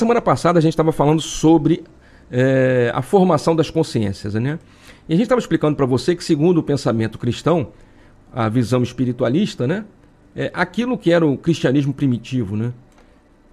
Na 0.00 0.06
semana 0.06 0.22
passada 0.22 0.58
a 0.58 0.62
gente 0.62 0.72
estava 0.72 0.92
falando 0.92 1.20
sobre 1.20 1.84
é, 2.32 2.90
a 2.94 3.02
formação 3.02 3.54
das 3.54 3.68
consciências, 3.68 4.32
né? 4.32 4.58
E 5.06 5.12
a 5.12 5.14
gente 5.14 5.24
estava 5.24 5.38
explicando 5.38 5.76
para 5.76 5.84
você 5.84 6.16
que, 6.16 6.24
segundo 6.24 6.56
o 6.56 6.62
pensamento 6.62 7.18
cristão, 7.18 7.68
a 8.32 8.48
visão 8.48 8.82
espiritualista, 8.82 9.66
né? 9.66 9.84
É 10.34 10.50
aquilo 10.54 10.96
que 10.96 11.12
era 11.12 11.26
o 11.26 11.36
cristianismo 11.36 11.92
primitivo, 11.92 12.56
né? 12.56 12.72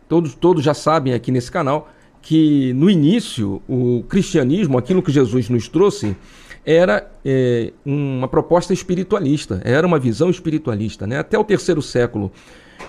Todos, 0.08 0.36
todos 0.36 0.64
já 0.64 0.74
sabem 0.74 1.14
aqui 1.14 1.34
nesse 1.34 1.52
canal 1.52 1.90
que 2.22 2.72
no 2.72 2.90
início 2.90 3.62
o 3.68 4.06
cristianismo, 4.08 4.78
aquilo 4.78 5.04
que 5.04 5.12
Jesus 5.12 5.50
nos 5.50 5.68
trouxe, 5.68 6.16
era 6.66 7.12
é, 7.26 7.74
uma 7.86 8.30
proposta 8.30 8.72
espiritualista, 8.72 9.62
era 9.66 9.86
uma 9.86 10.00
visão 10.00 10.30
espiritualista. 10.30 11.06
Né? 11.06 11.20
Até 11.20 11.38
o 11.38 11.44
terceiro 11.44 11.82
século, 11.82 12.32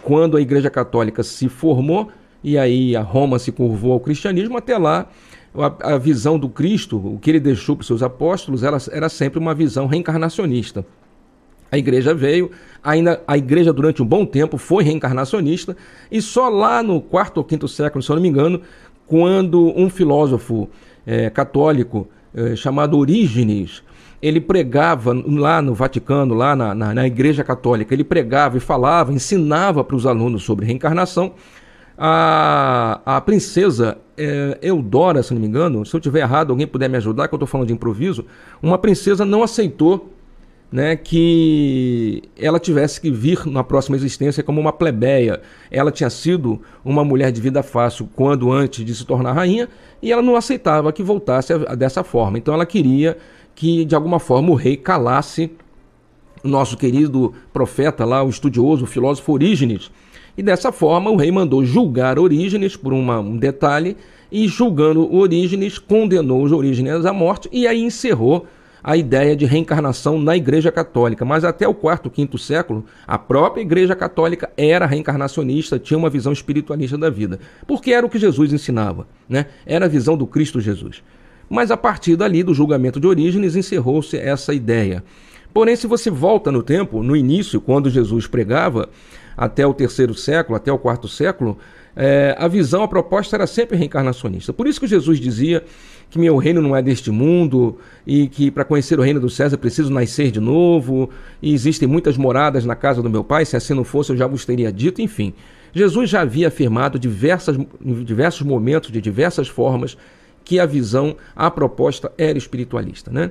quando 0.04 0.36
a 0.36 0.40
Igreja 0.40 0.70
Católica 0.70 1.24
se 1.24 1.48
formou 1.48 2.08
e 2.42 2.56
aí 2.56 2.94
a 2.96 3.02
Roma 3.02 3.38
se 3.38 3.52
curvou 3.52 3.92
ao 3.92 4.00
cristianismo, 4.00 4.56
até 4.56 4.76
lá 4.78 5.08
a, 5.54 5.94
a 5.94 5.98
visão 5.98 6.38
do 6.38 6.48
Cristo, 6.48 6.96
o 6.96 7.18
que 7.18 7.30
ele 7.30 7.40
deixou 7.40 7.76
para 7.76 7.82
os 7.82 7.86
seus 7.86 8.02
apóstolos, 8.02 8.62
era, 8.62 8.78
era 8.90 9.08
sempre 9.08 9.38
uma 9.38 9.54
visão 9.54 9.86
reencarnacionista. 9.86 10.84
A 11.70 11.76
igreja 11.76 12.14
veio, 12.14 12.50
ainda 12.82 13.22
a 13.26 13.36
igreja 13.36 13.72
durante 13.72 14.02
um 14.02 14.06
bom 14.06 14.24
tempo 14.24 14.56
foi 14.56 14.84
reencarnacionista, 14.84 15.76
e 16.10 16.22
só 16.22 16.48
lá 16.48 16.82
no 16.82 17.00
quarto 17.00 17.38
ou 17.38 17.44
quinto 17.44 17.68
século, 17.68 18.02
se 18.02 18.10
eu 18.10 18.16
não 18.16 18.22
me 18.22 18.28
engano, 18.28 18.62
quando 19.06 19.72
um 19.76 19.90
filósofo 19.90 20.68
é, 21.06 21.28
católico 21.30 22.08
é, 22.34 22.54
chamado 22.54 22.96
Orígenes, 22.96 23.82
ele 24.20 24.40
pregava 24.40 25.12
lá 25.12 25.62
no 25.62 25.74
Vaticano, 25.74 26.34
lá 26.34 26.56
na, 26.56 26.74
na, 26.74 26.94
na, 26.94 27.06
Igreja 27.06 27.44
Católica, 27.44 27.94
ele 27.94 28.04
pregava 28.04 28.56
e 28.56 28.60
falava, 28.60 29.12
ensinava 29.12 29.84
para 29.84 29.96
os 29.96 30.06
alunos 30.06 30.42
sobre 30.42 30.66
reencarnação. 30.66 31.34
A, 31.98 33.00
a 33.04 33.20
princesa 33.20 33.98
é, 34.16 34.56
Eudora, 34.62 35.20
se 35.20 35.34
não 35.34 35.40
me 35.40 35.48
engano, 35.48 35.84
se 35.84 35.94
eu 35.94 36.00
tiver 36.00 36.20
errado, 36.20 36.50
alguém 36.50 36.66
puder 36.66 36.88
me 36.88 36.96
ajudar, 36.96 37.26
que 37.26 37.34
eu 37.34 37.36
estou 37.36 37.46
falando 37.46 37.66
de 37.66 37.72
improviso, 37.72 38.24
uma 38.62 38.78
princesa 38.78 39.24
não 39.24 39.42
aceitou 39.42 40.12
né, 40.70 40.94
que 40.96 42.22
ela 42.36 42.60
tivesse 42.60 43.00
que 43.00 43.10
vir 43.10 43.46
na 43.46 43.64
próxima 43.64 43.96
existência 43.96 44.42
como 44.42 44.60
uma 44.60 44.72
plebeia. 44.72 45.40
Ela 45.70 45.90
tinha 45.90 46.10
sido 46.10 46.60
uma 46.84 47.04
mulher 47.04 47.32
de 47.32 47.40
vida 47.40 47.62
fácil 47.62 48.08
quando 48.14 48.52
antes 48.52 48.84
de 48.84 48.94
se 48.94 49.04
tornar 49.04 49.32
rainha 49.32 49.68
e 50.02 50.12
ela 50.12 50.22
não 50.22 50.36
aceitava 50.36 50.92
que 50.92 51.02
voltasse 51.02 51.52
a, 51.52 51.56
a, 51.56 51.74
dessa 51.74 52.04
forma. 52.04 52.38
Então 52.38 52.52
ela 52.52 52.66
queria 52.66 53.16
que 53.54 53.84
de 53.84 53.94
alguma 53.94 54.20
forma 54.20 54.50
o 54.50 54.54
rei 54.54 54.76
calasse 54.76 55.50
o 56.44 56.48
nosso 56.48 56.76
querido 56.76 57.34
profeta 57.52 58.04
lá, 58.04 58.22
o 58.22 58.28
estudioso, 58.28 58.84
o 58.84 58.86
filósofo 58.86 59.32
Orígenes. 59.32 59.90
E 60.38 60.42
dessa 60.42 60.70
forma 60.70 61.10
o 61.10 61.16
rei 61.16 61.32
mandou 61.32 61.64
julgar 61.64 62.16
Orígenes 62.16 62.76
por 62.76 62.92
uma, 62.92 63.18
um 63.18 63.36
detalhe 63.36 63.96
e 64.30 64.46
julgando 64.46 65.12
Orígenes 65.12 65.80
condenou 65.80 66.44
os 66.44 66.52
Orígenes 66.52 67.04
à 67.04 67.12
morte 67.12 67.48
e 67.50 67.66
aí 67.66 67.82
encerrou 67.82 68.46
a 68.80 68.96
ideia 68.96 69.34
de 69.34 69.44
reencarnação 69.44 70.16
na 70.16 70.36
Igreja 70.36 70.70
Católica, 70.70 71.24
mas 71.24 71.42
até 71.42 71.66
o 71.66 71.74
quarto, 71.74 72.08
quinto 72.08 72.38
século, 72.38 72.84
a 73.04 73.18
própria 73.18 73.62
Igreja 73.62 73.96
Católica 73.96 74.48
era 74.56 74.86
reencarnacionista, 74.86 75.76
tinha 75.76 75.98
uma 75.98 76.08
visão 76.08 76.32
espiritualista 76.32 76.96
da 76.96 77.10
vida, 77.10 77.40
porque 77.66 77.90
era 77.90 78.06
o 78.06 78.08
que 78.08 78.16
Jesus 78.16 78.52
ensinava, 78.52 79.08
né? 79.28 79.46
Era 79.66 79.86
a 79.86 79.88
visão 79.88 80.16
do 80.16 80.24
Cristo 80.24 80.60
Jesus. 80.60 81.02
Mas 81.50 81.72
a 81.72 81.76
partir 81.76 82.14
dali, 82.14 82.44
do 82.44 82.54
julgamento 82.54 83.00
de 83.00 83.08
Orígenes, 83.08 83.56
encerrou-se 83.56 84.16
essa 84.16 84.54
ideia. 84.54 85.02
Porém, 85.52 85.74
se 85.74 85.88
você 85.88 86.10
volta 86.10 86.52
no 86.52 86.62
tempo, 86.62 87.02
no 87.02 87.16
início, 87.16 87.60
quando 87.60 87.90
Jesus 87.90 88.28
pregava, 88.28 88.88
até 89.38 89.64
o 89.64 89.72
terceiro 89.72 90.14
século, 90.14 90.56
até 90.56 90.72
o 90.72 90.78
quarto 90.78 91.06
século, 91.06 91.56
é, 91.94 92.34
a 92.36 92.48
visão, 92.48 92.82
a 92.82 92.88
proposta 92.88 93.36
era 93.36 93.46
sempre 93.46 93.76
reencarnacionista. 93.76 94.52
Por 94.52 94.66
isso 94.66 94.80
que 94.80 94.86
Jesus 94.88 95.20
dizia 95.20 95.64
que 96.10 96.18
meu 96.18 96.36
reino 96.36 96.60
não 96.60 96.74
é 96.74 96.82
deste 96.82 97.10
mundo 97.12 97.78
e 98.04 98.26
que 98.26 98.50
para 98.50 98.64
conhecer 98.64 98.98
o 98.98 99.02
reino 99.02 99.20
do 99.20 99.30
César 99.30 99.56
preciso 99.56 99.92
nascer 99.92 100.32
de 100.32 100.40
novo 100.40 101.08
e 101.40 101.54
existem 101.54 101.88
muitas 101.88 102.16
moradas 102.16 102.64
na 102.64 102.74
casa 102.74 103.00
do 103.00 103.08
meu 103.08 103.22
pai, 103.22 103.44
se 103.44 103.56
assim 103.56 103.74
não 103.74 103.84
fosse 103.84 104.10
eu 104.10 104.16
já 104.16 104.26
vos 104.26 104.44
teria 104.44 104.72
dito, 104.72 105.00
enfim. 105.00 105.32
Jesus 105.72 106.10
já 106.10 106.22
havia 106.22 106.48
afirmado 106.48 106.98
diversas, 106.98 107.56
em 107.56 108.04
diversos 108.04 108.42
momentos, 108.42 108.90
de 108.90 109.00
diversas 109.00 109.46
formas, 109.46 109.96
que 110.44 110.58
a 110.58 110.66
visão, 110.66 111.16
a 111.36 111.50
proposta 111.50 112.10
era 112.18 112.38
espiritualista, 112.38 113.10
né? 113.10 113.30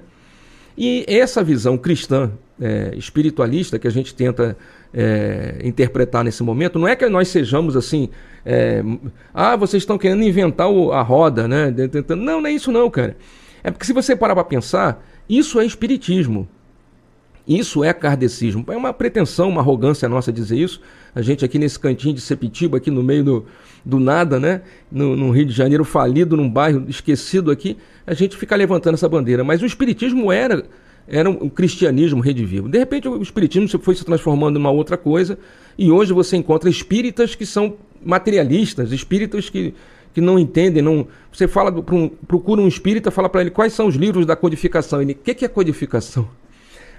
E 0.78 1.04
essa 1.08 1.44
visão 1.44 1.78
cristã, 1.78 2.32
é, 2.62 2.94
espiritualista, 2.96 3.80
que 3.80 3.88
a 3.88 3.92
gente 3.92 4.14
tenta 4.14 4.56
é, 4.94 5.60
interpretar 5.64 6.24
nesse 6.24 6.44
momento, 6.44 6.78
não 6.78 6.88
é 6.88 6.96
que 6.96 7.08
nós 7.10 7.30
sejamos 7.30 7.76
assim, 7.76 8.10
é, 8.46 8.84
ah, 9.34 9.56
vocês 9.56 9.82
estão 9.82 9.98
querendo 9.98 10.24
inventar 10.24 10.70
o, 10.70 10.92
a 10.92 11.02
roda, 11.02 11.48
né? 11.48 11.74
Não, 12.10 12.42
não 12.42 12.48
é 12.48 12.52
isso 12.52 12.72
não, 12.72 12.90
cara. 12.90 13.18
É 13.64 13.72
porque 13.72 13.86
se 13.86 13.94
você 13.94 14.16
parar 14.16 14.36
para 14.36 14.44
pensar, 14.44 15.04
isso 15.28 15.60
é 15.60 15.66
espiritismo. 15.66 16.48
Isso 17.48 17.84
é 17.84 17.94
kardecismo. 17.94 18.66
É 18.68 18.76
uma 18.76 18.92
pretensão, 18.92 19.48
uma 19.48 19.62
arrogância 19.62 20.10
nossa 20.10 20.34
dizer 20.34 20.58
isso. 20.58 20.82
A 21.16 21.22
gente 21.22 21.46
aqui 21.46 21.58
nesse 21.58 21.80
cantinho 21.80 22.14
de 22.14 22.20
Sepitiba, 22.20 22.78
aqui 22.78 22.92
no 22.92 23.02
meio 23.02 23.24
do, 23.24 23.46
do 23.86 24.00
nada, 24.00 24.40
né? 24.40 24.62
No, 24.92 25.16
no, 25.16 25.32
Rio 25.32 25.46
de 25.46 25.54
Janeiro, 25.54 25.86
falido, 25.86 26.36
num 26.36 26.50
bairro 26.50 26.86
esquecido 26.90 27.50
aqui, 27.50 27.78
a 28.06 28.14
gente 28.14 28.36
fica 28.36 28.56
levantando 28.56 28.96
essa 28.96 29.08
bandeira. 29.08 29.44
Mas 29.44 29.62
o 29.62 29.66
espiritismo 29.66 30.32
era 30.32 30.66
era 31.08 31.30
um 31.30 31.48
cristianismo 31.48 32.20
redivivo. 32.20 32.68
De 32.68 32.78
repente 32.78 33.08
o 33.08 33.22
espiritismo 33.22 33.70
foi 33.80 33.96
se 33.96 34.04
transformando 34.04 34.58
em 34.58 34.60
uma 34.60 34.72
outra 34.72 34.98
coisa 34.98 35.40
e 35.78 35.90
hoje 35.90 36.12
você 36.12 36.36
encontra 36.36 36.70
espíritas 36.70 37.34
que 37.34 37.46
são 37.46 37.76
materialistas, 38.04 38.92
espíritas 38.92 39.50
que, 39.50 39.74
que 40.14 40.20
não 40.20 40.38
entendem, 40.38 40.84
não. 40.84 41.08
Você 41.32 41.48
fala 41.48 41.72
um, 41.72 42.10
procura 42.10 42.62
um 42.62 42.68
espírita, 42.68 43.10
fala 43.10 43.30
para 43.30 43.40
ele 43.40 43.52
quais 43.52 43.72
são 43.72 43.88
os 43.88 43.96
livros 43.96 44.26
da 44.26 44.36
codificação. 44.36 45.02
Ele, 45.02 45.14
o 45.14 45.16
que, 45.16 45.34
que 45.34 45.46
é 45.46 45.48
codificação? 45.48 46.28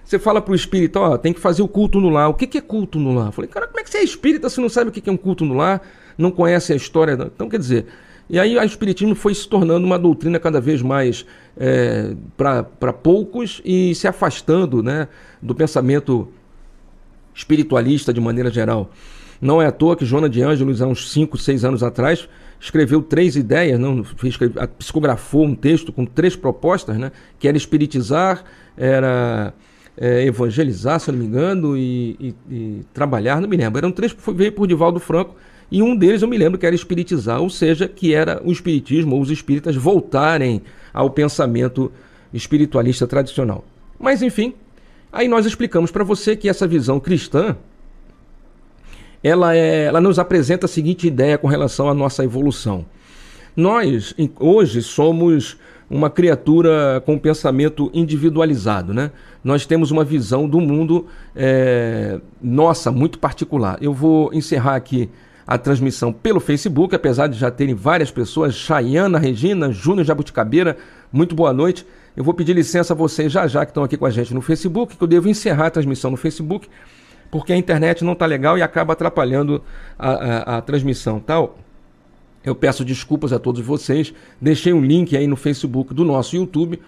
Você 0.08 0.18
fala 0.18 0.40
para 0.40 0.52
o 0.52 0.54
espírita, 0.54 0.98
ó, 0.98 1.18
tem 1.18 1.34
que 1.34 1.38
fazer 1.38 1.60
o 1.60 1.68
culto 1.68 2.00
no 2.00 2.08
lar. 2.08 2.30
O 2.30 2.34
que, 2.34 2.46
que 2.46 2.56
é 2.56 2.62
culto 2.62 2.98
no 2.98 3.12
lar? 3.12 3.26
Eu 3.26 3.32
falei, 3.32 3.50
cara, 3.50 3.66
como 3.66 3.78
é 3.78 3.82
que 3.82 3.90
você 3.90 3.98
é 3.98 4.02
espírita 4.02 4.48
se 4.48 4.58
não 4.58 4.70
sabe 4.70 4.88
o 4.88 4.92
que, 4.92 5.02
que 5.02 5.10
é 5.10 5.12
um 5.12 5.18
culto 5.18 5.44
no 5.44 5.52
lar? 5.52 5.82
Não 6.16 6.30
conhece 6.30 6.72
a 6.72 6.76
história? 6.76 7.12
Então, 7.12 7.46
quer 7.46 7.58
dizer, 7.58 7.84
e 8.30 8.38
aí 8.38 8.56
o 8.56 8.62
Espiritismo 8.62 9.14
foi 9.14 9.34
se 9.34 9.46
tornando 9.46 9.84
uma 9.84 9.98
doutrina 9.98 10.40
cada 10.40 10.62
vez 10.62 10.80
mais 10.80 11.26
é, 11.58 12.14
para 12.38 12.90
poucos 12.90 13.60
e 13.62 13.94
se 13.94 14.08
afastando 14.08 14.82
né, 14.82 15.08
do 15.42 15.54
pensamento 15.54 16.28
espiritualista 17.34 18.10
de 18.10 18.18
maneira 18.18 18.50
geral. 18.50 18.90
Não 19.38 19.60
é 19.60 19.66
à 19.66 19.72
toa 19.72 19.94
que 19.94 20.06
Joana 20.06 20.30
de 20.30 20.40
Ângelos, 20.40 20.80
há 20.80 20.86
uns 20.86 21.12
5, 21.12 21.36
6 21.36 21.66
anos 21.66 21.82
atrás, 21.82 22.26
escreveu 22.58 23.02
três 23.02 23.36
ideias, 23.36 23.78
não, 23.78 24.02
psicografou 24.78 25.44
um 25.44 25.54
texto 25.54 25.92
com 25.92 26.06
três 26.06 26.34
propostas, 26.34 26.96
né, 26.96 27.12
que 27.38 27.46
era 27.46 27.58
espiritizar, 27.58 28.42
era 28.74 29.52
é, 30.00 30.24
evangelizar, 30.24 31.00
se 31.00 31.10
não 31.10 31.18
me 31.18 31.26
engano, 31.26 31.76
e, 31.76 32.16
e, 32.20 32.34
e, 32.50 32.80
trabalhar, 32.94 33.40
não 33.40 33.48
me 33.48 33.56
lembro. 33.56 33.78
Eram 33.78 33.90
três, 33.90 34.14
veio 34.34 34.52
por 34.52 34.66
Divaldo 34.66 35.00
Franco, 35.00 35.34
e 35.70 35.82
um 35.82 35.96
deles 35.96 36.22
eu 36.22 36.28
me 36.28 36.38
lembro 36.38 36.58
que 36.58 36.64
era 36.64 36.74
espiritizar, 36.74 37.40
ou 37.40 37.50
seja, 37.50 37.88
que 37.88 38.14
era 38.14 38.40
o 38.44 38.52
espiritismo 38.52 39.16
ou 39.16 39.20
os 39.20 39.30
espíritas 39.30 39.74
voltarem 39.76 40.62
ao 40.94 41.10
pensamento 41.10 41.90
espiritualista 42.32 43.06
tradicional. 43.06 43.64
Mas 43.98 44.22
enfim, 44.22 44.54
aí 45.12 45.26
nós 45.26 45.44
explicamos 45.44 45.90
para 45.90 46.04
você 46.04 46.36
que 46.36 46.48
essa 46.48 46.66
visão 46.66 47.00
cristã 47.00 47.56
ela, 49.22 49.54
é, 49.56 49.84
ela 49.84 50.00
nos 50.00 50.18
apresenta 50.18 50.66
a 50.66 50.68
seguinte 50.68 51.06
ideia 51.06 51.36
com 51.36 51.48
relação 51.48 51.88
à 51.88 51.94
nossa 51.94 52.24
evolução. 52.24 52.86
Nós 53.56 54.14
hoje 54.38 54.80
somos 54.80 55.58
uma 55.90 56.10
criatura 56.10 57.02
com 57.06 57.18
pensamento 57.18 57.90
individualizado, 57.94 58.92
né? 58.92 59.10
Nós 59.42 59.64
temos 59.64 59.90
uma 59.90 60.04
visão 60.04 60.48
do 60.48 60.60
mundo 60.60 61.06
é, 61.34 62.20
nossa, 62.42 62.90
muito 62.90 63.18
particular. 63.18 63.78
Eu 63.80 63.94
vou 63.94 64.32
encerrar 64.34 64.76
aqui 64.76 65.08
a 65.46 65.56
transmissão 65.56 66.12
pelo 66.12 66.40
Facebook, 66.40 66.94
apesar 66.94 67.26
de 67.26 67.38
já 67.38 67.50
terem 67.50 67.74
várias 67.74 68.10
pessoas, 68.10 68.54
Chayana, 68.54 69.18
Regina, 69.18 69.72
Júnior 69.72 70.04
Jabuticabeira, 70.04 70.76
muito 71.10 71.34
boa 71.34 71.54
noite. 71.54 71.86
Eu 72.14 72.22
vou 72.22 72.34
pedir 72.34 72.52
licença 72.52 72.92
a 72.92 72.96
vocês 72.96 73.32
já 73.32 73.46
já 73.46 73.64
que 73.64 73.70
estão 73.70 73.82
aqui 73.82 73.96
com 73.96 74.04
a 74.04 74.10
gente 74.10 74.34
no 74.34 74.42
Facebook, 74.42 74.94
que 74.94 75.02
eu 75.02 75.08
devo 75.08 75.26
encerrar 75.26 75.68
a 75.68 75.70
transmissão 75.70 76.10
no 76.10 76.18
Facebook, 76.18 76.68
porque 77.30 77.52
a 77.52 77.56
internet 77.56 78.04
não 78.04 78.12
está 78.12 78.26
legal 78.26 78.58
e 78.58 78.62
acaba 78.62 78.92
atrapalhando 78.92 79.62
a, 79.98 80.10
a, 80.10 80.58
a 80.58 80.60
transmissão 80.60 81.18
tal. 81.18 81.56
Eu 82.44 82.54
peço 82.54 82.84
desculpas 82.84 83.32
a 83.32 83.38
todos 83.38 83.60
vocês. 83.64 84.14
Deixei 84.40 84.72
um 84.72 84.80
link 84.80 85.16
aí 85.16 85.26
no 85.26 85.36
Facebook 85.36 85.92
do 85.92 86.04
nosso 86.04 86.36
YouTube. 86.36 86.80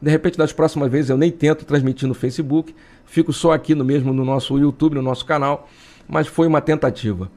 De 0.00 0.10
repente, 0.10 0.36
das 0.36 0.52
próximas 0.52 0.90
vezes, 0.90 1.10
eu 1.10 1.16
nem 1.16 1.30
tento 1.30 1.64
transmitir 1.64 2.06
no 2.06 2.14
Facebook. 2.14 2.74
Fico 3.04 3.32
só 3.32 3.52
aqui 3.52 3.74
no 3.74 3.84
mesmo 3.84 4.12
no 4.12 4.24
nosso 4.24 4.58
YouTube, 4.58 4.94
no 4.94 5.02
nosso 5.02 5.24
canal. 5.24 5.68
Mas 6.08 6.26
foi 6.26 6.46
uma 6.46 6.60
tentativa. 6.60 7.30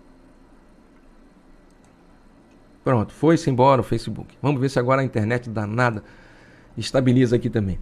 Pronto, 2.84 3.14
foi-se 3.14 3.50
embora 3.50 3.82
o 3.82 3.84
Facebook. 3.84 4.36
Vamos 4.42 4.60
ver 4.60 4.70
se 4.70 4.80
agora 4.80 5.02
a 5.02 5.06
internet 5.06 5.50
danada 5.50 6.04
estabiliza 6.78 7.36
aqui 7.36 7.50
também. 7.50 7.80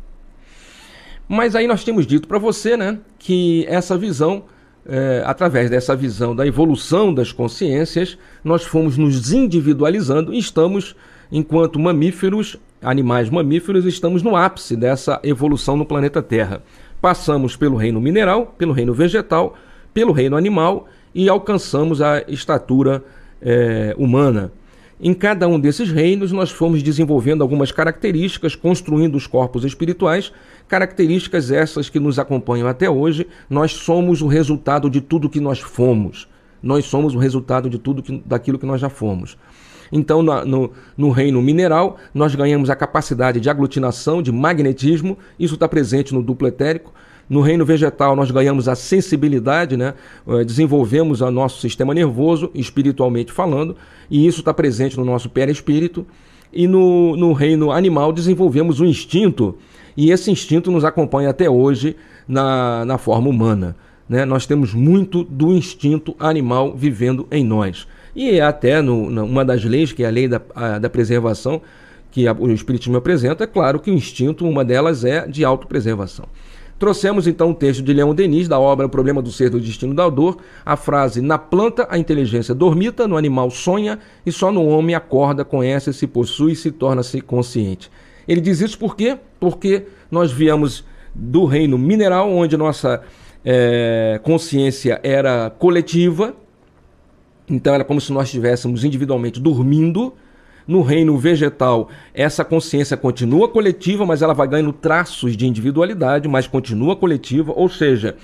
Mas 1.27 1.55
aí 1.55 1.67
nós 1.67 1.83
temos 1.83 2.07
dito 2.07 2.27
para 2.27 2.37
você, 2.37 2.77
né, 2.77 2.99
que 3.19 3.65
essa 3.67 3.97
visão 3.97 4.45
é, 4.87 5.21
através 5.25 5.69
dessa 5.69 5.95
visão 5.95 6.35
da 6.35 6.47
evolução 6.47 7.13
das 7.13 7.31
consciências, 7.31 8.17
nós 8.43 8.63
fomos 8.63 8.97
nos 8.97 9.33
individualizando 9.33 10.33
e 10.33 10.39
estamos, 10.39 10.95
enquanto 11.31 11.77
mamíferos, 11.77 12.57
animais 12.81 13.29
mamíferos, 13.29 13.85
estamos 13.85 14.23
no 14.23 14.35
ápice 14.35 14.75
dessa 14.75 15.19
evolução 15.23 15.75
no 15.75 15.85
planeta 15.85 16.21
Terra. 16.21 16.63
Passamos 17.01 17.55
pelo 17.55 17.75
reino 17.75 17.99
mineral, 17.99 18.55
pelo 18.57 18.71
reino 18.71 18.93
vegetal, 18.93 19.55
pelo 19.93 20.13
reino 20.13 20.37
animal 20.37 20.87
e 21.13 21.27
alcançamos 21.27 22.01
a 22.01 22.23
estatura 22.27 23.03
é, 23.41 23.93
humana. 23.97 24.51
Em 24.99 25.13
cada 25.13 25.47
um 25.47 25.59
desses 25.59 25.91
reinos, 25.91 26.31
nós 26.31 26.49
fomos 26.49 26.81
desenvolvendo 26.81 27.44
algumas 27.44 27.71
características, 27.71 28.55
construindo 28.55 29.15
os 29.15 29.27
corpos 29.27 29.63
espirituais, 29.63 30.31
características 30.67 31.51
essas 31.51 31.88
que 31.88 31.99
nos 31.99 32.17
acompanham 32.17 32.67
até 32.67 32.89
hoje. 32.89 33.27
Nós 33.47 33.73
somos 33.73 34.23
o 34.23 34.27
resultado 34.27 34.89
de 34.89 34.99
tudo 34.99 35.29
que 35.29 35.39
nós 35.39 35.59
fomos. 35.59 36.27
Nós 36.63 36.85
somos 36.85 37.13
o 37.13 37.19
resultado 37.19 37.69
de 37.69 37.77
tudo 37.77 38.01
que, 38.01 38.23
daquilo 38.25 38.57
que 38.57 38.65
nós 38.65 38.81
já 38.81 38.89
fomos. 38.89 39.38
Então, 39.91 40.23
no, 40.23 40.44
no, 40.44 40.71
no, 40.97 41.11
reino 41.11 41.41
mineral, 41.44 41.97
nós 42.11 42.33
ganhamos 42.33 42.69
a 42.71 42.75
capacidade 42.75 43.39
de 43.39 43.49
aglutinação, 43.51 44.21
de 44.21 44.31
magnetismo, 44.31 45.17
isso 45.39 45.53
está 45.53 45.67
presente 45.67 46.13
no 46.13 46.23
duplo 46.23 46.47
etérico. 46.47 46.91
No 47.29 47.41
reino 47.41 47.65
vegetal, 47.65 48.15
nós 48.15 48.31
ganhamos 48.31 48.68
a 48.69 48.75
sensibilidade, 48.75 49.75
né? 49.75 49.94
Eh, 50.27 50.44
desenvolvemos 50.45 51.19
o 51.19 51.29
nosso 51.29 51.59
sistema 51.59 51.94
nervoso, 51.94 52.50
espiritualmente 52.56 53.31
falando, 53.31 53.75
e 54.09 54.25
isso 54.25 54.39
está 54.39 54.53
presente 54.53 54.95
no 54.95 55.03
nosso 55.03 55.29
perispírito. 55.29 56.06
E 56.53 56.65
no, 56.65 57.18
no 57.18 57.33
reino 57.33 57.71
animal, 57.71 58.13
desenvolvemos 58.13 58.79
o 58.79 58.85
instinto, 58.85 59.57
e 59.97 60.12
esse 60.12 60.31
instinto 60.31 60.71
nos 60.71 60.85
acompanha 60.85 61.29
até 61.29 61.50
hoje 61.50 61.97
na, 62.25 62.85
na 62.85 62.97
forma 62.97 63.30
humana. 63.30 63.75
Né? 64.07 64.23
Nós 64.23 64.45
temos 64.45 64.73
muito 64.73 65.23
do 65.23 65.53
instinto 65.53 66.15
animal 66.18 66.75
vivendo 66.75 67.27
em 67.30 67.44
nós. 67.44 67.88
E 68.15 68.31
é 68.31 68.41
até 68.41 68.81
no, 68.81 69.07
uma 69.25 69.44
das 69.44 69.63
leis, 69.63 69.91
que 69.91 70.03
é 70.03 70.07
a 70.07 70.09
lei 70.09 70.27
da, 70.27 70.41
a, 70.56 70.80
da 70.80 70.89
preservação, 70.89 71.62
que 72.09 72.27
a, 72.27 72.33
o 72.33 72.50
Espiritismo 72.51 72.97
apresenta, 72.97 73.44
é 73.44 73.47
claro 73.47 73.80
que 73.80 73.91
o 73.91 73.94
instinto, 73.94 74.47
uma 74.47 74.63
delas 74.63 75.03
é 75.03 75.27
de 75.27 75.44
autopreservação. 75.44 76.25
Trouxemos 76.79 77.25
então 77.25 77.51
o 77.51 77.56
texto 77.56 77.81
de 77.81 77.91
Leão 77.91 78.13
Denis, 78.13 78.47
da 78.47 78.59
obra 78.59 78.85
O 78.85 78.89
Problema 78.89 79.21
do 79.21 79.31
Ser 79.31 79.50
do 79.50 79.59
Destino 79.59 79.95
da 79.95 80.07
Dor, 80.09 80.38
a 80.63 80.75
frase: 80.75 81.21
Na 81.21 81.38
planta 81.38 81.88
a 81.89 81.97
inteligência 81.97 82.53
dormita, 82.53 83.07
no 83.07 83.18
animal 83.18 83.50
sonha, 83.50 83.97
e 84.25 84.31
só 84.31 84.51
no 84.51 84.65
homem 84.68 84.95
acorda, 84.95 85.44
conhece, 85.44 85.91
se 85.91 86.06
possui 86.06 86.51
e 86.51 86.56
se 86.56 86.71
torna-se 86.71 87.19
consciente. 87.21 87.89
Ele 88.27 88.41
diz 88.41 88.62
isso 88.62 88.77
por 88.77 88.95
quê? 88.95 89.18
Porque 89.39 89.88
nós 90.12 90.31
viemos 90.31 90.85
do 91.15 91.45
reino 91.45 91.79
mineral, 91.79 92.31
onde 92.31 92.56
nossa 92.56 93.01
é, 93.44 94.19
consciência 94.21 95.00
era 95.01 95.50
coletiva, 95.50 96.35
então 97.50 97.73
era 97.73 97.83
como 97.83 98.00
se 98.00 98.12
nós 98.13 98.25
estivéssemos 98.25 98.83
individualmente 98.83 99.39
dormindo 99.39 100.13
no 100.67 100.81
reino 100.81 101.17
vegetal, 101.17 101.89
essa 102.13 102.43
consciência 102.43 102.97
continua 102.97 103.47
coletiva, 103.47 104.05
mas 104.05 104.21
ela 104.21 104.33
vai 104.33 104.47
ganhando 104.47 104.73
traços 104.73 105.37
de 105.37 105.47
individualidade, 105.47 106.27
mas 106.27 106.45
continua 106.45 106.95
coletiva. 106.95 107.53
Ou 107.55 107.69
seja, 107.69 108.17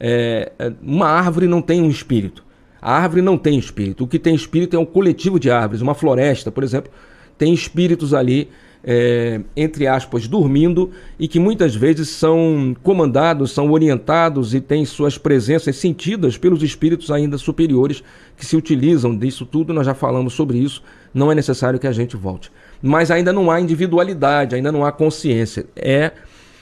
é, 0.00 0.52
é, 0.58 0.72
uma 0.82 1.06
árvore 1.06 1.46
não 1.46 1.60
tem 1.60 1.82
um 1.82 1.90
espírito. 1.90 2.44
A 2.80 2.96
árvore 2.96 3.22
não 3.22 3.36
tem 3.36 3.58
espírito. 3.58 4.04
O 4.04 4.08
que 4.08 4.18
tem 4.18 4.34
espírito 4.34 4.74
é 4.74 4.78
um 4.78 4.84
coletivo 4.84 5.38
de 5.38 5.50
árvores. 5.50 5.82
Uma 5.82 5.94
floresta, 5.94 6.50
por 6.50 6.64
exemplo, 6.64 6.90
tem 7.36 7.52
espíritos 7.52 8.14
ali 8.14 8.48
é, 8.84 9.40
entre 9.56 9.86
aspas, 9.86 10.26
dormindo 10.26 10.90
e 11.18 11.28
que 11.28 11.38
muitas 11.38 11.74
vezes 11.74 12.08
são 12.08 12.74
comandados, 12.82 13.52
são 13.52 13.70
orientados 13.70 14.54
e 14.54 14.60
têm 14.60 14.84
suas 14.84 15.16
presenças 15.16 15.76
sentidas 15.76 16.36
pelos 16.36 16.62
espíritos 16.62 17.10
ainda 17.10 17.38
superiores 17.38 18.02
que 18.36 18.44
se 18.44 18.56
utilizam 18.56 19.16
disso 19.16 19.46
tudo. 19.46 19.72
Nós 19.72 19.86
já 19.86 19.94
falamos 19.94 20.32
sobre 20.32 20.58
isso, 20.58 20.82
não 21.14 21.30
é 21.30 21.34
necessário 21.34 21.78
que 21.78 21.86
a 21.86 21.92
gente 21.92 22.16
volte. 22.16 22.50
Mas 22.82 23.10
ainda 23.10 23.32
não 23.32 23.50
há 23.50 23.60
individualidade, 23.60 24.56
ainda 24.56 24.72
não 24.72 24.84
há 24.84 24.90
consciência. 24.90 25.66
É 25.76 26.12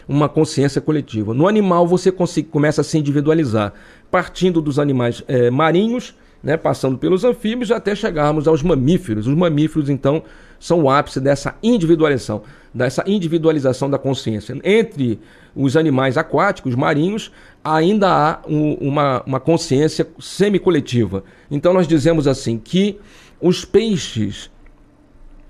uma 0.06 0.28
consciência 0.28 0.80
coletiva. 0.80 1.32
No 1.32 1.48
animal 1.48 1.86
você 1.86 2.12
começa 2.12 2.80
a 2.80 2.84
se 2.84 2.98
individualizar, 2.98 3.72
partindo 4.10 4.60
dos 4.60 4.78
animais 4.78 5.22
é, 5.26 5.50
marinhos 5.50 6.14
né, 6.42 6.56
passando 6.56 6.96
pelos 6.96 7.24
anfíbios 7.24 7.70
até 7.70 7.94
chegarmos 7.94 8.48
aos 8.48 8.62
mamíferos. 8.62 9.26
Os 9.26 9.34
mamíferos, 9.34 9.88
então, 9.88 10.22
são 10.58 10.82
o 10.82 10.90
ápice 10.90 11.20
dessa 11.20 11.54
individualização, 11.62 12.42
dessa 12.72 13.04
individualização 13.06 13.90
da 13.90 13.98
consciência. 13.98 14.58
Entre 14.64 15.18
os 15.54 15.76
animais 15.76 16.16
aquáticos, 16.16 16.74
marinhos, 16.74 17.30
ainda 17.62 18.08
há 18.08 18.40
um, 18.48 18.74
uma, 18.74 19.22
uma 19.26 19.40
consciência 19.40 20.06
semi-coletiva. 20.18 21.24
Então, 21.50 21.72
nós 21.72 21.86
dizemos 21.86 22.26
assim 22.26 22.58
que 22.58 22.98
os 23.40 23.64
peixes 23.64 24.50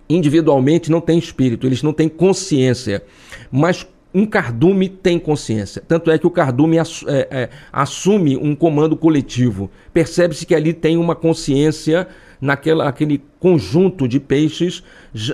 individualmente 0.09 0.91
não 0.91 1.00
têm 1.00 1.19
espírito, 1.19 1.67
eles 1.67 1.83
não 1.83 1.93
têm 1.93 2.09
consciência, 2.09 3.05
mas 3.50 3.87
um 4.12 4.26
cardume 4.26 4.88
tem 4.88 5.19
consciência. 5.19 5.83
Tanto 5.87 6.11
é 6.11 6.19
que 6.19 6.26
o 6.26 6.31
cardume 6.31 6.79
é, 6.79 6.83
é, 7.07 7.49
assume 7.73 8.37
um 8.37 8.55
comando 8.55 8.97
coletivo. 8.97 9.71
Percebe-se 9.93 10.45
que 10.45 10.55
ali 10.55 10.73
tem 10.73 10.97
uma 10.97 11.14
consciência 11.14 12.09
naquela 12.40 12.88
aquele 12.88 13.23
conjunto 13.38 14.09
de 14.09 14.19
peixes, 14.19 14.83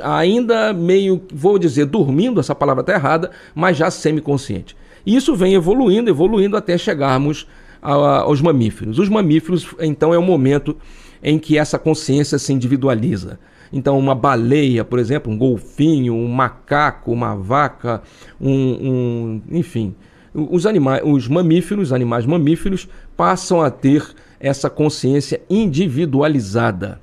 ainda 0.03 0.73
meio, 0.73 1.23
vou 1.33 1.59
dizer, 1.59 1.87
dormindo, 1.87 2.41
essa 2.41 2.55
palavra 2.55 2.81
está 2.81 2.95
errada, 2.95 3.31
mas 3.55 3.77
já 3.77 3.91
semiconsciente. 3.91 4.77
Isso 5.07 5.37
vem 5.37 5.55
evoluindo, 5.55 6.11
evoluindo 6.11 6.57
até 6.57 6.77
chegarmos 6.77 7.47
a, 7.81 7.93
aos 7.93 8.43
mamíferos. 8.43 8.99
Os 8.99 9.09
mamíferos, 9.09 9.67
então, 9.81 10.13
é 10.13 10.19
o 10.19 10.23
momento 10.23 10.77
em 11.23 11.39
que 11.39 11.57
essa 11.57 11.79
consciência 11.79 12.39
se 12.39 12.53
individualiza. 12.53 13.39
Então, 13.77 13.99
uma 13.99 14.15
baleia, 14.15 14.83
por 14.87 14.99
exemplo, 14.99 15.31
um 15.31 15.37
golfinho, 15.37 16.15
um 16.15 16.29
macaco, 16.29 17.13
uma 17.13 17.37
vaca, 17.37 18.03
um, 18.41 18.51
um 18.51 19.43
enfim, 19.51 19.95
os 20.35 20.65
animais, 20.65 21.03
os 21.05 21.29
mamíferos, 21.29 21.93
animais 21.93 22.25
mamíferos 22.25 22.89
passam 23.15 23.61
a 23.61 23.71
ter 23.71 24.03
essa 24.41 24.71
consciência 24.71 25.43
individualizada. 25.51 27.03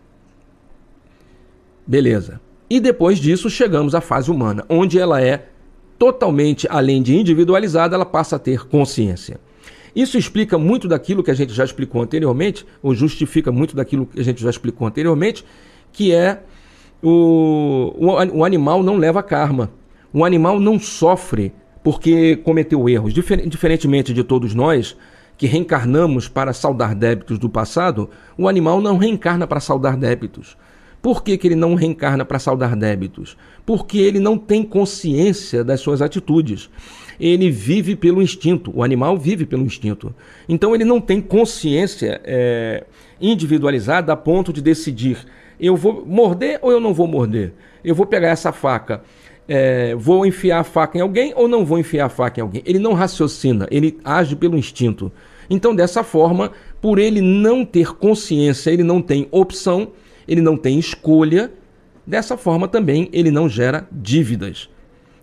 Beleza. 1.85 2.41
E 2.67 2.79
depois 2.79 3.19
disso 3.19 3.51
chegamos 3.51 3.93
à 3.93 4.01
fase 4.01 4.31
humana, 4.31 4.65
onde 4.67 4.97
ela 4.97 5.21
é 5.21 5.49
totalmente, 5.99 6.67
além 6.71 7.03
de 7.03 7.15
individualizada, 7.15 7.93
ela 7.93 8.05
passa 8.05 8.37
a 8.37 8.39
ter 8.39 8.65
consciência. 8.65 9.39
Isso 9.95 10.17
explica 10.17 10.57
muito 10.57 10.87
daquilo 10.87 11.21
que 11.21 11.29
a 11.29 11.35
gente 11.35 11.53
já 11.53 11.63
explicou 11.63 12.01
anteriormente, 12.01 12.65
ou 12.81 12.95
justifica 12.95 13.51
muito 13.51 13.75
daquilo 13.75 14.07
que 14.07 14.19
a 14.19 14.23
gente 14.23 14.41
já 14.41 14.49
explicou 14.49 14.87
anteriormente, 14.87 15.45
que 15.91 16.11
é 16.11 16.41
o, 17.03 17.93
o, 17.97 18.37
o 18.37 18.45
animal 18.45 18.81
não 18.81 18.97
leva 18.97 19.21
karma. 19.21 19.69
O 20.13 20.23
animal 20.23 20.59
não 20.59 20.79
sofre 20.79 21.53
porque 21.83 22.37
cometeu 22.37 22.87
erros. 22.87 23.13
Difer 23.13 23.47
diferentemente 23.47 24.13
de 24.13 24.23
todos 24.23 24.55
nós, 24.55 24.95
que 25.37 25.45
reencarnamos 25.45 26.29
para 26.29 26.53
saldar 26.53 26.95
débitos 26.95 27.37
do 27.37 27.49
passado, 27.49 28.09
o 28.37 28.47
animal 28.47 28.79
não 28.79 28.97
reencarna 28.97 29.45
para 29.45 29.59
saldar 29.59 29.97
débitos. 29.97 30.55
Por 31.01 31.21
que, 31.21 31.37
que 31.37 31.47
ele 31.47 31.55
não 31.55 31.75
reencarna 31.75 32.23
para 32.23 32.39
saldar 32.39 32.77
débitos? 32.77 33.35
Porque 33.65 33.97
ele 33.97 34.19
não 34.19 34.37
tem 34.37 34.63
consciência 34.63 35.61
das 35.61 35.81
suas 35.81 36.01
atitudes. 36.01 36.69
Ele 37.19 37.51
vive 37.51 37.93
pelo 37.93 38.21
instinto. 38.21 38.71
O 38.73 38.81
animal 38.81 39.17
vive 39.17 39.45
pelo 39.45 39.65
instinto. 39.65 40.15
Então 40.47 40.73
ele 40.73 40.85
não 40.85 41.01
tem 41.01 41.19
consciência 41.19 42.21
é, 42.23 42.85
individualizada 43.19 44.13
a 44.13 44.15
ponto 44.15 44.53
de 44.53 44.61
decidir 44.61 45.17
eu 45.65 45.77
vou 45.77 46.05
morder 46.05 46.59
ou 46.61 46.71
eu 46.71 46.79
não 46.79 46.93
vou 46.93 47.07
morder? 47.07 47.53
Eu 47.83 47.95
vou 47.95 48.05
pegar 48.05 48.29
essa 48.29 48.51
faca, 48.51 49.01
é, 49.47 49.95
vou 49.95 50.25
enfiar 50.25 50.59
a 50.59 50.63
faca 50.63 50.97
em 50.97 51.01
alguém 51.01 51.33
ou 51.35 51.47
não 51.47 51.65
vou 51.65 51.79
enfiar 51.79 52.05
a 52.07 52.09
faca 52.09 52.39
em 52.39 52.43
alguém? 52.43 52.61
Ele 52.65 52.79
não 52.79 52.93
raciocina, 52.93 53.65
ele 53.71 53.97
age 54.03 54.35
pelo 54.35 54.57
instinto. 54.57 55.11
Então, 55.49 55.73
dessa 55.73 56.03
forma, 56.03 56.51
por 56.81 56.99
ele 56.99 57.21
não 57.21 57.63
ter 57.63 57.93
consciência, 57.95 58.71
ele 58.71 58.83
não 58.83 59.01
tem 59.01 59.27
opção, 59.31 59.89
ele 60.27 60.41
não 60.41 60.57
tem 60.57 60.77
escolha, 60.77 61.51
dessa 62.05 62.35
forma 62.35 62.67
também 62.67 63.09
ele 63.13 63.31
não 63.31 63.47
gera 63.47 63.87
dívidas. 63.91 64.69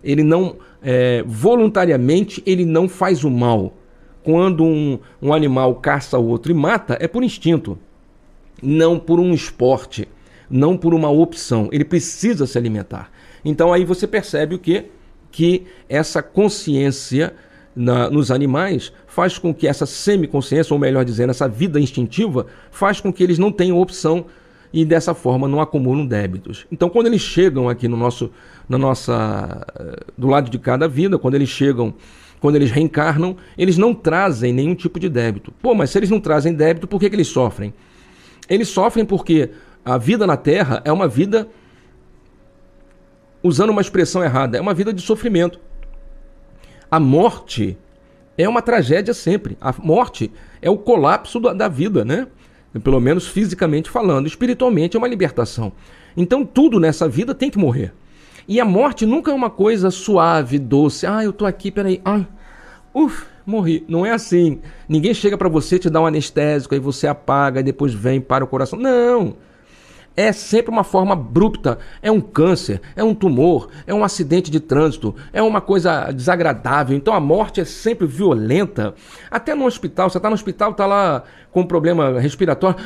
Ele 0.03 0.23
não, 0.23 0.57
é, 0.83 1.23
voluntariamente, 1.27 2.43
ele 2.47 2.65
não 2.65 2.89
faz 2.89 3.25
o 3.25 3.31
mal. 3.31 3.75
Quando 4.23 4.65
um, 4.65 4.99
um 5.21 5.33
animal 5.33 5.75
caça 5.77 6.19
o 6.19 6.27
outro 6.27 6.51
e 6.51 6.55
mata, 6.55 6.97
é 7.01 7.09
por 7.09 7.23
instinto, 7.23 7.79
não 8.63 8.99
por 8.99 9.19
um 9.19 9.33
esporte 9.33 10.09
não 10.51 10.77
por 10.77 10.93
uma 10.93 11.09
opção. 11.09 11.69
Ele 11.73 11.85
precisa 11.85 12.47
se 12.47 12.59
alimentar. 12.59 13.11
Então 13.45 13.73
aí 13.73 13.85
você 13.85 14.07
percebe 14.07 14.55
o 14.55 14.59
que? 14.59 14.87
Que 15.31 15.67
essa 15.89 16.23
consciência 16.23 17.35
na, 17.75 18.11
nos 18.11 18.31
animais 18.31 18.93
faz 19.07 19.39
com 19.39 19.55
que 19.55 19.67
essa 19.67 19.87
semiconsciência, 19.87 20.75
ou 20.75 20.81
melhor 20.81 21.05
dizendo, 21.05 21.31
essa 21.31 21.49
vida 21.49 21.79
instintiva, 21.79 22.47
faz 22.71 23.01
com 23.01 23.13
que 23.13 23.23
eles 23.23 23.39
não 23.39 23.53
tenham 23.53 23.79
opção 23.79 24.27
e 24.73 24.85
dessa 24.85 25.15
forma 25.15 25.49
não 25.49 25.61
acumulam 25.61 26.07
débitos. 26.07 26.67
Então, 26.71 26.89
quando 26.89 27.07
eles 27.07 27.21
chegam 27.21 27.69
aqui 27.69 27.89
no 27.89 27.97
nosso, 27.97 28.31
na 28.69 28.79
nossa, 28.79 29.67
do 30.17 30.29
lado 30.29 30.51
de 30.51 30.59
cada 30.59 30.87
vida, 30.87 31.19
quando 31.19 31.35
eles 31.35 31.49
chegam 31.49 31.95
quando 32.41 32.57
eles 32.57 32.71
reencarnam, 32.71 33.37
eles 33.57 33.77
não 33.77 33.95
trazem 33.95 34.53
nenhum 34.53 34.75
tipo 34.75 34.99
de 34.99 35.09
débito. 35.09 35.53
Pô, 35.61 35.75
mas 35.75 35.91
se 35.91 35.99
eles 35.99 36.09
não 36.09 36.19
trazem 36.19 36.55
débito, 36.55 36.87
por 36.89 36.99
que, 36.99 37.11
que 37.11 37.15
eles 37.15 37.29
sofrem? 37.29 37.73
Eles 38.49 38.69
sofrem 38.69 39.05
porque 39.05 39.51
a 39.91 39.99
vida 39.99 40.25
na 40.25 40.37
Terra 40.37 40.81
é 40.85 40.93
uma 40.93 41.09
vida, 41.09 41.49
usando 43.43 43.71
uma 43.71 43.81
expressão 43.81 44.23
errada, 44.23 44.57
é 44.57 44.61
uma 44.61 44.73
vida 44.73 44.93
de 44.93 45.03
sofrimento. 45.03 45.59
A 46.89 47.01
morte 47.01 47.77
é 48.39 48.49
uma 48.49 48.63
tragédia 48.63 49.13
sempre. 49.13 49.59
A 49.61 49.75
morte 49.83 50.31
é 50.63 50.71
o 50.71 50.79
colapso 50.79 51.41
da 51.41 51.67
vida, 51.67 52.05
né? 52.05 52.29
Pelo 52.85 53.01
menos 53.01 53.27
fisicamente 53.27 53.91
falando. 53.91 54.29
Espiritualmente 54.29 54.97
é 54.97 54.99
uma 54.99 55.09
libertação. 55.09 55.73
Então 56.17 56.47
tudo 56.47 56.79
nessa 56.79 57.09
vida 57.09 57.35
tem 57.35 57.51
que 57.51 57.59
morrer. 57.59 57.93
E 58.47 58.61
a 58.61 58.65
morte 58.65 59.05
nunca 59.05 59.33
é 59.33 59.35
uma 59.35 59.51
coisa 59.51 59.91
suave, 59.91 60.57
doce. 60.57 61.05
Ah, 61.05 61.25
eu 61.25 61.33
tô 61.33 61.45
aqui, 61.45 61.73
peraí. 61.73 62.01
Ah, 62.05 62.25
uf, 62.95 63.27
morri. 63.45 63.85
Não 63.89 64.07
é 64.07 64.13
assim. 64.13 64.61
Ninguém 64.89 65.15
chega 65.15 65.37
para 65.37 65.49
você, 65.49 65.81
te 65.81 65.91
dá 65.91 66.01
um 66.01 66.07
anestésico, 66.07 66.75
aí 66.75 66.81
você 66.81 67.09
apaga, 67.09 67.59
e 67.59 67.65
depois 67.65 67.93
vem 67.93 68.21
para 68.21 68.45
o 68.45 68.47
coração. 68.47 68.79
Não 68.79 69.50
é 70.21 70.33
sempre 70.33 70.71
uma 70.71 70.85
forma 70.85 71.15
abrupta. 71.15 71.79
É 72.03 72.11
um 72.11 72.21
câncer, 72.21 72.81
é 72.95 73.03
um 73.03 73.15
tumor, 73.15 73.69
é 73.87 73.95
um 73.95 74.05
acidente 74.05 74.51
de 74.51 74.61
trânsito, 74.61 75.15
é 75.33 75.43
uma 75.43 75.61
coisa 75.61 76.11
desagradável. 76.13 76.97
Então 76.97 77.15
a 77.15 77.21
morte 77.21 77.61
é 77.61 77.65
sempre 77.65 78.07
violenta. 78.07 78.95
Até 79.31 79.55
no 79.55 79.65
hospital, 79.65 80.11
você 80.11 80.19
está 80.19 80.29
no 80.29 80.35
hospital, 80.35 80.73
está 80.73 80.87
lá 80.87 81.25
com 81.51 81.67
problema 81.67 82.21
respiratório, 82.21 82.79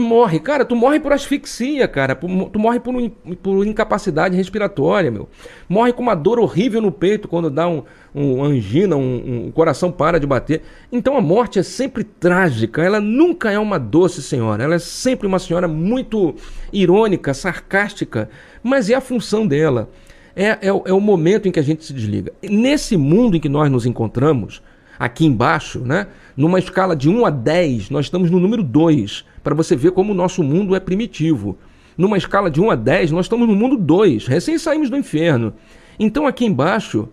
morre. 0.00 0.38
Cara, 0.38 0.64
tu 0.64 0.76
morre 0.76 1.00
por 1.00 1.12
asfixia, 1.12 1.88
cara. 1.88 2.14
Tu 2.14 2.58
morre 2.58 2.78
por, 2.78 2.94
por 3.42 3.66
incapacidade 3.66 4.36
respiratória, 4.36 5.10
meu. 5.10 5.28
Morre 5.68 5.92
com 5.92 6.02
uma 6.02 6.14
dor 6.14 6.38
horrível 6.38 6.80
no 6.80 6.92
peito 6.92 7.26
quando 7.26 7.50
dá 7.50 7.66
um, 7.68 7.82
um 8.14 8.44
angina, 8.44 8.96
um, 8.96 9.46
um 9.46 9.50
coração 9.50 9.90
para 9.90 10.20
de 10.20 10.26
bater. 10.26 10.62
Então 10.90 11.16
a 11.16 11.20
morte 11.20 11.58
é 11.58 11.62
sempre 11.62 12.04
trágica. 12.04 12.82
Ela 12.82 13.00
nunca 13.00 13.50
é 13.50 13.58
uma 13.58 13.78
doce 13.78 14.22
senhora. 14.22 14.62
Ela 14.62 14.74
é 14.74 14.78
sempre 14.78 15.26
uma 15.26 15.38
senhora 15.38 15.66
muito 15.66 16.34
irônica, 16.72 17.32
sarcástica. 17.32 18.28
Mas 18.62 18.90
é 18.90 18.94
a 18.94 19.00
função 19.00 19.46
dela. 19.46 19.88
É, 20.34 20.46
é, 20.46 20.68
é, 20.68 20.92
o 20.92 21.00
momento 21.00 21.48
em 21.48 21.52
que 21.52 21.60
a 21.60 21.62
gente 21.62 21.84
se 21.84 21.92
desliga. 21.92 22.32
Nesse 22.42 22.96
mundo 22.96 23.36
em 23.36 23.40
que 23.40 23.48
nós 23.48 23.70
nos 23.70 23.84
encontramos, 23.84 24.62
aqui 24.98 25.26
embaixo, 25.26 25.80
né? 25.80 26.06
Numa 26.36 26.58
escala 26.58 26.96
de 26.96 27.08
1 27.08 27.26
a 27.26 27.30
10, 27.30 27.90
nós 27.90 28.06
estamos 28.06 28.30
no 28.30 28.40
número 28.40 28.62
2, 28.62 29.24
para 29.42 29.54
você 29.54 29.76
ver 29.76 29.92
como 29.92 30.12
o 30.12 30.14
nosso 30.14 30.42
mundo 30.42 30.74
é 30.74 30.80
primitivo. 30.80 31.58
Numa 31.98 32.16
escala 32.16 32.50
de 32.50 32.60
1 32.60 32.70
a 32.70 32.74
10, 32.74 33.10
nós 33.10 33.26
estamos 33.26 33.46
no 33.46 33.54
mundo 33.54 33.76
2, 33.76 34.26
recém 34.26 34.56
saímos 34.58 34.88
do 34.88 34.96
inferno. 34.96 35.52
Então 35.98 36.26
aqui 36.26 36.46
embaixo, 36.46 37.08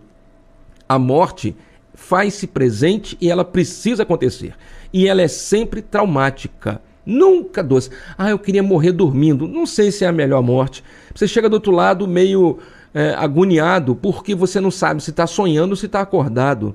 a 0.90 0.98
morte 0.98 1.54
faz-se 1.94 2.48
presente 2.48 3.16
e 3.20 3.30
ela 3.30 3.44
precisa 3.44 4.02
acontecer. 4.02 4.56
E 4.92 5.06
ela 5.06 5.22
é 5.22 5.28
sempre 5.28 5.80
traumática. 5.80 6.82
Nunca 7.06 7.62
doce. 7.62 7.90
Ah, 8.18 8.30
eu 8.30 8.38
queria 8.40 8.60
morrer 8.60 8.90
dormindo. 8.90 9.46
Não 9.46 9.66
sei 9.66 9.92
se 9.92 10.04
é 10.04 10.08
a 10.08 10.12
melhor 10.12 10.42
morte. 10.42 10.82
Você 11.14 11.28
chega 11.28 11.48
do 11.48 11.54
outro 11.54 11.70
lado 11.70 12.08
meio 12.08 12.58
é, 12.92 13.14
agoniado 13.16 13.94
porque 13.94 14.34
você 14.34 14.58
não 14.60 14.72
sabe 14.72 15.00
se 15.00 15.10
está 15.10 15.28
sonhando 15.28 15.70
ou 15.70 15.76
se 15.76 15.86
está 15.86 16.00
acordado 16.00 16.74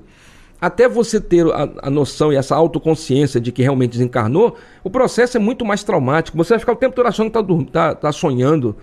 até 0.58 0.88
você 0.88 1.20
ter 1.20 1.46
a, 1.52 1.68
a, 1.82 1.90
noção 1.90 2.32
e 2.32 2.36
essa 2.36 2.56
autoconsciência 2.56 3.38
de 3.38 3.52
que 3.52 3.60
realmente 3.60 3.90
desencarnou, 3.92 4.56
o 4.82 4.88
processo 4.88 5.36
é 5.36 5.40
muito 5.40 5.62
mais 5.62 5.84
traumático. 5.84 6.38
Você 6.38 6.54
vai 6.54 6.58
ficar 6.58 6.72
o 6.72 6.76
tempo 6.76 6.96
todo 6.96 7.06
achando 7.06 7.30
que 7.30 7.38
está 7.38 7.90
tá, 7.90 7.94
tá 7.94 8.12
sonhando. 8.12 8.74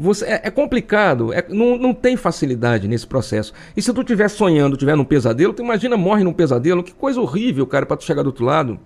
Você, 0.00 0.24
é, 0.24 0.40
é 0.44 0.50
complicado, 0.50 1.30
é, 1.30 1.44
não, 1.50 1.76
não 1.76 1.92
tem 1.92 2.16
facilidade 2.16 2.88
nesse 2.88 3.06
processo. 3.06 3.52
E 3.76 3.82
se 3.82 3.92
tu 3.92 4.00
estiver 4.00 4.30
sonhando, 4.30 4.72
estiver 4.72 4.96
num 4.96 5.04
pesadelo, 5.04 5.52
tu 5.52 5.62
imagina, 5.62 5.94
morre 5.94 6.24
num 6.24 6.32
pesadelo, 6.32 6.82
que 6.82 6.94
coisa 6.94 7.20
horrível, 7.20 7.66
cara, 7.66 7.84
para 7.84 7.98
tu 7.98 8.04
chegar 8.04 8.22
do 8.22 8.28
outro 8.28 8.46
lado. 8.46 8.80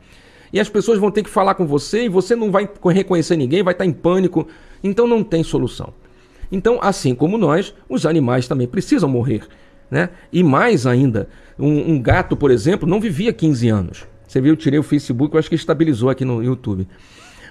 E 0.52 0.58
as 0.58 0.68
pessoas 0.68 0.98
vão 0.98 1.12
ter 1.12 1.22
que 1.22 1.30
falar 1.30 1.54
com 1.54 1.68
você 1.68 2.06
e 2.06 2.08
você 2.08 2.34
não 2.34 2.50
vai 2.50 2.68
reconhecer 2.92 3.36
ninguém, 3.36 3.62
vai 3.62 3.74
estar 3.74 3.84
tá 3.84 3.88
em 3.88 3.92
pânico. 3.92 4.48
Então 4.82 5.06
não 5.06 5.22
tem 5.22 5.44
solução. 5.44 5.94
Então, 6.50 6.80
assim 6.82 7.14
como 7.14 7.38
nós, 7.38 7.72
os 7.88 8.04
animais 8.04 8.48
também 8.48 8.66
precisam 8.66 9.08
morrer. 9.08 9.42
Né? 9.88 10.10
E 10.32 10.42
mais 10.42 10.84
ainda, 10.84 11.28
um, 11.56 11.92
um, 11.92 12.02
gato, 12.02 12.36
por 12.36 12.50
exemplo, 12.50 12.88
não 12.88 12.98
vivia 12.98 13.32
15 13.32 13.68
anos. 13.68 14.06
Você 14.26 14.40
viu, 14.40 14.52
eu 14.52 14.56
tirei 14.56 14.80
o 14.80 14.82
Facebook, 14.82 15.32
eu 15.32 15.38
acho 15.38 15.48
que 15.48 15.54
estabilizou 15.54 16.10
aqui 16.10 16.24
no 16.24 16.42
YouTube. 16.42 16.88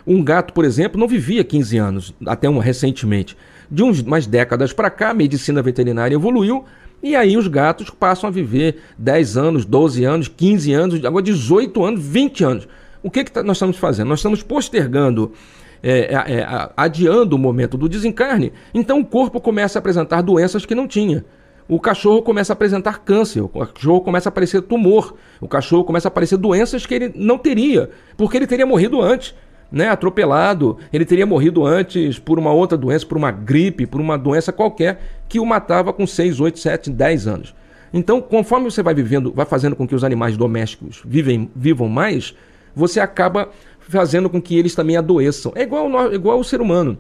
Um 0.06 0.24
gato, 0.24 0.54
por 0.54 0.66
exemplo, 0.66 1.00
não 1.00 1.08
vivia 1.08 1.44
15 1.44 1.78
anos, 1.78 2.14
até 2.26 2.50
um, 2.50 2.58
recentemente. 2.58 3.38
De 3.72 3.84
uns, 3.84 4.02
umas 4.02 4.28
décadas 4.28 4.74
para 4.74 4.90
cá, 4.90 5.10
a 5.10 5.14
medicina 5.14 5.62
veterinária 5.62 6.16
evoluiu 6.16 6.66
e 7.02 7.16
aí 7.16 7.36
os 7.36 7.48
gatos 7.48 7.90
passam 7.90 8.28
a 8.28 8.32
viver 8.32 8.82
10 8.98 9.38
anos, 9.38 9.66
12 9.66 10.04
anos, 10.04 10.28
15 10.28 10.74
anos, 10.74 11.06
agora 11.06 11.24
18 11.24 11.84
anos, 11.84 12.02
20 12.02 12.44
anos. 12.44 12.68
O 13.02 13.10
que, 13.10 13.24
que 13.24 13.32
tá, 13.32 13.44
nós 13.44 13.58
estamos 13.58 13.78
fazendo? 13.78 14.08
Nós 14.08 14.20
estamos 14.20 14.42
postergando, 14.44 15.34
é, 15.82 16.14
é, 16.14 16.34
é, 16.40 16.70
adiando 16.78 17.36
o 17.36 17.40
momento 17.40 17.78
do 17.78 17.90
desencarne, 17.90 18.54
então 18.74 19.00
o 19.00 19.06
corpo 19.06 19.42
começa 19.42 19.78
a 19.78 19.82
apresentar 19.82 20.22
doenças 20.22 20.66
que 20.66 20.76
não 20.76 20.88
tinha 20.88 21.26
o 21.68 21.80
cachorro 21.80 22.22
começa 22.22 22.52
a 22.52 22.56
apresentar 22.56 23.00
câncer, 23.00 23.42
o 23.42 23.48
cachorro 23.48 24.02
começa 24.02 24.28
a 24.28 24.32
aparecer 24.32 24.62
tumor, 24.62 25.16
o 25.40 25.48
cachorro 25.48 25.84
começa 25.84 26.08
a 26.08 26.10
aparecer 26.10 26.38
doenças 26.38 26.86
que 26.86 26.94
ele 26.94 27.12
não 27.16 27.38
teria, 27.38 27.90
porque 28.18 28.38
ele 28.38 28.48
teria 28.48 28.66
morrido 28.66 29.02
antes, 29.02 29.34
né, 29.74 29.90
atropelado, 29.90 30.78
ele 30.94 31.04
teria 31.04 31.26
morrido 31.26 31.66
antes 31.66 32.20
por 32.20 32.38
uma 32.38 32.54
outra 32.54 32.78
doença, 32.78 33.08
por 33.08 33.18
uma 33.18 33.32
gripe, 33.32 33.88
por 33.88 34.00
uma 34.00 34.16
doença 34.16 34.54
qualquer 34.54 35.02
que 35.28 35.40
o 35.40 35.46
matava 35.46 35.92
com 35.92 36.06
6, 36.06 36.40
8, 36.40 36.60
7, 36.60 36.92
10 36.92 37.28
anos. 37.28 37.56
Então, 37.92 38.22
conforme 38.22 38.70
você 38.70 38.84
vai 38.84 38.94
vivendo, 38.94 39.34
vai 39.34 39.48
fazendo 39.48 39.76
com 39.76 39.88
que 39.88 39.96
os 39.96 40.04
animais 40.04 40.38
domésticos 40.38 41.02
vivem, 41.04 41.50
vivam 41.56 41.90
mais, 41.90 42.36
você 42.76 43.00
acaba 43.00 43.50
fazendo 43.80 44.30
com 44.30 44.40
que 44.40 44.56
eles 44.56 44.76
também 44.76 44.96
adoeçam. 44.96 45.52
É 45.56 45.64
igual, 45.64 46.14
igual 46.14 46.40
o 46.40 46.44
ser 46.44 46.62
humano. 46.62 46.96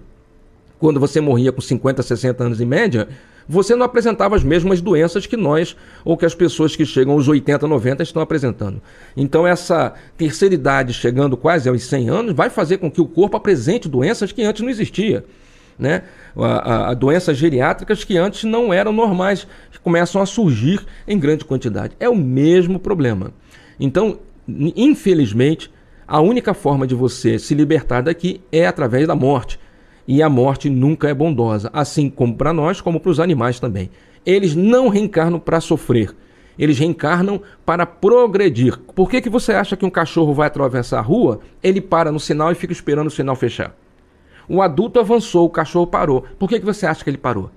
Quando 0.80 1.00
você 1.00 1.22
morria 1.22 1.52
com 1.52 1.62
50, 1.62 2.02
60 2.02 2.44
anos 2.44 2.60
em 2.60 2.66
média, 2.66 3.08
você 3.48 3.76
não 3.76 3.86
apresentava 3.86 4.36
as 4.36 4.44
mesmas 4.44 4.82
doenças 4.82 5.26
que 5.26 5.38
nós 5.38 5.76
ou 6.04 6.18
que 6.18 6.26
as 6.26 6.36
pessoas 6.36 6.76
que 6.76 6.86
chegam 6.86 7.14
aos 7.14 7.28
80, 7.28 7.68
90 7.68 8.04
estão 8.04 8.22
apresentando. 8.22 8.82
Então, 9.16 9.46
essa 9.46 9.94
terceira 10.18 10.56
idade, 10.56 10.94
chegando 10.94 11.36
quase 11.36 11.70
aos 11.70 11.84
100 11.84 12.10
anos, 12.10 12.34
vai 12.34 12.50
fazer 12.50 12.78
com 12.78 12.90
que 12.90 13.02
o 13.02 13.06
corpo 13.06 13.38
apresente 13.38 13.90
doenças 13.90 14.32
que 14.32 14.44
antes 14.44 14.62
não 14.62 14.70
existiam. 14.70 15.24
Né? 15.78 16.04
A, 16.36 16.46
a, 16.46 16.90
a, 16.90 16.94
doenças 16.94 17.36
geriátricas 17.36 18.04
que 18.04 18.18
antes 18.18 18.44
não 18.44 18.74
eram 18.74 18.92
normais, 18.92 19.48
que 19.72 19.80
começam 19.80 20.22
a 20.22 20.26
surgir 20.26 20.82
em 21.08 21.20
grande 21.20 21.46
quantidade. 21.46 21.96
É 22.00 22.08
o 22.08 22.16
mesmo 22.16 22.80
problema. 22.80 23.32
Então, 23.80 24.20
infelizmente, 24.48 25.72
a 26.08 26.22
única 26.22 26.54
forma 26.54 26.86
de 26.86 26.94
você 26.94 27.40
se 27.40 27.56
libertar 27.56 28.02
daqui 28.02 28.42
é 28.52 28.68
através 28.68 29.08
da 29.08 29.16
morte 29.16 29.60
e 30.08 30.22
a 30.22 30.30
morte 30.30 30.70
nunca 30.70 31.10
é 31.10 31.14
bondosa, 31.14 31.70
assim 31.74 32.10
como 32.10 32.36
para 32.36 32.54
nós, 32.54 32.82
como 32.82 33.00
para 33.00 33.12
os 33.12 33.20
animais 33.20 33.60
também. 33.60 33.90
Eles 34.26 34.56
não 34.56 34.90
reencarnam 34.90 35.40
para 35.40 35.60
sofrer, 35.60 36.16
eles 36.58 36.78
reencarnam 36.78 37.42
para 37.66 37.86
progredir. 37.86 38.78
Por 38.96 39.10
que, 39.10 39.22
que 39.22 39.30
você 39.30 39.54
acha 39.54 39.76
que 39.76 39.86
um 39.86 39.90
cachorro 39.90 40.34
vai 40.34 40.48
atravessar 40.48 41.00
a 41.00 41.02
rua, 41.02 41.40
ele 41.62 41.82
para 41.82 42.12
no 42.12 42.20
sinal 42.20 42.52
e 42.52 42.56
fica 42.56 42.74
esperando 42.74 43.08
o 43.08 43.12
sinal 43.12 43.36
fechar? 43.36 43.76
O 44.48 44.62
adulto 44.62 45.00
avançou, 45.00 45.46
o 45.46 45.50
cachorro 45.50 45.88
parou. 45.88 46.26
Por 46.38 46.50
que, 46.50 46.60
que 46.60 46.66
você 46.66 46.86
acha 46.86 47.04
que 47.04 47.10
ele 47.10 47.18
parou? 47.18 47.50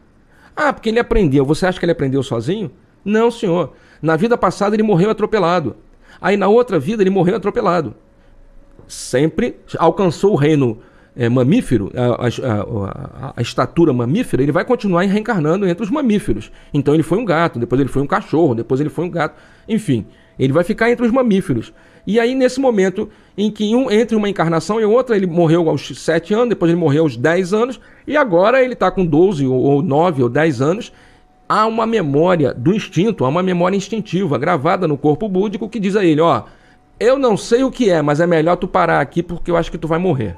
Ah, 0.54 0.72
porque 0.72 0.88
ele 0.88 1.00
aprendeu. 1.00 1.44
Você 1.44 1.66
acha 1.66 1.78
que 1.78 1.84
ele 1.84 1.92
aprendeu 1.92 2.22
sozinho? 2.22 2.70
Não, 3.04 3.30
senhor. 3.30 3.72
Na 4.00 4.16
vida 4.16 4.38
passada 4.38 4.74
ele 4.76 4.82
morreu 4.82 5.10
atropelado. 5.10 5.76
Aí 6.20 6.36
na 6.36 6.48
outra 6.48 6.78
vida 6.78 7.02
ele 7.02 7.10
morreu 7.10 7.36
atropelado. 7.36 7.94
Sempre 8.86 9.56
alcançou 9.78 10.32
o 10.32 10.36
reino 10.36 10.78
é, 11.16 11.28
mamífero, 11.30 11.90
a, 11.96 12.26
a, 12.26 12.28
a, 12.28 13.32
a, 13.36 13.42
estatura 13.42 13.92
mamífera, 13.92 14.42
ele 14.42 14.52
vai 14.52 14.64
continuar 14.64 15.02
reencarnando 15.04 15.66
entre 15.66 15.82
os 15.82 15.90
mamíferos. 15.90 16.52
Então 16.74 16.92
ele 16.92 17.02
foi 17.02 17.16
um 17.18 17.24
gato, 17.24 17.58
depois 17.58 17.80
ele 17.80 17.88
foi 17.88 18.02
um 18.02 18.06
cachorro, 18.06 18.54
depois 18.54 18.80
ele 18.80 18.90
foi 18.90 19.06
um 19.06 19.10
gato, 19.10 19.34
enfim, 19.66 20.04
ele 20.38 20.52
vai 20.52 20.62
ficar 20.62 20.90
entre 20.90 21.06
os 21.06 21.10
mamíferos. 21.10 21.72
E 22.06 22.20
aí, 22.20 22.34
nesse 22.34 22.60
momento 22.60 23.08
em 23.36 23.50
que 23.50 23.74
um, 23.74 23.90
entre 23.90 24.14
uma 24.14 24.28
encarnação 24.28 24.80
e 24.80 24.84
outra, 24.84 25.16
ele 25.16 25.26
morreu 25.26 25.68
aos 25.68 25.88
7 25.98 26.34
anos, 26.34 26.50
depois 26.50 26.70
ele 26.70 26.78
morreu 26.78 27.02
aos 27.02 27.16
10 27.16 27.52
anos, 27.52 27.80
e 28.06 28.16
agora 28.16 28.62
ele 28.62 28.74
está 28.74 28.90
com 28.90 29.04
12 29.04 29.46
ou, 29.46 29.60
ou 29.60 29.82
9 29.82 30.22
ou 30.22 30.28
10 30.28 30.60
anos, 30.60 30.92
há 31.48 31.66
uma 31.66 31.86
memória 31.86 32.52
do 32.52 32.74
instinto, 32.74 33.24
há 33.24 33.28
uma 33.28 33.42
memória 33.42 33.76
instintiva 33.76 34.38
gravada 34.38 34.86
no 34.86 34.98
corpo 34.98 35.28
búdico 35.28 35.68
que 35.68 35.80
diz 35.80 35.96
a 35.96 36.04
ele: 36.04 36.20
Ó, 36.20 36.42
eu 37.00 37.18
não 37.18 37.36
sei 37.36 37.64
o 37.64 37.70
que 37.70 37.90
é, 37.90 38.02
mas 38.02 38.20
é 38.20 38.26
melhor 38.26 38.56
tu 38.56 38.68
parar 38.68 39.00
aqui 39.00 39.22
porque 39.22 39.50
eu 39.50 39.56
acho 39.56 39.70
que 39.70 39.78
tu 39.78 39.88
vai 39.88 39.98
morrer 39.98 40.36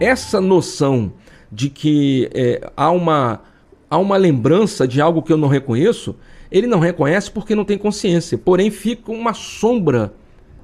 essa 0.00 0.40
noção 0.40 1.12
de 1.50 1.70
que 1.70 2.28
é, 2.34 2.70
há, 2.76 2.90
uma, 2.90 3.40
há 3.88 3.98
uma 3.98 4.16
lembrança 4.16 4.86
de 4.86 5.00
algo 5.00 5.22
que 5.22 5.32
eu 5.32 5.36
não 5.36 5.48
reconheço, 5.48 6.16
ele 6.50 6.66
não 6.66 6.78
reconhece 6.78 7.30
porque 7.30 7.54
não 7.54 7.64
tem 7.64 7.78
consciência. 7.78 8.36
Porém, 8.36 8.70
fica 8.70 9.10
uma 9.12 9.34
sombra 9.34 10.12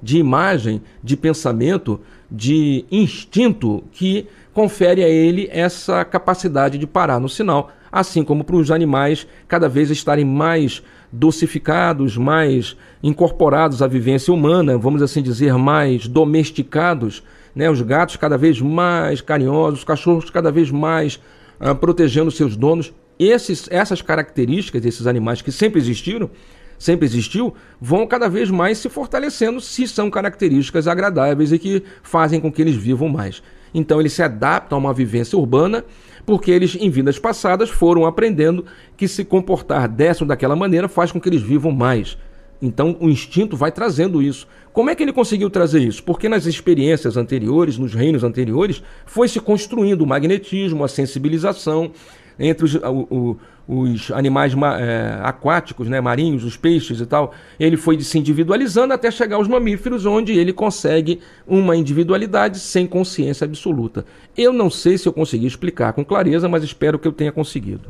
de 0.02 0.18
imagem, 0.18 0.80
de 1.02 1.16
pensamento, 1.16 2.00
de 2.30 2.84
instinto 2.90 3.84
que 3.92 4.26
confere 4.52 5.04
a 5.04 5.08
ele 5.08 5.49
essa 5.52 6.04
capacidade 6.04 6.78
de 6.78 6.87
parar 6.87 7.20
no 7.20 7.28
sinal 7.28 7.70
assim 7.90 8.22
como 8.22 8.44
para 8.44 8.56
os 8.56 8.70
animais 8.70 9.26
cada 9.49 9.68
vez 9.68 9.90
estarem 9.90 10.25
mais 10.25 10.82
docificados, 11.12 12.16
mais 12.16 12.76
incorporados 13.02 13.82
à 13.82 13.87
vivência 13.87 14.32
humana, 14.32 14.78
vamos 14.78 15.02
assim 15.02 15.22
dizer, 15.22 15.54
mais 15.54 16.06
domesticados, 16.06 17.22
né? 17.54 17.71
os 17.71 17.80
gatos 17.83 18.16
cada 18.16 18.37
vez 18.37 18.61
mais 18.61 19.21
carinhosos, 19.21 19.80
os 19.80 19.85
cachorros 19.85 20.30
cada 20.30 20.50
vez 20.50 20.71
mais 20.71 21.21
uh, 21.61 21.75
protegendo 21.75 22.30
seus 22.30 22.57
donos. 22.57 22.92
Esses, 23.19 23.69
essas 23.71 24.00
características 24.00 24.80
desses 24.80 25.07
animais 25.07 25.42
que 25.42 25.52
sempre 25.52 25.78
existiram, 25.78 26.30
sempre 26.78 27.04
existiu, 27.04 27.54
vão 27.80 28.07
cada 28.07 28.28
vez 28.28 28.50
mais 28.50 28.78
se 28.78 28.88
fortalecendo 28.88 29.61
se 29.61 29.87
são 29.87 30.11
características 30.11 30.88
agradáveis 30.88 31.52
e 31.52 31.59
que 31.59 31.83
fazem 32.02 32.40
com 32.40 32.50
que 32.50 32.62
eles 32.62 32.75
vivam 32.75 33.09
mais. 33.09 33.42
Então 33.75 34.00
eles 34.00 34.14
se 34.14 34.23
adaptam 34.23 34.78
a 34.78 34.80
uma 34.80 34.95
vivência 34.95 35.38
urbana 35.38 35.85
porque 36.25 36.50
eles, 36.50 36.76
em 36.76 36.90
vidas 36.90 37.19
passadas, 37.19 37.69
foram 37.69 38.07
aprendendo 38.07 38.64
que 38.97 39.09
se 39.09 39.25
comportar 39.25 39.88
dessa 39.88 40.25
ou 40.25 40.28
daquela 40.28 40.57
maneira 40.57 40.88
faz 40.88 41.12
com 41.12 41.21
que 41.21 41.28
eles 41.28 41.42
vivam 41.42 41.73
mais. 41.73 42.16
Então 42.61 42.97
o 43.00 43.09
instinto 43.09 43.57
vai 43.57 43.73
trazendo 43.73 44.23
isso. 44.23 44.47
Como 44.73 44.90
é 44.90 44.95
que 44.95 45.02
ele 45.02 45.12
conseguiu 45.12 45.50
trazer 45.50 45.81
isso? 45.81 46.02
Porque 46.02 46.29
nas 46.29 46.47
experiências 46.47 47.17
anteriores, 47.17 47.79
nos 47.79 47.95
reinos 47.95 48.23
anteriores, 48.23 48.83
foi 49.07 49.29
se 49.29 49.40
construindo 49.40 50.02
o 50.02 50.07
magnetismo, 50.07 50.85
a 50.85 50.88
sensibilização, 50.88 51.93
entre 52.38 52.64
os, 52.64 52.75
o, 52.75 53.07
o, 53.11 53.37
os 53.69 54.11
animais 54.11 54.55
é, 54.79 55.21
aquáticos, 55.23 55.88
né, 55.88 56.00
marinhos, 56.00 56.43
os 56.45 56.57
peixes 56.57 57.00
e 57.00 57.07
tal, 57.07 57.33
ele 57.59 57.76
foi 57.76 58.00
se 58.00 58.19
individualizando 58.19 58.95
até 58.95 59.11
chegar 59.11 59.37
aos 59.37 59.47
mamíferos, 59.47 60.07
onde 60.07 60.33
ele 60.33 60.52
consegue 60.52 61.21
uma 61.47 61.76
individualidade 61.76 62.59
sem 62.59 62.87
consciência 62.87 63.45
absoluta. 63.45 64.05
Eu 64.37 64.52
não 64.52 64.71
sei 64.71 64.97
se 64.97 65.07
eu 65.07 65.12
consegui 65.12 65.47
explicar 65.47 65.93
com 65.93 66.05
clareza, 66.05 66.49
mas 66.49 66.64
espero 66.64 66.99
que 66.99 67.07
eu 67.07 67.12
tenha 67.12 67.31
conseguido. 67.31 67.88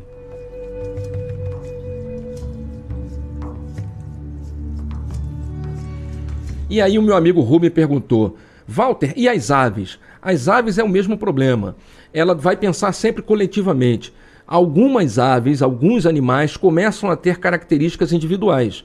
E 6.70 6.80
aí 6.80 6.98
o 6.98 7.02
meu 7.02 7.16
amigo 7.16 7.40
Rubem 7.42 7.70
perguntou: 7.70 8.36
Walter, 8.66 9.12
e 9.16 9.28
as 9.28 9.50
aves? 9.50 9.98
As 10.22 10.48
aves 10.48 10.78
é 10.78 10.84
o 10.84 10.88
mesmo 10.88 11.18
problema. 11.18 11.76
Ela 12.14 12.34
vai 12.34 12.56
pensar 12.56 12.92
sempre 12.92 13.22
coletivamente 13.22 14.12
algumas 14.50 15.16
aves, 15.16 15.62
alguns 15.62 16.04
animais 16.06 16.56
começam 16.56 17.08
a 17.08 17.14
ter 17.14 17.38
características 17.38 18.12
individuais. 18.12 18.84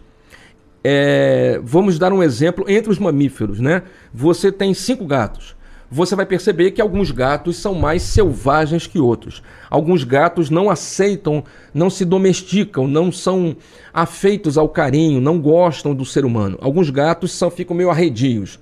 É, 0.84 1.60
vamos 1.64 1.98
dar 1.98 2.14
um 2.14 2.22
exemplo 2.22 2.66
entre 2.68 2.92
os 2.92 3.00
mamíferos, 3.00 3.60
né? 3.60 3.82
Você 4.14 4.52
tem 4.52 4.76
cinco 4.76 5.06
gatos. 5.06 5.55
Você 5.90 6.16
vai 6.16 6.26
perceber 6.26 6.72
que 6.72 6.82
alguns 6.82 7.12
gatos 7.12 7.58
são 7.58 7.76
mais 7.76 8.02
selvagens 8.02 8.88
que 8.88 9.00
outros. 9.00 9.44
Alguns 9.70 10.04
gatos 10.04 10.50
não 10.50 10.70
aceitam, 10.70 11.44
não 11.74 11.90
se 11.90 12.04
domesticam, 12.04 12.88
não 12.88 13.12
são 13.12 13.56
afeitos 13.94 14.58
ao 14.58 14.68
carinho, 14.68 15.22
não 15.22 15.40
gostam 15.40 15.94
do 15.94 16.06
ser 16.06 16.26
humano. 16.26 16.58
Alguns 16.62 16.90
gatos 16.90 17.32
são, 17.32 17.52
ficam 17.52 17.76
meio 17.76 17.90
arredios. 17.90 18.60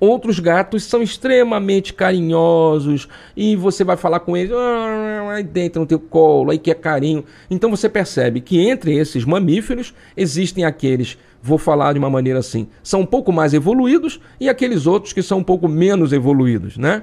Outros 0.00 0.40
gatos 0.40 0.82
são 0.84 1.02
extremamente 1.02 1.94
carinhosos 1.94 3.08
e 3.36 3.54
você 3.54 3.84
vai 3.84 3.96
falar 3.96 4.20
com 4.20 4.36
eles, 4.36 4.52
ah, 4.52 5.30
aí 5.30 5.42
dentro 5.44 5.80
no 5.80 5.86
teu 5.86 6.00
colo, 6.00 6.50
aí 6.50 6.58
que 6.58 6.70
é 6.70 6.74
carinho. 6.74 7.24
Então 7.48 7.70
você 7.70 7.88
percebe 7.88 8.40
que 8.40 8.60
entre 8.60 8.94
esses 8.96 9.24
mamíferos 9.24 9.94
existem 10.16 10.64
aqueles, 10.64 11.16
vou 11.46 11.58
falar 11.58 11.92
de 11.92 11.98
uma 11.98 12.08
maneira 12.08 12.38
assim, 12.38 12.66
são 12.82 13.02
um 13.02 13.06
pouco 13.06 13.30
mais 13.30 13.52
evoluídos 13.52 14.18
e 14.40 14.48
aqueles 14.48 14.86
outros 14.86 15.12
que 15.12 15.22
são 15.22 15.40
um 15.40 15.44
pouco 15.44 15.68
menos 15.68 16.10
evoluídos, 16.10 16.78
né? 16.78 17.02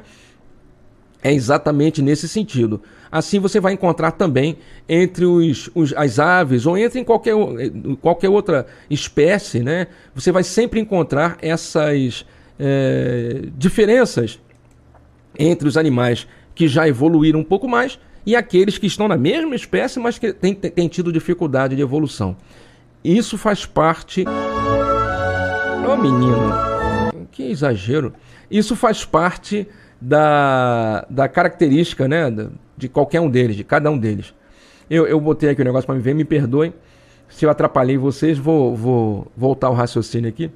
É 1.22 1.32
exatamente 1.32 2.02
nesse 2.02 2.28
sentido. 2.28 2.82
Assim 3.12 3.40
você 3.40 3.60
vai 3.60 3.74
encontrar 3.74 4.14
também 4.14 4.58
entre 4.90 5.26
os, 5.26 5.70
os, 5.76 5.94
as 5.94 6.18
aves 6.18 6.66
ou 6.66 6.76
entre 6.76 7.00
em 7.00 7.04
qualquer, 7.04 7.36
qualquer 8.02 8.30
outra 8.30 8.66
espécie, 8.90 9.60
né? 9.60 9.86
Você 10.16 10.32
vai 10.32 10.44
sempre 10.44 10.80
encontrar 10.80 11.38
essas 11.40 12.26
é, 12.60 13.44
diferenças 13.56 14.40
entre 15.38 15.68
os 15.68 15.78
animais 15.78 16.28
que 16.56 16.68
já 16.68 16.88
evoluíram 16.88 17.42
um 17.42 17.44
pouco 17.44 17.68
mais 17.68 18.00
e 18.26 18.36
aqueles 18.36 18.80
que 18.80 18.88
estão 18.88 19.08
na 19.08 19.18
mesma 19.18 19.56
espécie, 19.56 20.00
mas 20.00 20.18
que 20.18 20.34
têm 20.34 20.88
tido 20.88 21.12
dificuldade 21.12 21.76
de 21.76 21.82
evolução. 21.84 22.36
Isso 23.04 23.38
faz 23.38 23.66
parte. 23.66 24.24
Ô 25.88 25.94
oh, 25.94 25.98
menino, 25.98 26.52
que 27.32 27.44
exagero! 27.44 28.14
Isso 28.50 28.76
faz 28.76 29.04
parte 29.04 29.68
da, 30.00 31.06
da 31.10 31.28
característica 31.28 32.08
né, 32.08 32.30
de 32.78 32.88
qualquer 32.88 33.20
um 33.20 33.30
deles, 33.30 33.56
de 33.56 33.64
cada 33.64 33.90
um 33.90 33.98
deles. 33.98 34.34
Eu, 34.90 35.08
eu 35.08 35.20
botei 35.20 35.50
aqui 35.50 35.62
o 35.62 35.64
um 35.64 35.66
negócio 35.66 35.86
para 35.86 35.96
me 35.96 36.02
ver, 36.02 36.14
me 36.14 36.26
perdoem. 36.26 36.74
Se 37.30 37.46
eu 37.46 37.50
atrapalhei 37.50 37.98
vocês, 37.98 38.38
vou, 38.38 38.76
vou 38.76 39.32
voltar 39.36 39.70
o 39.70 39.74
raciocínio 39.74 40.30
aqui. 40.30 40.52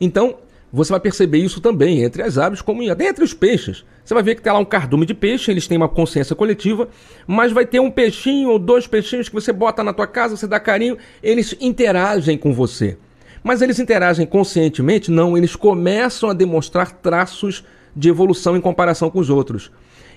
Então, 0.00 0.36
você 0.72 0.90
vai 0.90 1.00
perceber 1.00 1.38
isso 1.38 1.60
também 1.60 2.02
entre 2.02 2.22
as 2.22 2.36
aves, 2.36 2.60
como 2.60 2.90
até 2.90 3.06
entre 3.06 3.22
os 3.22 3.32
peixes. 3.32 3.84
Você 4.04 4.12
vai 4.12 4.22
ver 4.22 4.34
que 4.34 4.42
tem 4.42 4.52
lá 4.52 4.58
um 4.58 4.64
cardume 4.66 5.06
de 5.06 5.14
peixe, 5.14 5.50
eles 5.50 5.66
têm 5.66 5.78
uma 5.78 5.88
consciência 5.88 6.36
coletiva, 6.36 6.88
mas 7.26 7.52
vai 7.52 7.64
ter 7.64 7.80
um 7.80 7.90
peixinho 7.90 8.50
ou 8.50 8.58
dois 8.58 8.86
peixinhos 8.86 9.30
que 9.30 9.34
você 9.34 9.50
bota 9.50 9.82
na 9.82 9.94
tua 9.94 10.06
casa, 10.06 10.36
você 10.36 10.46
dá 10.46 10.60
carinho, 10.60 10.98
eles 11.22 11.56
interagem 11.58 12.36
com 12.36 12.52
você. 12.52 12.98
Mas 13.42 13.62
eles 13.62 13.78
interagem 13.78 14.26
conscientemente? 14.26 15.10
Não, 15.10 15.36
eles 15.36 15.56
começam 15.56 16.28
a 16.28 16.34
demonstrar 16.34 16.92
traços 16.92 17.64
de 17.96 18.08
evolução 18.10 18.56
em 18.56 18.60
comparação 18.60 19.08
com 19.08 19.18
os 19.18 19.30
outros. 19.30 19.70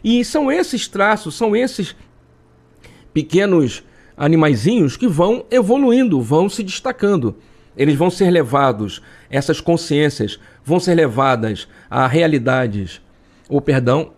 E 0.03 0.23
são 0.25 0.51
esses 0.51 0.87
traços, 0.87 1.35
são 1.35 1.55
esses 1.55 1.95
pequenos 3.13 3.83
animaizinhos 4.17 4.97
que 4.97 5.07
vão 5.07 5.45
evoluindo, 5.49 6.21
vão 6.21 6.49
se 6.49 6.61
destacando. 6.61 7.35
Eles 7.75 7.95
vão 7.95 8.09
ser 8.09 8.31
levados, 8.31 9.01
essas 9.29 9.61
consciências 9.61 10.39
vão 10.63 10.79
ser 10.79 10.95
levadas 10.95 11.67
a 11.89 12.07
realidades, 12.07 13.01
ou 13.49 13.61
perdão, 13.61 14.11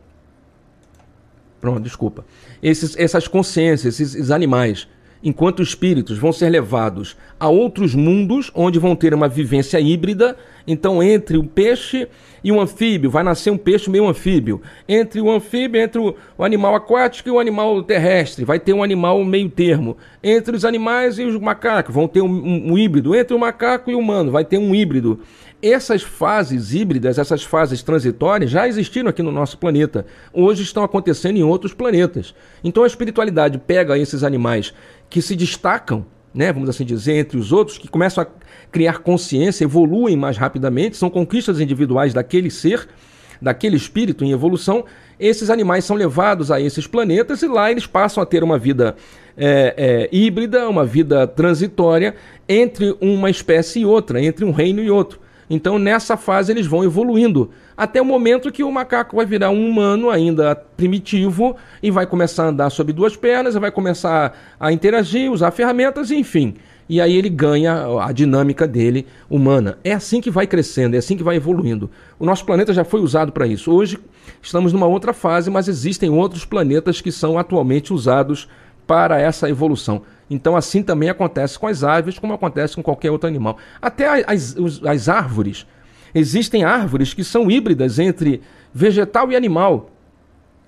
pronto, 1.61 1.81
desculpa. 1.81 2.25
Esses, 2.61 2.97
essas 2.97 3.27
consciências, 3.27 3.99
esses 3.99 4.31
animais, 4.31 4.87
enquanto 5.23 5.61
espíritos, 5.61 6.17
vão 6.17 6.31
ser 6.31 6.49
levados 6.49 7.15
a 7.39 7.47
outros 7.47 7.93
mundos 7.93 8.51
onde 8.55 8.79
vão 8.79 8.95
ter 8.95 9.13
uma 9.13 9.27
vivência 9.27 9.79
híbrida. 9.79 10.35
Então, 10.65 11.01
entre 11.03 11.37
o 11.37 11.43
peixe 11.43 12.07
e 12.43 12.51
um 12.51 12.59
anfíbio, 12.59 13.09
vai 13.09 13.23
nascer 13.23 13.51
um 13.51 13.57
peixe 13.57 13.89
meio 13.89 14.07
anfíbio. 14.07 14.61
Entre 14.87 15.21
o 15.21 15.29
anfíbio, 15.29 15.81
entre 15.81 15.99
o, 15.99 16.43
animal 16.43 16.75
aquático 16.75 17.29
e 17.29 17.31
o 17.31 17.39
animal 17.39 17.83
terrestre, 17.83 18.45
vai 18.45 18.59
ter 18.59 18.73
um 18.73 18.83
animal 18.83 19.23
meio 19.23 19.49
termo. 19.49 19.97
Entre 20.23 20.55
os 20.55 20.65
animais 20.65 21.19
e 21.19 21.23
os 21.23 21.39
macacos, 21.39 21.93
vão 21.93 22.07
ter 22.07 22.21
um, 22.21 22.29
um, 22.29 22.71
um 22.73 22.77
híbrido. 22.77 23.15
Entre 23.15 23.35
o 23.35 23.39
macaco 23.39 23.91
e 23.91 23.95
o 23.95 23.99
humano, 23.99 24.31
vai 24.31 24.45
ter 24.45 24.57
um 24.57 24.73
híbrido. 24.73 25.19
Essas 25.61 26.01
fases 26.01 26.73
híbridas, 26.73 27.17
essas 27.17 27.43
fases 27.43 27.83
transitórias 27.83 28.49
já 28.49 28.67
existiram 28.67 29.09
aqui 29.09 29.21
no 29.21 29.31
nosso 29.31 29.57
planeta. 29.57 30.05
Hoje 30.33 30.63
estão 30.63 30.83
acontecendo 30.83 31.37
em 31.37 31.43
outros 31.43 31.73
planetas. 31.73 32.33
Então 32.63 32.83
a 32.83 32.87
espiritualidade 32.87 33.57
pega 33.57 33.97
esses 33.97 34.23
animais 34.23 34.73
que 35.09 35.21
se 35.21 35.35
destacam 35.35 36.05
né, 36.33 36.53
vamos 36.53 36.69
assim 36.69 36.85
dizer, 36.85 37.13
entre 37.13 37.37
os 37.37 37.51
outros, 37.51 37.77
que 37.77 37.87
começam 37.87 38.23
a 38.23 38.27
criar 38.71 38.99
consciência, 38.99 39.63
evoluem 39.63 40.15
mais 40.15 40.37
rapidamente, 40.37 40.95
são 40.95 41.09
conquistas 41.09 41.59
individuais 41.59 42.13
daquele 42.13 42.51
ser, 42.51 42.87
daquele 43.41 43.75
espírito 43.75 44.23
em 44.23 44.31
evolução. 44.31 44.85
Esses 45.19 45.49
animais 45.49 45.85
são 45.85 45.95
levados 45.95 46.51
a 46.51 46.61
esses 46.61 46.85
planetas 46.85 47.41
e 47.41 47.47
lá 47.47 47.71
eles 47.71 47.87
passam 47.87 48.21
a 48.21 48.25
ter 48.25 48.43
uma 48.43 48.57
vida 48.57 48.95
é, 49.35 49.73
é, 49.75 50.09
híbrida, 50.15 50.69
uma 50.69 50.85
vida 50.85 51.25
transitória 51.25 52.15
entre 52.47 52.95
uma 53.01 53.29
espécie 53.29 53.81
e 53.81 53.85
outra, 53.85 54.21
entre 54.21 54.45
um 54.45 54.51
reino 54.51 54.81
e 54.81 54.91
outro. 54.91 55.19
Então, 55.49 55.79
nessa 55.79 56.15
fase, 56.15 56.51
eles 56.51 56.67
vão 56.67 56.83
evoluindo 56.83 57.49
até 57.75 58.01
o 58.01 58.05
momento 58.05 58.51
que 58.51 58.63
o 58.63 58.71
macaco 58.71 59.15
vai 59.15 59.25
virar 59.25 59.49
um 59.49 59.69
humano 59.69 60.09
ainda 60.09 60.55
primitivo 60.55 61.55
e 61.81 61.89
vai 61.89 62.05
começar 62.05 62.43
a 62.43 62.49
andar 62.49 62.69
sobre 62.69 62.93
duas 62.93 63.15
pernas, 63.15 63.55
vai 63.55 63.71
começar 63.71 64.37
a 64.59 64.71
interagir, 64.71 65.31
usar 65.31 65.51
ferramentas, 65.51 66.11
enfim. 66.11 66.55
E 66.89 66.99
aí 66.99 67.15
ele 67.15 67.29
ganha 67.29 67.85
a 68.01 68.11
dinâmica 68.11 68.67
dele 68.67 69.05
humana. 69.29 69.77
É 69.83 69.93
assim 69.93 70.19
que 70.19 70.31
vai 70.31 70.47
crescendo, 70.47 70.95
é 70.95 70.97
assim 70.97 71.15
que 71.15 71.23
vai 71.23 71.35
evoluindo. 71.35 71.89
O 72.17 72.25
nosso 72.25 72.43
planeta 72.43 72.73
já 72.73 72.83
foi 72.83 72.99
usado 72.99 73.31
para 73.31 73.45
isso. 73.45 73.71
Hoje 73.71 73.99
estamos 74.41 74.73
numa 74.73 74.87
outra 74.87 75.13
fase, 75.13 75.51
mas 75.51 75.67
existem 75.67 76.09
outros 76.09 76.45
planetas 76.45 76.99
que 76.99 77.11
são 77.11 77.37
atualmente 77.37 77.93
usados 77.93 78.49
para 78.89 79.21
essa 79.21 79.47
evolução. 79.47 80.01
Então, 80.27 80.55
assim 80.55 80.81
também 80.81 81.09
acontece 81.09 81.59
com 81.59 81.67
as 81.67 81.83
aves, 81.83 82.17
como 82.17 82.33
acontece 82.33 82.75
com 82.75 82.81
qualquer 82.81 83.11
outro 83.11 83.27
animal. 83.27 83.55
Até 83.79 84.25
as, 84.25 84.55
as 84.83 85.07
árvores. 85.07 85.67
Existem 86.13 86.63
árvores 86.63 87.13
que 87.13 87.23
são 87.23 87.51
híbridas 87.51 87.99
entre 87.99 88.41
vegetal 88.73 89.31
e 89.31 89.35
animal. 89.35 89.91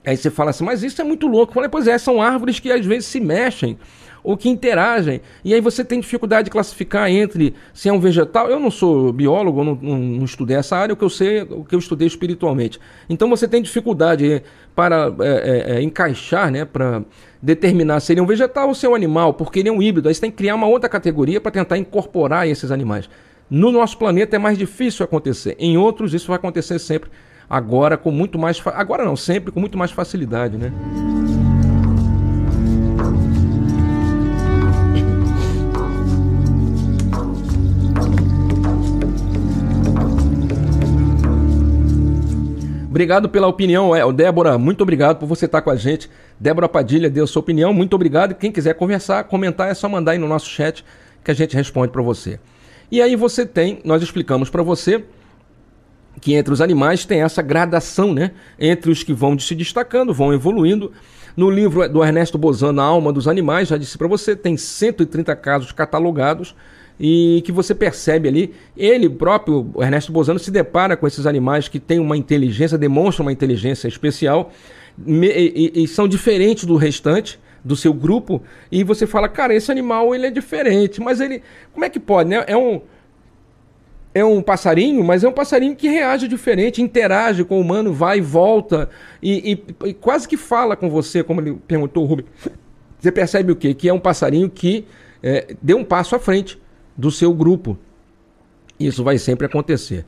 Aí 0.06 0.16
você 0.16 0.30
fala 0.30 0.52
assim, 0.52 0.64
mas 0.64 0.84
isso 0.84 1.02
é 1.02 1.04
muito 1.04 1.26
louco. 1.26 1.50
Eu 1.50 1.56
falei, 1.56 1.70
pois 1.70 1.88
é, 1.88 1.98
são 1.98 2.22
árvores 2.22 2.60
que 2.60 2.72
às 2.72 2.86
vezes 2.86 3.08
se 3.08 3.20
mexem. 3.20 3.80
Ou 4.24 4.38
que 4.38 4.50
interagem. 4.50 5.22
E 5.44 5.54
aí 5.54 5.62
você 5.62 5.84
tem 5.84 6.00
dificuldade 6.00 6.46
de 6.46 6.52
classificar 6.52 7.10
entre 7.10 7.54
se 7.74 7.90
é 7.90 7.94
um 7.94 8.00
vegetal. 8.00 8.50
Eu 8.50 8.60
não 8.60 8.72
sou 8.72 9.12
biólogo, 9.12 9.64
não, 9.64 9.76
não, 9.82 9.98
não 9.98 10.26
estudei 10.26 10.58
essa 10.58 10.76
área, 10.78 10.94
o 10.94 10.98
que 10.98 11.04
eu 11.04 11.10
sei, 11.10 11.42
o 11.42 11.64
que 11.64 11.76
eu 11.76 11.80
estudei 11.80 12.08
espiritualmente. 12.08 12.80
Então 13.10 13.30
você 13.30 13.48
tem 13.48 13.62
dificuldade 13.62 14.44
para 14.76 15.14
é, 15.20 15.28
é, 15.28 15.76
é, 15.76 15.82
encaixar, 15.82 16.52
né, 16.52 16.66
para 16.66 17.04
determinar 17.42 18.00
se 18.00 18.14
ele 18.14 18.20
é 18.20 18.24
um 18.24 18.28
vegetal 18.28 18.70
ou 18.70 18.76
se 18.76 18.86
é 18.86 18.90
um 18.90 18.96
animal, 18.96 19.34
porque 19.34 19.60
ele 19.60 19.70
é 19.70 19.72
um 19.72 19.82
híbrido. 19.82 20.08
Aí 20.08 20.16
você 20.16 20.22
tem 20.22 20.32
que 20.32 20.38
criar 20.38 20.56
uma 20.56 20.68
outra 20.68 20.90
categoria 20.90 21.42
para 21.42 21.52
tentar 21.52 21.78
incorporar 21.78 22.48
esses 22.48 22.72
animais. 22.72 23.10
No 23.50 23.72
nosso 23.72 23.98
planeta 23.98 24.36
é 24.36 24.40
mais 24.40 24.58
difícil 24.58 25.04
acontecer. 25.04 25.56
Em 25.60 25.78
outros 25.78 26.14
isso 26.14 26.28
vai 26.28 26.38
acontecer 26.38 26.80
sempre. 26.80 27.10
Agora 27.50 27.98
com 27.98 28.12
muito 28.12 28.40
mais, 28.40 28.62
agora 28.68 29.04
não, 29.04 29.18
sempre 29.18 29.52
com 29.52 29.60
muito 29.60 29.78
mais 29.78 29.92
facilidade, 29.92 30.58
né? 30.58 30.72
Obrigado 42.92 43.30
pela 43.30 43.48
opinião, 43.48 43.96
é, 43.96 44.12
Débora. 44.12 44.58
Muito 44.58 44.82
obrigado 44.82 45.18
por 45.18 45.26
você 45.26 45.46
estar 45.46 45.62
com 45.62 45.70
a 45.70 45.78
gente. 45.78 46.10
Débora 46.38 46.68
Padilha 46.68 47.10
deu 47.10 47.26
sua 47.26 47.40
opinião. 47.40 47.74
Muito 47.74 47.94
obrigado. 47.94 48.36
Quem 48.36 48.52
quiser 48.52 48.74
conversar, 48.74 49.24
comentar, 49.24 49.72
é 49.72 49.74
só 49.74 49.88
mandar 49.88 50.12
aí 50.12 50.18
no 50.18 50.28
nosso 50.28 50.50
chat 50.50 50.84
que 51.24 51.32
a 51.32 51.34
gente 51.34 51.56
responde 51.56 51.90
para 51.90 52.02
você. 52.02 52.38
E 52.92 53.02
aí 53.02 53.16
você 53.16 53.46
tem, 53.46 53.80
nós 53.86 54.04
explicamos 54.04 54.50
para 54.50 54.62
você 54.62 55.06
que 56.20 56.34
entre 56.34 56.54
os 56.54 56.60
animais 56.60 57.06
tem 57.06 57.22
essa 57.22 57.42
gradação, 57.42 58.14
né? 58.14 58.32
Entre 58.60 58.92
os 58.92 59.04
que 59.04 59.14
vão 59.14 59.40
se 59.40 59.56
destacando, 59.56 60.14
vão 60.14 60.34
evoluindo. 60.34 60.92
No 61.38 61.50
livro 61.50 61.88
do 61.88 62.04
Ernesto 62.04 62.38
Bozano, 62.38 62.82
A 62.82 62.84
Alma 62.84 63.14
dos 63.14 63.26
Animais, 63.26 63.70
já 63.70 63.78
disse 63.78 63.98
para 63.98 64.10
você, 64.10 64.36
tem 64.36 64.58
130 64.58 65.34
casos 65.38 65.72
catalogados 65.72 66.54
e 67.04 67.42
que 67.44 67.52
você 67.52 67.74
percebe 67.74 68.30
ali, 68.30 68.54
ele 68.78 69.10
próprio, 69.10 69.72
Ernesto 69.80 70.12
Bozano, 70.12 70.38
se 70.38 70.52
depara 70.52 70.96
com 70.96 71.08
esses 71.08 71.26
animais 71.26 71.68
que 71.68 71.80
têm 71.80 71.98
uma 72.00 72.16
inteligência, 72.16 72.78
demonstram 72.78 73.26
uma 73.26 73.32
inteligência 73.32 73.88
especial 73.88 74.52
e, 75.08 75.72
e, 75.76 75.84
e 75.84 75.88
são 75.88 76.08
diferentes 76.08 76.64
do 76.64 76.76
restante 76.76 77.40
do 77.66 77.76
seu 77.76 77.92
grupo 77.92 78.44
e 78.72 78.84
você 78.84 79.08
fala, 79.08 79.28
cara, 79.28 79.56
esse 79.56 79.72
animal 79.72 80.14
ele 80.14 80.28
é 80.28 80.30
diferente, 80.30 81.02
mas 81.02 81.20
ele, 81.20 81.42
como 81.74 81.84
é 81.84 81.90
que 81.90 82.00
pode, 82.00 82.30
né? 82.30 82.44
É 82.46 82.56
um 82.56 82.80
é 84.14 84.24
um 84.26 84.42
passarinho, 84.42 85.04
mas 85.04 85.24
é 85.24 85.28
um 85.28 85.32
passarinho 85.32 85.74
que 85.74 85.88
reage 85.88 86.28
diferente, 86.28 86.82
interage 86.82 87.46
com 87.46 87.58
o 87.58 87.62
humano, 87.62 87.94
vai 87.94 88.20
e 88.20 88.22
volta 88.22 88.90
e, 89.24 89.54
e, 89.54 89.88
e 89.88 89.94
quase 89.94 90.28
que 90.28 90.38
fala 90.38 90.76
com 90.76 90.88
você, 90.88 91.24
como 91.24 91.42
ele 91.42 91.58
perguntou 91.66 92.04
o 92.04 92.06
Rubem. 92.06 92.26
Você 93.00 93.12
percebe 93.12 93.54
o 93.54 93.56
quê? 93.56 93.74
Que 93.74 93.90
é 93.90 93.94
um 93.94 94.00
passarinho 94.00 94.50
que 94.50 94.86
é, 95.24 95.56
deu 95.62 95.78
um 95.78 95.84
passo 95.84 96.16
à 96.16 96.20
frente 96.20 96.61
do 96.98 97.12
seu 97.12 97.34
grupo. 97.34 97.78
Isso 98.80 99.04
vai 99.04 99.18
sempre 99.18 99.46
acontecer. 99.46 100.06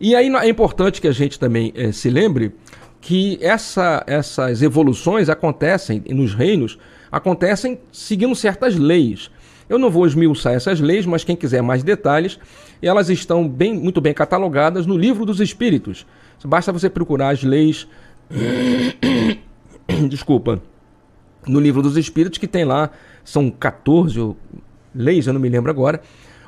E 0.00 0.14
aí 0.14 0.28
é 0.28 0.48
importante 0.48 1.00
que 1.00 1.08
a 1.08 1.12
gente 1.12 1.38
também 1.38 1.72
é, 1.74 1.92
se 1.92 2.10
lembre 2.10 2.54
que 3.00 3.38
essa, 3.40 4.02
essas 4.06 4.62
evoluções 4.62 5.28
acontecem 5.28 6.02
nos 6.10 6.34
reinos, 6.34 6.78
acontecem 7.10 7.78
seguindo 7.92 8.34
certas 8.34 8.76
leis. 8.76 9.30
Eu 9.68 9.78
não 9.78 9.90
vou 9.90 10.06
esmiuçar 10.06 10.54
essas 10.54 10.80
leis, 10.80 11.06
mas 11.06 11.24
quem 11.24 11.34
quiser 11.34 11.62
mais 11.62 11.82
detalhes, 11.82 12.38
elas 12.80 13.08
estão 13.08 13.48
bem, 13.48 13.74
muito 13.74 14.00
bem 14.00 14.14
catalogadas 14.14 14.86
no 14.86 14.96
livro 14.96 15.24
dos 15.24 15.40
Espíritos. 15.40 16.06
Basta 16.44 16.72
você 16.72 16.88
procurar 16.88 17.30
as 17.30 17.42
leis. 17.42 17.88
Desculpa. 20.08 20.62
No 21.46 21.60
livro 21.60 21.82
dos 21.82 21.96
Espíritos, 21.96 22.38
que 22.38 22.46
tem 22.46 22.64
lá, 22.64 22.90
são 23.24 23.50
14 23.50 24.34
leis, 24.96 25.26
eu 25.26 25.32
não 25.32 25.40
me 25.40 25.48
lembro 25.48 25.70
agora. 25.70 26.00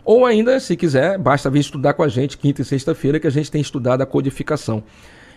Ou 0.05 0.25
ainda, 0.25 0.59
se 0.59 0.77
quiser, 0.77 1.19
basta 1.19 1.51
vir 1.51 1.61
estudar 1.61 1.93
com 1.93 2.03
a 2.03 2.09
gente 2.09 2.39
quinta 2.39 2.63
e 2.63 2.65
sexta-feira, 2.65 3.21
que 3.21 3.27
a 3.27 3.31
gente 3.31 3.51
tem 3.51 3.61
estudado 3.61 4.01
a 4.01 4.07
codificação. 4.07 4.83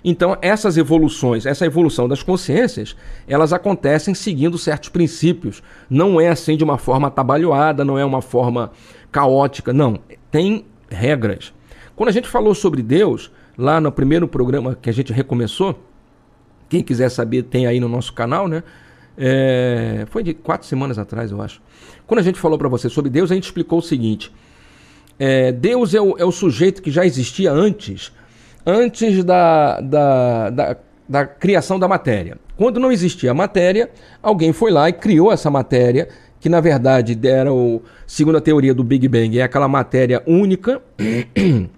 Então, 0.03 0.37
essas 0.41 0.77
evoluções, 0.77 1.45
essa 1.45 1.65
evolução 1.65 2.07
das 2.07 2.23
consciências, 2.23 2.95
elas 3.27 3.53
acontecem 3.53 4.15
seguindo 4.15 4.57
certos 4.57 4.89
princípios. 4.89 5.61
Não 5.89 6.19
é 6.19 6.29
assim 6.29 6.57
de 6.57 6.63
uma 6.63 6.77
forma 6.77 7.07
atabalhoada, 7.07 7.85
não 7.85 7.99
é 7.99 8.05
uma 8.05 8.21
forma 8.21 8.71
caótica, 9.11 9.71
não. 9.71 9.99
Tem 10.31 10.65
regras. 10.89 11.53
Quando 11.95 12.09
a 12.09 12.13
gente 12.13 12.27
falou 12.27 12.55
sobre 12.55 12.81
Deus, 12.81 13.31
lá 13.57 13.79
no 13.79 13.91
primeiro 13.91 14.27
programa 14.27 14.75
que 14.81 14.89
a 14.89 14.93
gente 14.93 15.13
recomeçou, 15.13 15.79
quem 16.67 16.81
quiser 16.81 17.09
saber 17.09 17.43
tem 17.43 17.67
aí 17.67 17.79
no 17.79 17.87
nosso 17.87 18.13
canal, 18.13 18.47
né? 18.47 18.63
É, 19.17 20.05
foi 20.09 20.23
de 20.23 20.33
quatro 20.33 20.65
semanas 20.65 20.97
atrás, 20.97 21.29
eu 21.31 21.41
acho. 21.41 21.61
Quando 22.11 22.19
a 22.19 22.23
gente 22.23 22.41
falou 22.41 22.57
para 22.57 22.67
você 22.67 22.89
sobre 22.89 23.09
Deus, 23.09 23.31
a 23.31 23.35
gente 23.35 23.45
explicou 23.45 23.79
o 23.79 23.81
seguinte: 23.81 24.33
é, 25.17 25.49
Deus 25.49 25.93
é 25.93 26.01
o, 26.01 26.17
é 26.17 26.25
o 26.25 26.31
sujeito 26.33 26.81
que 26.81 26.91
já 26.91 27.05
existia 27.05 27.53
antes 27.53 28.11
antes 28.65 29.23
da, 29.23 29.79
da, 29.79 30.49
da, 30.49 30.77
da 31.07 31.25
criação 31.25 31.79
da 31.79 31.87
matéria. 31.87 32.37
Quando 32.57 32.81
não 32.81 32.91
existia 32.91 33.31
a 33.31 33.33
matéria, 33.33 33.89
alguém 34.21 34.51
foi 34.51 34.71
lá 34.71 34.89
e 34.89 34.93
criou 34.93 35.31
essa 35.31 35.49
matéria, 35.49 36.09
que 36.37 36.49
na 36.49 36.59
verdade 36.59 37.17
era 37.25 37.53
o, 37.53 37.81
segundo 38.05 38.39
a 38.39 38.41
teoria 38.41 38.73
do 38.73 38.83
Big 38.83 39.07
Bang, 39.07 39.39
é 39.39 39.43
aquela 39.43 39.69
matéria 39.69 40.21
única 40.27 40.81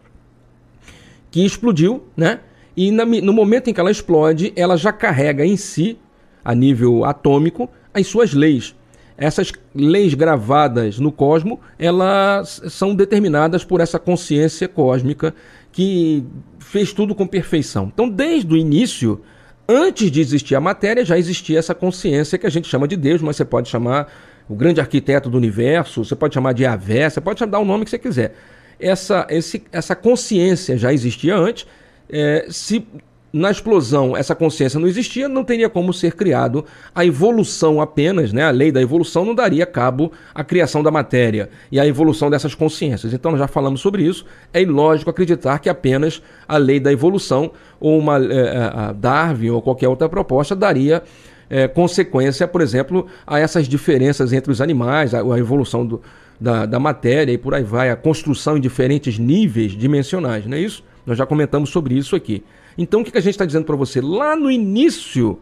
que 1.30 1.46
explodiu, 1.46 2.06
né? 2.17 2.39
E 2.76 2.89
na, 2.89 3.06
no 3.06 3.34
momento 3.34 3.69
em 3.69 3.74
que 3.74 3.80
ela 3.80 3.91
explode, 3.91 4.52
ela 4.56 4.78
já 4.78 4.91
carrega 4.91 5.46
em 5.46 5.56
si, 5.56 6.00
a 6.43 6.56
nível 6.56 7.06
atômico, 7.06 7.69
as 7.93 8.08
suas 8.08 8.34
leis. 8.34 8.74
Essas 9.17 9.52
leis 9.76 10.13
gravadas 10.13 10.99
no 10.99 11.12
cosmo, 11.12 11.60
elas 11.78 12.62
são 12.69 12.95
determinadas 12.95 13.63
por 13.63 13.80
essa 13.80 13.99
consciência 13.99 14.67
cósmica 14.67 15.34
que 15.71 16.23
fez 16.60 16.91
tudo 16.93 17.13
com 17.13 17.28
perfeição. 17.28 17.91
Então, 17.93 18.10
desde 18.10 18.52
o 18.52 18.58
início, 18.58 19.21
antes 19.67 20.10
de 20.10 20.19
existir 20.19 20.56
a 20.56 20.62
matéria, 20.62 21.06
já 21.06 21.17
existia 21.17 21.60
essa 21.60 21.76
consciência 21.76 22.38
que 22.38 22.47
a 22.47 22.49
gente 22.49 22.67
chama 22.67 22.88
de 22.88 22.95
Deus, 22.95 23.21
mas 23.21 23.36
você 23.36 23.45
pode 23.45 23.69
chamar 23.69 24.12
o 24.49 24.56
grande 24.56 24.82
arquiteto 24.82 25.30
do 25.30 25.38
universo, 25.38 26.04
você 26.04 26.15
pode 26.15 26.34
chamar 26.34 26.54
de 26.54 26.65
Avé, 26.65 27.10
você 27.10 27.21
pode 27.21 27.45
dar 27.45 27.60
o 27.60 27.65
nome 27.65 27.86
que 27.86 27.91
você 27.91 27.99
quiser. 27.99 28.36
Essa, 28.80 29.26
esse, 29.30 29.63
essa 29.71 29.95
consciência 29.95 30.78
já 30.78 30.91
existia 30.91 31.38
antes. 31.38 31.65
É, 32.10 32.47
se 32.49 32.86
na 33.34 33.50
explosão 33.50 34.15
essa 34.15 34.36
consciência 34.36 34.80
não 34.80 34.88
existia, 34.88 35.28
não 35.28 35.43
teria 35.43 35.67
como 35.67 35.91
ser 35.91 36.13
criado 36.13 36.63
a 36.93 37.04
evolução 37.04 37.82
apenas, 37.82 38.32
né? 38.32 38.43
A 38.43 38.52
lei 38.52 38.72
da 38.72 38.80
evolução 38.80 39.26
não 39.26 39.34
daria 39.34 39.65
cabo 39.65 40.12
à 40.36 40.43
criação 40.43 40.84
da 40.84 40.91
matéria 40.91 41.50
e 41.72 41.80
à 41.80 41.88
evolução 41.88 42.30
dessas 42.30 42.54
consciências. 42.54 43.12
Então 43.12 43.36
já 43.36 43.48
falamos 43.48 43.82
sobre 43.82 44.04
isso. 44.04 44.24
É 44.54 44.62
ilógico 44.62 45.10
acreditar 45.10 45.58
que 45.58 45.67
apenas 45.67 46.22
a 46.48 46.58
lei 46.58 46.80
da 46.80 46.91
evolução 46.91 47.52
ou 47.80 47.98
uma 47.98 48.24
é, 48.24 48.93
Darwin 48.93 49.50
ou 49.50 49.63
qualquer 49.63 49.88
outra 49.88 50.08
proposta 50.08 50.56
daria 50.56 51.02
é, 51.50 51.67
consequência, 51.67 52.48
por 52.48 52.62
exemplo, 52.62 53.08
a 53.26 53.39
essas 53.39 53.67
diferenças 53.67 54.32
entre 54.32 54.52
os 54.52 54.62
animais, 54.62 55.15
a, 55.15 55.22
a 55.22 55.39
evolução 55.39 55.84
do, 55.84 56.02
da, 56.39 56.67
da 56.67 56.80
matéria 56.80 57.32
e 57.32 57.38
por 57.38 57.56
aí 57.56 57.63
vai, 57.63 57.89
a 57.89 57.96
construção 57.96 58.58
em 58.58 58.62
diferentes 58.62 59.17
níveis 59.17 59.72
dimensionais, 59.72 60.46
não 60.46 60.56
é 60.56 60.60
isso? 60.60 60.84
Nós 61.04 61.17
já 61.17 61.26
comentamos 61.26 61.72
sobre 61.72 61.96
isso 61.96 62.15
aqui. 62.15 62.43
Então 62.77 63.01
o 63.01 63.03
que 63.03 63.17
a 63.17 63.21
gente 63.21 63.33
está 63.33 63.45
dizendo 63.45 63.65
para 63.65 63.75
você? 63.75 64.01
Lá 64.01 64.36
no 64.36 64.49
início, 64.49 65.39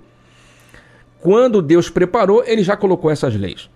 quando 1.19 1.61
Deus 1.61 1.89
preparou, 1.89 2.43
ele 2.45 2.63
já 2.63 2.75
colocou 2.75 3.09
essas 3.11 3.35
leis. 3.35 3.69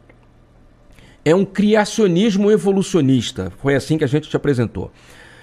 É 1.23 1.33
um 1.33 1.45
criacionismo 1.45 2.51
evolucionista. 2.51 3.51
Foi 3.61 3.75
assim 3.75 3.97
que 3.97 4.03
a 4.03 4.07
gente 4.07 4.29
te 4.29 4.35
apresentou. 4.35 4.91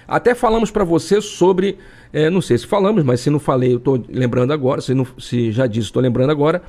Até 0.07 0.35
falamos 0.35 0.69
para 0.69 0.83
você 0.83 1.21
sobre, 1.21 1.77
é, 2.11 2.29
não 2.29 2.41
sei 2.41 2.57
se 2.57 2.67
falamos, 2.67 3.03
mas 3.03 3.21
se 3.21 3.29
não 3.29 3.39
falei, 3.39 3.73
eu 3.73 3.77
estou 3.77 4.03
lembrando 4.09 4.51
agora, 4.51 4.81
se, 4.81 4.93
não, 4.93 5.07
se 5.17 5.51
já 5.51 5.65
disse, 5.65 5.87
estou 5.87 6.01
lembrando 6.01 6.29
agora, 6.29 6.61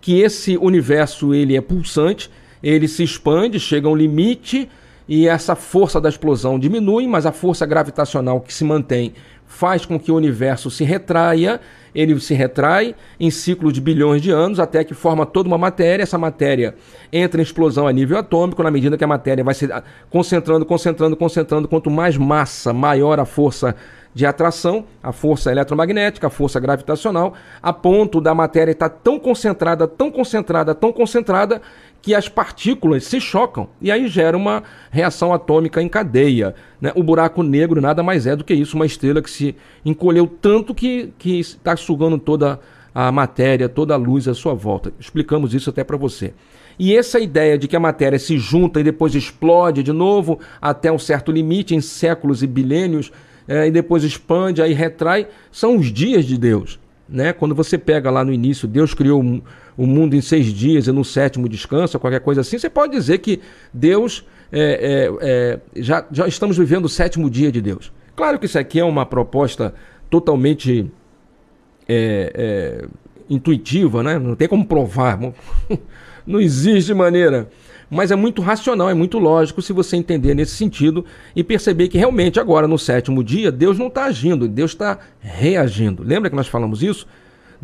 que 0.00 0.20
esse 0.20 0.56
universo 0.58 1.34
ele 1.34 1.56
é 1.56 1.60
pulsante, 1.60 2.30
ele 2.62 2.86
se 2.86 3.02
expande, 3.02 3.58
chega 3.58 3.88
a 3.88 3.90
um 3.90 3.96
limite 3.96 4.68
e 5.08 5.26
essa 5.26 5.54
força 5.54 6.00
da 6.00 6.08
explosão 6.08 6.58
diminui, 6.58 7.06
mas 7.06 7.26
a 7.26 7.32
força 7.32 7.66
gravitacional 7.66 8.40
que 8.40 8.52
se 8.52 8.64
mantém 8.64 9.14
faz 9.54 9.86
com 9.86 9.98
que 9.98 10.10
o 10.10 10.16
universo 10.16 10.68
se 10.68 10.82
retraia, 10.82 11.60
ele 11.94 12.18
se 12.18 12.34
retrai 12.34 12.94
em 13.20 13.30
ciclo 13.30 13.72
de 13.72 13.80
bilhões 13.80 14.20
de 14.20 14.32
anos 14.32 14.58
até 14.58 14.82
que 14.82 14.94
forma 14.94 15.24
toda 15.24 15.46
uma 15.46 15.56
matéria. 15.56 16.02
Essa 16.02 16.18
matéria 16.18 16.74
entra 17.12 17.40
em 17.40 17.44
explosão 17.44 17.86
a 17.86 17.92
nível 17.92 18.18
atômico, 18.18 18.62
na 18.64 18.70
medida 18.70 18.98
que 18.98 19.04
a 19.04 19.06
matéria 19.06 19.44
vai 19.44 19.54
se 19.54 19.68
concentrando, 20.10 20.66
concentrando, 20.66 21.16
concentrando. 21.16 21.68
Quanto 21.68 21.88
mais 21.88 22.16
massa, 22.16 22.72
maior 22.72 23.20
a 23.20 23.24
força 23.24 23.76
de 24.12 24.26
atração, 24.26 24.84
a 25.02 25.12
força 25.12 25.52
eletromagnética, 25.52 26.26
a 26.26 26.30
força 26.30 26.58
gravitacional, 26.58 27.34
a 27.62 27.72
ponto 27.72 28.20
da 28.20 28.34
matéria 28.34 28.72
estar 28.72 28.88
tão 28.88 29.18
concentrada, 29.18 29.86
tão 29.86 30.10
concentrada, 30.10 30.74
tão 30.74 30.92
concentrada, 30.92 31.62
que 32.04 32.14
as 32.14 32.28
partículas 32.28 33.04
se 33.04 33.18
chocam 33.18 33.66
e 33.80 33.90
aí 33.90 34.08
gera 34.08 34.36
uma 34.36 34.62
reação 34.90 35.32
atômica 35.32 35.80
em 35.80 35.88
cadeia. 35.88 36.54
Né? 36.78 36.92
O 36.94 37.02
buraco 37.02 37.42
negro 37.42 37.80
nada 37.80 38.02
mais 38.02 38.26
é 38.26 38.36
do 38.36 38.44
que 38.44 38.52
isso, 38.52 38.76
uma 38.76 38.84
estrela 38.84 39.22
que 39.22 39.30
se 39.30 39.56
encolheu 39.82 40.26
tanto 40.26 40.74
que 40.74 41.14
está 41.24 41.74
sugando 41.78 42.18
toda 42.18 42.60
a 42.94 43.10
matéria, 43.10 43.70
toda 43.70 43.94
a 43.94 43.96
luz 43.96 44.28
à 44.28 44.34
sua 44.34 44.52
volta. 44.52 44.92
Explicamos 45.00 45.54
isso 45.54 45.70
até 45.70 45.82
para 45.82 45.96
você. 45.96 46.34
E 46.78 46.94
essa 46.94 47.18
ideia 47.18 47.56
de 47.56 47.66
que 47.66 47.74
a 47.74 47.80
matéria 47.80 48.18
se 48.18 48.36
junta 48.36 48.80
e 48.80 48.84
depois 48.84 49.14
explode 49.14 49.82
de 49.82 49.92
novo 49.92 50.38
até 50.60 50.92
um 50.92 50.98
certo 50.98 51.32
limite, 51.32 51.74
em 51.74 51.80
séculos 51.80 52.42
e 52.42 52.46
bilênios, 52.46 53.10
é, 53.48 53.66
e 53.66 53.70
depois 53.70 54.04
expande, 54.04 54.60
aí 54.60 54.74
retrai, 54.74 55.26
são 55.50 55.78
os 55.78 55.90
dias 55.90 56.26
de 56.26 56.36
Deus. 56.36 56.78
Né? 57.08 57.32
Quando 57.32 57.54
você 57.54 57.78
pega 57.78 58.10
lá 58.10 58.22
no 58.22 58.32
início, 58.32 58.68
Deus 58.68 58.92
criou 58.92 59.22
o 59.76 59.86
mundo 59.86 60.14
em 60.14 60.20
seis 60.20 60.46
dias 60.46 60.86
e 60.86 60.92
no 60.92 61.04
sétimo 61.04 61.48
descansa, 61.48 61.98
qualquer 61.98 62.20
coisa 62.20 62.40
assim, 62.40 62.58
você 62.58 62.70
pode 62.70 62.92
dizer 62.92 63.18
que 63.18 63.40
Deus 63.72 64.24
é, 64.52 64.60
é, 64.60 65.28
é, 65.76 65.82
já, 65.82 66.06
já 66.10 66.28
estamos 66.28 66.56
vivendo 66.56 66.84
o 66.84 66.88
sétimo 66.88 67.28
dia 67.28 67.50
de 67.50 67.60
Deus. 67.60 67.92
Claro 68.14 68.38
que 68.38 68.46
isso 68.46 68.58
aqui 68.58 68.78
é 68.78 68.84
uma 68.84 69.04
proposta 69.04 69.74
totalmente 70.08 70.90
é, 71.88 72.32
é, 72.34 72.86
intuitiva, 73.28 74.02
né? 74.02 74.18
não 74.18 74.36
tem 74.36 74.46
como 74.46 74.64
provar, 74.64 75.18
não 76.26 76.40
existe 76.40 76.94
maneira. 76.94 77.48
Mas 77.90 78.10
é 78.10 78.16
muito 78.16 78.40
racional, 78.40 78.88
é 78.88 78.94
muito 78.94 79.18
lógico 79.18 79.60
se 79.60 79.72
você 79.72 79.96
entender 79.96 80.34
nesse 80.34 80.52
sentido 80.52 81.04
e 81.36 81.44
perceber 81.44 81.88
que 81.88 81.98
realmente 81.98 82.40
agora 82.40 82.66
no 82.66 82.78
sétimo 82.78 83.22
dia 83.22 83.52
Deus 83.52 83.78
não 83.78 83.88
está 83.88 84.04
agindo, 84.04 84.48
Deus 84.48 84.70
está 84.70 84.98
reagindo. 85.20 86.02
Lembra 86.02 86.30
que 86.30 86.36
nós 86.36 86.46
falamos 86.46 86.82
isso? 86.82 87.06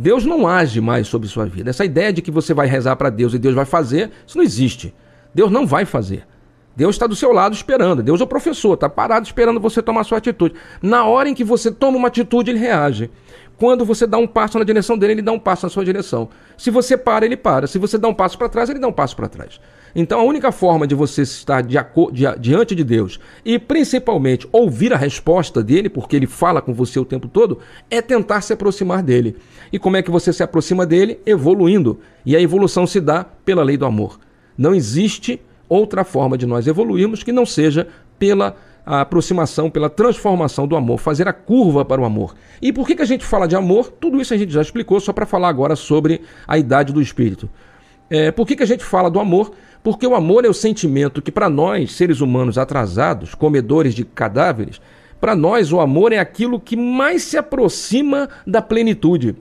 Deus 0.00 0.24
não 0.24 0.48
age 0.48 0.80
mais 0.80 1.08
sobre 1.08 1.28
sua 1.28 1.44
vida. 1.44 1.68
Essa 1.68 1.84
ideia 1.84 2.10
de 2.10 2.22
que 2.22 2.30
você 2.30 2.54
vai 2.54 2.66
rezar 2.66 2.96
para 2.96 3.10
Deus 3.10 3.34
e 3.34 3.38
Deus 3.38 3.54
vai 3.54 3.66
fazer, 3.66 4.10
isso 4.26 4.38
não 4.38 4.42
existe. 4.42 4.94
Deus 5.34 5.50
não 5.50 5.66
vai 5.66 5.84
fazer. 5.84 6.26
Deus 6.74 6.94
está 6.94 7.06
do 7.06 7.14
seu 7.14 7.30
lado 7.32 7.54
esperando. 7.54 8.02
Deus 8.02 8.18
é 8.18 8.24
o 8.24 8.26
professor, 8.26 8.72
está 8.72 8.88
parado 8.88 9.26
esperando 9.26 9.60
você 9.60 9.82
tomar 9.82 10.04
sua 10.04 10.16
atitude. 10.16 10.54
Na 10.80 11.04
hora 11.04 11.28
em 11.28 11.34
que 11.34 11.44
você 11.44 11.70
toma 11.70 11.98
uma 11.98 12.08
atitude, 12.08 12.50
ele 12.50 12.58
reage. 12.58 13.10
Quando 13.58 13.84
você 13.84 14.06
dá 14.06 14.16
um 14.16 14.26
passo 14.26 14.58
na 14.58 14.64
direção 14.64 14.96
dele, 14.96 15.12
ele 15.12 15.22
dá 15.22 15.32
um 15.32 15.38
passo 15.38 15.66
na 15.66 15.70
sua 15.70 15.84
direção. 15.84 16.30
Se 16.56 16.70
você 16.70 16.96
para, 16.96 17.26
ele 17.26 17.36
para. 17.36 17.66
Se 17.66 17.78
você 17.78 17.98
dá 17.98 18.08
um 18.08 18.14
passo 18.14 18.38
para 18.38 18.48
trás, 18.48 18.70
ele 18.70 18.78
dá 18.78 18.88
um 18.88 18.92
passo 18.92 19.14
para 19.14 19.28
trás. 19.28 19.60
Então 19.94 20.20
a 20.20 20.24
única 20.24 20.52
forma 20.52 20.86
de 20.86 20.94
você 20.94 21.22
estar 21.22 21.62
di 21.62 21.76
diante 22.38 22.74
de 22.74 22.84
Deus 22.84 23.18
e 23.44 23.58
principalmente 23.58 24.48
ouvir 24.52 24.92
a 24.92 24.96
resposta 24.96 25.62
dele, 25.62 25.88
porque 25.88 26.16
ele 26.16 26.26
fala 26.26 26.60
com 26.60 26.72
você 26.72 26.98
o 26.98 27.04
tempo 27.04 27.28
todo, 27.28 27.58
é 27.90 28.00
tentar 28.00 28.40
se 28.40 28.52
aproximar 28.52 29.02
dele. 29.02 29.36
E 29.72 29.78
como 29.78 29.96
é 29.96 30.02
que 30.02 30.10
você 30.10 30.32
se 30.32 30.42
aproxima 30.42 30.86
dele? 30.86 31.20
Evoluindo. 31.26 32.00
E 32.24 32.36
a 32.36 32.40
evolução 32.40 32.86
se 32.86 33.00
dá 33.00 33.24
pela 33.24 33.62
lei 33.62 33.76
do 33.76 33.86
amor. 33.86 34.18
Não 34.56 34.74
existe 34.74 35.40
outra 35.68 36.04
forma 36.04 36.36
de 36.36 36.46
nós 36.46 36.66
evoluirmos 36.66 37.22
que 37.22 37.32
não 37.32 37.46
seja 37.46 37.86
pela 38.18 38.56
aproximação, 38.84 39.70
pela 39.70 39.88
transformação 39.88 40.66
do 40.66 40.74
amor, 40.76 40.98
fazer 40.98 41.28
a 41.28 41.32
curva 41.32 41.84
para 41.84 42.00
o 42.00 42.04
amor. 42.04 42.34
E 42.60 42.72
por 42.72 42.86
que, 42.86 42.96
que 42.96 43.02
a 43.02 43.06
gente 43.06 43.24
fala 43.24 43.46
de 43.46 43.54
amor? 43.54 43.90
Tudo 43.90 44.20
isso 44.20 44.34
a 44.34 44.36
gente 44.36 44.52
já 44.52 44.60
explicou, 44.60 44.98
só 45.00 45.12
para 45.12 45.26
falar 45.26 45.48
agora 45.48 45.76
sobre 45.76 46.22
a 46.46 46.58
idade 46.58 46.92
do 46.92 47.00
espírito. 47.00 47.48
É, 48.10 48.32
por 48.32 48.46
que, 48.46 48.56
que 48.56 48.62
a 48.62 48.66
gente 48.66 48.84
fala 48.84 49.08
do 49.08 49.20
amor? 49.20 49.52
Porque 49.82 50.06
o 50.06 50.14
amor 50.14 50.44
é 50.44 50.48
o 50.48 50.54
sentimento 50.54 51.22
que, 51.22 51.30
para 51.30 51.48
nós, 51.48 51.92
seres 51.92 52.20
humanos 52.20 52.58
atrasados, 52.58 53.34
comedores 53.34 53.94
de 53.94 54.04
cadáveres, 54.04 54.80
para 55.20 55.36
nós 55.36 55.72
o 55.72 55.80
amor 55.80 56.12
é 56.12 56.18
aquilo 56.18 56.58
que 56.58 56.76
mais 56.76 57.22
se 57.22 57.36
aproxima 57.36 58.28
da 58.46 58.60
plenitude. 58.60 59.36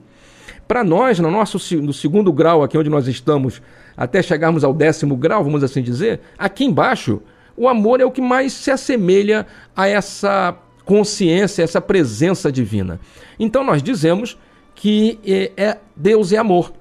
Para 0.68 0.84
nós, 0.84 1.18
no 1.18 1.30
nosso 1.30 1.58
no 1.76 1.92
segundo 1.92 2.32
grau, 2.32 2.62
aqui 2.62 2.78
onde 2.78 2.88
nós 2.88 3.08
estamos, 3.08 3.60
até 3.96 4.22
chegarmos 4.22 4.62
ao 4.62 4.72
décimo 4.72 5.16
grau, 5.16 5.42
vamos 5.42 5.64
assim 5.64 5.82
dizer, 5.82 6.20
aqui 6.38 6.64
embaixo, 6.64 7.20
o 7.56 7.68
amor 7.68 8.00
é 8.00 8.04
o 8.04 8.10
que 8.10 8.20
mais 8.20 8.52
se 8.52 8.70
assemelha 8.70 9.46
a 9.74 9.88
essa 9.88 10.56
consciência, 10.84 11.62
essa 11.62 11.80
presença 11.80 12.52
divina. 12.52 13.00
Então 13.38 13.64
nós 13.64 13.82
dizemos 13.82 14.38
que 14.74 15.18
é, 15.26 15.52
é 15.56 15.78
Deus 15.96 16.32
é 16.32 16.36
amor. 16.36 16.72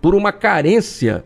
Por 0.00 0.14
uma 0.14 0.32
carência 0.32 1.24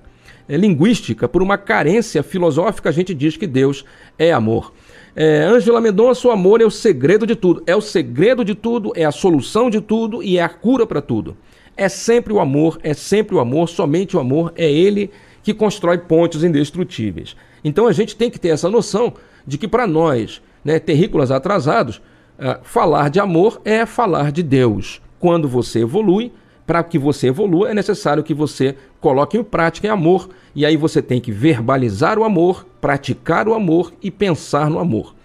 é, 0.49 0.57
linguística, 0.57 1.29
por 1.29 1.43
uma 1.43 1.57
carência 1.57 2.23
filosófica, 2.23 2.89
a 2.89 2.93
gente 2.93 3.15
diz 3.15 3.37
que 3.37 3.47
Deus 3.47 3.85
é 4.19 4.33
amor. 4.33 4.73
É, 5.15 5.43
Ângela 5.45 5.81
Mendonça, 5.81 6.29
o 6.29 6.31
amor 6.31 6.61
é 6.61 6.65
o 6.65 6.71
segredo 6.71 7.27
de 7.27 7.37
tudo. 7.37 7.63
É 7.67 7.75
o 7.75 7.81
segredo 7.81 8.45
de 8.45 8.55
tudo, 8.55 8.93
é 8.97 9.05
a 9.05 9.13
solução 9.13 9.71
de 9.71 9.81
tudo 9.81 10.23
e 10.23 10.39
é 10.39 10.43
a 10.43 10.49
cura 10.49 10.87
para 10.87 11.01
tudo. 11.01 11.37
É 11.77 11.89
sempre 11.89 12.33
o 12.33 12.41
amor, 12.41 12.79
é 12.83 12.95
sempre 12.95 13.35
o 13.35 13.41
amor, 13.41 13.69
somente 13.69 14.17
o 14.17 14.21
amor, 14.21 14.53
é 14.57 14.71
ele 14.71 15.11
que 15.43 15.55
constrói 15.55 15.99
pontes 15.99 16.45
indestrutíveis. 16.45 17.37
Então 17.65 17.87
a 17.87 17.93
gente 17.93 18.17
tem 18.17 18.31
que 18.31 18.39
ter 18.39 18.49
essa 18.49 18.69
noção 18.69 19.15
de 19.47 19.57
que 19.57 19.69
para 19.69 19.87
nós, 19.87 20.43
né, 20.65 20.79
terrícolas 20.79 21.31
atrasados, 21.31 21.97
uh, 22.39 22.59
falar 22.63 23.09
de 23.09 23.21
amor 23.21 23.61
é 23.65 23.87
falar 23.87 24.33
de 24.33 24.43
Deus. 24.43 25.01
Quando 25.19 25.49
você 25.49 25.81
evolui, 25.81 26.33
para 26.71 26.85
que 26.85 27.01
você 27.01 27.27
evolua, 27.27 27.71
é 27.71 27.75
necessário 27.75 28.23
que 28.23 28.33
você 28.33 28.77
coloque 29.01 29.37
em 29.37 29.43
prática 29.43 29.89
em 29.89 29.91
amor. 29.91 30.29
E 30.55 30.65
aí 30.65 30.77
você 30.77 31.03
tem 31.03 31.21
que 31.21 31.33
verbalizar 31.33 32.17
o 32.17 32.23
amor, 32.23 32.65
praticar 32.81 33.49
o 33.49 33.55
amor 33.55 33.93
e 34.01 34.09
pensar 34.09 34.71
no 34.71 34.79
amor. 34.79 35.17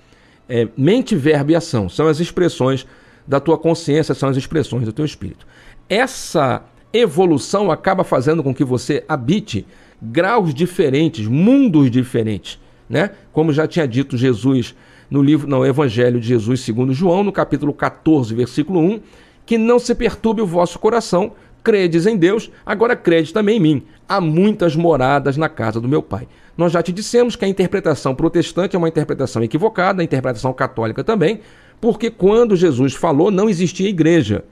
É, 0.49 0.67
mente, 0.75 1.15
verbo 1.15 1.51
e 1.51 1.55
ação 1.55 1.87
são 1.87 2.07
as 2.07 2.19
expressões 2.19 2.87
da 3.27 3.39
tua 3.39 3.59
consciência, 3.59 4.15
são 4.15 4.29
as 4.29 4.37
expressões 4.37 4.85
do 4.85 4.93
teu 4.93 5.05
espírito 5.05 5.45
essa 5.89 6.63
evolução 6.91 7.71
acaba 7.71 8.03
fazendo 8.03 8.41
com 8.41 8.53
que 8.53 8.63
você 8.63 9.03
habite 9.07 9.65
graus 10.01 10.53
diferentes, 10.53 11.27
mundos 11.27 11.91
diferentes, 11.91 12.59
né? 12.89 13.11
Como 13.31 13.53
já 13.53 13.67
tinha 13.67 13.87
dito 13.87 14.17
Jesus 14.17 14.75
no 15.09 15.21
livro, 15.21 15.47
no 15.47 15.65
Evangelho 15.65 16.19
de 16.19 16.27
Jesus 16.27 16.61
segundo 16.61 16.93
João, 16.93 17.23
no 17.23 17.31
capítulo 17.31 17.73
14, 17.73 18.33
versículo 18.33 18.79
1, 18.79 18.99
que 19.45 19.57
não 19.57 19.79
se 19.79 19.93
perturbe 19.93 20.41
o 20.41 20.47
vosso 20.47 20.79
coração, 20.79 21.33
credes 21.63 22.05
em 22.05 22.15
Deus, 22.15 22.51
agora 22.65 22.95
credes 22.95 23.31
também 23.31 23.57
em 23.57 23.59
mim. 23.59 23.83
Há 24.07 24.21
muitas 24.21 24.75
moradas 24.75 25.35
na 25.37 25.49
casa 25.49 25.81
do 25.81 25.87
meu 25.87 26.01
Pai. 26.01 26.27
Nós 26.57 26.71
já 26.71 26.81
te 26.81 26.93
dissemos 26.93 27.35
que 27.35 27.43
a 27.43 27.47
interpretação 27.47 28.15
protestante 28.15 28.75
é 28.75 28.79
uma 28.79 28.87
interpretação 28.87 29.43
equivocada, 29.43 30.01
a 30.01 30.05
interpretação 30.05 30.53
católica 30.53 31.03
também, 31.03 31.41
porque 31.81 32.09
quando 32.09 32.55
Jesus 32.55 32.93
falou 32.93 33.29
não 33.29 33.49
existia 33.49 33.89
igreja. 33.89 34.43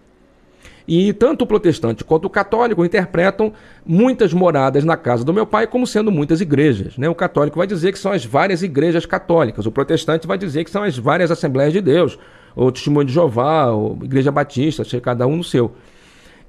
E 0.86 1.14
tanto 1.14 1.44
o 1.44 1.48
protestante 1.48 2.04
quanto 2.04 2.26
o 2.26 2.30
católico 2.30 2.84
interpretam 2.84 3.54
muitas 3.86 4.34
moradas 4.34 4.84
na 4.84 4.98
casa 4.98 5.24
do 5.24 5.34
meu 5.34 5.46
pai 5.46 5.66
como 5.66 5.88
sendo 5.88 6.12
muitas 6.12 6.42
igrejas. 6.42 6.98
Né? 6.98 7.08
O 7.08 7.16
católico 7.16 7.58
vai 7.58 7.68
dizer 7.68 7.94
que 7.94 8.00
são 8.00 8.12
as 8.12 8.26
várias 8.26 8.62
igrejas 8.64 9.06
católicas, 9.06 9.66
o 9.66 9.72
protestante 9.72 10.28
vai 10.28 10.38
dizer 10.38 10.66
que 10.66 10.72
são 10.72 10.84
as 10.84 10.98
várias 10.98 11.32
Assembleias 11.32 11.72
de 11.72 11.80
Deus, 11.80 12.20
ou 12.56 12.72
Testemunho 12.72 13.06
de 13.06 13.14
Jeová, 13.14 13.68
ou 13.68 13.98
Igreja 14.04 14.32
Batista, 14.32 14.84
cada 15.02 15.26
um 15.28 15.38
no 15.38 15.44
seu. 15.44 15.74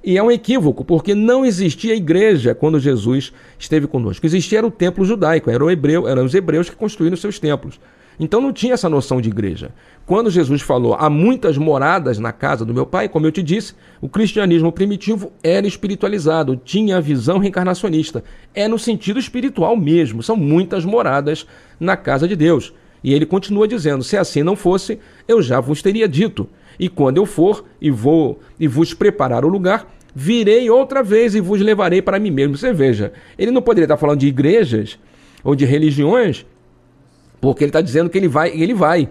E 0.03 0.17
é 0.17 0.21
um 0.21 0.29
equívoco, 0.29 0.85
porque 0.85 1.15
não 1.15 1.43
existia 1.43 1.95
igreja 1.95 2.53
quando 2.53 2.79
Jesus 2.79 3.33
esteve 3.57 3.87
conosco. 3.87 4.23
Existia 4.23 4.59
era 4.59 4.67
o 4.67 4.71
templo 4.71 5.03
judaico, 5.03 5.49
era 5.49 5.65
o 5.65 5.71
hebreu, 5.71 6.07
eram 6.07 6.23
os 6.23 6.35
hebreus 6.35 6.69
que 6.69 6.75
construíram 6.75 7.17
seus 7.17 7.39
templos. 7.39 7.79
Então 8.19 8.39
não 8.39 8.53
tinha 8.53 8.75
essa 8.75 8.87
noção 8.87 9.19
de 9.19 9.29
igreja. 9.29 9.71
Quando 10.05 10.29
Jesus 10.29 10.61
falou 10.61 10.93
há 10.93 11.09
muitas 11.09 11.57
moradas 11.57 12.19
na 12.19 12.31
casa 12.31 12.63
do 12.63 12.73
meu 12.73 12.85
pai, 12.85 13.09
como 13.09 13.25
eu 13.25 13.31
te 13.31 13.41
disse, 13.41 13.73
o 13.99 14.07
cristianismo 14.07 14.71
primitivo 14.71 15.31
era 15.43 15.67
espiritualizado, 15.67 16.55
tinha 16.55 16.97
a 16.97 17.01
visão 17.01 17.39
reencarnacionista. 17.39 18.23
É 18.53 18.67
no 18.67 18.77
sentido 18.77 19.19
espiritual 19.19 19.75
mesmo, 19.75 20.21
são 20.23 20.37
muitas 20.37 20.85
moradas 20.85 21.47
na 21.79 21.97
casa 21.97 22.27
de 22.27 22.35
Deus. 22.35 22.71
E 23.05 23.13
ele 23.13 23.27
continua 23.27 23.67
dizendo: 23.67 24.03
se 24.03 24.17
assim 24.17 24.41
não 24.41 24.55
fosse, 24.55 24.97
eu 25.27 25.39
já 25.39 25.59
vos 25.59 25.79
teria 25.79 26.07
dito. 26.07 26.49
E 26.79 26.89
quando 26.89 27.17
eu 27.17 27.25
for 27.27 27.63
e 27.79 27.91
vou 27.91 28.39
e 28.59 28.67
vos 28.67 28.95
preparar 28.95 29.45
o 29.45 29.47
lugar, 29.47 29.87
virei 30.13 30.71
outra 30.71 31.03
vez 31.03 31.35
e 31.35 31.39
vos 31.39 31.61
levarei 31.61 32.01
para 32.01 32.19
mim 32.19 32.31
mesmo. 32.31 32.57
Você 32.57 32.73
veja, 32.73 33.13
ele 33.37 33.51
não 33.51 33.61
poderia 33.61 33.85
estar 33.85 33.95
falando 33.95 34.21
de 34.21 34.27
igrejas 34.27 34.97
ou 35.43 35.55
de 35.55 35.65
religiões, 35.65 36.47
porque 37.39 37.63
ele 37.63 37.69
está 37.69 37.79
dizendo 37.79 38.09
que 38.09 38.17
ele 38.17 38.27
vai, 38.27 38.49
ele 38.49 38.73
vai 38.73 39.07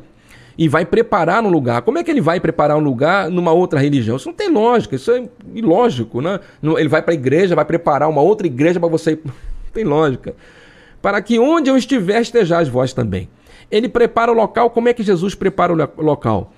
e 0.58 0.68
vai 0.68 0.84
preparar 0.84 1.44
um 1.44 1.48
lugar. 1.48 1.82
Como 1.82 1.96
é 1.96 2.02
que 2.02 2.10
ele 2.10 2.20
vai 2.20 2.40
preparar 2.40 2.76
um 2.76 2.82
lugar 2.82 3.30
numa 3.30 3.52
outra 3.52 3.78
religião? 3.78 4.16
Isso 4.16 4.28
não 4.28 4.34
tem 4.34 4.50
lógica, 4.50 4.96
isso 4.96 5.12
é 5.12 5.28
ilógico, 5.54 6.20
né? 6.20 6.40
Ele 6.76 6.88
vai 6.88 7.00
para 7.00 7.12
a 7.12 7.14
igreja, 7.14 7.54
vai 7.54 7.64
preparar 7.64 8.08
uma 8.08 8.22
outra 8.22 8.44
igreja 8.44 8.80
para 8.80 8.88
você. 8.88 9.20
Não 9.24 9.82
tem 9.82 9.84
lógica. 9.84 10.36
Para 11.02 11.20
que 11.20 11.36
onde 11.36 11.68
eu 11.68 11.76
estiver 11.76 12.20
estejais 12.20 12.68
vós 12.68 12.92
também. 12.92 13.28
Ele 13.74 13.88
prepara 13.88 14.30
o 14.30 14.34
local, 14.34 14.70
como 14.70 14.88
é 14.88 14.92
que 14.92 15.02
Jesus 15.02 15.34
prepara 15.34 15.72
o 15.72 16.02
local? 16.02 16.52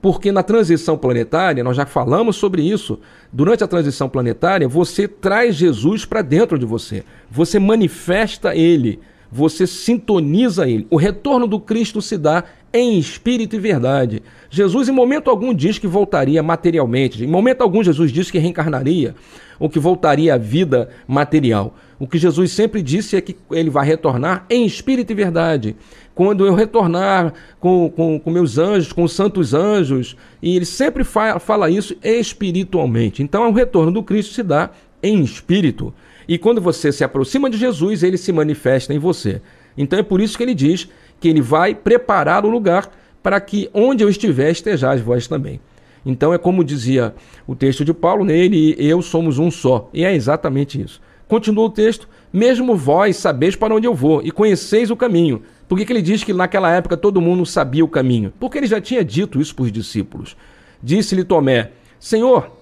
Porque 0.00 0.30
na 0.30 0.42
transição 0.42 0.96
planetária, 0.96 1.62
nós 1.64 1.76
já 1.76 1.86
falamos 1.86 2.36
sobre 2.36 2.62
isso. 2.62 3.00
Durante 3.32 3.64
a 3.64 3.68
transição 3.68 4.08
planetária, 4.08 4.68
você 4.68 5.08
traz 5.08 5.56
Jesus 5.56 6.04
para 6.04 6.22
dentro 6.22 6.58
de 6.58 6.64
você. 6.64 7.04
Você 7.30 7.58
manifesta 7.58 8.54
ele 8.54 9.00
você 9.32 9.66
sintoniza 9.66 10.68
ele. 10.68 10.86
O 10.90 10.96
retorno 10.96 11.46
do 11.46 11.58
Cristo 11.58 12.02
se 12.02 12.18
dá 12.18 12.44
em 12.70 12.98
espírito 12.98 13.56
e 13.56 13.58
verdade. 13.58 14.22
Jesus, 14.50 14.90
em 14.90 14.92
momento 14.92 15.30
algum, 15.30 15.54
diz 15.54 15.78
que 15.78 15.86
voltaria 15.86 16.42
materialmente. 16.42 17.24
Em 17.24 17.26
momento 17.26 17.62
algum, 17.62 17.82
Jesus 17.82 18.12
diz 18.12 18.30
que 18.30 18.38
reencarnaria 18.38 19.14
ou 19.58 19.70
que 19.70 19.78
voltaria 19.78 20.34
à 20.34 20.36
vida 20.36 20.90
material. 21.08 21.74
O 21.98 22.06
que 22.06 22.18
Jesus 22.18 22.52
sempre 22.52 22.82
disse 22.82 23.16
é 23.16 23.22
que 23.22 23.34
ele 23.50 23.70
vai 23.70 23.86
retornar 23.86 24.44
em 24.50 24.66
espírito 24.66 25.12
e 25.12 25.14
verdade. 25.14 25.76
Quando 26.14 26.46
eu 26.46 26.54
retornar 26.54 27.32
com, 27.58 27.90
com, 27.90 28.18
com 28.18 28.30
meus 28.30 28.58
anjos, 28.58 28.92
com 28.92 29.02
os 29.02 29.12
santos 29.12 29.54
anjos, 29.54 30.16
e 30.42 30.56
ele 30.56 30.66
sempre 30.66 31.04
fala, 31.04 31.38
fala 31.38 31.70
isso 31.70 31.96
espiritualmente. 32.02 33.22
Então, 33.22 33.48
o 33.48 33.52
retorno 33.52 33.90
do 33.90 34.02
Cristo 34.02 34.34
se 34.34 34.42
dá 34.42 34.70
em 35.02 35.20
espírito. 35.22 35.92
E 36.28 36.38
quando 36.38 36.60
você 36.60 36.92
se 36.92 37.02
aproxima 37.02 37.50
de 37.50 37.56
Jesus, 37.56 38.02
ele 38.02 38.16
se 38.16 38.32
manifesta 38.32 38.94
em 38.94 38.98
você. 38.98 39.40
Então 39.76 39.98
é 39.98 40.02
por 40.02 40.20
isso 40.20 40.36
que 40.36 40.42
ele 40.42 40.54
diz 40.54 40.88
que 41.20 41.28
ele 41.28 41.40
vai 41.40 41.74
preparar 41.74 42.44
o 42.44 42.50
lugar 42.50 42.90
para 43.22 43.40
que 43.40 43.70
onde 43.72 44.02
eu 44.02 44.08
estiver 44.08 44.50
estejais 44.50 45.00
vós 45.00 45.26
também. 45.26 45.60
Então 46.04 46.34
é 46.34 46.38
como 46.38 46.64
dizia 46.64 47.14
o 47.46 47.54
texto 47.54 47.84
de 47.84 47.94
Paulo, 47.94 48.24
nele 48.24 48.74
e 48.78 48.88
eu 48.88 49.00
somos 49.00 49.38
um 49.38 49.50
só. 49.50 49.88
E 49.92 50.04
é 50.04 50.14
exatamente 50.14 50.80
isso. 50.80 51.00
Continua 51.28 51.66
o 51.66 51.70
texto, 51.70 52.08
mesmo 52.32 52.76
vós 52.76 53.16
sabeis 53.16 53.56
para 53.56 53.74
onde 53.74 53.86
eu 53.86 53.94
vou 53.94 54.20
e 54.22 54.30
conheceis 54.30 54.90
o 54.90 54.96
caminho. 54.96 55.42
Por 55.72 55.78
que, 55.78 55.86
que 55.86 55.92
ele 55.94 56.02
diz 56.02 56.22
que 56.22 56.34
naquela 56.34 56.70
época 56.70 56.98
todo 56.98 57.18
mundo 57.18 57.46
sabia 57.46 57.82
o 57.82 57.88
caminho? 57.88 58.30
Porque 58.38 58.58
ele 58.58 58.66
já 58.66 58.78
tinha 58.78 59.02
dito 59.02 59.40
isso 59.40 59.54
para 59.54 59.62
os 59.62 59.72
discípulos. 59.72 60.36
Disse-lhe 60.82 61.24
Tomé: 61.24 61.70
Senhor, 61.98 62.52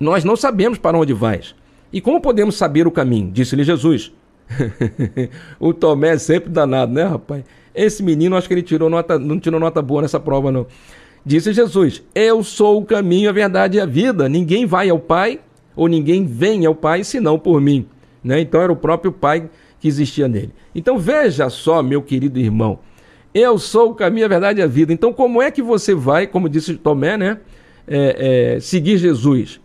nós 0.00 0.24
não 0.24 0.34
sabemos 0.34 0.76
para 0.76 0.98
onde 0.98 1.12
vais. 1.12 1.54
E 1.92 2.00
como 2.00 2.20
podemos 2.20 2.56
saber 2.56 2.88
o 2.88 2.90
caminho? 2.90 3.30
Disse-lhe 3.30 3.62
Jesus. 3.62 4.12
o 5.60 5.72
Tomé 5.72 6.14
é 6.14 6.18
sempre 6.18 6.50
danado, 6.50 6.92
né, 6.92 7.04
rapaz? 7.04 7.44
Esse 7.72 8.02
menino, 8.02 8.34
acho 8.34 8.48
que 8.48 8.54
ele 8.54 8.62
tirou 8.62 8.90
nota, 8.90 9.16
não 9.16 9.38
tirou 9.38 9.60
nota 9.60 9.80
boa 9.80 10.02
nessa 10.02 10.18
prova, 10.18 10.50
não. 10.50 10.66
Disse 11.24 11.52
Jesus: 11.52 12.02
Eu 12.16 12.42
sou 12.42 12.80
o 12.80 12.84
caminho, 12.84 13.30
a 13.30 13.32
verdade 13.32 13.78
e 13.78 13.80
a 13.80 13.86
vida. 13.86 14.28
Ninguém 14.28 14.66
vai 14.66 14.90
ao 14.90 14.98
Pai, 14.98 15.38
ou 15.76 15.86
ninguém 15.86 16.26
vem 16.26 16.66
ao 16.66 16.74
Pai, 16.74 17.04
senão 17.04 17.38
por 17.38 17.60
mim. 17.60 17.86
Né? 18.24 18.40
Então 18.40 18.60
era 18.60 18.72
o 18.72 18.76
próprio 18.76 19.12
Pai 19.12 19.48
que 19.84 19.88
existia 19.88 20.26
nele. 20.26 20.50
Então 20.74 20.98
veja 20.98 21.50
só, 21.50 21.82
meu 21.82 22.00
querido 22.00 22.40
irmão. 22.40 22.78
Eu 23.34 23.58
sou 23.58 23.90
o 23.90 23.94
caminho, 23.94 24.24
a 24.24 24.28
verdade 24.30 24.58
e 24.58 24.62
a 24.62 24.66
vida. 24.66 24.94
Então, 24.94 25.12
como 25.12 25.42
é 25.42 25.50
que 25.50 25.60
você 25.60 25.94
vai, 25.94 26.26
como 26.26 26.48
disse 26.48 26.72
Tomé, 26.76 27.18
né? 27.18 27.38
É, 27.86 28.54
é, 28.56 28.60
seguir 28.60 28.96
Jesus? 28.96 29.60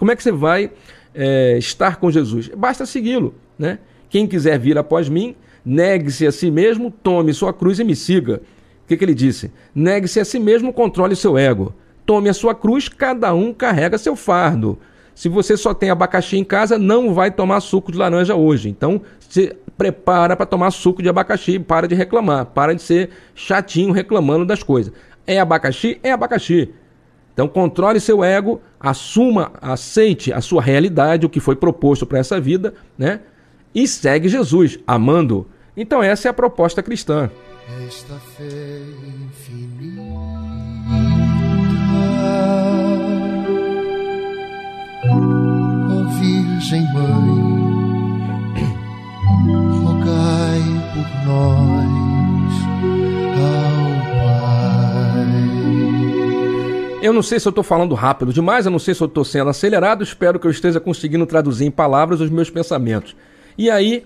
Como 0.00 0.10
é 0.10 0.16
que 0.16 0.22
você 0.24 0.32
vai 0.32 0.72
é, 1.14 1.56
estar 1.58 1.94
com 2.00 2.10
Jesus? 2.10 2.48
Basta 2.56 2.84
segui-lo, 2.84 3.36
né? 3.56 3.78
Quem 4.10 4.26
quiser 4.26 4.58
vir 4.58 4.76
após 4.78 5.08
mim, 5.08 5.36
negue-se 5.64 6.26
a 6.26 6.32
si 6.32 6.50
mesmo, 6.50 6.90
tome 6.90 7.32
sua 7.32 7.52
cruz 7.52 7.78
e 7.78 7.84
me 7.84 7.94
siga. 7.94 8.42
O 8.84 8.88
que, 8.88 8.96
que 8.96 9.04
ele 9.04 9.14
disse? 9.14 9.52
Negue-se 9.72 10.18
a 10.18 10.24
si 10.24 10.40
mesmo, 10.40 10.72
controle 10.72 11.14
seu 11.14 11.38
ego. 11.38 11.72
Tome 12.04 12.28
a 12.28 12.34
sua 12.34 12.52
cruz, 12.52 12.88
cada 12.88 13.32
um 13.32 13.54
carrega 13.54 13.96
seu 13.96 14.16
fardo. 14.16 14.76
Se 15.16 15.30
você 15.30 15.56
só 15.56 15.72
tem 15.72 15.88
abacaxi 15.88 16.36
em 16.36 16.44
casa, 16.44 16.78
não 16.78 17.14
vai 17.14 17.30
tomar 17.30 17.60
suco 17.60 17.90
de 17.90 17.96
laranja 17.96 18.34
hoje. 18.34 18.68
Então, 18.68 19.00
se 19.28 19.56
prepara 19.76 20.36
para 20.36 20.46
tomar 20.46 20.70
suco 20.70 21.02
de 21.02 21.08
abacaxi, 21.08 21.58
para 21.58 21.86
de 21.86 21.94
reclamar, 21.94 22.46
para 22.46 22.74
de 22.74 22.82
ser 22.82 23.10
chatinho 23.34 23.92
reclamando 23.92 24.44
das 24.44 24.62
coisas. 24.62 24.92
É 25.26 25.38
abacaxi? 25.38 26.00
É 26.02 26.12
abacaxi. 26.12 26.72
Então, 27.32 27.46
controle 27.46 28.00
seu 28.00 28.24
ego, 28.24 28.62
assuma, 28.80 29.52
aceite 29.60 30.32
a 30.32 30.40
sua 30.40 30.62
realidade, 30.62 31.26
o 31.26 31.28
que 31.28 31.38
foi 31.38 31.54
proposto 31.54 32.06
para 32.06 32.18
essa 32.18 32.40
vida, 32.40 32.72
né? 32.96 33.20
E 33.74 33.86
segue 33.86 34.28
Jesus, 34.28 34.78
amando. 34.86 35.46
Então, 35.76 36.02
essa 36.02 36.28
é 36.28 36.30
a 36.30 36.34
proposta 36.34 36.82
cristã. 36.82 37.30
Esta 37.86 38.14
fé 38.14 38.44
infinita, 38.44 40.00
ó 45.10 46.06
Virgem 46.18 46.84
Mãe, 46.94 47.35
Eu 57.06 57.12
não 57.12 57.22
sei 57.22 57.38
se 57.38 57.46
eu 57.46 57.50
estou 57.50 57.62
falando 57.62 57.94
rápido 57.94 58.32
demais, 58.32 58.66
eu 58.66 58.72
não 58.72 58.80
sei 58.80 58.92
se 58.92 59.00
eu 59.00 59.06
estou 59.06 59.24
sendo 59.24 59.48
acelerado, 59.48 60.02
espero 60.02 60.40
que 60.40 60.46
eu 60.46 60.50
esteja 60.50 60.80
conseguindo 60.80 61.24
traduzir 61.24 61.64
em 61.64 61.70
palavras 61.70 62.20
os 62.20 62.28
meus 62.28 62.50
pensamentos. 62.50 63.14
E 63.56 63.70
aí, 63.70 64.04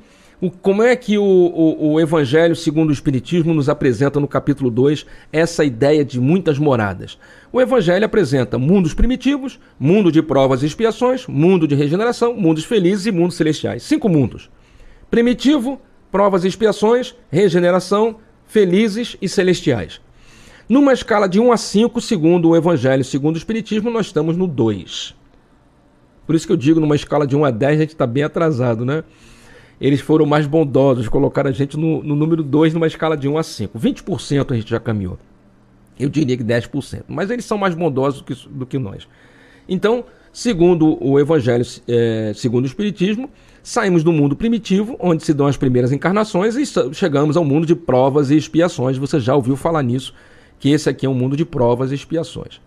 como 0.60 0.82
é 0.82 0.94
que 0.94 1.16
o, 1.16 1.22
o, 1.22 1.92
o, 1.92 2.00
Evangelho 2.00 2.54
segundo 2.54 2.90
o 2.90 2.92
Espiritismo 2.92 3.54
nos 3.54 3.70
apresenta 3.70 4.20
no 4.20 4.28
capítulo 4.28 4.70
2 4.70 5.06
essa 5.32 5.64
ideia 5.64 6.04
de 6.04 6.20
muitas 6.20 6.58
moradas? 6.58 7.18
O 7.50 7.58
Evangelho 7.58 8.04
apresenta 8.04 8.58
mundos 8.58 8.92
primitivos, 8.92 9.58
mundo 9.78 10.12
de 10.12 10.20
provas 10.20 10.62
e 10.62 10.66
expiações, 10.66 11.26
mundo 11.26 11.66
de 11.66 11.74
regeneração, 11.74 12.34
mundos 12.34 12.64
felizes 12.64 13.06
e 13.06 13.12
mundos 13.12 13.36
celestiais. 13.36 13.82
Cinco 13.82 14.10
mundos. 14.10 14.50
Primitivo, 15.10 15.80
provas 16.10 16.44
e 16.44 16.48
expiações, 16.48 17.14
regeneração, 17.30 18.16
felizes 18.46 19.16
e 19.20 19.28
celestiais. 19.28 20.00
Numa 20.68 20.92
escala 20.92 21.28
de 21.28 21.40
1 21.40 21.52
a 21.52 21.56
5, 21.56 22.00
segundo 22.00 22.50
o 22.50 22.56
Evangelho 22.56 23.04
segundo 23.04 23.34
o 23.34 23.38
Espiritismo, 23.38 23.90
nós 23.90 24.06
estamos 24.06 24.36
no 24.36 24.46
2. 24.46 25.14
Por 26.26 26.34
isso 26.34 26.46
que 26.46 26.52
eu 26.52 26.56
digo, 26.56 26.78
numa 26.78 26.94
escala 26.94 27.26
de 27.26 27.36
1 27.36 27.44
a 27.44 27.50
10, 27.50 27.76
a 27.76 27.80
gente 27.80 27.90
está 27.90 28.06
bem 28.06 28.22
atrasado, 28.22 28.84
né? 28.84 29.02
eles 29.80 30.00
foram 30.00 30.26
mais 30.26 30.46
bondosos, 30.46 31.08
colocaram 31.08 31.48
a 31.48 31.52
gente 31.52 31.76
no, 31.76 32.02
no 32.02 32.14
número 32.14 32.42
2 32.42 32.74
numa 32.74 32.86
escala 32.86 33.16
de 33.16 33.26
1 33.26 33.38
a 33.38 33.42
5. 33.42 33.78
20% 33.78 34.52
a 34.52 34.54
gente 34.54 34.70
já 34.70 34.78
caminhou. 34.78 35.18
Eu 35.98 36.10
diria 36.10 36.36
que 36.36 36.44
10%. 36.44 37.04
Mas 37.08 37.30
eles 37.30 37.46
são 37.46 37.56
mais 37.56 37.74
bondosos 37.74 38.20
do 38.20 38.24
que, 38.24 38.48
do 38.48 38.66
que 38.66 38.78
nós. 38.78 39.08
Então, 39.66 40.04
segundo 40.32 41.02
o 41.02 41.18
Evangelho, 41.18 41.64
é, 41.88 42.32
segundo 42.34 42.64
o 42.64 42.66
Espiritismo, 42.66 43.30
saímos 43.62 44.02
do 44.02 44.12
mundo 44.12 44.36
primitivo, 44.36 44.96
onde 44.98 45.24
se 45.24 45.34
dão 45.34 45.46
as 45.46 45.56
primeiras 45.56 45.92
encarnações, 45.92 46.56
e 46.56 46.64
chegamos 46.94 47.36
ao 47.36 47.44
mundo 47.44 47.66
de 47.66 47.74
provas 47.74 48.30
e 48.30 48.36
expiações. 48.36 48.96
Você 48.98 49.20
já 49.20 49.34
ouviu 49.34 49.56
falar 49.56 49.82
nisso, 49.82 50.14
que 50.58 50.70
esse 50.70 50.88
aqui 50.88 51.06
é 51.06 51.08
um 51.08 51.14
mundo 51.14 51.36
de 51.36 51.44
provas 51.44 51.92
e 51.92 51.94
expiações. 51.94 52.60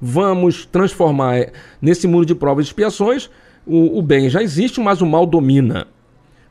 Vamos 0.00 0.64
transformar 0.64 1.38
é, 1.38 1.52
nesse 1.80 2.06
mundo 2.06 2.24
de 2.24 2.34
provas 2.34 2.64
e 2.64 2.68
expiações. 2.68 3.30
O, 3.66 3.98
o 3.98 4.02
bem 4.02 4.30
já 4.30 4.42
existe, 4.42 4.80
mas 4.80 5.00
o 5.00 5.06
mal 5.06 5.26
domina 5.26 5.86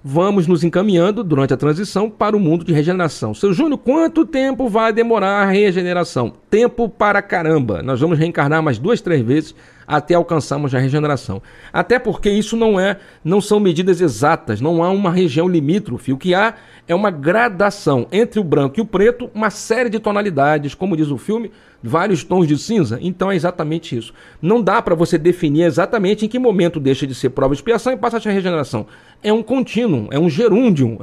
vamos 0.03 0.47
nos 0.47 0.63
encaminhando 0.63 1.23
durante 1.23 1.53
a 1.53 1.57
transição 1.57 2.09
para 2.09 2.35
o 2.35 2.39
mundo 2.39 2.63
de 2.63 2.73
regeneração. 2.73 3.33
Seu 3.33 3.53
Júnior, 3.53 3.79
quanto 3.79 4.25
tempo 4.25 4.69
vai 4.69 4.93
demorar 4.93 5.43
a 5.43 5.45
regeneração? 5.45 6.33
Tempo 6.49 6.87
para 6.87 7.21
caramba. 7.21 7.83
Nós 7.83 7.99
vamos 7.99 8.17
reencarnar 8.17 8.63
mais 8.63 8.77
duas, 8.77 9.01
três 9.01 9.21
vezes 9.21 9.55
até 9.89 10.13
alcançarmos 10.13 10.75
a 10.75 10.79
regeneração. 10.79 11.41
Até 11.73 11.97
porque 11.97 12.29
isso 12.29 12.55
não 12.55 12.79
é, 12.79 12.99
não 13.23 13.41
são 13.41 13.59
medidas 13.59 13.99
exatas, 13.99 14.61
não 14.61 14.83
há 14.83 14.91
uma 14.91 15.11
região 15.11 15.47
limítrofe. 15.47 16.13
O 16.13 16.17
que 16.17 16.35
há 16.35 16.53
é 16.87 16.93
uma 16.93 17.09
gradação 17.09 18.07
entre 18.11 18.39
o 18.39 18.43
branco 18.43 18.79
e 18.79 18.81
o 18.81 18.85
preto, 18.85 19.31
uma 19.33 19.49
série 19.49 19.89
de 19.89 19.99
tonalidades, 19.99 20.75
como 20.75 20.95
diz 20.95 21.09
o 21.09 21.17
filme, 21.17 21.51
vários 21.81 22.23
tons 22.23 22.47
de 22.47 22.55
cinza. 22.59 22.99
Então 23.01 23.31
é 23.31 23.35
exatamente 23.35 23.97
isso. 23.97 24.13
Não 24.39 24.61
dá 24.61 24.79
para 24.79 24.93
você 24.93 25.17
definir 25.17 25.63
exatamente 25.63 26.23
em 26.23 26.29
que 26.29 26.37
momento 26.37 26.79
deixa 26.79 27.07
de 27.07 27.15
ser 27.15 27.31
prova 27.31 27.55
de 27.55 27.57
expiação 27.57 27.91
e 27.91 27.97
passa 27.97 28.17
a 28.17 28.21
ser 28.21 28.29
regeneração. 28.29 28.85
É 29.23 29.33
um 29.33 29.41
contínuo, 29.41 30.07
é 30.11 30.19
um 30.19 30.29
gerúndio. 30.29 30.99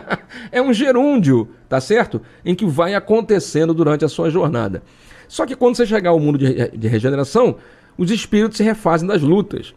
é 0.50 0.62
um 0.62 0.72
gerúndio, 0.72 1.50
tá 1.68 1.82
certo? 1.82 2.22
Em 2.42 2.54
que 2.54 2.64
vai 2.64 2.94
acontecendo 2.94 3.74
durante 3.74 4.06
a 4.06 4.08
sua 4.08 4.30
jornada. 4.30 4.82
Só 5.28 5.44
que 5.44 5.54
quando 5.56 5.76
você 5.76 5.86
chegar 5.86 6.10
ao 6.10 6.20
mundo 6.20 6.38
de, 6.38 6.76
de 6.76 6.88
regeneração, 6.88 7.56
os 7.96 8.10
espíritos 8.10 8.56
se 8.56 8.62
refazem 8.62 9.06
das 9.06 9.22
lutas. 9.22 9.74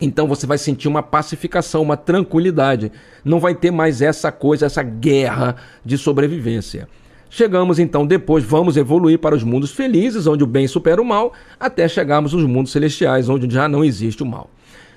Então 0.00 0.28
você 0.28 0.46
vai 0.46 0.58
sentir 0.58 0.86
uma 0.86 1.02
pacificação, 1.02 1.82
uma 1.82 1.96
tranquilidade. 1.96 2.92
Não 3.24 3.40
vai 3.40 3.54
ter 3.54 3.70
mais 3.70 4.00
essa 4.00 4.30
coisa, 4.30 4.66
essa 4.66 4.82
guerra 4.82 5.56
de 5.84 5.98
sobrevivência. 5.98 6.88
Chegamos 7.30 7.78
então 7.78 8.06
depois, 8.06 8.42
vamos 8.42 8.76
evoluir 8.76 9.18
para 9.18 9.34
os 9.34 9.42
mundos 9.42 9.72
felizes, 9.72 10.26
onde 10.26 10.42
o 10.42 10.46
bem 10.46 10.66
supera 10.66 11.02
o 11.02 11.04
mal, 11.04 11.32
até 11.60 11.86
chegarmos 11.86 12.32
aos 12.32 12.44
mundos 12.44 12.72
celestiais, 12.72 13.28
onde 13.28 13.52
já 13.52 13.68
não 13.68 13.84
existe 13.84 14.22
o 14.22 14.26
mal. 14.26 14.50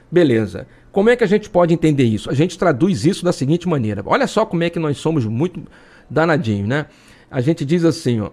Beleza. 0.10 0.68
Como 0.92 1.10
é 1.10 1.16
que 1.16 1.24
a 1.24 1.28
gente 1.28 1.50
pode 1.50 1.74
entender 1.74 2.04
isso? 2.04 2.30
A 2.30 2.34
gente 2.34 2.58
traduz 2.58 3.06
isso 3.06 3.24
da 3.26 3.34
seguinte 3.34 3.68
maneira. 3.68 4.04
Olha 4.06 4.28
só 4.28 4.46
como 4.46 4.64
é 4.64 4.70
que 4.70 4.80
nós 4.80 4.98
somos 4.98 5.26
muito 5.26 5.62
danadinhos, 6.10 6.68
né? 6.68 6.86
A 7.30 7.42
gente 7.42 7.66
diz 7.66 7.84
assim, 7.84 8.20
ó. 8.22 8.30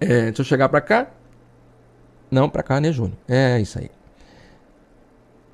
É, 0.00 0.24
deixa 0.26 0.42
eu 0.42 0.44
chegar 0.44 0.68
para 0.68 0.80
cá. 0.80 1.10
Não, 2.34 2.48
para 2.48 2.64
cá, 2.64 2.80
né, 2.80 2.90
Júnior? 2.90 3.16
É 3.28 3.60
isso 3.60 3.78
aí. 3.78 3.88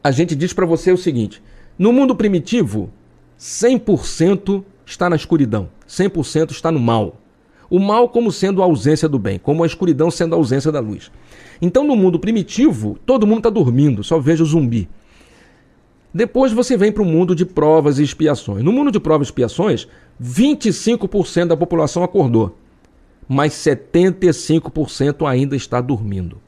A 0.02 0.10
gente 0.10 0.34
diz 0.34 0.54
para 0.54 0.64
você 0.64 0.90
o 0.90 0.96
seguinte: 0.96 1.42
no 1.78 1.92
mundo 1.92 2.16
primitivo, 2.16 2.88
100% 3.38 4.64
está 4.86 5.10
na 5.10 5.14
escuridão, 5.14 5.68
100% 5.86 6.52
está 6.52 6.72
no 6.72 6.80
mal. 6.80 7.20
O 7.68 7.78
mal 7.78 8.08
como 8.08 8.32
sendo 8.32 8.62
a 8.62 8.64
ausência 8.64 9.06
do 9.06 9.18
bem, 9.18 9.38
como 9.38 9.62
a 9.62 9.66
escuridão 9.66 10.10
sendo 10.10 10.34
a 10.34 10.38
ausência 10.38 10.72
da 10.72 10.80
luz. 10.80 11.12
Então, 11.60 11.84
no 11.84 11.94
mundo 11.94 12.18
primitivo, 12.18 12.98
todo 13.04 13.26
mundo 13.26 13.40
está 13.40 13.50
dormindo, 13.50 14.02
só 14.02 14.18
vejo 14.18 14.44
zumbi. 14.46 14.88
Depois 16.14 16.50
você 16.50 16.78
vem 16.78 16.90
para 16.90 17.02
o 17.02 17.06
mundo 17.06 17.34
de 17.34 17.44
provas 17.44 17.98
e 17.98 18.02
expiações. 18.02 18.64
No 18.64 18.72
mundo 18.72 18.90
de 18.90 18.98
provas 18.98 19.28
e 19.28 19.30
expiações, 19.30 19.86
25% 20.20 21.48
da 21.48 21.56
população 21.58 22.02
acordou, 22.02 22.56
mas 23.28 23.52
75% 23.52 25.28
ainda 25.28 25.54
está 25.54 25.82
dormindo. 25.82 26.40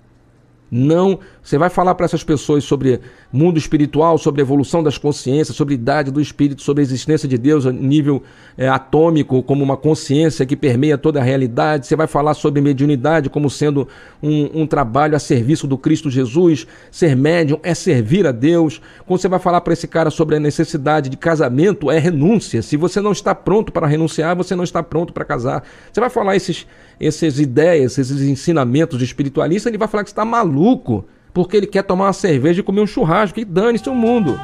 Não, 0.74 1.20
você 1.42 1.58
vai 1.58 1.68
falar 1.68 1.94
para 1.96 2.06
essas 2.06 2.22
pessoas 2.22 2.62
sobre 2.62 3.00
mundo 3.32 3.58
espiritual, 3.58 4.16
sobre 4.16 4.40
evolução 4.40 4.82
das 4.82 4.96
consciências, 4.96 5.56
sobre 5.56 5.74
idade 5.74 6.10
do 6.10 6.20
espírito, 6.20 6.62
sobre 6.62 6.82
a 6.82 6.84
existência 6.84 7.28
de 7.28 7.36
Deus 7.36 7.66
a 7.66 7.72
nível 7.72 8.22
é, 8.56 8.68
atômico, 8.68 9.42
como 9.42 9.64
uma 9.64 9.76
consciência 9.76 10.46
que 10.46 10.54
permeia 10.54 10.96
toda 10.96 11.20
a 11.20 11.22
realidade. 11.22 11.86
Você 11.86 11.96
vai 11.96 12.06
falar 12.06 12.34
sobre 12.34 12.60
mediunidade 12.60 13.28
como 13.28 13.50
sendo 13.50 13.88
um, 14.22 14.62
um 14.62 14.66
trabalho 14.66 15.16
a 15.16 15.18
serviço 15.18 15.66
do 15.66 15.76
Cristo 15.76 16.08
Jesus. 16.08 16.66
Ser 16.92 17.16
médium 17.16 17.58
é 17.64 17.74
servir 17.74 18.24
a 18.24 18.32
Deus. 18.32 18.80
Quando 19.04 19.20
você 19.20 19.28
vai 19.28 19.40
falar 19.40 19.60
para 19.62 19.72
esse 19.72 19.88
cara 19.88 20.10
sobre 20.10 20.36
a 20.36 20.40
necessidade 20.40 21.10
de 21.10 21.16
casamento, 21.16 21.90
é 21.90 21.98
renúncia. 21.98 22.62
Se 22.62 22.76
você 22.76 23.00
não 23.00 23.10
está 23.10 23.34
pronto 23.34 23.72
para 23.72 23.88
renunciar, 23.88 24.36
você 24.36 24.54
não 24.54 24.62
está 24.62 24.80
pronto 24.80 25.12
para 25.12 25.24
casar. 25.24 25.64
Você 25.92 26.00
vai 26.00 26.10
falar 26.10 26.36
esses 26.36 26.66
essas 27.00 27.40
ideias, 27.40 27.98
esses 27.98 28.20
ensinamentos 28.20 28.96
de 28.96 29.04
espiritualista, 29.04 29.68
ele 29.68 29.76
vai 29.76 29.88
falar 29.88 30.04
que 30.04 30.10
você 30.10 30.12
está 30.12 30.24
maluco, 30.24 31.04
porque 31.32 31.56
ele 31.56 31.66
quer 31.66 31.82
tomar 31.82 32.06
uma 32.06 32.12
cerveja 32.12 32.60
e 32.60 32.62
comer 32.62 32.80
um 32.80 32.86
churrasco, 32.86 33.40
e 33.40 33.44
dane-se 33.44 33.88
o 33.88 33.94
mundo. 33.94 34.38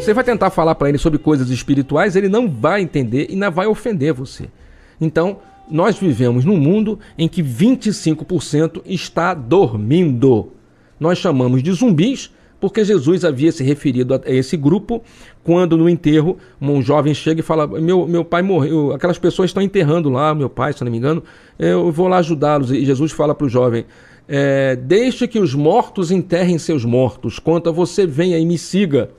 Você 0.00 0.14
vai 0.14 0.24
tentar 0.24 0.50
falar 0.50 0.74
para 0.74 0.88
ele 0.88 0.98
sobre 0.98 1.18
coisas 1.18 1.50
espirituais, 1.50 2.16
ele 2.16 2.28
não 2.28 2.48
vai 2.48 2.80
entender 2.80 3.26
e 3.28 3.34
ainda 3.34 3.50
vai 3.50 3.66
ofender 3.66 4.12
você. 4.12 4.48
Então, 5.00 5.38
nós 5.70 5.98
vivemos 5.98 6.44
num 6.44 6.56
mundo 6.56 6.98
em 7.16 7.28
que 7.28 7.42
25% 7.42 8.82
está 8.86 9.34
dormindo. 9.34 10.52
Nós 10.98 11.18
chamamos 11.18 11.62
de 11.62 11.72
zumbis 11.72 12.32
porque 12.60 12.84
Jesus 12.84 13.24
havia 13.24 13.50
se 13.50 13.64
referido 13.64 14.14
a 14.14 14.20
esse 14.26 14.56
grupo 14.56 15.02
quando 15.42 15.76
no 15.78 15.88
enterro 15.88 16.36
um 16.60 16.82
jovem 16.82 17.14
chega 17.14 17.40
e 17.40 17.42
fala: 17.42 17.66
Meu, 17.66 18.06
meu 18.06 18.24
pai 18.24 18.42
morreu, 18.42 18.92
aquelas 18.92 19.18
pessoas 19.18 19.48
estão 19.48 19.62
enterrando 19.62 20.10
lá, 20.10 20.34
meu 20.34 20.50
pai, 20.50 20.72
se 20.72 20.84
não 20.84 20.92
me 20.92 20.98
engano, 20.98 21.24
eu 21.58 21.90
vou 21.90 22.06
lá 22.06 22.18
ajudá-los. 22.18 22.70
E 22.70 22.84
Jesus 22.84 23.12
fala 23.12 23.34
para 23.34 23.46
o 23.46 23.48
jovem: 23.48 23.86
é, 24.28 24.76
Deixe 24.76 25.26
que 25.26 25.38
os 25.38 25.54
mortos 25.54 26.10
enterrem 26.10 26.58
seus 26.58 26.84
mortos, 26.84 27.38
quanto 27.38 27.70
a 27.70 27.72
você 27.72 28.06
venha 28.06 28.38
e 28.38 28.44
me 28.44 28.58
siga. 28.58 29.10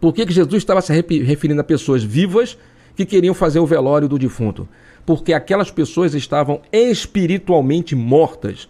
Por 0.00 0.12
que, 0.12 0.26
que 0.26 0.32
Jesus 0.32 0.62
estava 0.62 0.80
se 0.80 0.92
referindo 0.92 1.60
a 1.60 1.64
pessoas 1.64 2.02
vivas 2.04 2.56
que 2.94 3.04
queriam 3.04 3.34
fazer 3.34 3.58
o 3.58 3.66
velório 3.66 4.08
do 4.08 4.18
defunto? 4.18 4.68
Porque 5.04 5.32
aquelas 5.32 5.70
pessoas 5.70 6.14
estavam 6.14 6.60
espiritualmente 6.72 7.96
mortas. 7.96 8.68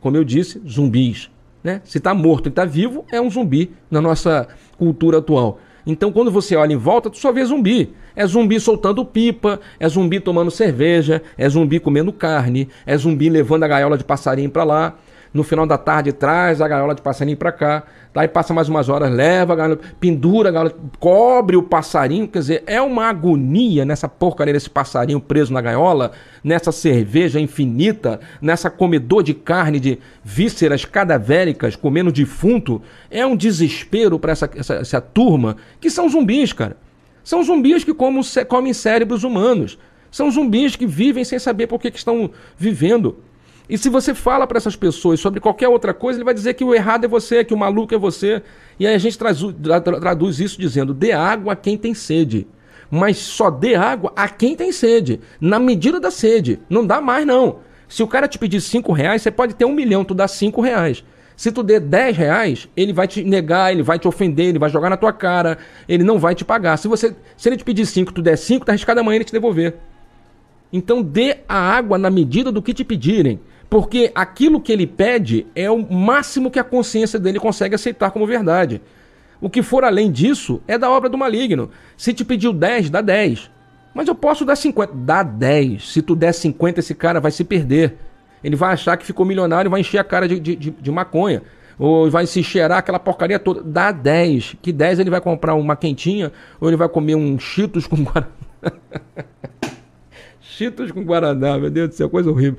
Como 0.00 0.16
eu 0.16 0.24
disse, 0.24 0.62
zumbis 0.66 1.30
né? 1.64 1.80
Se 1.82 1.96
está 1.96 2.12
morto 2.14 2.46
e 2.46 2.50
está 2.50 2.66
vivo, 2.66 3.06
é 3.10 3.18
um 3.18 3.30
zumbi 3.30 3.72
na 3.90 4.02
nossa 4.02 4.46
cultura 4.76 5.18
atual. 5.18 5.58
Então, 5.86 6.12
quando 6.12 6.30
você 6.30 6.54
olha 6.54 6.74
em 6.74 6.76
volta, 6.76 7.10
tu 7.10 7.18
só 7.18 7.32
vê 7.32 7.44
zumbi. 7.44 7.94
É 8.14 8.26
zumbi 8.26 8.60
soltando 8.60 9.04
pipa, 9.04 9.58
é 9.80 9.88
zumbi 9.88 10.20
tomando 10.20 10.50
cerveja, 10.50 11.22
é 11.36 11.48
zumbi 11.48 11.80
comendo 11.80 12.12
carne, 12.12 12.68
é 12.86 12.96
zumbi 12.96 13.28
levando 13.28 13.64
a 13.64 13.68
gaiola 13.68 13.98
de 13.98 14.04
passarinho 14.04 14.50
para 14.50 14.62
lá 14.62 14.98
no 15.34 15.42
final 15.42 15.66
da 15.66 15.76
tarde 15.76 16.12
traz 16.12 16.60
a 16.60 16.68
gaiola 16.68 16.94
de 16.94 17.02
passarinho 17.02 17.36
para 17.36 17.50
cá, 17.50 17.82
daí 18.14 18.28
passa 18.28 18.54
mais 18.54 18.68
umas 18.68 18.88
horas, 18.88 19.10
leva 19.10 19.52
a 19.52 19.56
gaiola, 19.56 19.80
pendura 19.98 20.48
a 20.48 20.52
gaiola, 20.52 20.72
cobre 21.00 21.56
o 21.56 21.62
passarinho, 21.64 22.28
quer 22.28 22.38
dizer, 22.38 22.62
é 22.68 22.80
uma 22.80 23.06
agonia 23.06 23.84
nessa 23.84 24.08
porcaria 24.08 24.54
desse 24.54 24.70
passarinho 24.70 25.20
preso 25.20 25.52
na 25.52 25.60
gaiola, 25.60 26.12
nessa 26.42 26.70
cerveja 26.70 27.40
infinita, 27.40 28.20
nessa 28.40 28.70
comedor 28.70 29.24
de 29.24 29.34
carne 29.34 29.80
de 29.80 29.98
vísceras 30.22 30.84
cadavéricas, 30.84 31.74
comendo 31.74 32.12
defunto, 32.12 32.80
é 33.10 33.26
um 33.26 33.34
desespero 33.34 34.20
para 34.20 34.30
essa, 34.30 34.48
essa, 34.54 34.74
essa 34.74 35.00
turma, 35.00 35.56
que 35.80 35.90
são 35.90 36.08
zumbis, 36.08 36.52
cara. 36.52 36.76
São 37.24 37.42
zumbis 37.42 37.82
que 37.82 37.92
comem, 37.92 38.22
comem 38.46 38.72
cérebros 38.72 39.24
humanos. 39.24 39.78
São 40.10 40.30
zumbis 40.30 40.76
que 40.76 40.86
vivem 40.86 41.24
sem 41.24 41.40
saber 41.40 41.66
por 41.66 41.80
que, 41.80 41.90
que 41.90 41.98
estão 41.98 42.30
vivendo. 42.56 43.16
E 43.68 43.78
se 43.78 43.88
você 43.88 44.14
fala 44.14 44.46
para 44.46 44.58
essas 44.58 44.76
pessoas 44.76 45.20
sobre 45.20 45.40
qualquer 45.40 45.68
outra 45.68 45.94
coisa, 45.94 46.18
ele 46.18 46.24
vai 46.24 46.34
dizer 46.34 46.54
que 46.54 46.64
o 46.64 46.74
errado 46.74 47.04
é 47.04 47.08
você, 47.08 47.42
que 47.42 47.54
o 47.54 47.56
maluco 47.56 47.94
é 47.94 47.98
você. 47.98 48.42
E 48.78 48.86
aí 48.86 48.94
a 48.94 48.98
gente 48.98 49.18
traz, 49.18 49.38
traduz 50.00 50.38
isso 50.38 50.60
dizendo: 50.60 50.92
dê 50.92 51.12
água 51.12 51.54
a 51.54 51.56
quem 51.56 51.78
tem 51.78 51.94
sede. 51.94 52.46
Mas 52.90 53.16
só 53.16 53.50
dê 53.50 53.74
água 53.74 54.12
a 54.14 54.28
quem 54.28 54.54
tem 54.54 54.70
sede, 54.70 55.20
na 55.40 55.58
medida 55.58 55.98
da 55.98 56.10
sede. 56.10 56.60
Não 56.68 56.86
dá 56.86 57.00
mais, 57.00 57.26
não. 57.26 57.60
Se 57.88 58.02
o 58.02 58.06
cara 58.06 58.28
te 58.28 58.38
pedir 58.38 58.60
cinco 58.60 58.92
reais, 58.92 59.22
você 59.22 59.30
pode 59.30 59.54
ter 59.54 59.64
um 59.64 59.72
milhão, 59.72 60.04
tu 60.04 60.14
dá 60.14 60.28
cinco 60.28 60.60
reais. 60.60 61.02
Se 61.36 61.50
tu 61.50 61.62
der 61.64 61.80
10 61.80 62.16
reais, 62.16 62.68
ele 62.76 62.92
vai 62.92 63.08
te 63.08 63.24
negar, 63.24 63.72
ele 63.72 63.82
vai 63.82 63.98
te 63.98 64.06
ofender, 64.06 64.46
ele 64.46 64.58
vai 64.58 64.70
jogar 64.70 64.88
na 64.88 64.96
tua 64.96 65.12
cara, 65.12 65.58
ele 65.88 66.04
não 66.04 66.18
vai 66.18 66.34
te 66.34 66.44
pagar. 66.44 66.76
Se 66.76 66.86
você, 66.86 67.14
se 67.36 67.48
ele 67.48 67.56
te 67.56 67.64
pedir 67.64 67.86
5, 67.86 68.12
tu 68.12 68.22
der 68.22 68.36
5, 68.36 68.64
tá 68.64 68.72
arriscado 68.72 69.00
amanhã 69.00 69.16
ele 69.16 69.24
te 69.24 69.32
devolver. 69.32 69.74
Então 70.72 71.02
dê 71.02 71.38
a 71.48 71.56
água 71.56 71.98
na 71.98 72.10
medida 72.10 72.52
do 72.52 72.62
que 72.62 72.72
te 72.72 72.84
pedirem. 72.84 73.40
Porque 73.68 74.12
aquilo 74.14 74.60
que 74.60 74.72
ele 74.72 74.86
pede 74.86 75.46
é 75.54 75.70
o 75.70 75.78
máximo 75.92 76.50
que 76.50 76.58
a 76.58 76.64
consciência 76.64 77.18
dele 77.18 77.40
consegue 77.40 77.74
aceitar 77.74 78.10
como 78.10 78.26
verdade. 78.26 78.80
O 79.40 79.50
que 79.50 79.62
for 79.62 79.84
além 79.84 80.10
disso 80.10 80.62
é 80.66 80.78
da 80.78 80.90
obra 80.90 81.08
do 81.08 81.18
maligno. 81.18 81.70
Se 81.96 82.14
te 82.14 82.24
pediu 82.24 82.52
10, 82.52 82.90
dá 82.90 83.00
10. 83.00 83.50
Mas 83.92 84.08
eu 84.08 84.14
posso 84.14 84.44
dar 84.44 84.56
50. 84.56 84.92
Dá 84.94 85.22
10. 85.22 85.92
Se 85.92 86.02
tu 86.02 86.16
der 86.16 86.32
50, 86.32 86.80
esse 86.80 86.94
cara 86.94 87.20
vai 87.20 87.30
se 87.30 87.44
perder. 87.44 87.96
Ele 88.42 88.56
vai 88.56 88.72
achar 88.72 88.96
que 88.96 89.04
ficou 89.04 89.24
milionário 89.24 89.68
e 89.68 89.70
vai 89.70 89.80
encher 89.80 89.98
a 89.98 90.04
cara 90.04 90.28
de, 90.28 90.38
de, 90.38 90.56
de, 90.56 90.90
maconha. 90.90 91.42
Ou 91.78 92.10
vai 92.10 92.26
se 92.26 92.42
cheirar 92.42 92.78
aquela 92.78 92.98
porcaria 92.98 93.38
toda. 93.38 93.62
Dá 93.62 93.92
10. 93.92 94.56
Que 94.62 94.72
10 94.72 95.00
ele 95.00 95.10
vai 95.10 95.20
comprar 95.20 95.54
uma 95.54 95.76
quentinha 95.76 96.32
ou 96.60 96.68
ele 96.68 96.76
vai 96.76 96.88
comer 96.88 97.14
um 97.14 97.38
Cheetos 97.38 97.86
com 97.86 97.96
Guaraná. 97.96 98.28
Cheetos 100.40 100.92
com 100.92 101.02
Guaraná, 101.02 101.58
meu 101.58 101.70
Deus 101.70 101.88
do 101.88 101.94
céu, 101.94 102.08
coisa 102.08 102.30
horrível 102.30 102.58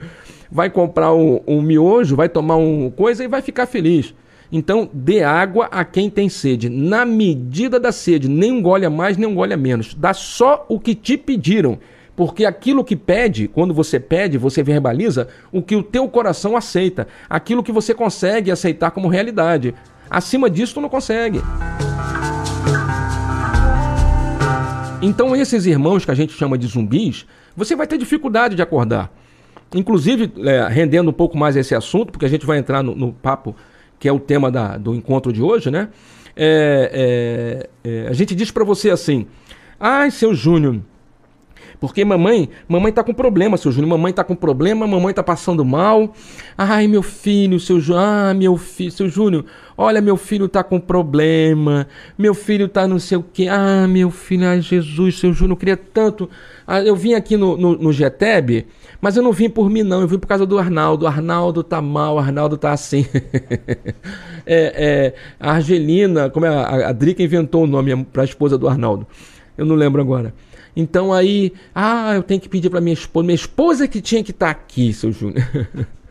vai 0.51 0.69
comprar 0.69 1.13
um, 1.13 1.41
um 1.47 1.61
miojo, 1.61 2.15
vai 2.15 2.29
tomar 2.29 2.57
um 2.57 2.89
coisa 2.89 3.23
e 3.23 3.27
vai 3.27 3.41
ficar 3.41 3.65
feliz. 3.65 4.13
Então, 4.51 4.89
dê 4.93 5.23
água 5.23 5.67
a 5.71 5.83
quem 5.83 6.09
tem 6.09 6.29
sede, 6.29 6.69
na 6.69 7.05
medida 7.05 7.79
da 7.79 7.91
sede, 7.91 8.29
nem 8.29 8.51
um 8.51 8.61
gole 8.61 8.85
a 8.85 8.89
mais, 8.89 9.17
nem 9.17 9.27
um 9.27 9.35
gole 9.35 9.53
a 9.53 9.57
menos. 9.57 9.93
Dá 9.93 10.13
só 10.13 10.65
o 10.69 10.79
que 10.79 10.93
te 10.93 11.17
pediram, 11.17 11.79
porque 12.15 12.45
aquilo 12.45 12.83
que 12.83 12.95
pede, 12.95 13.47
quando 13.47 13.73
você 13.73 13.99
pede, 13.99 14.37
você 14.37 14.63
verbaliza 14.63 15.27
o 15.51 15.61
que 15.61 15.75
o 15.75 15.83
teu 15.83 16.07
coração 16.07 16.55
aceita, 16.55 17.07
aquilo 17.29 17.63
que 17.63 17.71
você 17.71 17.93
consegue 17.93 18.51
aceitar 18.51 18.91
como 18.91 19.07
realidade. 19.07 19.73
Acima 20.09 20.49
disso, 20.49 20.75
tu 20.75 20.81
não 20.81 20.89
consegue. 20.89 21.41
Então, 25.01 25.35
esses 25.35 25.65
irmãos 25.65 26.05
que 26.05 26.11
a 26.11 26.15
gente 26.15 26.33
chama 26.33 26.57
de 26.57 26.67
zumbis, 26.67 27.25
você 27.55 27.75
vai 27.75 27.85
ter 27.85 27.97
dificuldade 27.97 28.55
de 28.55 28.61
acordar. 28.61 29.11
Inclusive, 29.76 30.32
é, 30.45 30.67
rendendo 30.67 31.09
um 31.09 31.13
pouco 31.13 31.38
mais 31.38 31.55
esse 31.55 31.76
assunto, 31.76 32.11
porque 32.11 32.26
a 32.26 32.30
gente 32.30 32.45
vai 32.45 32.57
entrar 32.57 32.82
no, 32.82 32.95
no 32.95 33.13
papo 33.13 33.55
que 33.99 34.07
é 34.07 34.11
o 34.11 34.19
tema 34.19 34.51
da, 34.51 34.78
do 34.78 34.93
encontro 34.93 35.32
de 35.32 35.41
hoje, 35.41 35.71
né? 35.71 35.89
É, 36.36 37.67
é, 37.84 37.89
é 37.89 38.07
a 38.07 38.13
gente 38.13 38.36
diz 38.36 38.51
para 38.51 38.63
você 38.63 38.89
assim: 38.89 39.28
ai, 39.80 40.11
seu 40.11 40.34
Júnior, 40.34 40.82
porque 41.80 42.03
mamãe, 42.03 42.49
mamãe 42.67 42.91
tá 42.91 43.03
com 43.03 43.13
problema, 43.13 43.57
seu 43.57 43.71
Júnior. 43.71 43.89
Mamãe 43.89 44.13
tá 44.13 44.23
com 44.23 44.36
problema, 44.36 44.88
mamãe 44.88 45.13
tá 45.13 45.23
passando 45.23 45.63
mal. 45.63 46.13
Ai, 46.57 46.88
meu 46.88 47.03
filho, 47.03 47.59
seu 47.59 47.80
Júnior. 47.80 48.03
Ah, 48.03 48.34
meu 48.34 48.57
filho, 48.57 48.91
seu 48.91 49.09
Júnior. 49.09 49.45
Olha, 49.78 49.99
meu 49.99 50.15
filho 50.15 50.47
tá 50.47 50.63
com 50.63 50.80
problema. 50.80 51.88
Meu 52.17 52.34
filho 52.34 52.67
tá 52.69 52.88
não 52.88 52.97
sei 52.97 53.17
o 53.17 53.23
quê. 53.23 53.47
Ah, 53.49 53.86
meu 53.88 54.09
filho, 54.09 54.47
ai, 54.47 54.61
Jesus, 54.61 55.19
seu 55.19 55.34
Júnior, 55.34 55.55
eu 55.55 55.57
queria 55.57 55.78
tanto. 55.78 56.30
Ah, 56.65 56.82
eu 56.82 56.95
vim 56.95 57.13
aqui 57.13 57.36
no, 57.36 57.57
no, 57.57 57.78
no 57.78 57.91
GTEB, 57.91 58.67
mas 59.01 59.17
eu 59.17 59.23
não 59.23 59.34
vim 59.34 59.49
por 59.49 59.69
mim, 59.69 59.84
não. 59.84 59.99
Eu 60.01 60.07
vim 60.07 60.17
por 60.17 60.28
causa 60.28 60.45
do 60.45 60.57
Arnaldo. 60.57 61.05
Arnaldo 61.05 61.61
tá 61.61 61.82
mal, 61.82 62.17
Arnaldo 62.17 62.57
tá 62.57 62.71
assim. 62.71 63.05
é, 64.47 65.13
é, 65.13 65.13
a 65.39 65.51
Argelina, 65.53 66.30
como 66.30 66.45
é 66.45 66.49
a, 66.49 66.89
a 66.89 66.91
Drica 66.93 67.21
inventou 67.21 67.65
o 67.65 67.67
nome 67.67 68.05
para 68.05 68.21
a 68.21 68.26
esposa 68.26 68.57
do 68.57 68.69
Arnaldo. 68.69 69.05
Eu 69.57 69.65
não 69.65 69.76
lembro 69.76 70.01
agora. 70.01 70.34
Então 70.73 71.13
aí, 71.13 71.51
ah, 71.73 72.13
eu 72.15 72.23
tenho 72.23 72.39
que 72.39 72.47
pedir 72.47 72.69
para 72.69 72.80
minha 72.80 72.93
esposa. 72.93 73.26
Minha 73.26 73.36
esposa 73.36 73.88
que 73.88 74.01
tinha 74.01 74.23
que 74.23 74.32
estar 74.32 74.53
tá 74.53 74.59
aqui, 74.59 74.93
seu 74.93 75.11
Júnior. 75.11 75.45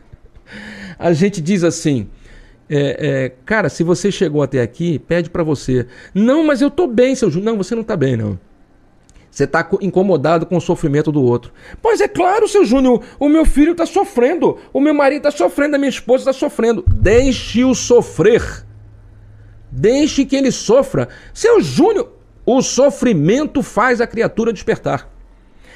a 0.99 1.13
gente 1.13 1.41
diz 1.41 1.63
assim. 1.63 2.07
É, 2.69 3.25
é, 3.25 3.29
cara, 3.45 3.69
se 3.69 3.83
você 3.83 4.11
chegou 4.11 4.41
até 4.41 4.61
aqui, 4.61 4.99
pede 4.99 5.29
para 5.29 5.43
você. 5.43 5.87
Não, 6.13 6.43
mas 6.43 6.61
eu 6.61 6.71
tô 6.71 6.87
bem, 6.87 7.15
seu 7.15 7.29
Júnior. 7.29 7.53
Não, 7.53 7.57
você 7.57 7.75
não 7.75 7.83
tá 7.83 7.95
bem, 7.95 8.17
não. 8.17 8.39
Você 9.29 9.43
está 9.43 9.67
incomodado 9.81 10.45
com 10.45 10.55
o 10.55 10.61
sofrimento 10.61 11.11
do 11.11 11.21
outro. 11.21 11.51
Pois 11.81 11.99
é 11.99 12.07
claro, 12.07 12.47
seu 12.47 12.63
Júnior, 12.63 13.03
o 13.19 13.27
meu 13.27 13.45
filho 13.45 13.73
está 13.73 13.85
sofrendo, 13.85 14.57
o 14.71 14.79
meu 14.79 14.93
marido 14.93 15.27
está 15.27 15.31
sofrendo, 15.31 15.75
a 15.75 15.77
minha 15.77 15.89
esposa 15.89 16.21
está 16.21 16.33
sofrendo. 16.33 16.85
Deixe-o 16.87 17.75
sofrer. 17.75 18.65
Deixe 19.69 20.23
que 20.25 20.37
ele 20.37 20.51
sofra. 20.51 21.09
Seu 21.33 21.59
Júnior, 21.59 22.13
o 22.45 22.61
sofrimento 22.61 23.61
faz 23.61 23.99
a 23.99 24.07
criatura 24.07 24.53
despertar. 24.53 25.09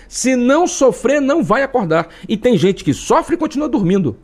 Se 0.08 0.38
não 0.38 0.66
sofrer, 0.66 1.22
não 1.22 1.44
vai 1.44 1.62
acordar. 1.62 2.08
E 2.30 2.38
tem 2.38 2.58
gente 2.58 2.84
que 2.84 2.94
sofre 2.94 3.36
e 3.36 3.38
continua 3.38 3.68
dormindo. 3.68 4.18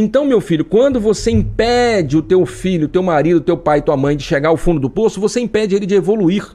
Então, 0.00 0.24
meu 0.24 0.40
filho, 0.40 0.64
quando 0.64 1.00
você 1.00 1.28
impede 1.28 2.16
o 2.16 2.22
teu 2.22 2.46
filho, 2.46 2.86
teu 2.86 3.02
marido, 3.02 3.40
teu 3.40 3.56
pai, 3.56 3.82
tua 3.82 3.96
mãe 3.96 4.16
de 4.16 4.22
chegar 4.22 4.50
ao 4.50 4.56
fundo 4.56 4.78
do 4.78 4.88
poço, 4.88 5.20
você 5.20 5.40
impede 5.40 5.74
ele 5.74 5.86
de 5.86 5.96
evoluir. 5.96 6.54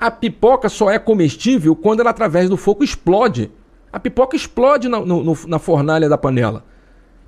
A 0.00 0.10
pipoca 0.10 0.68
só 0.68 0.90
é 0.90 0.98
comestível 0.98 1.76
quando 1.76 2.00
ela, 2.00 2.10
através 2.10 2.50
do 2.50 2.56
fogo, 2.56 2.82
explode. 2.82 3.52
A 3.92 4.00
pipoca 4.00 4.34
explode 4.34 4.88
na, 4.88 4.98
no, 4.98 5.38
na 5.46 5.60
fornalha 5.60 6.08
da 6.08 6.18
panela. 6.18 6.64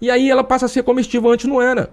E 0.01 0.11
aí 0.11 0.29
ela 0.29 0.43
passa 0.43 0.67
a 0.67 0.69
ser 0.69 0.83
comestível, 0.83 1.31
antes 1.31 1.47
não 1.47 1.63
era. 1.63 1.93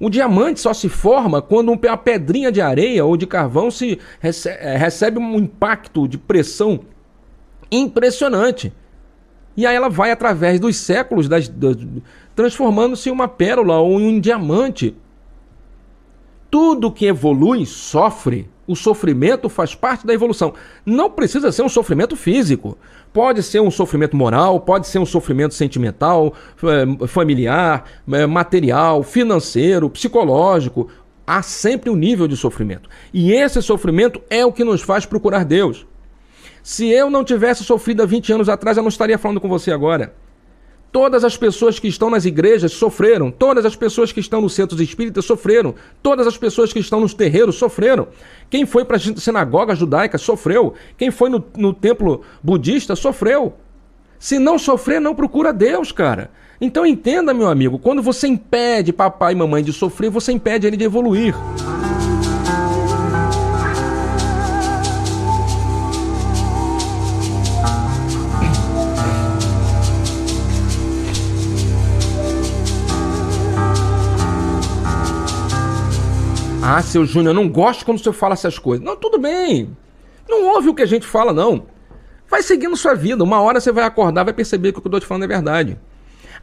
O 0.00 0.10
diamante 0.10 0.58
só 0.58 0.74
se 0.74 0.88
forma 0.88 1.40
quando 1.40 1.70
uma 1.70 1.96
pedrinha 1.96 2.50
de 2.50 2.60
areia 2.60 3.04
ou 3.04 3.16
de 3.16 3.28
carvão 3.28 3.70
se 3.70 3.96
eh, 4.20 4.76
recebe 4.76 5.20
um 5.20 5.36
impacto 5.36 6.08
de 6.08 6.18
pressão 6.18 6.80
impressionante. 7.70 8.72
E 9.58 9.66
aí 9.66 9.74
ela 9.74 9.90
vai 9.90 10.12
através 10.12 10.60
dos 10.60 10.76
séculos 10.76 11.28
das, 11.28 11.48
das, 11.48 11.76
transformando-se 12.36 13.08
em 13.08 13.12
uma 13.12 13.26
pérola 13.26 13.80
ou 13.80 14.00
em 14.00 14.06
um 14.06 14.20
diamante. 14.20 14.94
Tudo 16.48 16.92
que 16.92 17.06
evolui 17.06 17.66
sofre. 17.66 18.48
O 18.68 18.76
sofrimento 18.76 19.48
faz 19.48 19.74
parte 19.74 20.06
da 20.06 20.14
evolução. 20.14 20.54
Não 20.86 21.10
precisa 21.10 21.50
ser 21.50 21.62
um 21.62 21.68
sofrimento 21.68 22.14
físico. 22.14 22.78
Pode 23.12 23.42
ser 23.42 23.58
um 23.58 23.68
sofrimento 23.68 24.16
moral, 24.16 24.60
pode 24.60 24.86
ser 24.86 25.00
um 25.00 25.06
sofrimento 25.06 25.54
sentimental, 25.54 26.32
familiar, 27.08 27.84
eh, 28.12 28.26
material, 28.28 29.02
financeiro, 29.02 29.90
psicológico. 29.90 30.86
Há 31.26 31.42
sempre 31.42 31.90
um 31.90 31.96
nível 31.96 32.28
de 32.28 32.36
sofrimento. 32.36 32.88
E 33.12 33.32
esse 33.32 33.60
sofrimento 33.60 34.22
é 34.30 34.46
o 34.46 34.52
que 34.52 34.62
nos 34.62 34.82
faz 34.82 35.04
procurar 35.04 35.44
Deus. 35.44 35.84
Se 36.62 36.88
eu 36.88 37.10
não 37.10 37.24
tivesse 37.24 37.64
sofrido 37.64 38.02
há 38.02 38.06
20 38.06 38.32
anos 38.32 38.48
atrás, 38.48 38.76
eu 38.76 38.82
não 38.82 38.88
estaria 38.88 39.18
falando 39.18 39.40
com 39.40 39.48
você 39.48 39.70
agora. 39.70 40.12
Todas 40.90 41.22
as 41.22 41.36
pessoas 41.36 41.78
que 41.78 41.86
estão 41.86 42.08
nas 42.08 42.24
igrejas 42.24 42.72
sofreram. 42.72 43.30
Todas 43.30 43.66
as 43.66 43.76
pessoas 43.76 44.10
que 44.10 44.20
estão 44.20 44.40
nos 44.40 44.54
centros 44.54 44.80
espíritas 44.80 45.24
sofreram. 45.24 45.74
Todas 46.02 46.26
as 46.26 46.38
pessoas 46.38 46.72
que 46.72 46.78
estão 46.78 47.00
nos 47.00 47.12
terreiros 47.12 47.56
sofreram. 47.56 48.08
Quem 48.48 48.64
foi 48.64 48.84
para 48.84 48.96
a 48.96 49.00
sinagoga 49.00 49.74
judaica 49.74 50.16
sofreu. 50.16 50.74
Quem 50.96 51.10
foi 51.10 51.28
no, 51.28 51.44
no 51.56 51.74
templo 51.74 52.22
budista 52.42 52.96
sofreu. 52.96 53.54
Se 54.18 54.38
não 54.38 54.58
sofrer, 54.58 55.00
não 55.00 55.14
procura 55.14 55.52
Deus, 55.52 55.92
cara. 55.92 56.30
Então 56.60 56.84
entenda, 56.84 57.34
meu 57.34 57.48
amigo, 57.48 57.78
quando 57.78 58.02
você 58.02 58.26
impede 58.26 58.92
papai 58.92 59.32
e 59.32 59.36
mamãe 59.36 59.62
de 59.62 59.72
sofrer, 59.72 60.10
você 60.10 60.32
impede 60.32 60.66
ele 60.66 60.76
de 60.76 60.84
evoluir. 60.84 61.34
Ah, 76.70 76.82
seu 76.82 77.06
Júnior, 77.06 77.34
não 77.34 77.48
gosto 77.48 77.82
quando 77.82 77.96
o 77.96 78.00
senhor 78.02 78.12
fala 78.12 78.34
essas 78.34 78.58
coisas. 78.58 78.84
Não, 78.84 78.94
tudo 78.94 79.18
bem. 79.18 79.74
Não 80.28 80.54
ouve 80.54 80.68
o 80.68 80.74
que 80.74 80.82
a 80.82 80.86
gente 80.86 81.06
fala, 81.06 81.32
não. 81.32 81.62
Vai 82.28 82.42
seguindo 82.42 82.76
sua 82.76 82.92
vida. 82.92 83.24
Uma 83.24 83.40
hora 83.40 83.58
você 83.58 83.72
vai 83.72 83.84
acordar, 83.84 84.22
vai 84.22 84.34
perceber 84.34 84.72
que 84.72 84.78
o 84.78 84.82
que 84.82 84.86
eu 84.86 84.90
estou 84.90 85.00
te 85.00 85.06
falando 85.06 85.24
é 85.24 85.26
verdade. 85.26 85.78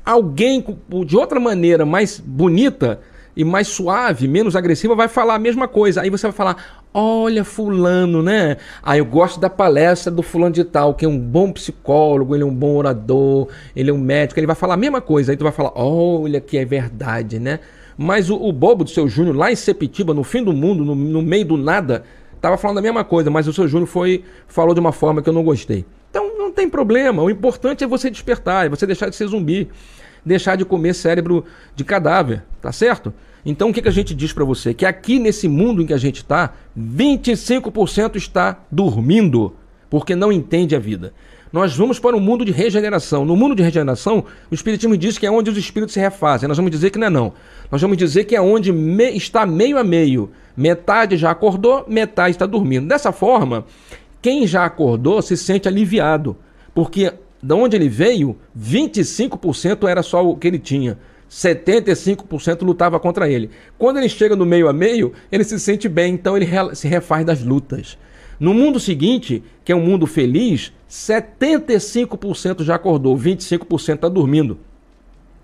Alguém 0.03 0.65
de 1.05 1.15
outra 1.15 1.39
maneira, 1.39 1.85
mais 1.85 2.19
bonita 2.19 3.01
e 3.37 3.43
mais 3.43 3.67
suave, 3.67 4.27
menos 4.27 4.55
agressiva, 4.55 4.95
vai 4.95 5.07
falar 5.07 5.35
a 5.35 5.39
mesma 5.39 5.67
coisa. 5.67 6.01
Aí 6.01 6.09
você 6.09 6.25
vai 6.25 6.35
falar: 6.35 6.81
Olha, 6.91 7.43
Fulano, 7.43 8.23
né? 8.23 8.57
Ah, 8.81 8.97
eu 8.97 9.05
gosto 9.05 9.39
da 9.39 9.49
palestra 9.49 10.11
do 10.11 10.23
Fulano 10.23 10.55
de 10.55 10.63
Tal, 10.63 10.95
que 10.95 11.05
é 11.05 11.07
um 11.07 11.19
bom 11.19 11.51
psicólogo, 11.51 12.35
ele 12.35 12.41
é 12.41 12.47
um 12.47 12.55
bom 12.55 12.77
orador, 12.77 13.47
ele 13.75 13.91
é 13.91 13.93
um 13.93 13.99
médico. 13.99 14.39
Ele 14.39 14.47
vai 14.47 14.55
falar 14.55 14.73
a 14.73 14.77
mesma 14.77 15.01
coisa. 15.01 15.31
Aí 15.31 15.37
tu 15.37 15.43
vai 15.43 15.53
falar: 15.53 15.73
Olha, 15.75 16.41
que 16.41 16.57
é 16.57 16.65
verdade, 16.65 17.37
né? 17.37 17.59
Mas 17.97 18.29
o, 18.29 18.35
o 18.35 18.51
bobo 18.51 18.83
do 18.83 18.89
seu 18.89 19.07
Júnior, 19.07 19.35
lá 19.35 19.51
em 19.51 19.55
Sepitiba, 19.55 20.13
no 20.13 20.23
fim 20.23 20.43
do 20.43 20.51
mundo, 20.51 20.83
no, 20.83 20.95
no 20.95 21.21
meio 21.21 21.45
do 21.45 21.57
nada, 21.57 22.03
estava 22.35 22.57
falando 22.57 22.79
a 22.79 22.81
mesma 22.81 23.03
coisa, 23.03 23.29
mas 23.29 23.47
o 23.47 23.53
seu 23.53 23.67
Júnior 23.67 23.87
foi 23.87 24.23
falou 24.47 24.73
de 24.73 24.79
uma 24.79 24.91
forma 24.91 25.21
que 25.21 25.29
eu 25.29 25.33
não 25.33 25.43
gostei. 25.43 25.85
Então 26.09 26.37
não 26.37 26.51
tem 26.51 26.69
problema. 26.69 27.23
O 27.23 27.29
importante 27.29 27.83
é 27.83 27.87
você 27.87 28.09
despertar, 28.09 28.65
é 28.65 28.69
você 28.69 28.85
deixar 28.85 29.09
de 29.09 29.15
ser 29.15 29.27
zumbi, 29.27 29.69
deixar 30.25 30.55
de 30.55 30.65
comer 30.65 30.93
cérebro 30.93 31.45
de 31.75 31.83
cadáver, 31.83 32.43
tá 32.61 32.71
certo? 32.71 33.13
Então 33.45 33.69
o 33.69 33.73
que, 33.73 33.81
que 33.81 33.87
a 33.87 33.91
gente 33.91 34.13
diz 34.13 34.33
para 34.33 34.43
você? 34.43 34.73
Que 34.73 34.85
aqui 34.85 35.19
nesse 35.19 35.47
mundo 35.47 35.81
em 35.81 35.85
que 35.85 35.93
a 35.93 35.97
gente 35.97 36.17
está, 36.17 36.53
25% 36.77 38.15
está 38.15 38.59
dormindo, 38.71 39.53
porque 39.89 40.15
não 40.15 40.31
entende 40.31 40.75
a 40.75 40.79
vida 40.79 41.13
nós 41.51 41.75
vamos 41.75 41.99
para 41.99 42.15
um 42.15 42.19
mundo 42.19 42.43
de 42.43 42.51
regeneração. 42.51 43.23
No 43.23 43.35
mundo 43.35 43.55
de 43.55 43.63
regeneração, 43.63 44.25
o 44.51 44.53
Espiritismo 44.53 44.97
diz 44.97 45.17
que 45.17 45.25
é 45.25 45.31
onde 45.31 45.49
os 45.49 45.57
espíritos 45.57 45.93
se 45.93 45.99
refazem. 45.99 46.47
Nós 46.47 46.57
vamos 46.57 46.71
dizer 46.71 46.89
que 46.89 46.99
não 46.99 47.07
é 47.07 47.09
não. 47.09 47.33
Nós 47.71 47.81
vamos 47.81 47.97
dizer 47.97 48.25
que 48.25 48.35
é 48.35 48.41
onde 48.41 48.71
me, 48.71 49.15
está 49.15 49.45
meio 49.45 49.77
a 49.77 49.83
meio. 49.83 50.31
Metade 50.55 51.17
já 51.17 51.31
acordou, 51.31 51.85
metade 51.87 52.31
está 52.31 52.45
dormindo. 52.45 52.87
Dessa 52.87 53.11
forma, 53.11 53.65
quem 54.21 54.45
já 54.47 54.65
acordou 54.65 55.21
se 55.21 55.37
sente 55.37 55.67
aliviado, 55.67 56.35
porque 56.73 57.13
de 57.41 57.53
onde 57.53 57.75
ele 57.75 57.87
veio, 57.87 58.35
25% 58.57 59.87
era 59.87 60.01
só 60.01 60.27
o 60.27 60.35
que 60.35 60.47
ele 60.47 60.59
tinha. 60.59 60.97
75% 61.29 62.63
lutava 62.63 62.99
contra 62.99 63.29
ele. 63.29 63.49
Quando 63.77 63.97
ele 63.97 64.09
chega 64.09 64.35
no 64.35 64.45
meio 64.45 64.67
a 64.67 64.73
meio, 64.73 65.13
ele 65.31 65.43
se 65.43 65.59
sente 65.59 65.87
bem, 65.87 66.13
então 66.13 66.35
ele 66.35 66.47
se 66.73 66.87
refaz 66.87 67.25
das 67.25 67.43
lutas. 67.43 67.97
No 68.39 68.53
mundo 68.53 68.79
seguinte, 68.79 69.43
que 69.63 69.71
é 69.71 69.75
um 69.75 69.81
mundo 69.81 70.05
feliz, 70.07 70.73
75% 70.95 72.63
já 72.63 72.75
acordou, 72.75 73.17
25% 73.17 73.95
está 73.95 74.07
dormindo. 74.07 74.57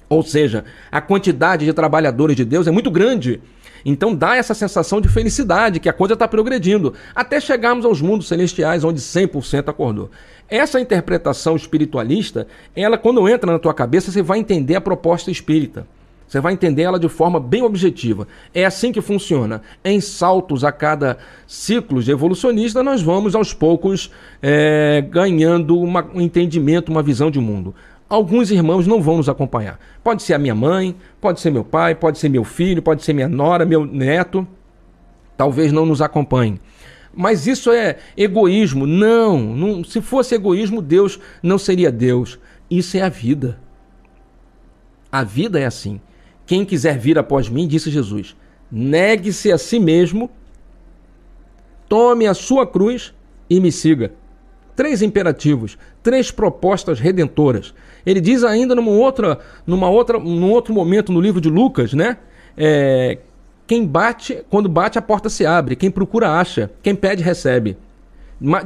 Ou 0.07 0.23
seja, 0.23 0.63
a 0.89 1.01
quantidade 1.01 1.65
de 1.65 1.73
trabalhadores 1.73 2.37
de 2.37 2.45
Deus 2.45 2.67
é 2.67 2.71
muito 2.71 2.89
grande. 2.89 3.41
Então 3.83 4.15
dá 4.15 4.35
essa 4.35 4.53
sensação 4.53 5.01
de 5.01 5.09
felicidade, 5.09 5.79
que 5.79 5.89
a 5.89 5.93
coisa 5.93 6.13
está 6.13 6.27
progredindo, 6.27 6.93
até 7.13 7.39
chegarmos 7.39 7.83
aos 7.83 8.01
mundos 8.01 8.27
celestiais, 8.27 8.83
onde 8.83 9.01
100% 9.01 9.67
acordou. 9.67 10.09
Essa 10.47 10.79
interpretação 10.79 11.55
espiritualista, 11.55 12.47
ela 12.75 12.97
quando 12.97 13.27
entra 13.27 13.51
na 13.51 13.59
tua 13.59 13.73
cabeça, 13.73 14.09
você 14.11 14.21
vai 14.21 14.39
entender 14.39 14.75
a 14.75 14.81
proposta 14.81 15.31
espírita. 15.31 15.85
Você 16.31 16.39
vai 16.39 16.53
entender 16.53 16.83
ela 16.83 16.97
de 16.97 17.09
forma 17.09 17.41
bem 17.41 17.61
objetiva. 17.61 18.25
É 18.53 18.63
assim 18.63 18.93
que 18.93 19.01
funciona. 19.01 19.61
Em 19.83 19.99
saltos 19.99 20.63
a 20.63 20.71
cada 20.71 21.17
ciclo 21.45 22.01
evolucionista, 22.09 22.81
nós 22.81 23.01
vamos 23.01 23.35
aos 23.35 23.53
poucos 23.53 24.09
é, 24.41 25.03
ganhando 25.09 25.77
uma, 25.77 26.09
um 26.15 26.21
entendimento, 26.21 26.89
uma 26.89 27.03
visão 27.03 27.29
de 27.29 27.37
mundo. 27.37 27.75
Alguns 28.07 28.49
irmãos 28.49 28.87
não 28.87 29.01
vão 29.01 29.17
nos 29.17 29.27
acompanhar. 29.27 29.77
Pode 30.01 30.23
ser 30.23 30.33
a 30.33 30.39
minha 30.39 30.55
mãe, 30.55 30.95
pode 31.19 31.41
ser 31.41 31.51
meu 31.51 31.65
pai, 31.65 31.95
pode 31.95 32.17
ser 32.17 32.29
meu 32.29 32.45
filho, 32.45 32.81
pode 32.81 33.03
ser 33.03 33.11
minha 33.11 33.27
nora, 33.27 33.65
meu 33.65 33.85
neto. 33.85 34.47
Talvez 35.35 35.73
não 35.73 35.85
nos 35.85 36.01
acompanhem. 36.01 36.61
Mas 37.13 37.45
isso 37.45 37.73
é 37.73 37.97
egoísmo. 38.15 38.87
Não, 38.87 39.37
não, 39.37 39.83
se 39.83 39.99
fosse 39.99 40.33
egoísmo, 40.33 40.81
Deus 40.81 41.19
não 41.43 41.57
seria 41.57 41.91
Deus. 41.91 42.39
Isso 42.69 42.95
é 42.95 43.01
a 43.01 43.09
vida. 43.09 43.59
A 45.11 45.25
vida 45.25 45.59
é 45.59 45.65
assim. 45.65 45.99
Quem 46.51 46.65
quiser 46.65 46.97
vir 46.97 47.17
após 47.17 47.47
mim, 47.47 47.65
disse 47.65 47.89
Jesus, 47.89 48.35
negue-se 48.69 49.53
a 49.53 49.57
si 49.57 49.79
mesmo, 49.79 50.29
tome 51.87 52.27
a 52.27 52.33
sua 52.33 52.67
cruz 52.67 53.13
e 53.49 53.57
me 53.57 53.71
siga. 53.71 54.11
Três 54.75 55.01
imperativos, 55.01 55.77
três 56.03 56.29
propostas 56.29 56.99
redentoras. 56.99 57.73
Ele 58.05 58.19
diz 58.19 58.43
ainda 58.43 58.75
numa 58.75 58.91
outra, 58.91 59.39
numa 59.65 59.89
outra, 59.89 60.19
num 60.19 60.51
outro 60.51 60.73
momento 60.73 61.13
no 61.13 61.21
livro 61.21 61.39
de 61.39 61.49
Lucas, 61.49 61.93
né? 61.93 62.17
É, 62.57 63.19
quem 63.65 63.87
bate, 63.87 64.43
quando 64.49 64.67
bate 64.67 64.99
a 64.99 65.01
porta 65.01 65.29
se 65.29 65.45
abre, 65.45 65.77
quem 65.77 65.89
procura 65.89 66.37
acha, 66.37 66.69
quem 66.83 66.93
pede 66.93 67.23
recebe. 67.23 67.77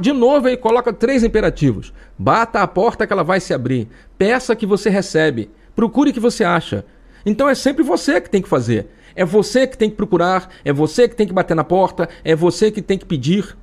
De 0.00 0.12
novo 0.12 0.48
ele 0.48 0.56
coloca 0.56 0.92
três 0.92 1.22
imperativos: 1.22 1.92
bata 2.18 2.62
a 2.62 2.66
porta 2.66 3.06
que 3.06 3.12
ela 3.12 3.22
vai 3.22 3.38
se 3.38 3.54
abrir, 3.54 3.86
peça 4.18 4.56
que 4.56 4.66
você 4.66 4.90
recebe, 4.90 5.48
procure 5.76 6.12
que 6.12 6.18
você 6.18 6.42
acha, 6.42 6.84
então 7.26 7.48
é 7.48 7.54
sempre 7.56 7.82
você 7.82 8.20
que 8.20 8.30
tem 8.30 8.40
que 8.40 8.48
fazer. 8.48 8.86
É 9.16 9.24
você 9.24 9.66
que 9.66 9.76
tem 9.76 9.90
que 9.90 9.96
procurar, 9.96 10.48
é 10.64 10.72
você 10.72 11.08
que 11.08 11.16
tem 11.16 11.26
que 11.26 11.32
bater 11.32 11.56
na 11.56 11.64
porta, 11.64 12.08
é 12.22 12.36
você 12.36 12.70
que 12.70 12.80
tem 12.80 12.96
que 12.96 13.04
pedir. 13.04 13.56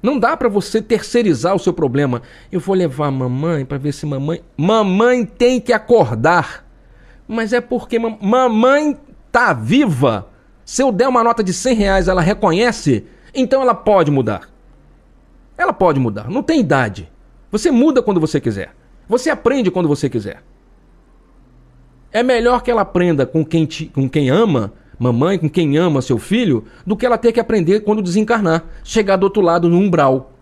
Não 0.00 0.18
dá 0.18 0.36
para 0.36 0.48
você 0.48 0.80
terceirizar 0.80 1.54
o 1.54 1.58
seu 1.58 1.72
problema. 1.72 2.22
Eu 2.52 2.60
vou 2.60 2.76
levar 2.76 3.08
a 3.08 3.10
mamãe 3.10 3.64
para 3.64 3.78
ver 3.78 3.92
se 3.92 4.06
mamãe. 4.06 4.42
Mamãe 4.56 5.26
tem 5.26 5.60
que 5.60 5.72
acordar. 5.72 6.64
Mas 7.26 7.52
é 7.52 7.60
porque 7.60 7.98
mam... 7.98 8.16
mamãe 8.20 8.96
tá 9.32 9.52
viva. 9.52 10.28
Se 10.64 10.82
eu 10.82 10.92
der 10.92 11.08
uma 11.08 11.24
nota 11.24 11.42
de 11.42 11.52
100 11.52 11.74
reais, 11.74 12.08
ela 12.08 12.22
reconhece, 12.22 13.04
então 13.34 13.60
ela 13.60 13.74
pode 13.74 14.10
mudar. 14.10 14.48
Ela 15.58 15.72
pode 15.72 15.98
mudar. 15.98 16.30
Não 16.30 16.42
tem 16.42 16.60
idade. 16.60 17.10
Você 17.50 17.70
muda 17.70 18.02
quando 18.02 18.20
você 18.20 18.40
quiser. 18.40 18.72
Você 19.08 19.28
aprende 19.28 19.70
quando 19.70 19.88
você 19.88 20.08
quiser. 20.08 20.42
É 22.12 22.22
melhor 22.22 22.62
que 22.62 22.70
ela 22.70 22.82
aprenda 22.82 23.24
com 23.24 23.44
quem, 23.44 23.64
te, 23.64 23.86
com 23.86 24.08
quem 24.08 24.30
ama, 24.30 24.72
mamãe, 24.98 25.38
com 25.38 25.48
quem 25.48 25.78
ama 25.78 26.02
seu 26.02 26.18
filho, 26.18 26.64
do 26.84 26.96
que 26.96 27.06
ela 27.06 27.16
ter 27.16 27.32
que 27.32 27.40
aprender 27.40 27.80
quando 27.80 28.02
desencarnar. 28.02 28.64
Chegar 28.82 29.16
do 29.16 29.24
outro 29.24 29.40
lado 29.40 29.68
no 29.68 29.78
umbral. 29.78 30.32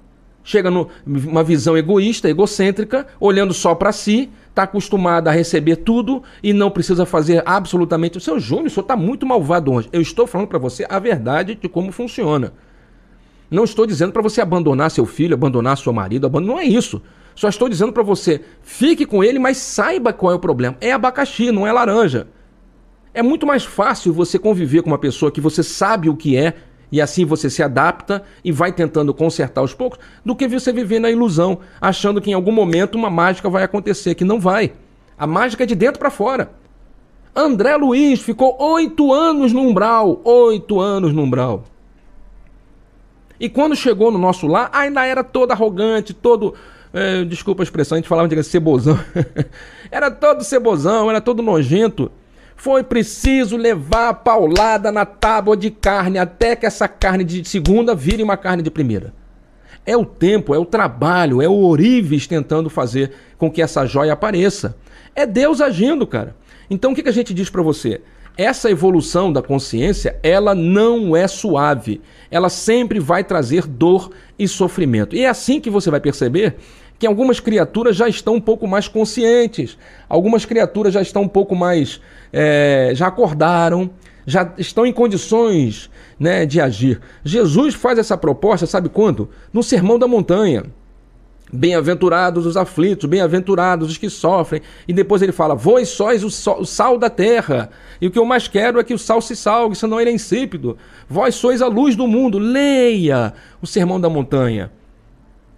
Chega 0.43 0.71
numa 0.71 1.45
visão 1.45 1.77
egoísta, 1.77 2.29
egocêntrica, 2.29 3.07
olhando 3.21 3.53
só 3.53 3.75
para 3.75 3.93
si, 3.93 4.31
está 4.49 4.63
acostumada 4.63 5.29
a 5.29 5.33
receber 5.33 5.77
tudo 5.77 6.23
e 6.43 6.55
não 6.55 6.71
precisa 6.71 7.05
fazer 7.05 7.43
absolutamente. 7.45 8.17
O 8.17 8.21
seu 8.21 8.41
Júnior, 8.41 8.69
o 8.69 8.71
senhor 8.71 8.83
está 8.83 8.97
muito 8.97 9.27
malvado 9.27 9.71
hoje. 9.73 9.91
Eu 9.93 10.01
estou 10.01 10.27
falando 10.27 10.49
para 10.49 10.59
você 10.59 10.87
a 10.89 10.99
verdade 10.99 11.55
de 11.55 11.69
como 11.69 11.93
funciona. 11.93 12.55
Não 13.51 13.65
estou 13.65 13.87
dizendo 13.87 14.13
para 14.13 14.23
você 14.23 14.41
abandonar 14.41 14.91
seu 14.91 15.05
filho, 15.05 15.35
abandonar 15.35 15.77
seu 15.77 15.93
marido, 15.93 16.27
abandonar... 16.27 16.57
não 16.57 16.63
é 16.63 16.65
isso. 16.65 17.03
Só 17.39 17.49
estou 17.49 17.69
dizendo 17.69 17.93
para 17.93 18.03
você, 18.03 18.41
fique 18.63 19.07
com 19.07 19.23
ele, 19.23 19.39
mas 19.39 19.59
saiba 19.59 20.13
qual 20.13 20.33
é 20.33 20.35
o 20.35 20.41
problema. 20.41 20.77
É 20.81 20.91
abacaxi, 20.91 21.53
não 21.53 21.65
é 21.65 21.71
laranja. 21.71 22.27
É 23.15 23.23
muito 23.23 23.47
mais 23.47 23.65
fácil 23.65 24.13
você 24.13 24.41
conviver 24.41 24.83
com 24.83 24.91
uma 24.91 24.99
pessoa 24.99 25.31
que 25.31 25.41
você 25.41 25.63
sabe 25.63 26.09
o 26.09 26.17
que 26.17 26.37
é 26.37 26.55
e 26.91 27.01
assim 27.01 27.25
você 27.25 27.49
se 27.49 27.63
adapta 27.63 28.25
e 28.43 28.51
vai 28.51 28.73
tentando 28.73 29.15
consertar 29.15 29.61
aos 29.61 29.73
poucos, 29.73 30.01
do 30.25 30.35
que 30.35 30.49
você 30.49 30.73
viver 30.73 30.99
na 30.99 31.13
ilusão, 31.13 31.61
achando 31.81 32.21
que 32.21 32.29
em 32.29 32.35
algum 32.35 32.51
momento 32.51 32.97
uma 32.97 33.09
mágica 33.09 33.49
vai 33.49 33.63
acontecer, 33.63 34.17
que 34.17 34.25
não 34.25 34.41
vai. 34.41 34.73
A 35.17 35.25
mágica 35.25 35.63
é 35.63 35.67
de 35.67 35.77
dentro 35.77 36.01
para 36.01 36.11
fora. 36.11 36.51
André 37.37 37.77
Luiz 37.77 38.21
ficou 38.21 38.61
oito 38.61 39.13
anos 39.13 39.53
no 39.53 39.61
umbral, 39.61 40.21
oito 40.25 40.81
anos 40.81 41.13
no 41.13 41.23
umbral. 41.23 41.63
E 43.39 43.49
quando 43.49 43.77
chegou 43.77 44.11
no 44.11 44.19
nosso 44.19 44.49
lar, 44.49 44.71
ainda 44.73 45.07
era 45.07 45.23
todo 45.23 45.53
arrogante, 45.53 46.13
todo. 46.13 46.57
É, 46.93 47.25
desculpa 47.25 47.63
a 47.63 47.65
expressão, 47.65 47.97
a 47.97 47.99
gente 47.99 48.09
falava 48.09 48.29
de 48.29 48.43
cebozão. 48.43 48.99
era 49.91 50.11
todo 50.11 50.45
cebozão, 50.45 51.11
era 51.11 51.21
todo 51.21 51.43
nojento. 51.43 52.11
Foi 52.57 52.83
preciso 52.83 53.57
levar 53.57 54.09
a 54.09 54.15
paulada 54.15 54.91
na 54.91 55.07
tábua 55.07 55.57
de 55.57 55.71
carne 55.71 56.19
até 56.19 56.57
que 56.57 56.67
essa 56.67 56.89
carne 56.89 57.23
de 57.23 57.49
segunda 57.49 57.95
vire 57.95 58.23
uma 58.23 58.37
carne 58.37 58.63
de 58.63 58.71
primeira. 58.71 59.13
É 59.87 59.97
o 59.97 60.05
tempo, 60.05 60.55
é 60.55 60.59
o 60.59 60.65
trabalho, 60.67 61.41
é 61.41 61.49
o 61.49 61.65
orives 61.65 62.27
tentando 62.27 62.69
fazer 62.69 63.13
com 63.39 63.51
que 63.51 63.63
essa 63.63 63.87
joia 63.87 64.13
apareça. 64.13 64.77
É 65.15 65.25
Deus 65.25 65.61
agindo, 65.61 66.07
cara. 66.07 66.35
Então 66.69 66.93
o 66.93 66.95
que, 66.95 67.03
que 67.03 67.09
a 67.09 67.13
gente 67.13 67.33
diz 67.33 67.49
para 67.49 67.63
você? 67.63 68.01
Essa 68.39 68.71
evolução 68.71 69.33
da 69.33 69.43
consciência, 69.43 70.17
ela 70.23 70.55
não 70.55 71.17
é 71.17 71.27
suave. 71.27 72.01
Ela 72.31 72.49
sempre 72.49 73.01
vai 73.01 73.25
trazer 73.25 73.67
dor 73.67 74.13
e 74.39 74.47
sofrimento. 74.47 75.17
E 75.17 75.25
é 75.25 75.29
assim 75.29 75.61
que 75.61 75.69
você 75.69 75.91
vai 75.91 75.99
perceber 75.99 76.55
que 77.01 77.07
algumas 77.07 77.41
criaturas 77.41 77.97
já 77.97 78.09
estão 78.09 78.37
um 78.37 78.41
pouco 78.41 78.69
mais 78.69 78.87
conscientes, 78.87 79.77
algumas 80.09 80.45
criaturas 80.45 80.95
já 80.95 81.03
estão 81.03 81.23
um 81.23 81.29
pouco 81.29 81.57
mais. 81.57 82.01
É, 82.33 82.93
já 82.95 83.09
acordaram, 83.09 83.91
já 84.25 84.53
estão 84.57 84.87
em 84.87 84.93
condições 84.93 85.91
né, 86.19 86.47
de 86.47 86.61
agir. 86.61 87.01
Jesus 87.25 87.75
faz 87.75 87.99
essa 87.99 88.17
proposta, 88.17 88.67
sabe 88.67 88.89
quando? 88.89 89.31
No 89.53 89.65
Sermão 89.65 89.99
da 89.99 90.07
Montanha. 90.07 90.65
Bem-aventurados 91.51 92.45
os 92.45 92.57
aflitos, 92.57 93.09
bem-aventurados 93.09 93.91
os 93.91 93.97
que 93.97 94.11
sofrem. 94.11 94.61
E 94.87 94.93
depois 94.93 95.23
ele 95.23 95.33
fala: 95.33 95.55
Vós 95.55 95.89
sois 95.89 96.23
o, 96.23 96.27
o 96.61 96.65
sal 96.67 96.99
da 96.99 97.09
terra. 97.09 97.71
E 98.01 98.07
o 98.07 98.11
que 98.11 98.19
eu 98.19 98.25
mais 98.25 98.47
quero 98.47 98.79
é 98.79 98.85
que 98.85 98.93
o 98.93 98.99
sal 98.99 99.21
se 99.21 99.35
salgue, 99.35 99.75
senão 99.75 100.01
ele 100.01 100.11
é 100.11 100.13
insípido. 100.13 100.77
Vós 101.09 101.35
sois 101.35 101.63
a 101.63 101.67
luz 101.67 101.97
do 101.97 102.07
mundo. 102.07 102.39
Leia 102.39 103.33
o 103.63 103.67
Sermão 103.67 103.99
da 103.99 104.11
Montanha. 104.11 104.71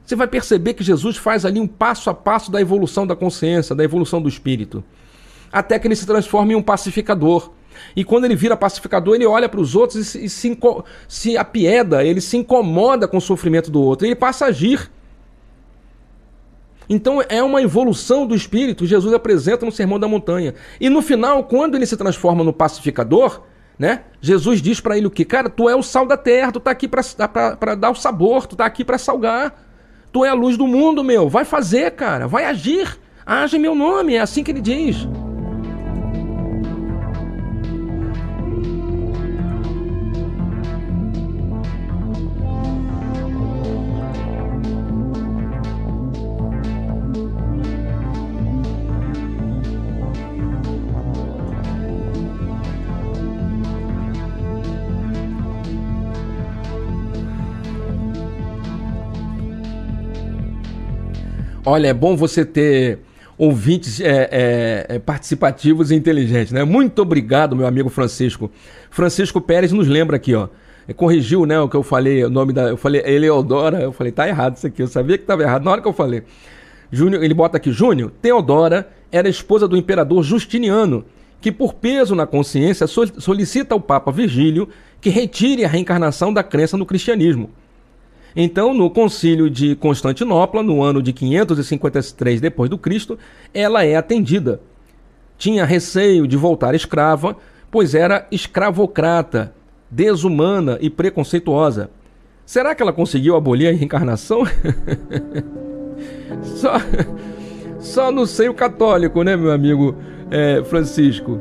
Você 0.07 0.15
vai 0.15 0.29
perceber 0.29 0.75
que 0.75 0.85
Jesus 0.85 1.17
faz 1.17 1.45
ali 1.45 1.61
um 1.61 1.67
passo 1.67 2.09
a 2.09 2.15
passo 2.15 2.51
da 2.51 2.61
evolução 2.61 3.07
da 3.07 3.17
consciência, 3.17 3.75
da 3.75 3.83
evolução 3.83 4.23
do 4.23 4.29
espírito. 4.29 4.85
Até 5.53 5.79
que 5.79 5.89
ele 5.89 5.97
se 5.97 6.07
transforma 6.07 6.53
em 6.53 6.57
um 6.57 6.63
pacificador. 6.63 7.51
E 7.97 8.05
quando 8.05 8.25
ele 8.25 8.37
vira 8.37 8.57
pacificador, 8.57 9.17
ele 9.17 9.27
olha 9.27 9.49
para 9.49 9.61
os 9.61 9.75
outros 9.75 10.15
e, 10.15 10.29
se, 10.29 10.29
se, 10.29 10.59
se 11.09 11.37
apieda, 11.37 12.05
ele 12.05 12.21
se 12.21 12.37
incomoda 12.37 13.09
com 13.09 13.17
o 13.17 13.21
sofrimento 13.21 13.71
do 13.71 13.83
outro. 13.83 14.07
Ele 14.07 14.15
passa 14.15 14.45
a 14.45 14.49
agir 14.49 14.91
então 16.91 17.23
é 17.29 17.41
uma 17.41 17.63
evolução 17.63 18.27
do 18.27 18.35
espírito, 18.35 18.85
Jesus 18.85 19.15
apresenta 19.15 19.65
no 19.65 19.71
Sermão 19.71 19.97
da 19.97 20.09
Montanha. 20.09 20.55
E 20.81 20.91
no 20.91 21.01
final, 21.01 21.45
quando 21.45 21.77
ele 21.77 21.87
se 21.87 21.97
transforma 21.97 22.43
no 22.43 22.53
pacificador, 22.53 23.43
né? 23.79 24.03
Jesus 24.21 24.61
diz 24.61 24.81
para 24.81 24.99
ele 24.99 25.07
o 25.07 25.11
que? 25.11 25.25
Cara, 25.25 25.49
tu 25.49 25.69
é 25.69 25.77
o 25.77 25.83
sal 25.83 26.05
da 26.05 26.17
terra, 26.17 26.51
tu 26.51 26.59
tá 26.59 26.73
aqui 26.73 26.89
para 26.89 27.75
dar 27.77 27.91
o 27.91 27.95
sabor, 27.95 28.47
tu 28.47 28.57
tá 28.57 28.67
aqui 28.67 28.85
para 28.85 28.99
salgar. 28.99 29.55
Tu 30.13 30.25
é 30.25 30.29
a 30.29 30.35
luz 30.35 30.57
do 30.57 30.67
mundo, 30.67 31.05
meu. 31.05 31.29
Vai 31.29 31.45
fazer, 31.45 31.93
cara, 31.93 32.27
vai 32.27 32.45
agir. 32.45 32.99
Age 33.25 33.57
em 33.57 33.61
meu 33.61 33.75
nome, 33.77 34.17
é 34.17 34.21
assim 34.21 34.43
que 34.43 34.51
ele 34.51 34.61
diz. 34.61 35.07
Olha, 61.71 61.87
é 61.87 61.95
bom 61.95 62.17
você 62.17 62.45
ter 62.45 62.99
ouvintes 63.39 64.01
é, 64.01 64.29
é, 64.33 64.87
é, 64.89 64.99
participativos 64.99 65.93
e 65.93 65.95
inteligentes, 65.95 66.53
né? 66.53 66.65
Muito 66.65 67.01
obrigado, 67.01 67.55
meu 67.55 67.65
amigo 67.65 67.89
Francisco. 67.89 68.51
Francisco 68.91 69.41
Pérez 69.41 69.71
nos 69.71 69.87
lembra 69.87 70.17
aqui, 70.17 70.35
ó. 70.35 70.49
É, 70.89 70.93
corrigiu, 70.93 71.47
né, 71.47 71.61
o 71.61 71.69
que 71.69 71.77
eu 71.77 71.85
falei, 71.85 72.25
o 72.25 72.29
nome 72.29 72.53
da. 72.53 72.63
Eu 72.63 72.77
falei 72.77 73.03
Eleodora, 73.07 73.81
eu 73.83 73.93
falei, 73.93 74.11
tá 74.11 74.27
errado 74.27 74.57
isso 74.57 74.67
aqui. 74.67 74.83
Eu 74.83 74.89
sabia 74.89 75.17
que 75.17 75.23
estava 75.23 75.45
errado 75.45 75.63
na 75.63 75.71
hora 75.71 75.81
que 75.81 75.87
eu 75.87 75.93
falei. 75.93 76.25
Júnior, 76.91 77.23
ele 77.23 77.35
bota 77.35 77.57
aqui, 77.57 77.71
Júnior, 77.71 78.11
Teodora 78.21 78.89
era 79.13 79.29
esposa 79.29 79.69
do 79.69 79.77
imperador 79.77 80.25
Justiniano, 80.25 81.05
que 81.41 81.53
por 81.53 81.75
peso 81.75 82.17
na 82.17 82.27
consciência 82.27 82.89
solicita 82.89 83.77
ao 83.77 83.81
Papa 83.81 84.11
Virgílio 84.11 84.69
que 85.01 85.09
retire 85.09 85.65
a 85.65 85.69
reencarnação 85.69 86.35
da 86.35 86.43
crença 86.43 86.77
no 86.77 86.85
cristianismo. 86.85 87.49
Então, 88.35 88.73
no 88.73 88.89
concílio 88.91 89.51
de 89.51 89.75
Constantinopla, 89.75 90.63
no 90.63 90.83
ano 90.83 91.03
de 91.03 91.13
553 91.13 92.41
depois 92.41 92.71
do 92.71 92.79
Cristo, 92.79 93.19
ela 93.53 93.85
é 93.85 93.97
atendida. 93.97 94.61
Tinha 95.37 95.65
receio 95.65 96.27
de 96.27 96.37
voltar 96.37 96.75
escrava, 96.75 97.37
pois 97.71 97.95
era 97.95 98.27
escravocrata, 98.31 99.53
desumana 99.91 100.79
e 100.81 100.89
preconceituosa. 100.89 101.91
Será 102.45 102.75
que 102.75 102.83
ela 102.83 102.93
conseguiu 102.93 103.37
abolir 103.37 103.69
a 103.69 103.73
reencarnação? 103.73 104.43
só, 106.43 106.75
só 107.79 108.13
no 108.13 108.27
seio 108.27 108.53
católico, 108.55 109.23
né, 109.23 109.37
meu 109.37 109.51
amigo 109.51 109.95
é, 110.31 110.63
Francisco? 110.65 111.41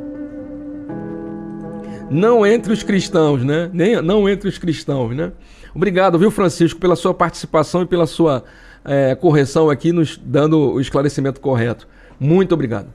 Não 2.10 2.46
entre 2.46 2.74
os 2.74 2.82
cristãos, 2.82 3.44
né? 3.44 3.70
Nem, 3.72 4.02
não 4.02 4.28
entre 4.28 4.50
os 4.50 4.58
cristãos, 4.58 5.16
né? 5.16 5.32
Obrigado, 5.74 6.18
viu, 6.18 6.32
Francisco, 6.32 6.80
pela 6.80 6.96
sua 6.96 7.14
participação 7.14 7.84
e 7.84 7.86
pela 7.86 8.08
sua 8.08 8.44
é, 8.84 9.16
correção 9.16 9.70
aqui, 9.70 9.92
nos 9.92 10.18
dando 10.18 10.74
o 10.74 10.82
esclarecimento 10.82 11.40
correto. 11.40 11.88
Muito 12.20 12.54
obrigado. 12.54 12.88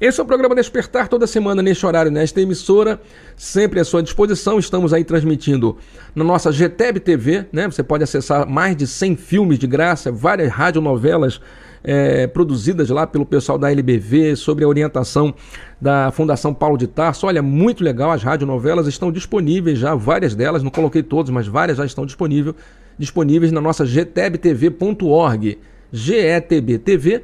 Esse 0.00 0.20
é 0.20 0.22
o 0.22 0.26
programa 0.26 0.54
Despertar 0.54 1.08
toda 1.08 1.26
semana 1.26 1.60
neste 1.60 1.84
horário, 1.84 2.08
nesta 2.08 2.40
emissora, 2.40 3.00
sempre 3.36 3.80
à 3.80 3.84
sua 3.84 4.00
disposição. 4.00 4.56
Estamos 4.56 4.94
aí 4.94 5.02
transmitindo 5.02 5.76
na 6.14 6.22
nossa 6.22 6.52
GTEB 6.52 7.00
TV, 7.00 7.46
né? 7.52 7.66
Você 7.66 7.82
pode 7.82 8.04
acessar 8.04 8.48
mais 8.48 8.76
de 8.76 8.86
100 8.86 9.16
filmes 9.16 9.58
de 9.58 9.66
graça, 9.66 10.12
várias 10.12 10.52
radionovelas 10.52 11.40
é, 11.88 12.26
produzidas 12.26 12.90
lá 12.90 13.06
pelo 13.06 13.24
pessoal 13.24 13.56
da 13.56 13.72
LBV, 13.72 14.36
sobre 14.36 14.62
a 14.62 14.68
orientação 14.68 15.34
da 15.80 16.10
Fundação 16.12 16.52
Paulo 16.52 16.76
de 16.76 16.86
Tarso. 16.86 17.26
Olha, 17.26 17.40
muito 17.40 17.82
legal, 17.82 18.10
as 18.10 18.22
radionovelas 18.22 18.86
estão 18.86 19.10
disponíveis 19.10 19.78
já, 19.78 19.94
várias 19.94 20.34
delas, 20.34 20.62
não 20.62 20.70
coloquei 20.70 21.02
todas, 21.02 21.30
mas 21.30 21.46
várias 21.46 21.78
já 21.78 21.86
estão 21.86 22.04
disponíveis, 22.04 22.54
disponíveis 22.98 23.50
na 23.50 23.62
nossa 23.62 23.86
getebtv.org, 23.86 25.58
getbtv.org. 25.90 27.22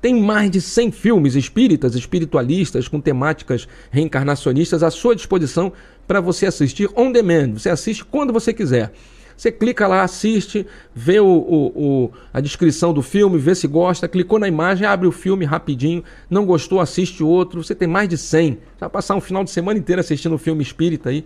Tem 0.00 0.18
mais 0.18 0.50
de 0.50 0.62
100 0.62 0.90
filmes 0.92 1.34
espíritas, 1.34 1.94
espiritualistas, 1.94 2.88
com 2.88 3.02
temáticas 3.02 3.68
reencarnacionistas 3.90 4.82
à 4.82 4.90
sua 4.90 5.14
disposição 5.14 5.74
para 6.06 6.22
você 6.22 6.46
assistir 6.46 6.88
on 6.96 7.12
demand. 7.12 7.52
Você 7.54 7.68
assiste 7.68 8.02
quando 8.02 8.32
você 8.32 8.54
quiser. 8.54 8.92
Você 9.36 9.52
clica 9.52 9.86
lá, 9.86 10.02
assiste, 10.02 10.66
vê 10.94 11.20
o, 11.20 11.26
o, 11.26 11.66
o, 11.76 12.10
a 12.32 12.40
descrição 12.40 12.94
do 12.94 13.02
filme, 13.02 13.36
vê 13.36 13.54
se 13.54 13.68
gosta, 13.68 14.08
clicou 14.08 14.38
na 14.38 14.48
imagem, 14.48 14.86
abre 14.86 15.06
o 15.06 15.12
filme 15.12 15.44
rapidinho, 15.44 16.02
não 16.30 16.46
gostou, 16.46 16.80
assiste 16.80 17.22
outro. 17.22 17.62
Você 17.62 17.74
tem 17.74 17.86
mais 17.86 18.08
de 18.08 18.16
100. 18.16 18.58
Vai 18.80 18.88
passar 18.88 19.14
um 19.14 19.20
final 19.20 19.44
de 19.44 19.50
semana 19.50 19.78
inteiro 19.78 20.00
assistindo 20.00 20.34
o 20.34 20.38
filme 20.38 20.62
espírita 20.62 21.10
aí. 21.10 21.24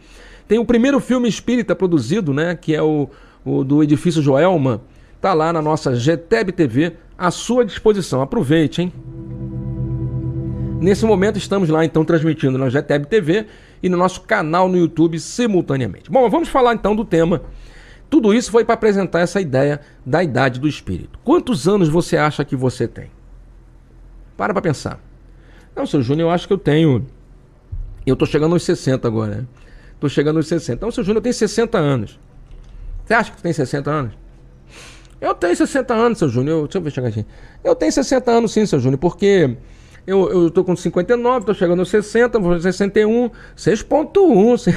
Tem 0.49 0.59
o 0.59 0.65
primeiro 0.65 0.99
filme 0.99 1.29
espírita 1.29 1.77
produzido, 1.77 2.35
né, 2.35 2.57
que 2.57 2.75
é 2.75 2.83
o, 2.83 3.09
o 3.45 3.63
do 3.63 3.81
Edifício 3.81 4.21
Joelma. 4.21 4.81
Tá 5.21 5.33
lá 5.33 5.53
na 5.53 5.63
nossa 5.63 5.95
GTEB 5.95 6.51
TV, 6.51 6.95
à 7.17 7.31
sua 7.31 7.65
disposição. 7.65 8.23
Aproveite, 8.23 8.83
hein? 8.83 8.93
Nesse 10.81 11.05
momento 11.05 11.37
estamos 11.37 11.69
lá 11.69 11.85
então 11.85 12.05
transmitindo 12.05 12.59
na 12.59 12.69
GTEB 12.71 13.07
TV 13.07 13.47
e 13.83 13.89
no 13.89 13.97
nosso 13.97 14.23
canal 14.23 14.69
no 14.69 14.79
YouTube 14.79 15.21
simultaneamente. 15.21 16.11
Bom, 16.11 16.29
vamos 16.29 16.49
falar 16.49 16.75
então 16.75 16.97
do 16.97 17.05
tema 17.05 17.43
tudo 18.11 18.35
isso 18.35 18.51
foi 18.51 18.65
para 18.65 18.75
apresentar 18.75 19.21
essa 19.21 19.41
ideia 19.41 19.81
da 20.05 20.23
idade 20.23 20.59
do 20.59 20.67
espírito. 20.67 21.19
Quantos 21.23 21.69
anos 21.69 21.89
você 21.89 22.17
acha 22.17 22.45
que 22.45 22.57
você 22.57 22.89
tem? 22.89 23.09
Para 24.37 24.53
para 24.53 24.61
pensar. 24.61 25.01
Não, 25.77 25.87
seu 25.87 26.03
Júnior, 26.03 26.29
eu 26.29 26.31
acho 26.31 26.49
que 26.49 26.53
eu 26.53 26.59
tenho. 26.59 27.07
Eu 28.05 28.17
tô 28.17 28.27
chegando 28.27 28.53
aos 28.53 28.65
60 28.65 29.07
agora, 29.07 29.37
né? 29.37 29.47
Tô 30.01 30.09
chegando 30.09 30.39
aos 30.39 30.49
60. 30.49 30.73
Então, 30.73 30.91
seu 30.91 31.05
Júnior 31.05 31.23
tem 31.23 31.33
60 31.33 31.79
anos. 31.79 32.19
Você 33.05 33.15
acha 33.15 33.31
que 33.31 33.37
tu 33.37 33.43
tem 33.43 33.53
60 33.53 33.91
anos? 33.91 34.15
Eu 35.21 35.35
tenho 35.35 35.55
60 35.55 35.95
anos, 35.95 36.19
seu 36.19 36.29
Júnior. 36.29 36.63
Deixa 36.63 36.79
eu 36.79 36.83
ver 36.83 36.91
chegar 36.91 37.09
aqui. 37.09 37.25
Eu 37.63 37.77
tenho 37.77 37.93
60 37.93 38.31
anos 38.31 38.53
sim, 38.53 38.67
seu 38.67 38.81
Júnior, 38.81 38.99
porque 38.99 39.57
eu, 40.07 40.31
eu 40.31 40.51
tô 40.51 40.65
com 40.65 40.75
59, 40.75 41.47
tô 41.47 41.55
chegando 41.55 41.81
aos 41.81 41.91
60, 41.91 42.39
vou 42.41 42.59
61, 42.59 43.31
6.1. 43.57 44.75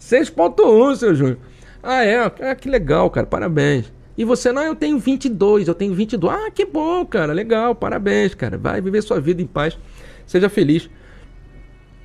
6.1, 0.00 0.96
seu 0.96 1.14
Júnior. 1.14 1.38
Ah, 1.82 2.04
é? 2.04 2.18
Ah, 2.18 2.54
que 2.54 2.68
legal, 2.68 3.10
cara. 3.10 3.26
Parabéns. 3.26 3.92
E 4.16 4.24
você, 4.24 4.52
não, 4.52 4.62
eu 4.62 4.74
tenho 4.74 4.98
22, 4.98 5.68
eu 5.68 5.74
tenho 5.74 5.94
22. 5.94 6.34
Ah, 6.34 6.50
que 6.50 6.66
bom, 6.66 7.06
cara. 7.06 7.32
Legal, 7.32 7.74
parabéns, 7.74 8.34
cara. 8.34 8.58
Vai 8.58 8.80
viver 8.80 9.02
sua 9.02 9.20
vida 9.20 9.40
em 9.40 9.46
paz. 9.46 9.78
Seja 10.26 10.48
feliz. 10.48 10.90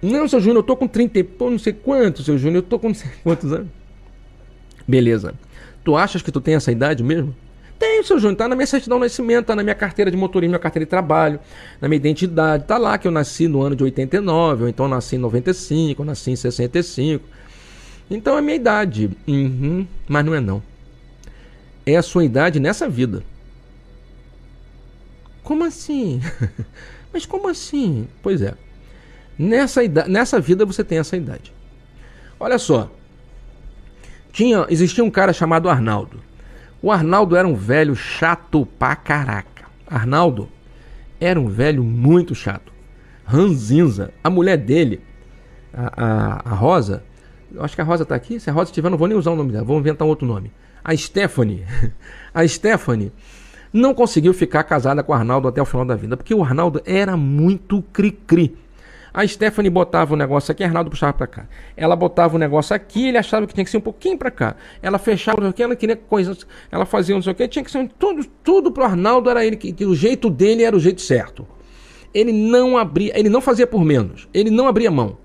Não, 0.01 0.27
seu 0.27 0.39
Júnior, 0.39 0.59
eu 0.59 0.63
tô 0.63 0.75
com 0.75 0.87
30, 0.87 1.23
pô, 1.23 1.49
não 1.49 1.59
sei 1.59 1.73
quantos, 1.73 2.25
seu 2.25 2.37
Júnior. 2.37 2.63
Eu 2.63 2.67
tô 2.67 2.79
com 2.79 2.87
não 2.87 2.95
sei 2.95 3.09
quantos 3.23 3.51
anos. 3.51 3.67
Beleza. 4.87 5.33
Tu 5.83 5.95
achas 5.95 6.21
que 6.21 6.31
tu 6.31 6.39
tem 6.39 6.55
essa 6.55 6.71
idade 6.71 7.03
mesmo? 7.03 7.35
Tenho, 7.77 8.03
seu 8.03 8.17
Júnior, 8.17 8.37
tá 8.37 8.47
na 8.47 8.55
minha 8.55 8.67
certidão 8.67 8.97
de 8.97 9.03
nascimento, 9.03 9.47
tá 9.47 9.55
na 9.55 9.63
minha 9.63 9.75
carteira 9.75 10.09
de 10.09 10.15
motorismo, 10.15 10.51
na 10.51 10.57
minha 10.57 10.63
carteira 10.63 10.85
de 10.85 10.89
trabalho, 10.89 11.39
na 11.81 11.87
minha 11.87 11.97
identidade. 11.97 12.65
Tá 12.65 12.77
lá 12.77 12.97
que 12.97 13.07
eu 13.07 13.11
nasci 13.11 13.47
no 13.47 13.61
ano 13.61 13.75
de 13.75 13.83
89, 13.83 14.63
ou 14.63 14.69
então 14.69 14.87
nasci 14.87 15.17
em 15.17 15.19
95, 15.19 16.01
ou 16.01 16.05
nasci 16.05 16.31
em 16.31 16.35
65. 16.35 17.25
Então 18.09 18.37
é 18.37 18.41
minha 18.41 18.55
idade. 18.55 19.09
Uhum, 19.27 19.87
mas 20.07 20.25
não 20.25 20.33
é 20.35 20.39
não. 20.39 20.61
É 21.85 21.95
a 21.95 22.01
sua 22.01 22.25
idade 22.25 22.59
nessa 22.59 22.87
vida. 22.87 23.23
Como 25.43 25.63
assim? 25.63 26.21
mas 27.13 27.25
como 27.25 27.47
assim? 27.47 28.07
Pois 28.21 28.41
é. 28.41 28.53
Nessa, 29.37 29.83
idade, 29.83 30.09
nessa 30.09 30.39
vida 30.39 30.65
você 30.65 30.83
tem 30.83 30.97
essa 30.97 31.17
idade. 31.17 31.53
Olha 32.39 32.57
só. 32.57 32.91
Tinha, 34.31 34.65
existia 34.69 35.03
um 35.03 35.11
cara 35.11 35.33
chamado 35.33 35.69
Arnaldo. 35.69 36.19
O 36.81 36.91
Arnaldo 36.91 37.35
era 37.35 37.47
um 37.47 37.55
velho 37.55 37.95
chato 37.95 38.65
pra 38.77 38.95
caraca. 38.95 39.65
Arnaldo 39.87 40.49
era 41.19 41.39
um 41.39 41.47
velho 41.47 41.83
muito 41.83 42.35
chato. 42.35 42.71
Ranzinza. 43.25 44.13
A 44.23 44.29
mulher 44.29 44.57
dele, 44.57 45.01
a, 45.73 46.03
a, 46.05 46.51
a 46.51 46.53
Rosa, 46.53 47.03
eu 47.55 47.63
acho 47.63 47.75
que 47.75 47.81
a 47.81 47.83
Rosa 47.83 48.05
tá 48.05 48.15
aqui. 48.15 48.39
Se 48.39 48.49
a 48.49 48.53
Rosa 48.53 48.69
estiver, 48.69 48.89
não 48.89 48.97
vou 48.97 49.07
nem 49.07 49.17
usar 49.17 49.31
o 49.31 49.35
nome 49.35 49.51
dela, 49.51 49.63
vou 49.63 49.79
inventar 49.79 50.05
um 50.05 50.09
outro 50.09 50.27
nome. 50.27 50.51
A 50.83 50.95
Stephanie. 50.95 51.65
A 52.33 52.45
Stephanie 52.47 53.11
não 53.71 53.93
conseguiu 53.93 54.33
ficar 54.33 54.63
casada 54.63 55.01
com 55.01 55.11
o 55.11 55.15
Arnaldo 55.15 55.47
até 55.47 55.61
o 55.61 55.65
final 55.65 55.85
da 55.85 55.95
vida, 55.95 56.15
porque 56.15 56.33
o 56.33 56.43
Arnaldo 56.43 56.81
era 56.85 57.17
muito 57.17 57.81
cri-cri. 57.93 58.55
A 59.13 59.25
Stephanie 59.25 59.69
botava 59.69 60.13
o 60.13 60.17
negócio 60.17 60.51
aqui, 60.51 60.63
Arnaldo 60.63 60.89
puxava 60.89 61.13
para 61.13 61.27
cá. 61.27 61.47
Ela 61.77 61.95
botava 61.95 62.35
o 62.35 62.37
negócio 62.37 62.75
aqui, 62.75 63.07
ele 63.07 63.17
achava 63.17 63.47
que 63.47 63.53
tinha 63.53 63.63
que 63.63 63.71
ser 63.71 63.77
um 63.77 63.81
pouquinho 63.81 64.17
para 64.17 64.29
cá. 64.29 64.57
Ela 64.81 64.99
fechava 64.99 65.47
o 65.47 65.53
que 65.53 65.63
ela 65.63 65.75
queria 65.75 65.95
coisas, 65.95 66.45
ela 66.69 66.85
fazia 66.85 67.15
não 67.15 67.21
sei 67.21 67.31
o 67.31 67.35
que, 67.35 67.47
tinha 67.47 67.63
que 67.63 67.71
ser 67.71 67.89
tudo, 67.97 68.25
tudo 68.43 68.71
pro 68.73 68.83
Arnaldo 68.83 69.29
era 69.29 69.45
ele 69.45 69.55
que, 69.55 69.71
que 69.71 69.85
o 69.85 69.95
jeito 69.95 70.29
dele 70.29 70.63
era 70.63 70.75
o 70.75 70.79
jeito 70.79 71.01
certo. 71.01 71.47
Ele 72.13 72.33
não 72.33 72.77
abria, 72.77 73.17
ele 73.17 73.29
não 73.29 73.39
fazia 73.39 73.65
por 73.65 73.83
menos, 73.85 74.27
ele 74.33 74.49
não 74.49 74.67
abria 74.67 74.91
mão. 74.91 75.17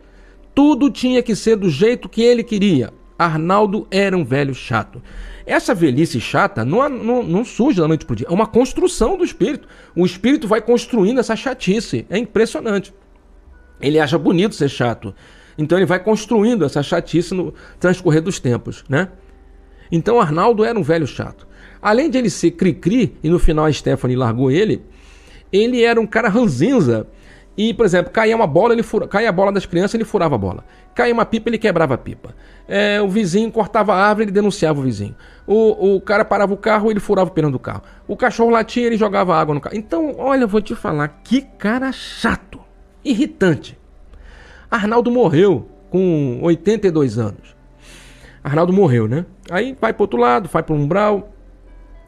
Tudo 0.55 0.91
tinha 0.91 1.23
que 1.23 1.35
ser 1.35 1.57
do 1.57 1.71
jeito 1.71 2.09
que 2.09 2.23
ele 2.23 2.43
queria. 2.43 2.93
Arnaldo 3.19 3.87
era 3.91 4.17
um 4.17 4.25
velho 4.25 4.55
chato. 4.55 5.03
Essa 5.47 5.75
velhice 5.75 6.21
chata 6.21 6.65
não, 6.65 6.89
não, 6.89 7.23
não 7.23 7.45
surge 7.45 7.81
da 7.81 7.89
noite 7.89 8.07
pro 8.07 8.17
dia. 8.17 8.27
É 8.29 8.33
uma 8.33 8.47
construção 8.47 9.19
do 9.19 9.25
espírito. 9.25 9.69
O 9.95 10.07
espírito 10.07 10.49
vai 10.49 10.61
construindo 10.61 11.21
essa 11.21 11.37
chatice. 11.37 12.07
É 12.09 12.17
impressionante. 12.17 12.95
Ele 13.81 13.99
acha 13.99 14.17
bonito 14.19 14.55
ser 14.55 14.69
chato. 14.69 15.15
Então 15.59 15.77
ele 15.79 15.87
vai 15.87 16.03
construindo 16.03 16.65
essa 16.65 16.83
chatice 16.83 17.35
no 17.35 17.53
transcorrer 17.79 18.23
dos 18.23 18.39
tempos, 18.39 18.85
né? 18.89 19.09
Então 19.93 20.21
Arnaldo 20.21 20.65
era 20.65 20.79
um 20.79 20.83
velho 20.83 21.07
chato. 21.07 21.47
Além 21.83 22.09
de 22.09 22.19
ele 22.19 22.31
ser 22.31 22.53
cri-cri, 22.53 23.17
e 23.23 23.29
no 23.29 23.39
final 23.39 23.65
a 23.65 23.73
Stephanie 23.73 24.17
largou 24.17 24.51
ele, 24.51 24.83
ele 25.53 25.83
era 25.83 26.01
um 26.01 26.07
cara 26.07 26.29
ranzinza. 26.29 27.07
E, 27.57 27.75
por 27.75 27.85
exemplo, 27.85 28.13
caía 28.13 28.35
uma 28.35 28.47
bola, 28.47 28.73
ele 28.73 28.83
fura... 28.83 29.07
caía 29.07 29.29
a 29.29 29.33
bola 29.33 29.53
das 29.53 29.67
crianças, 29.67 29.95
ele 29.95 30.05
furava 30.05 30.35
a 30.35 30.39
bola. 30.39 30.65
Caía 30.95 31.13
uma 31.13 31.25
pipa, 31.25 31.51
ele 31.51 31.59
quebrava 31.59 31.95
a 31.95 31.99
pipa. 31.99 32.35
É, 32.67 33.01
o 33.03 33.09
vizinho 33.09 33.51
cortava 33.51 33.93
a 33.93 33.97
árvore, 33.97 34.27
ele 34.27 34.33
denunciava 34.33 34.79
o 34.79 34.83
vizinho. 34.83 35.15
O, 35.47 35.97
o 35.97 36.01
cara 36.01 36.25
parava 36.25 36.55
o 36.55 36.57
carro, 36.57 36.91
ele 36.91 37.01
furava 37.01 37.29
o 37.29 37.33
pneu 37.33 37.51
do 37.51 37.59
carro. 37.59 37.83
O 38.07 38.17
cachorro 38.17 38.51
latia, 38.51 38.87
ele 38.87 38.97
jogava 38.97 39.37
água 39.37 39.55
no 39.55 39.61
carro. 39.61 39.77
Então, 39.77 40.15
olha, 40.19 40.43
eu 40.43 40.49
vou 40.49 40.61
te 40.61 40.75
falar, 40.75 41.09
que 41.25 41.43
cara 41.43 41.93
chato 41.93 42.61
irritante. 43.05 43.79
Arnaldo 44.71 45.11
morreu 45.11 45.69
com 45.91 46.39
82 46.43 47.19
anos. 47.19 47.57
Arnaldo 48.43 48.73
morreu, 48.73 49.09
né? 49.09 49.27
Aí 49.51 49.77
vai 49.79 49.93
para 49.93 50.03
outro 50.03 50.19
lado, 50.19 50.49
vai 50.49 50.63
para 50.63 50.75
o 50.75 50.79
umbral. 50.79 51.33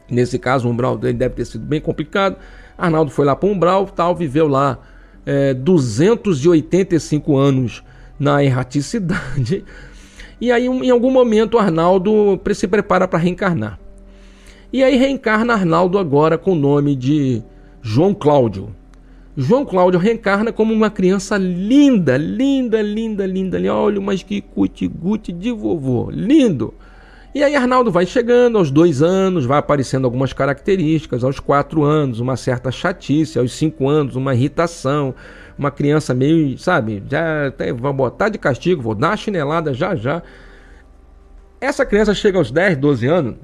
Nesse 0.09 0.39
caso, 0.39 0.67
o 0.67 0.71
umbral 0.71 0.97
dele 0.97 1.17
deve 1.17 1.35
ter 1.35 1.45
sido 1.45 1.65
bem 1.65 1.81
complicado. 1.81 2.37
Arnaldo 2.77 3.11
foi 3.11 3.25
lá 3.25 3.35
para 3.35 3.47
o 3.47 3.51
umbral, 3.51 3.85
tal, 3.85 4.15
viveu 4.15 4.47
lá 4.47 4.79
é, 5.25 5.53
285 5.53 7.37
anos 7.37 7.83
na 8.19 8.43
erraticidade. 8.43 9.63
E 10.39 10.51
aí, 10.51 10.65
em 10.65 10.89
algum 10.89 11.11
momento, 11.11 11.57
Arnaldo 11.57 12.39
se 12.53 12.67
prepara 12.67 13.07
para 13.07 13.19
reencarnar. 13.19 13.79
E 14.73 14.83
aí 14.83 14.95
reencarna 14.95 15.53
Arnaldo 15.53 15.99
agora 15.99 16.37
com 16.37 16.53
o 16.53 16.55
nome 16.55 16.95
de 16.95 17.43
João 17.81 18.13
Cláudio. 18.13 18.75
João 19.37 19.63
Cláudio 19.65 19.99
reencarna 19.99 20.51
como 20.51 20.73
uma 20.73 20.89
criança 20.89 21.37
linda, 21.37 22.17
linda, 22.17 22.81
linda, 22.81 23.25
linda. 23.25 23.73
Olha, 23.73 24.01
mas 24.01 24.23
que 24.23 24.41
cuti-guti 24.41 25.31
de 25.31 25.51
vovô, 25.51 26.09
lindo. 26.11 26.73
E 27.33 27.43
aí 27.43 27.55
Arnaldo 27.55 27.91
vai 27.91 28.05
chegando 28.05 28.57
aos 28.57 28.69
dois 28.69 29.01
anos, 29.01 29.45
vai 29.45 29.57
aparecendo 29.57 30.05
algumas 30.05 30.33
características, 30.33 31.23
aos 31.23 31.39
quatro 31.39 31.83
anos, 31.83 32.19
uma 32.19 32.37
certa 32.37 32.71
chatice, 32.71 33.39
aos 33.39 33.53
cinco 33.53 33.89
anos, 33.89 34.15
uma 34.15 34.35
irritação, 34.35 35.15
uma 35.57 35.71
criança 35.71 36.13
meio, 36.13 36.57
sabe, 36.59 37.03
já 37.09 37.51
vou 37.75 37.91
botar 37.91 38.29
de 38.29 38.37
castigo, 38.37 38.81
vou 38.81 38.93
dar 38.93 39.09
uma 39.09 39.17
chinelada 39.17 39.73
já 39.73 39.95
já. 39.95 40.21
Essa 41.59 41.85
criança 41.85 42.13
chega 42.13 42.37
aos 42.37 42.51
10, 42.51 42.77
12 42.77 43.07
anos, 43.07 43.35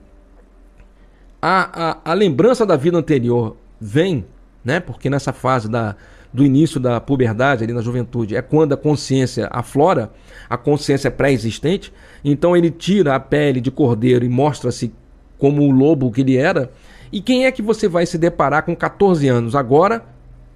a, 1.41 1.91
a, 1.91 2.11
a 2.11 2.13
lembrança 2.13 2.65
da 2.65 2.75
vida 2.75 2.97
anterior 2.97 3.55
vem 3.79 4.25
né? 4.63 4.79
Porque 4.79 5.09
nessa 5.09 5.33
fase 5.33 5.69
da, 5.69 5.95
do 6.31 6.45
início 6.45 6.79
da 6.79 7.01
puberdade, 7.01 7.63
ali 7.63 7.73
na 7.73 7.81
juventude, 7.81 8.35
é 8.35 8.41
quando 8.41 8.73
a 8.73 8.77
consciência 8.77 9.47
aflora, 9.51 10.11
a 10.49 10.57
consciência 10.57 11.07
é 11.07 11.11
pré-existente, 11.11 11.91
então 12.23 12.55
ele 12.55 12.69
tira 12.69 13.15
a 13.15 13.19
pele 13.19 13.59
de 13.59 13.71
cordeiro 13.71 14.23
e 14.23 14.29
mostra-se 14.29 14.93
como 15.37 15.63
o 15.63 15.71
lobo 15.71 16.11
que 16.11 16.21
ele 16.21 16.37
era. 16.37 16.71
E 17.11 17.21
quem 17.21 17.45
é 17.45 17.51
que 17.51 17.61
você 17.61 17.87
vai 17.87 18.05
se 18.05 18.17
deparar 18.17 18.63
com 18.63 18.75
14 18.75 19.27
anos 19.27 19.55
agora? 19.55 20.05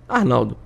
Arnaldo. 0.08 0.58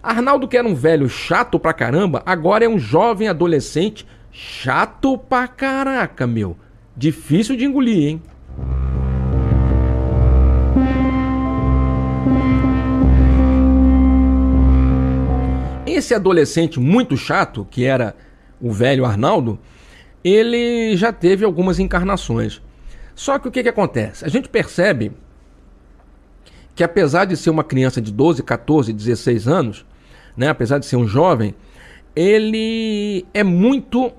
Arnaldo, 0.00 0.46
que 0.46 0.56
era 0.56 0.68
um 0.68 0.74
velho 0.74 1.08
chato 1.08 1.58
pra 1.58 1.72
caramba, 1.72 2.22
agora 2.24 2.64
é 2.64 2.68
um 2.68 2.78
jovem 2.78 3.26
adolescente 3.26 4.06
chato 4.30 5.18
pra 5.18 5.48
caraca, 5.48 6.26
meu. 6.26 6.56
Difícil 6.96 7.56
de 7.56 7.64
engolir, 7.64 8.08
hein? 8.08 8.22
Esse 15.88 16.14
adolescente 16.14 16.78
muito 16.78 17.16
chato, 17.16 17.66
que 17.70 17.84
era 17.84 18.14
o 18.60 18.70
velho 18.70 19.04
Arnaldo, 19.04 19.58
ele 20.22 20.94
já 20.96 21.12
teve 21.12 21.44
algumas 21.44 21.78
encarnações. 21.78 22.60
Só 23.14 23.38
que 23.38 23.48
o 23.48 23.50
que, 23.50 23.62
que 23.62 23.68
acontece? 23.68 24.24
A 24.24 24.28
gente 24.28 24.48
percebe 24.48 25.12
que 26.74 26.84
apesar 26.84 27.24
de 27.24 27.36
ser 27.36 27.50
uma 27.50 27.64
criança 27.64 28.00
de 28.00 28.12
12, 28.12 28.42
14, 28.42 28.92
16 28.92 29.48
anos, 29.48 29.86
né, 30.36 30.48
apesar 30.48 30.78
de 30.78 30.86
ser 30.86 30.96
um 30.96 31.06
jovem, 31.06 31.54
ele 32.14 33.26
é 33.32 33.42
muito 33.42 34.12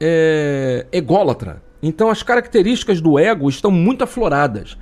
é, 0.00 0.86
ególatra. 0.90 1.62
Então 1.82 2.10
as 2.10 2.22
características 2.22 3.00
do 3.00 3.18
ego 3.18 3.48
estão 3.48 3.70
muito 3.70 4.02
afloradas 4.02 4.76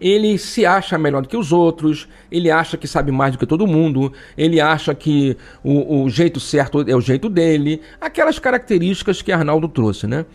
ele 0.00 0.38
se 0.38 0.66
acha 0.66 0.98
melhor 0.98 1.22
do 1.22 1.28
que 1.28 1.36
os 1.36 1.52
outros, 1.52 2.08
ele 2.30 2.50
acha 2.50 2.76
que 2.76 2.86
sabe 2.86 3.10
mais 3.10 3.32
do 3.32 3.38
que 3.38 3.46
todo 3.46 3.66
mundo, 3.66 4.12
ele 4.36 4.60
acha 4.60 4.94
que 4.94 5.36
o, 5.62 6.02
o 6.02 6.10
jeito 6.10 6.38
certo 6.38 6.84
é 6.86 6.94
o 6.94 7.00
jeito 7.00 7.28
dele, 7.28 7.80
aquelas 8.00 8.38
características 8.38 9.22
que 9.22 9.32
Arnaldo 9.32 9.68
trouxe, 9.68 10.06
né? 10.06 10.26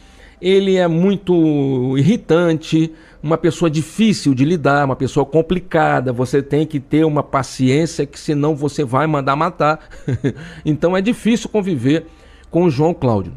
Ele 0.42 0.76
é 0.76 0.88
muito 0.88 1.96
irritante, 1.98 2.92
uma 3.22 3.38
pessoa 3.38 3.70
difícil 3.70 4.34
de 4.34 4.44
lidar, 4.44 4.86
uma 4.86 4.96
pessoa 4.96 5.24
complicada. 5.24 6.12
Você 6.12 6.42
tem 6.42 6.66
que 6.66 6.80
ter 6.80 7.06
uma 7.06 7.22
paciência 7.22 8.08
que 8.08 8.20
senão 8.20 8.56
você 8.56 8.84
vai 8.84 9.06
mandar 9.06 9.36
matar. 9.36 9.88
então 10.66 10.98
é 10.98 11.02
difícil 11.02 11.48
conviver 11.48 12.08
com 12.50 12.64
o 12.64 12.72
João 12.72 12.94
Cláudio. 12.94 13.34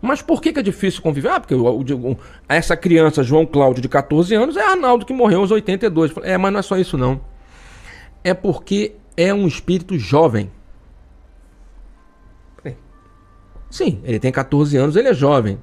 Mas 0.00 0.22
por 0.22 0.40
que, 0.40 0.52
que 0.52 0.60
é 0.60 0.62
difícil 0.62 1.02
conviver? 1.02 1.28
Ah, 1.28 1.40
porque 1.40 1.54
o, 1.54 1.66
o, 1.66 2.18
essa 2.48 2.76
criança, 2.76 3.22
João 3.22 3.44
Cláudio, 3.44 3.82
de 3.82 3.88
14 3.88 4.34
anos, 4.34 4.56
é 4.56 4.62
Arnaldo 4.62 5.04
que 5.04 5.12
morreu 5.12 5.40
aos 5.40 5.50
82. 5.50 6.12
É, 6.22 6.38
mas 6.38 6.52
não 6.52 6.60
é 6.60 6.62
só 6.62 6.76
isso, 6.78 6.96
não. 6.96 7.20
É 8.24 8.32
porque 8.32 8.94
é 9.16 9.32
um 9.32 9.46
espírito 9.46 9.98
jovem. 9.98 10.50
Sim, 13.70 14.00
ele 14.02 14.18
tem 14.18 14.32
14 14.32 14.76
anos, 14.76 14.96
ele 14.96 15.08
é 15.08 15.14
jovem. 15.14 15.58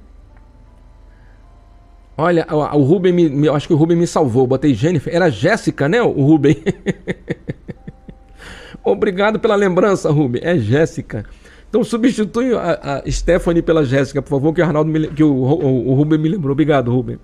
Olha, 2.16 2.46
o, 2.50 2.56
o 2.56 2.82
Ruben 2.82 3.12
me, 3.12 3.28
me, 3.28 3.48
acho 3.48 3.68
que 3.68 3.74
o 3.74 3.76
Ruben 3.76 3.96
me 3.96 4.06
salvou. 4.06 4.46
Botei 4.46 4.74
Jennifer. 4.74 5.14
Era 5.14 5.30
Jéssica, 5.30 5.88
né? 5.88 6.02
O 6.02 6.10
Ruben. 6.10 6.56
Obrigado 8.82 9.38
pela 9.38 9.54
lembrança, 9.54 10.10
Ruben. 10.10 10.40
É 10.42 10.58
Jéssica. 10.58 11.26
Então 11.68 11.84
substitui 11.84 12.54
a, 12.54 13.02
a 13.04 13.10
Stephanie 13.10 13.62
pela 13.62 13.84
Jéssica, 13.84 14.22
por 14.22 14.30
favor, 14.30 14.54
que 14.54 14.60
o 14.60 14.64
Arnaldo 14.64 14.90
me, 14.90 15.08
que 15.08 15.22
o, 15.22 15.32
o, 15.32 15.88
o 15.90 15.94
Ruben 15.94 16.18
me 16.18 16.28
lembrou. 16.28 16.52
Obrigado, 16.52 16.90
Ruben. 16.90 17.18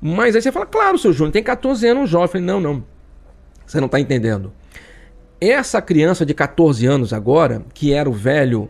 Mas 0.00 0.34
aí 0.34 0.42
você 0.42 0.52
fala, 0.52 0.66
claro, 0.66 0.96
seu 0.98 1.12
Júnior, 1.12 1.32
tem 1.32 1.42
14 1.42 1.86
anos, 1.86 2.08
jovem. 2.08 2.28
Falei, 2.28 2.46
não, 2.46 2.60
não. 2.60 2.84
Você 3.66 3.78
não 3.78 3.86
está 3.86 4.00
entendendo. 4.00 4.52
Essa 5.40 5.82
criança 5.82 6.24
de 6.24 6.32
14 6.32 6.86
anos 6.86 7.12
agora, 7.12 7.64
que 7.74 7.92
era 7.92 8.08
o 8.08 8.12
velho 8.12 8.68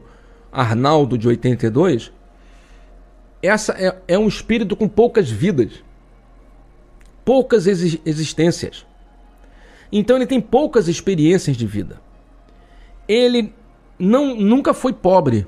Arnaldo 0.53 1.17
de 1.17 1.29
82, 1.29 2.13
essa 3.43 3.73
é, 3.73 3.97
é 4.09 4.19
um 4.19 4.29
espírito 4.29 4.77
com 4.77 4.89
poucas 4.89 5.31
vidas, 5.31 5.83
poucas 7.25 7.67
existências. 7.67 8.87
Então 9.93 10.17
ele 10.17 10.27
tem 10.27 10.41
poucas 10.41 10.89
experiências 10.89 11.57
de 11.57 11.67
vida. 11.67 12.01
Ele 13.09 13.53
não 14.01 14.35
nunca 14.35 14.73
foi 14.73 14.93
pobre. 14.93 15.47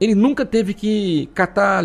Ele 0.00 0.14
nunca 0.14 0.46
teve 0.46 0.72
que 0.72 1.28
catar 1.34 1.84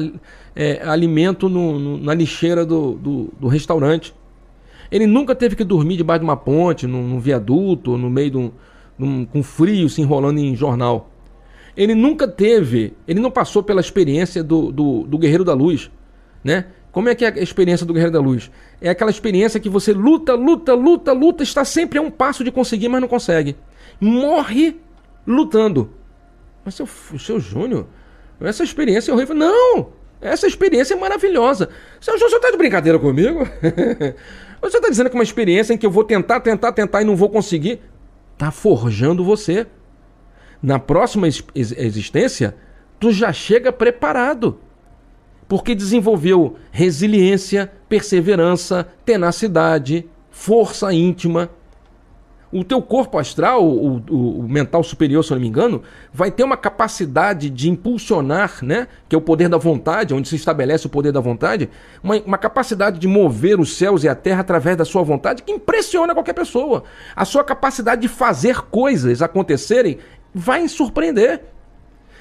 é, 0.56 0.82
alimento 0.88 1.50
no, 1.50 1.78
no, 1.78 1.98
na 1.98 2.14
lixeira 2.14 2.66
do, 2.66 2.94
do, 2.94 3.34
do, 3.38 3.48
restaurante. 3.48 4.16
Ele 4.90 5.06
nunca 5.06 5.36
teve 5.36 5.56
que 5.56 5.66
dormir 5.66 5.98
debaixo 5.98 6.22
de 6.22 6.26
uma 6.26 6.38
ponte, 6.38 6.88
num, 6.88 7.06
num 7.06 7.20
viaduto, 7.20 7.98
no 7.98 8.10
meio 8.10 8.32
de 8.32 8.38
um, 8.38 8.52
num, 8.98 9.26
com 9.26 9.44
frio 9.44 9.90
se 9.90 10.02
enrolando 10.02 10.40
em 10.40 10.56
jornal. 10.56 11.12
Ele 11.76 11.94
nunca 11.94 12.26
teve, 12.26 12.94
ele 13.06 13.20
não 13.20 13.30
passou 13.30 13.62
pela 13.62 13.82
experiência 13.82 14.42
do, 14.42 14.72
do, 14.72 15.04
do 15.04 15.18
Guerreiro 15.18 15.44
da 15.44 15.54
Luz, 15.54 15.92
né? 16.42 16.68
Como 16.90 17.10
é 17.10 17.16
que 17.16 17.26
é 17.26 17.28
a 17.28 17.44
experiência 17.44 17.86
do 17.86 17.92
Guerreiro 17.92 18.14
da 18.14 18.22
Luz? 18.22 18.50
É 18.80 18.90
aquela 18.90 19.12
experiência 19.12 19.60
que 19.60 19.68
você 19.68 19.92
luta, 19.92 20.34
luta, 20.34 20.74
luta, 20.74 21.12
luta, 21.12 21.44
está 21.44 21.66
sempre 21.66 22.00
a 22.00 22.02
um 22.02 22.10
passo 22.10 22.42
de 22.42 22.52
conseguir, 22.52 22.88
mas 22.88 23.02
não 23.02 23.10
consegue. 23.10 23.58
Morre 24.00 24.78
lutando. 25.28 25.90
Mas 26.66 26.74
seu, 26.74 26.88
seu 27.20 27.40
Júnior, 27.40 27.88
essa 28.42 28.64
experiência 28.64 29.12
é 29.12 29.14
horrível. 29.14 29.36
Não! 29.36 29.94
Essa 30.20 30.48
experiência 30.48 30.96
é 30.96 30.98
maravilhosa. 30.98 31.70
Seu 32.02 32.16
Júnior, 32.16 32.32
você 32.32 32.36
está 32.38 32.52
de 32.52 32.58
brincadeira 32.58 32.98
comigo? 32.98 33.48
você 34.60 34.78
está 34.78 34.90
dizendo 34.90 35.10
que 35.10 35.16
é 35.16 35.20
uma 35.20 35.24
experiência 35.24 35.74
em 35.74 35.78
que 35.78 35.86
eu 35.86 35.92
vou 35.92 36.04
tentar, 36.04 36.40
tentar, 36.40 36.72
tentar 36.72 37.02
e 37.02 37.06
não 37.06 37.16
vou 37.16 37.30
conseguir? 37.30 37.80
Está 38.34 38.50
forjando 38.52 39.24
você 39.24 39.68
na 40.62 40.80
próxima 40.80 41.28
existência, 41.28 42.56
tu 43.00 43.12
já 43.12 43.32
chega 43.32 43.72
preparado. 43.72 44.60
Porque 45.48 45.76
desenvolveu 45.76 46.56
resiliência, 46.72 47.72
perseverança, 47.88 48.88
tenacidade, 49.06 50.10
força 50.32 50.92
íntima. 50.92 51.52
O 52.52 52.64
teu 52.64 52.82
corpo 52.82 53.18
astral, 53.18 53.66
o, 53.66 53.98
o, 54.10 54.40
o, 54.40 54.48
mental 54.48 54.84
superior, 54.84 55.24
se 55.24 55.32
eu 55.32 55.36
não 55.36 55.42
me 55.42 55.48
engano, 55.48 55.82
vai 56.14 56.32
ter 56.32 56.44
uma 56.44 56.56
capacidade 56.56 57.50
de 57.50 57.70
impulsionar, 57.70 58.64
né? 58.64 58.88
Que 59.10 59.16
é 59.16 59.18
o 59.18 59.22
poder 59.22 59.50
da 59.50 59.58
vontade, 59.58 60.14
onde 60.14 60.30
se 60.30 60.36
estabelece 60.36 60.86
o 60.86 60.90
poder 60.90 61.12
da 61.12 61.20
vontade, 61.20 61.70
uma, 62.04 62.16
uma 62.18 62.38
capacidade 62.38 63.00
de 63.00 63.08
mover 63.08 63.60
os 63.60 63.76
céus 63.76 64.04
e 64.04 64.10
a 64.10 64.16
terra 64.16 64.42
através 64.42 64.78
da 64.78 64.86
sua 64.86 65.04
vontade 65.04 65.44
que 65.44 65.52
impressiona 65.52 66.14
qualquer 66.14 66.34
pessoa. 66.34 66.84
A 67.16 67.26
sua 67.26 67.44
capacidade 67.44 68.02
de 68.02 68.08
fazer 68.08 68.62
coisas 68.62 69.22
acontecerem 69.22 69.98
vai 70.34 70.68
surpreender. 70.68 71.42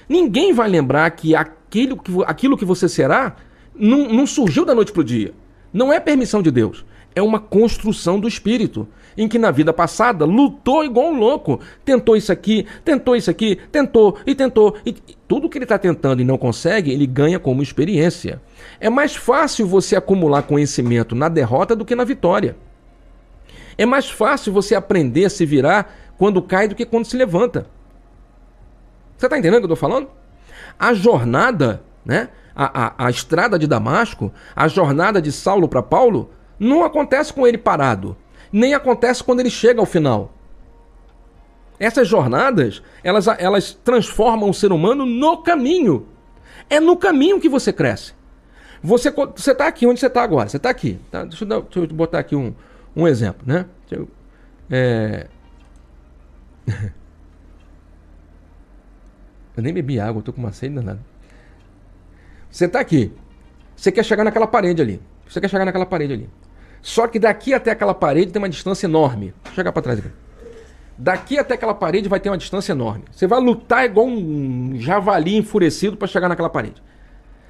Ninguém 0.09 0.53
vai 0.53 0.69
lembrar 0.69 1.11
que 1.11 1.35
aquilo 1.35 1.97
que, 1.97 2.13
aquilo 2.27 2.57
que 2.57 2.65
você 2.65 2.89
será 2.89 3.37
não, 3.75 4.09
não 4.09 4.27
surgiu 4.27 4.65
da 4.65 4.75
noite 4.75 4.93
para 4.93 5.01
o 5.01 5.05
dia. 5.05 5.35
Não 5.73 5.93
é 5.93 5.99
permissão 5.99 6.41
de 6.41 6.51
Deus. 6.51 6.85
É 7.15 7.23
uma 7.23 7.41
construção 7.41 8.19
do 8.19 8.29
espírito, 8.29 8.89
em 9.17 9.29
que 9.29 9.39
na 9.39 9.51
vida 9.51 9.73
passada 9.73 10.25
lutou 10.25 10.85
igual 10.85 11.09
um 11.09 11.19
louco. 11.19 11.61
Tentou 11.85 12.17
isso 12.17 12.33
aqui, 12.33 12.67
tentou 12.85 13.17
isso 13.17 13.31
aqui, 13.31 13.57
tentou 13.71 14.19
e 14.27 14.35
tentou. 14.35 14.77
E 14.85 14.93
tudo 15.27 15.49
que 15.49 15.59
ele 15.59 15.65
está 15.65 15.79
tentando 15.79 16.21
e 16.21 16.25
não 16.25 16.39
consegue, 16.39 16.91
ele 16.93 17.07
ganha 17.07 17.39
como 17.39 17.63
experiência. 17.63 18.41
É 18.81 18.91
mais 18.91 19.15
fácil 19.15 19.67
você 19.67 19.97
acumular 19.97 20.43
conhecimento 20.43 21.15
na 21.15 21.29
derrota 21.29 21.75
do 21.75 21.85
que 21.85 21.95
na 21.95 22.05
vitória. 22.05 22.57
É 23.77 23.85
mais 23.85 24.09
fácil 24.09 24.53
você 24.53 24.75
aprender 24.75 25.25
a 25.25 25.31
se 25.31 25.45
virar 25.45 25.95
quando 26.17 26.43
cai 26.43 26.69
do 26.69 26.75
que 26.75 26.87
quando 26.87 27.07
se 27.07 27.17
levanta. 27.17 27.67
Você 29.17 29.27
está 29.27 29.39
entendendo 29.39 29.65
o 29.65 29.67
que 29.67 29.73
eu 29.73 29.75
estou 29.75 29.91
falando? 29.91 30.09
A 30.79 30.93
jornada, 30.95 31.83
né? 32.05 32.29
A, 32.55 32.87
a, 32.87 33.07
a 33.07 33.11
estrada 33.11 33.59
de 33.59 33.67
Damasco, 33.67 34.33
a 34.55 34.69
jornada 34.69 35.21
de 35.21 35.33
Saulo 35.33 35.69
para 35.69 35.83
Paulo, 35.83 36.31
não 36.59 36.85
acontece 36.85 37.33
com 37.33 37.47
ele 37.47 37.59
parado, 37.59 38.17
nem 38.55 38.73
acontece 38.73 39.25
quando 39.25 39.41
ele 39.41 39.51
chega 39.51 39.81
ao 39.81 39.87
final. 39.87 40.33
Essas 41.77 42.07
jornadas, 42.07 42.81
elas, 43.03 43.27
elas 43.27 43.75
transformam 43.83 44.49
o 44.49 44.55
ser 44.55 44.71
humano 44.71 45.05
no 45.05 45.39
caminho. 45.39 46.07
É 46.71 46.79
no 46.79 46.97
caminho 46.97 47.41
que 47.41 47.49
você 47.49 47.73
cresce. 47.73 48.15
Você 48.81 49.09
está 49.09 49.67
aqui 49.67 49.89
onde 49.89 49.99
você 49.99 50.07
está 50.07 50.23
agora. 50.23 50.49
Você 50.49 50.57
está 50.57 50.71
aqui. 50.71 51.01
Tá? 51.11 51.25
Deixa, 51.25 51.43
eu 51.43 51.49
dar, 51.49 51.61
deixa, 51.63 51.81
eu 51.81 51.87
botar 51.89 52.21
aqui 52.21 52.37
um, 52.37 52.55
um 52.95 53.09
exemplo. 53.09 53.43
Né? 53.45 53.67
Eu, 53.91 54.09
é... 54.71 55.27
Eu 59.57 59.63
nem 59.63 59.73
bebi 59.73 60.01
água, 60.01 60.19
eu 60.19 60.23
tô 60.25 60.33
com 60.33 60.41
uma 60.41 60.51
sede 60.51 60.75
danada. 60.75 60.99
Você 62.51 62.67
tá 62.67 62.81
aqui. 62.81 63.13
Você 63.77 63.93
quer 63.93 64.05
chegar 64.05 64.25
naquela 64.25 64.49
parede 64.49 64.83
ali. 64.83 65.01
Você 65.29 65.41
quer 65.41 65.49
chegar 65.49 65.65
naquela 65.65 65.87
parede 65.87 66.13
ali. 66.13 66.29
Só 66.85 67.09
que 67.09 67.19
daqui 67.19 67.55
até 67.55 67.71
aquela 67.71 67.95
parede 67.95 68.31
tem 68.31 68.43
uma 68.43 68.49
distância 68.49 68.87
enorme. 68.87 69.33
Vou 69.43 69.55
chegar 69.55 69.73
para 69.73 69.81
trás 69.81 69.99
aqui. 70.01 70.11
Daqui 70.99 71.39
até 71.39 71.55
aquela 71.55 71.73
parede 71.73 72.11
vai 72.11 72.21
ter 72.21 72.29
uma 72.29 72.37
distância 72.37 72.73
enorme. 72.73 73.05
Você 73.11 73.27
vai 73.27 73.41
lutar 73.41 73.87
igual 73.87 74.07
um 74.07 74.79
javali 74.79 75.35
enfurecido 75.35 75.97
para 75.97 76.07
chegar 76.07 76.29
naquela 76.29 76.51
parede. 76.51 76.83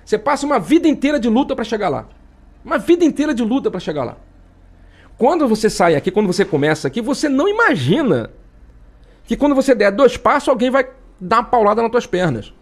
Você 0.05 0.16
passa 0.16 0.47
uma 0.47 0.61
vida 0.61 0.87
inteira 0.87 1.18
de 1.18 1.28
luta 1.28 1.57
para 1.57 1.64
chegar 1.64 1.89
lá. 1.89 2.07
Uma 2.64 2.78
vida 2.78 3.05
inteira 3.05 3.35
de 3.35 3.43
luta 3.43 3.72
para 3.72 3.80
chegar 3.80 4.05
lá. 4.05 4.16
Quando 5.18 5.49
você 5.49 5.68
sai 5.68 5.97
aqui, 5.97 6.12
quando 6.12 6.28
você 6.28 6.45
começa 6.45 6.87
aqui, 6.87 7.03
você 7.03 7.28
não 7.28 7.49
imagina 7.49 8.30
que 9.24 9.37
quando 9.37 9.57
você 9.57 9.74
der 9.74 9.91
dois 9.91 10.16
passos, 10.16 10.49
alguém 10.49 10.70
vai 10.70 10.87
dar 11.20 11.39
uma 11.39 11.45
paulada 11.45 11.82
nas 11.82 11.91
tuas 11.91 12.07
pernas. 12.07 12.55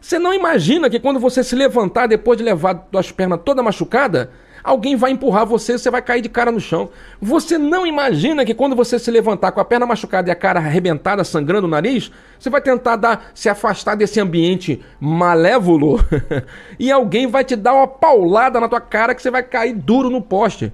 Você 0.00 0.18
não 0.18 0.32
imagina 0.32 0.88
que 0.88 0.98
quando 0.98 1.20
você 1.20 1.44
se 1.44 1.54
levantar 1.54 2.06
depois 2.06 2.38
de 2.38 2.44
levar 2.44 2.76
tuas 2.76 3.12
pernas 3.12 3.40
toda 3.44 3.62
machucada, 3.62 4.30
alguém 4.62 4.96
vai 4.96 5.10
empurrar 5.10 5.46
você 5.46 5.78
você 5.78 5.90
vai 5.90 6.02
cair 6.02 6.20
de 6.20 6.28
cara 6.28 6.52
no 6.52 6.60
chão. 6.60 6.90
Você 7.20 7.58
não 7.58 7.86
imagina 7.86 8.44
que 8.44 8.54
quando 8.54 8.76
você 8.76 8.98
se 8.98 9.10
levantar 9.10 9.52
com 9.52 9.60
a 9.60 9.64
perna 9.64 9.86
machucada 9.86 10.28
e 10.28 10.32
a 10.32 10.36
cara 10.36 10.60
arrebentada, 10.60 11.24
sangrando 11.24 11.66
o 11.66 11.70
nariz, 11.70 12.10
você 12.38 12.50
vai 12.50 12.60
tentar 12.60 12.96
dar, 12.96 13.30
se 13.34 13.48
afastar 13.48 13.94
desse 13.94 14.20
ambiente 14.20 14.82
malévolo 15.00 15.98
e 16.78 16.90
alguém 16.90 17.26
vai 17.26 17.44
te 17.44 17.56
dar 17.56 17.74
uma 17.74 17.86
paulada 17.86 18.60
na 18.60 18.68
tua 18.68 18.80
cara 18.80 19.14
que 19.14 19.22
você 19.22 19.30
vai 19.30 19.42
cair 19.42 19.74
duro 19.74 20.10
no 20.10 20.22
poste. 20.22 20.72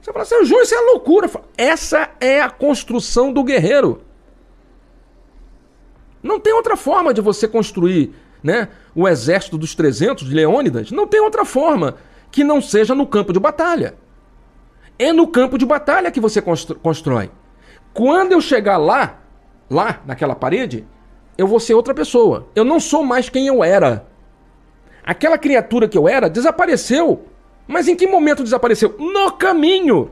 Você 0.00 0.12
fala 0.12 0.22
assim, 0.22 0.44
Júlio, 0.44 0.62
isso 0.62 0.74
é 0.74 0.80
loucura. 0.80 1.30
Essa 1.56 2.10
é 2.20 2.40
a 2.40 2.48
construção 2.48 3.32
do 3.32 3.44
guerreiro. 3.44 4.02
Não 6.22 6.40
tem 6.40 6.52
outra 6.52 6.76
forma 6.76 7.12
de 7.12 7.20
você 7.20 7.46
construir 7.46 8.12
né, 8.42 8.68
o 8.94 9.08
exército 9.08 9.58
dos 9.58 9.74
300 9.74 10.28
de 10.28 10.34
Leônidas. 10.34 10.90
Não 10.90 11.06
tem 11.06 11.20
outra 11.20 11.44
forma 11.44 11.96
que 12.30 12.44
não 12.44 12.60
seja 12.60 12.94
no 12.94 13.06
campo 13.06 13.32
de 13.32 13.40
batalha. 13.40 13.94
É 14.98 15.12
no 15.12 15.26
campo 15.26 15.56
de 15.56 15.64
batalha 15.64 16.10
que 16.10 16.20
você 16.20 16.42
constrói. 16.82 17.30
Quando 17.92 18.32
eu 18.32 18.40
chegar 18.40 18.76
lá, 18.76 19.18
lá 19.68 20.00
naquela 20.06 20.34
parede, 20.34 20.86
eu 21.36 21.46
vou 21.46 21.58
ser 21.58 21.74
outra 21.74 21.94
pessoa. 21.94 22.48
Eu 22.54 22.64
não 22.64 22.78
sou 22.78 23.02
mais 23.02 23.28
quem 23.28 23.46
eu 23.46 23.64
era. 23.64 24.06
Aquela 25.02 25.38
criatura 25.38 25.88
que 25.88 25.96
eu 25.96 26.08
era 26.08 26.28
desapareceu. 26.28 27.24
Mas 27.66 27.88
em 27.88 27.96
que 27.96 28.06
momento 28.06 28.42
desapareceu? 28.42 28.96
No 28.98 29.32
caminho. 29.32 30.10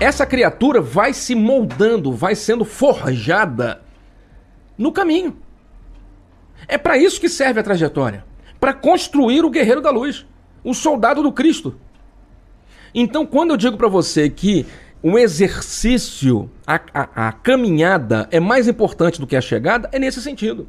Essa 0.00 0.24
criatura 0.24 0.80
vai 0.80 1.12
se 1.12 1.34
moldando, 1.34 2.12
vai 2.12 2.34
sendo 2.34 2.64
forjada 2.64 3.82
no 4.76 4.92
caminho. 4.92 5.36
É 6.66 6.78
para 6.78 6.96
isso 6.96 7.20
que 7.20 7.28
serve 7.28 7.60
a 7.60 7.62
trajetória 7.62 8.24
para 8.60 8.72
construir 8.72 9.44
o 9.44 9.50
guerreiro 9.50 9.80
da 9.80 9.90
luz, 9.90 10.26
o 10.64 10.74
soldado 10.74 11.22
do 11.22 11.32
Cristo. 11.32 11.76
Então, 12.94 13.26
quando 13.26 13.50
eu 13.50 13.56
digo 13.56 13.76
para 13.76 13.88
você 13.88 14.28
que 14.28 14.66
o 15.02 15.18
exercício, 15.18 16.50
a, 16.66 16.80
a, 16.92 17.28
a, 17.28 17.32
caminhada 17.32 18.28
é 18.30 18.40
mais 18.40 18.66
importante 18.66 19.20
do 19.20 19.26
que 19.26 19.36
a 19.36 19.40
chegada, 19.40 19.88
é 19.92 19.98
nesse 19.98 20.20
sentido. 20.20 20.68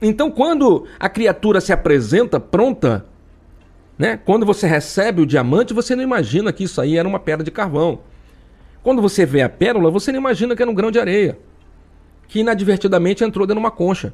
Então, 0.00 0.30
quando 0.30 0.86
a 0.98 1.08
criatura 1.08 1.60
se 1.60 1.72
apresenta 1.72 2.40
pronta 2.40 3.06
né? 3.98 4.16
Quando 4.16 4.44
você 4.44 4.66
recebe 4.66 5.22
o 5.22 5.26
diamante, 5.26 5.72
você 5.72 5.94
não 5.94 6.02
imagina 6.02 6.52
que 6.52 6.64
isso 6.64 6.80
aí 6.80 6.96
era 6.96 7.08
uma 7.08 7.18
pedra 7.18 7.44
de 7.44 7.50
carvão. 7.50 8.00
Quando 8.82 9.00
você 9.00 9.24
vê 9.24 9.42
a 9.42 9.48
pérola, 9.48 9.90
você 9.90 10.12
não 10.12 10.18
imagina 10.18 10.54
que 10.54 10.62
era 10.62 10.70
um 10.70 10.74
grão 10.74 10.90
de 10.90 10.98
areia. 10.98 11.38
Que 12.28 12.40
inadvertidamente 12.40 13.24
entrou 13.24 13.46
dentro 13.46 13.60
de 13.60 13.64
uma 13.64 13.70
concha. 13.70 14.12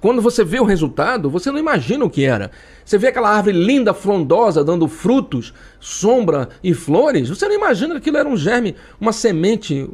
Quando 0.00 0.22
você 0.22 0.42
vê 0.42 0.58
o 0.58 0.64
resultado, 0.64 1.28
você 1.28 1.50
não 1.50 1.58
imagina 1.58 2.04
o 2.04 2.10
que 2.10 2.24
era. 2.24 2.50
Você 2.82 2.96
vê 2.96 3.08
aquela 3.08 3.28
árvore 3.28 3.58
linda, 3.58 3.92
frondosa, 3.92 4.64
dando 4.64 4.88
frutos, 4.88 5.52
sombra 5.78 6.48
e 6.64 6.72
flores. 6.72 7.28
Você 7.28 7.46
não 7.46 7.54
imagina 7.54 7.92
que 7.94 7.98
aquilo 7.98 8.16
era 8.16 8.28
um 8.28 8.36
germe, 8.36 8.74
uma 8.98 9.12
semente 9.12 9.86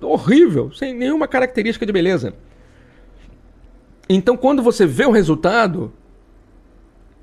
horrível, 0.00 0.72
sem 0.72 0.94
nenhuma 0.94 1.28
característica 1.28 1.84
de 1.84 1.92
beleza. 1.92 2.34
Então, 4.08 4.36
quando 4.36 4.62
você 4.62 4.86
vê 4.86 5.04
o 5.04 5.10
resultado, 5.10 5.92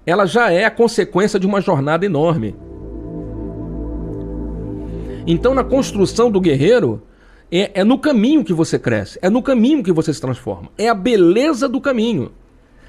ela 0.06 0.26
já 0.26 0.52
é 0.52 0.66
a 0.66 0.72
consequência 0.72 1.40
de 1.40 1.46
uma 1.46 1.62
jornada 1.62 2.06
enorme. 2.06 2.56
Então, 5.28 5.54
na 5.54 5.64
construção 5.64 6.32
do 6.32 6.42
guerreiro, 6.42 7.02
é, 7.52 7.82
é, 7.82 7.84
no 7.84 8.00
caminho 8.00 8.44
que 8.44 8.54
você 8.54 8.80
cresce, 8.80 9.20
é 9.22 9.30
no 9.30 9.42
caminho 9.42 9.84
que 9.84 9.92
você 9.92 10.14
se 10.14 10.22
transforma, 10.22 10.70
é 10.78 10.90
a 10.90 10.94
beleza 10.94 11.68
do 11.68 11.82
caminho. 11.82 12.32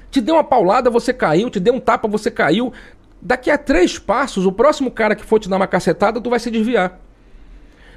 Te 0.09 0.19
deu 0.19 0.35
uma 0.35 0.43
paulada, 0.43 0.89
você 0.89 1.13
caiu, 1.13 1.49
te 1.49 1.59
deu 1.59 1.73
um 1.73 1.79
tapa, 1.79 2.07
você 2.07 2.29
caiu. 2.29 2.73
Daqui 3.21 3.49
a 3.49 3.57
três 3.57 3.97
passos, 3.97 4.45
o 4.45 4.51
próximo 4.51 4.91
cara 4.91 5.15
que 5.15 5.23
for 5.23 5.39
te 5.39 5.47
dar 5.47 5.57
uma 5.57 5.67
cacetada, 5.67 6.19
tu 6.19 6.29
vai 6.29 6.39
se 6.39 6.51
desviar. 6.51 6.99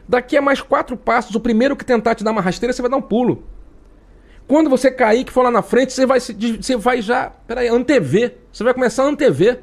Daqui 0.09 0.37
a 0.37 0.43
mais 0.43 0.61
quatro 0.61 0.97
passos, 0.97 1.35
o 1.35 1.41
primeiro 1.41 1.75
que 1.75 1.85
tentar 1.85 2.15
te 2.15 2.23
dar 2.23 2.31
uma 2.31 2.43
rasteira, 2.43 2.73
você 2.73 2.83
vai 2.83 2.91
dar 2.91 2.99
um 2.99 3.03
pulo. 3.03 3.43
Quando 4.47 4.69
você 4.69 4.91
cair, 4.91 5.25
que 5.25 5.33
for 5.33 5.43
lá 5.43 5.51
na 5.51 5.63
frente, 5.63 5.93
você 5.93 6.05
vai, 6.05 6.21
você 6.21 6.77
vai 6.77 7.01
já, 7.01 7.31
peraí, 7.47 7.69
antever. 7.69 8.39
Você 8.53 8.63
vai 8.63 8.75
começar 8.75 9.05
a 9.05 9.07
antever. 9.07 9.63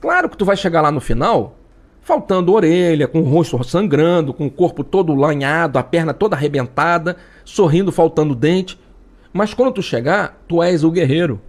Claro 0.00 0.28
que 0.28 0.36
tu 0.36 0.44
vai 0.44 0.56
chegar 0.56 0.80
lá 0.80 0.90
no 0.90 1.00
final, 1.00 1.58
faltando 2.00 2.52
orelha, 2.52 3.08
com 3.08 3.20
o 3.20 3.24
rosto 3.24 3.62
sangrando, 3.64 4.32
com 4.32 4.46
o 4.46 4.50
corpo 4.50 4.82
todo 4.84 5.14
lanhado, 5.14 5.78
a 5.78 5.82
perna 5.82 6.14
toda 6.14 6.36
arrebentada, 6.36 7.16
sorrindo, 7.44 7.90
faltando 7.90 8.34
dente. 8.34 8.80
Mas 9.32 9.52
quando 9.52 9.74
tu 9.74 9.82
chegar, 9.82 10.40
tu 10.48 10.62
és 10.62 10.84
o 10.84 10.90
guerreiro. 10.90 11.40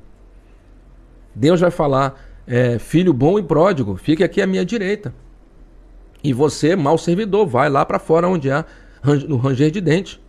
Deus 1.33 1.61
vai 1.61 1.71
falar, 1.71 2.19
é, 2.45 2.77
filho 2.77 3.13
bom 3.13 3.39
e 3.39 3.43
pródigo, 3.43 3.95
fique 3.95 4.23
aqui 4.23 4.41
à 4.41 4.47
minha 4.47 4.65
direita. 4.65 5.13
E 6.23 6.33
você, 6.33 6.75
mau 6.75 6.97
servidor, 6.97 7.47
vai 7.47 7.69
lá 7.69 7.85
para 7.85 7.97
fora 7.99 8.27
onde 8.27 8.51
há 8.51 8.65
no 9.27 9.37
ranger 9.37 9.71
de 9.71 9.81
dente. 9.81 10.21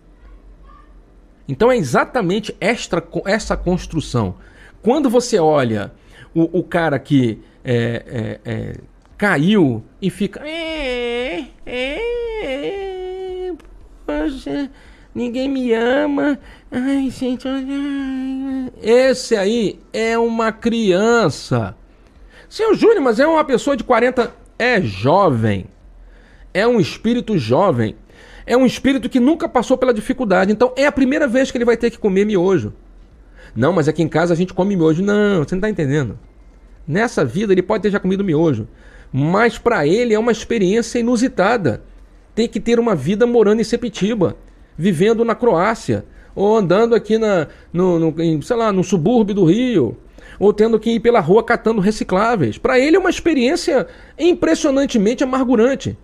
Então 1.49 1.71
é 1.71 1.77
exatamente 1.77 2.57
esta, 2.61 3.03
essa 3.27 3.57
construção. 3.57 4.37
Quando 4.83 5.11
você 5.11 5.39
olha 5.39 5.93
o, 6.35 6.61
o 6.61 6.63
cara 6.63 6.99
que 6.99 7.41
é, 7.65 8.41
é, 8.45 8.53
é 8.53 8.77
caiu 9.23 9.85
e 10.01 10.11
fica. 10.11 10.41
É, 10.45 11.45
é, 11.65 13.53
poxa, 14.05 14.69
ninguém 15.15 15.49
me 15.49 15.73
ama. 15.73 16.39
Ai, 16.71 17.09
gente. 17.09 17.47
Esse 18.83 19.37
aí 19.37 19.79
é 19.93 20.19
uma 20.19 20.51
criança. 20.51 21.77
Seu 22.49 22.75
Júnior, 22.75 23.01
mas 23.01 23.21
é 23.21 23.27
uma 23.27 23.45
pessoa 23.45 23.77
de 23.77 23.85
40. 23.85 24.35
É 24.59 24.81
jovem. 24.81 25.67
É 26.53 26.67
um 26.67 26.81
espírito 26.81 27.39
jovem. 27.39 27.95
É 28.47 28.57
um 28.57 28.67
espírito 28.67 29.09
que 29.09 29.21
nunca 29.21 29.49
passou 29.49 29.77
pela 29.77 29.95
dificuldade. 29.95 30.53
Então 30.53 30.73
é 30.77 30.87
a 30.87 30.93
primeira 30.93 31.27
vez 31.27 31.51
que 31.51 31.59
ele 31.59 31.65
vai 31.65 31.77
ter 31.77 31.91
que 31.91 31.99
comer 31.99 32.25
miojo. 32.25 32.73
Não, 33.55 33.73
mas 33.73 33.89
aqui 33.89 34.03
em 34.03 34.09
casa 34.09 34.35
a 34.35 34.37
gente 34.37 34.55
come 34.55 34.77
miojo. 34.77 35.03
Não, 35.03 35.45
você 35.45 35.55
não 35.55 35.59
está 35.59 35.69
entendendo. 35.69 36.19
Nessa 36.87 37.25
vida 37.25 37.53
ele 37.53 37.63
pode 37.63 37.83
ter 37.83 37.91
já 37.91 38.01
comido 38.01 38.25
miojo 38.25 38.67
mas 39.13 39.59
para 39.59 39.87
ele 39.87 40.15
é 40.15 40.19
uma 40.19 40.33
experiência 40.33 40.99
inusitada. 40.99 41.83
Tem 42.35 42.49
que 42.49 42.59
ter 42.59 42.81
uma 42.81 42.95
vida 42.95 43.27
morando 43.27 43.61
em 43.61 43.65
Sepetiba, 43.65 44.37
vivendo 44.77 45.23
na 45.23 45.35
Croácia, 45.35 46.07
ou 46.35 46.57
andando 46.57 46.95
aqui 46.95 47.19
na, 47.19 47.49
no, 47.71 47.99
no 47.99 48.23
em, 48.23 48.41
sei 48.41 48.57
lá, 48.57 48.73
no 48.73 48.83
subúrbio 48.83 49.35
do 49.35 49.45
Rio, 49.45 49.99
ou 50.39 50.51
tendo 50.51 50.81
que 50.81 50.93
ir 50.93 51.01
pela 51.01 51.21
rua 51.21 51.45
catando 51.45 51.81
recicláveis. 51.81 52.57
Para 52.57 52.79
ele 52.79 52.97
é 52.97 52.99
uma 52.99 53.11
experiência 53.11 53.87
impressionantemente 54.19 55.23
amargurante. 55.23 55.97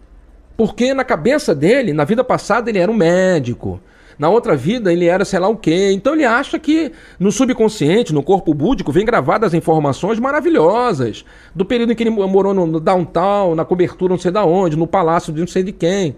Porque 0.59 0.93
na 0.93 1.05
cabeça 1.05 1.55
dele, 1.55 1.93
na 1.93 2.05
vida 2.05 2.25
passada, 2.25 2.69
ele 2.69 2.81
era 2.81 2.91
um 2.91 2.97
médico, 2.97 3.81
na 4.19 4.29
outra 4.29 4.57
vida 4.57 4.93
ele 4.93 5.07
era 5.07 5.25
sei 5.25 5.39
lá 5.39 5.47
o 5.47 5.57
quê. 5.57 5.93
Então 5.93 6.15
ele 6.15 6.25
acha 6.25 6.59
que 6.59 6.91
no 7.19 7.31
subconsciente, 7.31 8.13
no 8.13 8.25
corpo 8.25 8.53
búdico, 8.53 8.91
vem 8.91 9.07
gravadas 9.07 9.55
informações 9.55 10.19
maravilhosas 10.19 11.25
do 11.55 11.65
período 11.65 11.93
em 11.93 11.95
que 11.95 12.03
ele 12.03 12.11
morou 12.11 12.53
no 12.53 12.81
downtown, 12.81 13.55
na 13.55 13.65
cobertura 13.65 14.13
não 14.13 14.19
sei 14.19 14.33
da 14.33 14.45
onde, 14.45 14.77
no 14.77 14.89
palácio 14.89 15.33
de 15.33 15.39
não 15.39 15.47
sei 15.47 15.63
de 15.63 15.71
quem. 15.71 16.17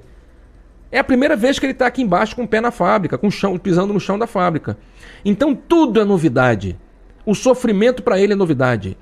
É 0.90 0.98
a 0.98 1.04
primeira 1.04 1.36
vez 1.36 1.58
que 1.58 1.66
ele 1.66 1.74
está 1.74 1.86
aqui 1.86 2.00
embaixo 2.00 2.34
com 2.34 2.44
o 2.44 2.48
pé 2.48 2.62
na 2.62 2.70
fábrica, 2.70 3.18
com 3.18 3.26
o 3.26 3.30
chão, 3.30 3.58
pisando 3.58 3.92
no 3.92 4.00
chão 4.00 4.18
da 4.18 4.26
fábrica. 4.26 4.78
Então 5.22 5.54
tudo 5.54 6.00
é 6.00 6.04
novidade. 6.04 6.78
O 7.26 7.34
sofrimento 7.34 8.02
para 8.02 8.18
ele 8.18 8.32
é 8.32 8.36
novidade. 8.36 8.96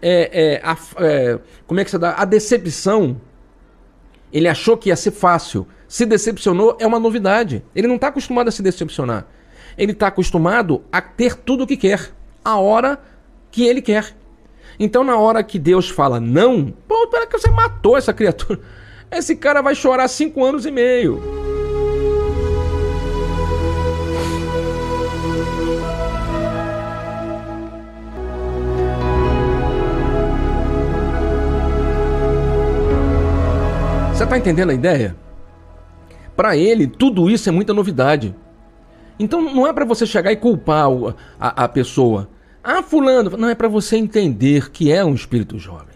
É, 0.00 0.30
é, 0.32 0.60
a, 0.62 0.76
é, 0.98 1.38
como 1.66 1.80
é 1.80 1.84
que 1.84 1.90
você 1.90 1.98
dá? 1.98 2.14
A 2.16 2.24
decepção. 2.24 3.16
Ele 4.34 4.48
achou 4.48 4.76
que 4.76 4.88
ia 4.88 4.96
ser 4.96 5.12
fácil 5.12 5.64
se 5.86 6.04
decepcionou 6.04 6.76
é 6.80 6.86
uma 6.86 6.98
novidade. 6.98 7.64
Ele 7.72 7.86
não 7.86 7.94
está 7.94 8.08
acostumado 8.08 8.48
a 8.48 8.50
se 8.50 8.62
decepcionar. 8.62 9.28
Ele 9.78 9.92
está 9.92 10.08
acostumado 10.08 10.82
a 10.90 11.00
ter 11.00 11.36
tudo 11.36 11.62
o 11.62 11.66
que 11.68 11.76
quer, 11.76 12.10
a 12.44 12.58
hora 12.58 13.00
que 13.52 13.64
ele 13.64 13.80
quer. 13.80 14.12
Então, 14.76 15.04
na 15.04 15.16
hora 15.16 15.44
que 15.44 15.56
Deus 15.56 15.88
fala 15.88 16.18
não, 16.18 16.74
pô, 16.88 17.06
que 17.06 17.38
você 17.38 17.48
matou 17.48 17.96
essa 17.96 18.12
criatura. 18.12 18.58
Esse 19.08 19.36
cara 19.36 19.62
vai 19.62 19.76
chorar 19.76 20.08
cinco 20.08 20.44
anos 20.44 20.66
e 20.66 20.72
meio. 20.72 21.43
Você 34.24 34.28
está 34.28 34.38
entendendo 34.38 34.70
a 34.70 34.74
ideia? 34.74 35.14
Para 36.34 36.56
ele, 36.56 36.86
tudo 36.86 37.28
isso 37.28 37.46
é 37.46 37.52
muita 37.52 37.74
novidade. 37.74 38.34
Então 39.18 39.42
não 39.42 39.66
é 39.66 39.72
para 39.74 39.84
você 39.84 40.06
chegar 40.06 40.32
e 40.32 40.36
culpar 40.36 40.86
a, 41.38 41.64
a 41.64 41.68
pessoa. 41.68 42.30
Ah, 42.62 42.82
fulano, 42.82 43.36
não 43.36 43.50
é 43.50 43.54
para 43.54 43.68
você 43.68 43.98
entender 43.98 44.70
que 44.70 44.90
é 44.90 45.04
um 45.04 45.14
espírito 45.14 45.58
jovem. 45.58 45.94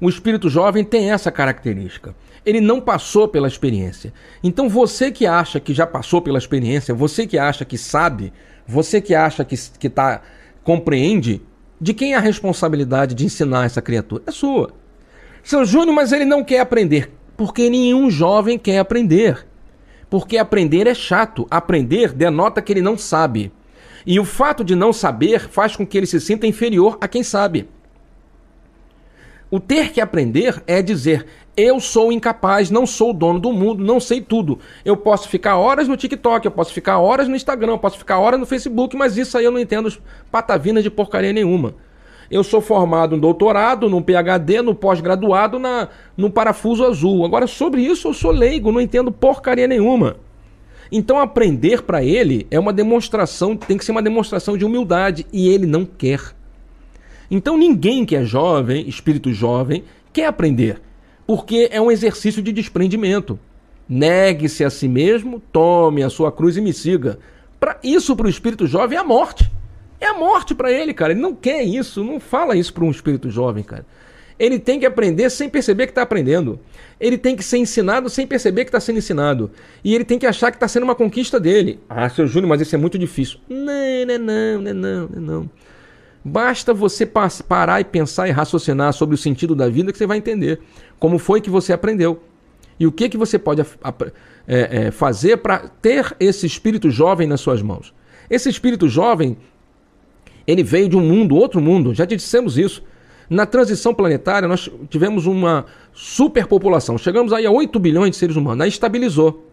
O 0.00 0.08
espírito 0.08 0.50
jovem 0.50 0.82
tem 0.82 1.12
essa 1.12 1.30
característica. 1.30 2.16
Ele 2.44 2.60
não 2.60 2.80
passou 2.80 3.28
pela 3.28 3.46
experiência. 3.46 4.12
Então 4.42 4.68
você 4.68 5.12
que 5.12 5.24
acha 5.24 5.60
que 5.60 5.72
já 5.72 5.86
passou 5.86 6.20
pela 6.20 6.38
experiência, 6.38 6.92
você 6.92 7.24
que 7.24 7.38
acha 7.38 7.64
que 7.64 7.78
sabe, 7.78 8.32
você 8.66 9.00
que 9.00 9.14
acha 9.14 9.44
que, 9.44 9.54
que 9.78 9.88
tá, 9.88 10.22
compreende, 10.64 11.40
de 11.80 11.94
quem 11.94 12.14
é 12.14 12.16
a 12.16 12.20
responsabilidade 12.20 13.14
de 13.14 13.24
ensinar 13.24 13.64
essa 13.64 13.80
criatura? 13.80 14.24
É 14.26 14.32
sua. 14.32 14.72
Seu 15.40 15.64
Júnior, 15.64 15.94
mas 15.94 16.10
ele 16.10 16.24
não 16.24 16.42
quer 16.42 16.58
aprender. 16.58 17.12
Porque 17.36 17.68
nenhum 17.68 18.10
jovem 18.10 18.58
quer 18.58 18.78
aprender. 18.78 19.46
Porque 20.08 20.36
aprender 20.38 20.86
é 20.86 20.94
chato. 20.94 21.46
Aprender 21.50 22.12
denota 22.12 22.62
que 22.62 22.72
ele 22.72 22.82
não 22.82 22.96
sabe. 22.96 23.52
E 24.06 24.20
o 24.20 24.24
fato 24.24 24.62
de 24.62 24.74
não 24.74 24.92
saber 24.92 25.48
faz 25.48 25.74
com 25.74 25.86
que 25.86 25.96
ele 25.96 26.06
se 26.06 26.20
sinta 26.20 26.46
inferior 26.46 26.98
a 27.00 27.08
quem 27.08 27.22
sabe. 27.22 27.68
O 29.50 29.60
ter 29.60 29.92
que 29.92 30.00
aprender 30.00 30.62
é 30.66 30.82
dizer: 30.82 31.26
eu 31.56 31.78
sou 31.78 32.10
incapaz, 32.12 32.70
não 32.70 32.86
sou 32.86 33.10
o 33.10 33.14
dono 33.14 33.38
do 33.38 33.52
mundo, 33.52 33.84
não 33.84 34.00
sei 34.00 34.20
tudo. 34.20 34.58
Eu 34.84 34.96
posso 34.96 35.28
ficar 35.28 35.56
horas 35.56 35.86
no 35.86 35.96
TikTok, 35.96 36.44
eu 36.44 36.50
posso 36.50 36.72
ficar 36.72 36.98
horas 36.98 37.28
no 37.28 37.36
Instagram, 37.36 37.72
eu 37.72 37.78
posso 37.78 37.96
ficar 37.96 38.18
horas 38.18 38.40
no 38.40 38.46
Facebook, 38.46 38.96
mas 38.96 39.16
isso 39.16 39.38
aí 39.38 39.44
eu 39.44 39.52
não 39.52 39.60
entendo 39.60 39.92
patavinas 40.30 40.82
de 40.82 40.90
porcaria 40.90 41.32
nenhuma. 41.32 41.74
Eu 42.30 42.42
sou 42.42 42.60
formado 42.60 43.16
no 43.16 43.22
doutorado, 43.22 43.88
no 43.88 44.02
PhD, 44.02 44.62
no 44.62 44.74
pós-graduado, 44.74 45.58
na, 45.58 45.88
no 46.16 46.30
parafuso 46.30 46.84
azul. 46.84 47.24
Agora, 47.24 47.46
sobre 47.46 47.82
isso, 47.82 48.08
eu 48.08 48.14
sou 48.14 48.30
leigo, 48.30 48.72
não 48.72 48.80
entendo 48.80 49.12
porcaria 49.12 49.66
nenhuma. 49.66 50.16
Então, 50.90 51.18
aprender 51.18 51.82
para 51.82 52.04
ele 52.04 52.46
é 52.50 52.58
uma 52.58 52.72
demonstração, 52.72 53.56
tem 53.56 53.76
que 53.76 53.84
ser 53.84 53.92
uma 53.92 54.02
demonstração 54.02 54.56
de 54.56 54.64
humildade, 54.64 55.26
e 55.32 55.48
ele 55.48 55.66
não 55.66 55.84
quer. 55.84 56.20
Então, 57.30 57.56
ninguém 57.56 58.04
que 58.04 58.14
é 58.14 58.24
jovem, 58.24 58.88
espírito 58.88 59.32
jovem, 59.32 59.84
quer 60.12 60.26
aprender, 60.26 60.80
porque 61.26 61.68
é 61.72 61.80
um 61.80 61.90
exercício 61.90 62.42
de 62.42 62.52
desprendimento. 62.52 63.38
Negue-se 63.88 64.64
a 64.64 64.70
si 64.70 64.88
mesmo, 64.88 65.42
tome 65.52 66.02
a 66.02 66.10
sua 66.10 66.30
cruz 66.30 66.56
e 66.56 66.60
me 66.60 66.72
siga. 66.72 67.18
Para 67.58 67.78
isso, 67.82 68.14
para 68.14 68.26
o 68.26 68.30
espírito 68.30 68.66
jovem, 68.66 68.96
é 68.96 69.00
a 69.00 69.04
morte. 69.04 69.50
É 70.04 70.08
a 70.08 70.12
morte 70.12 70.54
para 70.54 70.70
ele, 70.70 70.92
cara. 70.92 71.14
Ele 71.14 71.20
não 71.22 71.34
quer 71.34 71.62
isso, 71.62 72.04
não 72.04 72.20
fala 72.20 72.54
isso 72.54 72.74
para 72.74 72.84
um 72.84 72.90
espírito 72.90 73.30
jovem, 73.30 73.64
cara. 73.64 73.86
Ele 74.38 74.58
tem 74.58 74.78
que 74.78 74.84
aprender 74.84 75.30
sem 75.30 75.48
perceber 75.48 75.86
que 75.86 75.92
está 75.92 76.02
aprendendo. 76.02 76.60
Ele 77.00 77.16
tem 77.16 77.34
que 77.34 77.42
ser 77.42 77.56
ensinado 77.56 78.10
sem 78.10 78.26
perceber 78.26 78.64
que 78.64 78.68
está 78.68 78.80
sendo 78.80 78.98
ensinado. 78.98 79.50
E 79.82 79.94
ele 79.94 80.04
tem 80.04 80.18
que 80.18 80.26
achar 80.26 80.50
que 80.50 80.58
está 80.58 80.68
sendo 80.68 80.82
uma 80.82 80.94
conquista 80.94 81.40
dele. 81.40 81.80
Ah, 81.88 82.06
seu 82.10 82.26
Júnior, 82.26 82.50
mas 82.50 82.60
isso 82.60 82.74
é 82.74 82.78
muito 82.78 82.98
difícil. 82.98 83.38
Não, 83.48 83.64
não, 84.06 84.18
não, 84.18 84.60
não, 84.60 84.74
não, 84.74 85.08
não, 85.08 85.20
não. 85.20 85.50
Basta 86.22 86.74
você 86.74 87.06
parar 87.06 87.80
e 87.80 87.84
pensar 87.84 88.28
e 88.28 88.30
raciocinar 88.30 88.92
sobre 88.92 89.14
o 89.14 89.18
sentido 89.18 89.54
da 89.54 89.70
vida 89.70 89.90
que 89.90 89.96
você 89.96 90.06
vai 90.06 90.18
entender 90.18 90.60
como 90.98 91.18
foi 91.18 91.40
que 91.40 91.48
você 91.48 91.72
aprendeu. 91.72 92.22
E 92.78 92.86
o 92.86 92.92
que, 92.92 93.08
que 93.08 93.16
você 93.16 93.38
pode 93.38 93.62
é, 93.62 93.66
é, 94.46 94.90
fazer 94.90 95.38
para 95.38 95.60
ter 95.80 96.14
esse 96.20 96.44
espírito 96.44 96.90
jovem 96.90 97.26
nas 97.26 97.40
suas 97.40 97.62
mãos? 97.62 97.94
Esse 98.28 98.50
espírito 98.50 98.86
jovem, 98.88 99.36
ele 100.46 100.62
veio 100.62 100.88
de 100.88 100.96
um 100.96 101.00
mundo, 101.00 101.36
outro 101.36 101.60
mundo, 101.60 101.94
já 101.94 102.06
te 102.06 102.16
dissemos 102.16 102.58
isso. 102.58 102.82
Na 103.28 103.46
transição 103.46 103.94
planetária, 103.94 104.46
nós 104.46 104.70
tivemos 104.90 105.26
uma 105.26 105.64
superpopulação. 105.92 106.98
Chegamos 106.98 107.32
aí 107.32 107.46
a 107.46 107.50
8 107.50 107.78
bilhões 107.78 108.10
de 108.10 108.16
seres 108.16 108.36
humanos. 108.36 108.62
Aí 108.62 108.68
estabilizou. 108.68 109.50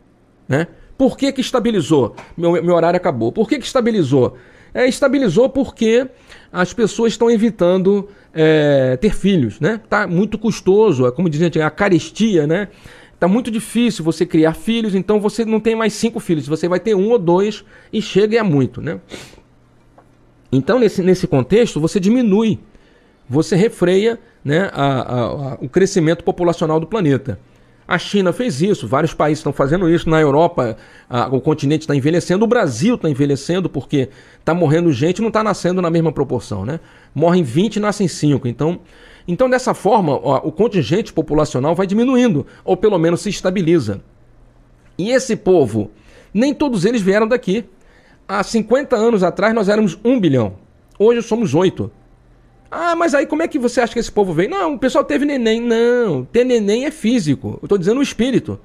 Né? 0.47 0.67
Por 0.97 1.17
que, 1.17 1.31
que 1.31 1.41
estabilizou? 1.41 2.15
Meu, 2.35 2.61
meu 2.63 2.75
horário 2.75 2.97
acabou. 2.97 3.31
Por 3.31 3.47
que, 3.47 3.57
que 3.57 3.65
estabilizou? 3.65 4.37
É, 4.73 4.87
estabilizou 4.87 5.49
porque 5.49 6.07
as 6.51 6.73
pessoas 6.73 7.13
estão 7.13 7.29
evitando 7.29 8.07
é, 8.33 8.97
ter 8.97 9.13
filhos, 9.13 9.59
né? 9.59 9.81
Tá 9.89 10.07
muito 10.07 10.37
custoso, 10.37 11.05
é 11.05 11.11
como 11.11 11.29
dizem 11.29 11.49
a 11.61 11.69
carestia, 11.69 12.47
né? 12.47 12.69
Tá 13.19 13.27
muito 13.27 13.51
difícil 13.51 14.03
você 14.03 14.25
criar 14.25 14.53
filhos, 14.53 14.95
então 14.95 15.19
você 15.19 15.45
não 15.45 15.59
tem 15.59 15.75
mais 15.75 15.93
cinco 15.93 16.19
filhos, 16.19 16.47
você 16.47 16.67
vai 16.67 16.79
ter 16.79 16.95
um 16.95 17.09
ou 17.09 17.19
dois 17.19 17.63
e 17.91 18.01
chega 18.01 18.35
e 18.35 18.37
é 18.37 18.43
muito, 18.43 18.81
né? 18.81 18.99
Então, 20.51 20.79
nesse, 20.79 21.01
nesse 21.01 21.27
contexto, 21.27 21.79
você 21.79 21.99
diminui, 21.99 22.59
você 23.29 23.55
refreia 23.55 24.19
né, 24.43 24.69
a, 24.73 24.85
a, 24.85 25.21
a, 25.23 25.53
o 25.61 25.69
crescimento 25.69 26.23
populacional 26.23 26.79
do 26.79 26.87
planeta. 26.87 27.39
A 27.87 27.97
China 27.97 28.31
fez 28.31 28.61
isso, 28.61 28.87
vários 28.87 29.13
países 29.13 29.39
estão 29.39 29.51
fazendo 29.51 29.89
isso. 29.89 30.09
Na 30.09 30.19
Europa, 30.19 30.77
a, 31.09 31.27
o 31.27 31.41
continente 31.41 31.81
está 31.81 31.95
envelhecendo, 31.95 32.45
o 32.45 32.47
Brasil 32.47 32.95
está 32.95 33.09
envelhecendo 33.09 33.69
porque 33.69 34.09
está 34.39 34.53
morrendo 34.53 34.91
gente 34.93 35.19
não 35.19 35.27
está 35.27 35.43
nascendo 35.43 35.81
na 35.81 35.89
mesma 35.89 36.11
proporção. 36.11 36.65
Né? 36.65 36.79
Morrem 37.13 37.43
20 37.43 37.75
e 37.75 37.79
nascem 37.79 38.07
5. 38.07 38.47
Então, 38.47 38.79
então 39.27 39.49
dessa 39.49 39.73
forma, 39.73 40.13
ó, 40.13 40.37
o 40.43 40.51
contingente 40.51 41.11
populacional 41.11 41.75
vai 41.75 41.85
diminuindo, 41.85 42.45
ou 42.63 42.77
pelo 42.77 42.97
menos 42.97 43.21
se 43.21 43.29
estabiliza. 43.29 44.01
E 44.97 45.11
esse 45.11 45.35
povo, 45.35 45.91
nem 46.33 46.53
todos 46.53 46.85
eles 46.85 47.01
vieram 47.01 47.27
daqui. 47.27 47.65
Há 48.33 48.43
50 48.43 48.95
anos 48.95 49.23
atrás 49.23 49.53
nós 49.53 49.67
éramos 49.67 49.99
1 50.05 50.17
bilhão, 50.17 50.53
hoje 50.97 51.21
somos 51.21 51.53
8. 51.53 51.91
Ah, 52.71 52.95
mas 52.95 53.13
aí 53.13 53.25
como 53.25 53.43
é 53.43 53.47
que 53.49 53.59
você 53.59 53.81
acha 53.81 53.91
que 53.91 53.99
esse 53.99 54.09
povo 54.09 54.31
veio? 54.31 54.49
Não, 54.49 54.75
o 54.75 54.79
pessoal 54.79 55.03
teve 55.03 55.25
neném. 55.25 55.59
Não, 55.59 56.23
ter 56.23 56.45
neném 56.45 56.85
é 56.85 56.91
físico. 56.91 57.59
Eu 57.61 57.65
estou 57.65 57.77
dizendo 57.77 57.99
o 57.99 58.01
espírito. 58.01 58.57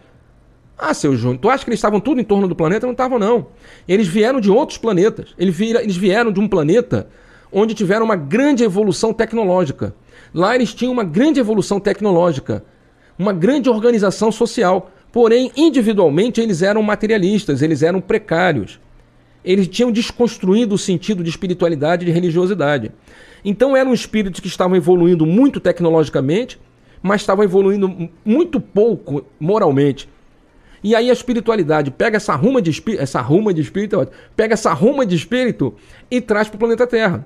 Ah, 0.78 0.94
seu 0.94 1.16
Júnior, 1.16 1.40
tu 1.40 1.50
acha 1.50 1.64
que 1.64 1.70
eles 1.70 1.78
estavam 1.78 1.98
tudo 1.98 2.20
em 2.20 2.24
torno 2.24 2.46
do 2.46 2.54
planeta? 2.54 2.86
Não 2.86 2.92
estavam, 2.92 3.18
não. 3.18 3.48
Eles 3.88 4.06
vieram 4.06 4.40
de 4.40 4.52
outros 4.52 4.78
planetas. 4.78 5.34
Eles 5.36 5.96
vieram 5.96 6.30
de 6.30 6.38
um 6.38 6.46
planeta 6.46 7.08
onde 7.50 7.74
tiveram 7.74 8.04
uma 8.04 8.14
grande 8.14 8.62
evolução 8.62 9.12
tecnológica. 9.12 9.96
Lá 10.32 10.54
eles 10.54 10.72
tinham 10.72 10.92
uma 10.92 11.02
grande 11.02 11.40
evolução 11.40 11.80
tecnológica, 11.80 12.64
uma 13.18 13.32
grande 13.32 13.68
organização 13.68 14.30
social. 14.30 14.92
Porém, 15.10 15.50
individualmente, 15.56 16.40
eles 16.40 16.62
eram 16.62 16.84
materialistas, 16.84 17.62
eles 17.62 17.82
eram 17.82 18.00
precários. 18.00 18.78
Eles 19.46 19.68
tinham 19.68 19.92
desconstruído 19.92 20.74
o 20.74 20.78
sentido 20.78 21.22
de 21.22 21.30
espiritualidade 21.30 22.02
e 22.02 22.06
de 22.06 22.12
religiosidade. 22.12 22.90
Então 23.44 23.76
eram 23.76 23.94
espíritos 23.94 24.40
que 24.40 24.48
estavam 24.48 24.76
evoluindo 24.76 25.24
muito 25.24 25.60
tecnologicamente, 25.60 26.58
mas 27.00 27.20
estavam 27.20 27.44
evoluindo 27.44 28.10
muito 28.24 28.60
pouco 28.60 29.24
moralmente. 29.38 30.08
E 30.82 30.96
aí 30.96 31.08
a 31.08 31.12
espiritualidade 31.12 31.92
pega 31.92 32.16
essa 32.16 32.34
ruma 32.34 32.60
de 32.60 32.70
espírito, 32.70 33.02
essa 33.02 33.20
ruma 33.20 33.54
de 33.54 33.60
espírito, 33.60 34.00
é 34.02 34.08
pega 34.34 34.54
essa 34.54 34.72
ruma 34.72 35.06
de 35.06 35.14
espírito 35.14 35.74
e 36.10 36.20
traz 36.20 36.48
para 36.48 36.56
o 36.56 36.58
planeta 36.58 36.86
Terra. 36.86 37.24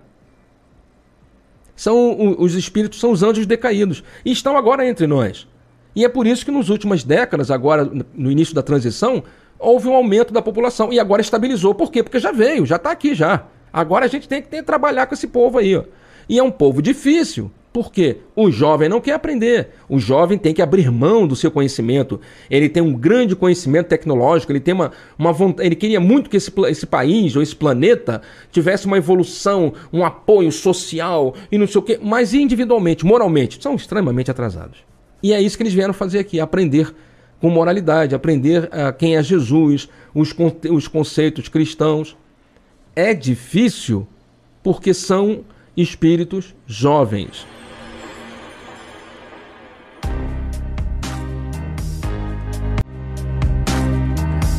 São 1.74 2.36
os 2.38 2.54
espíritos 2.54 3.00
são 3.00 3.10
os 3.10 3.22
anjos 3.22 3.46
decaídos 3.46 4.04
e 4.22 4.30
estão 4.30 4.58
agora 4.58 4.86
entre 4.86 5.06
nós. 5.06 5.48
E 5.96 6.04
é 6.04 6.08
por 6.08 6.26
isso 6.26 6.44
que 6.44 6.50
nas 6.50 6.68
últimas 6.68 7.02
décadas, 7.02 7.50
agora 7.50 7.90
no 8.14 8.30
início 8.30 8.54
da 8.54 8.62
transição, 8.62 9.24
houve 9.60 9.86
um 9.86 9.94
aumento 9.94 10.32
da 10.32 10.40
população 10.40 10.92
e 10.92 10.98
agora 10.98 11.20
estabilizou. 11.20 11.74
Por 11.74 11.92
quê? 11.92 12.02
Porque 12.02 12.18
já 12.18 12.32
veio, 12.32 12.64
já 12.64 12.76
está 12.76 12.90
aqui 12.90 13.14
já. 13.14 13.44
Agora 13.72 14.06
a 14.06 14.08
gente 14.08 14.26
tem 14.26 14.42
que, 14.42 14.48
tem 14.48 14.60
que 14.60 14.66
trabalhar 14.66 15.06
com 15.06 15.14
esse 15.14 15.28
povo 15.28 15.58
aí. 15.58 15.76
Ó. 15.76 15.84
E 16.28 16.38
é 16.38 16.42
um 16.42 16.50
povo 16.50 16.80
difícil. 16.80 17.50
Por 17.72 17.92
quê? 17.92 18.16
O 18.34 18.50
jovem 18.50 18.88
não 18.88 19.00
quer 19.00 19.12
aprender. 19.12 19.68
O 19.88 19.96
jovem 20.00 20.36
tem 20.36 20.52
que 20.52 20.60
abrir 20.60 20.90
mão 20.90 21.24
do 21.24 21.36
seu 21.36 21.52
conhecimento. 21.52 22.20
Ele 22.50 22.68
tem 22.68 22.82
um 22.82 22.92
grande 22.92 23.36
conhecimento 23.36 23.86
tecnológico, 23.86 24.50
ele 24.50 24.58
tem 24.58 24.74
uma, 24.74 24.90
uma 25.16 25.32
vontade, 25.32 25.68
ele 25.68 25.76
queria 25.76 26.00
muito 26.00 26.28
que 26.28 26.36
esse, 26.36 26.52
esse 26.68 26.84
país 26.84 27.36
ou 27.36 27.42
esse 27.42 27.54
planeta 27.54 28.22
tivesse 28.50 28.86
uma 28.86 28.98
evolução, 28.98 29.72
um 29.92 30.04
apoio 30.04 30.50
social 30.50 31.32
e 31.52 31.56
não 31.56 31.66
sei 31.68 31.78
o 31.78 31.82
quê, 31.82 32.00
mas 32.02 32.34
individualmente, 32.34 33.06
moralmente, 33.06 33.62
são 33.62 33.76
extremamente 33.76 34.32
atrasados. 34.32 34.78
E 35.22 35.32
é 35.32 35.40
isso 35.40 35.56
que 35.56 35.62
eles 35.62 35.74
vieram 35.74 35.94
fazer 35.94 36.18
aqui, 36.18 36.40
aprender 36.40 36.92
com 37.40 37.48
moralidade, 37.48 38.14
aprender 38.14 38.64
uh, 38.64 38.92
quem 38.96 39.16
é 39.16 39.22
Jesus, 39.22 39.88
os, 40.14 40.34
os 40.70 40.86
conceitos 40.86 41.48
cristãos. 41.48 42.16
É 42.94 43.14
difícil 43.14 44.06
porque 44.62 44.92
são 44.92 45.40
espíritos 45.76 46.54
jovens. 46.66 47.46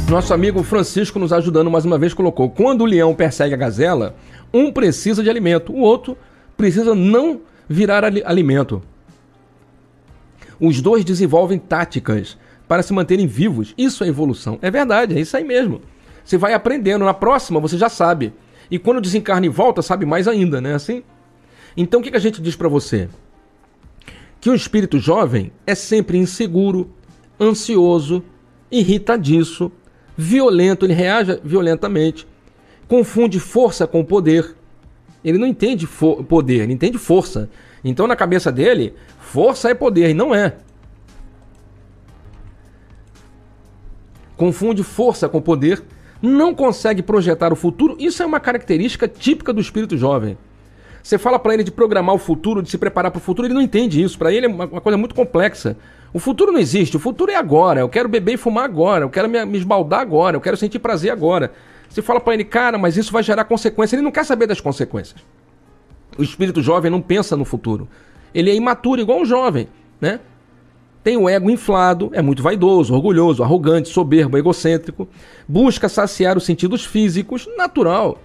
Nosso 0.09 0.33
amigo 0.33 0.61
Francisco 0.61 1.17
nos 1.17 1.31
ajudando 1.31 1.71
mais 1.71 1.85
uma 1.85 1.97
vez 1.97 2.13
colocou: 2.13 2.49
quando 2.49 2.81
o 2.81 2.85
leão 2.85 3.15
persegue 3.15 3.53
a 3.53 3.57
gazela, 3.57 4.15
um 4.53 4.69
precisa 4.69 5.23
de 5.23 5.29
alimento, 5.29 5.71
o 5.71 5.79
outro 5.79 6.17
precisa 6.57 6.93
não 6.93 7.41
virar 7.69 8.03
alimento. 8.03 8.81
Os 10.59 10.81
dois 10.81 11.05
desenvolvem 11.05 11.57
táticas 11.57 12.37
para 12.71 12.81
se 12.81 12.93
manterem 12.93 13.27
vivos. 13.27 13.73
Isso 13.77 14.01
é 14.01 14.07
evolução. 14.07 14.57
É 14.61 14.71
verdade, 14.71 15.17
é 15.17 15.19
isso 15.19 15.35
aí 15.35 15.43
mesmo. 15.43 15.81
Você 16.23 16.37
vai 16.37 16.53
aprendendo. 16.53 17.03
Na 17.03 17.13
próxima 17.13 17.59
você 17.59 17.77
já 17.77 17.89
sabe. 17.89 18.33
E 18.71 18.79
quando 18.79 19.01
desencarna 19.01 19.45
e 19.45 19.49
volta, 19.49 19.81
sabe 19.81 20.05
mais 20.05 20.25
ainda, 20.25 20.61
né? 20.61 20.73
Assim. 20.73 21.03
Então 21.75 21.99
o 21.99 22.03
que 22.03 22.15
a 22.15 22.19
gente 22.19 22.41
diz 22.41 22.55
para 22.55 22.69
você? 22.69 23.09
Que 24.39 24.49
o 24.49 24.55
espírito 24.55 24.99
jovem 24.99 25.51
é 25.67 25.75
sempre 25.75 26.17
inseguro, 26.17 26.89
ansioso, 27.37 28.23
irritadiço, 28.71 29.69
violento, 30.15 30.85
ele 30.85 30.93
reage 30.93 31.41
violentamente, 31.43 32.25
confunde 32.87 33.37
força 33.37 33.85
com 33.85 34.01
poder. 34.01 34.55
Ele 35.25 35.37
não 35.37 35.45
entende 35.45 35.85
poder, 35.85 36.61
ele 36.61 36.71
entende 36.71 36.97
força. 36.97 37.49
Então 37.83 38.07
na 38.07 38.15
cabeça 38.15 38.49
dele, 38.49 38.93
força 39.19 39.69
é 39.69 39.73
poder, 39.73 40.09
e 40.09 40.13
não 40.13 40.33
é. 40.33 40.55
Confunde 44.41 44.81
força 44.81 45.29
com 45.29 45.39
poder 45.39 45.83
não 46.19 46.55
consegue 46.55 47.03
projetar 47.03 47.53
o 47.53 47.55
futuro, 47.55 47.95
isso 47.99 48.23
é 48.23 48.25
uma 48.25 48.39
característica 48.39 49.07
típica 49.07 49.53
do 49.53 49.61
espírito 49.61 49.95
jovem. 49.95 50.35
Você 51.03 51.19
fala 51.19 51.37
para 51.37 51.53
ele 51.53 51.63
de 51.63 51.69
programar 51.69 52.15
o 52.15 52.17
futuro, 52.17 52.63
de 52.63 52.71
se 52.71 52.75
preparar 52.75 53.11
para 53.11 53.19
o 53.19 53.21
futuro, 53.21 53.45
ele 53.47 53.53
não 53.53 53.61
entende 53.61 54.01
isso. 54.01 54.17
Para 54.17 54.33
ele 54.33 54.47
é 54.47 54.49
uma, 54.49 54.67
coisa 54.67 54.97
muito 54.97 55.13
complexa. 55.13 55.77
O 56.11 56.17
futuro 56.17 56.51
não 56.51 56.59
existe, 56.59 56.97
o 56.97 56.99
futuro 56.99 57.31
é 57.31 57.35
agora. 57.35 57.81
Eu 57.81 57.89
quero 57.89 58.09
beber 58.09 58.33
e 58.33 58.37
fumar 58.37 58.65
agora, 58.65 59.05
eu 59.05 59.11
quero 59.11 59.29
me, 59.29 59.45
me 59.45 59.59
esbaldar 59.59 59.99
agora, 59.99 60.35
eu 60.35 60.41
quero 60.41 60.57
sentir 60.57 60.79
prazer 60.79 61.11
agora. 61.11 61.51
Você 61.87 62.01
fala 62.01 62.19
para 62.19 62.33
ele, 62.33 62.43
cara, 62.43 62.79
mas 62.79 62.97
isso 62.97 63.13
vai 63.13 63.21
gerar 63.21 63.43
consequências. 63.43 63.93
Ele 63.93 64.01
não 64.01 64.11
quer 64.11 64.25
saber 64.25 64.47
das 64.47 64.59
consequências. 64.59 65.23
O 66.17 66.23
espírito 66.23 66.63
jovem 66.63 66.89
não 66.89 66.99
pensa 66.99 67.37
no 67.37 67.45
futuro. 67.45 67.87
Ele 68.33 68.49
é 68.49 68.55
imaturo, 68.55 69.01
igual 69.01 69.21
um 69.21 69.25
jovem, 69.25 69.67
né? 70.01 70.19
Tem 71.03 71.17
o 71.17 71.27
ego 71.27 71.49
inflado, 71.49 72.11
é 72.13 72.21
muito 72.21 72.43
vaidoso, 72.43 72.93
orgulhoso, 72.93 73.43
arrogante, 73.43 73.89
soberbo, 73.89 74.37
egocêntrico, 74.37 75.07
busca 75.47 75.89
saciar 75.89 76.37
os 76.37 76.45
sentidos 76.45 76.85
físicos, 76.85 77.47
natural. 77.57 78.19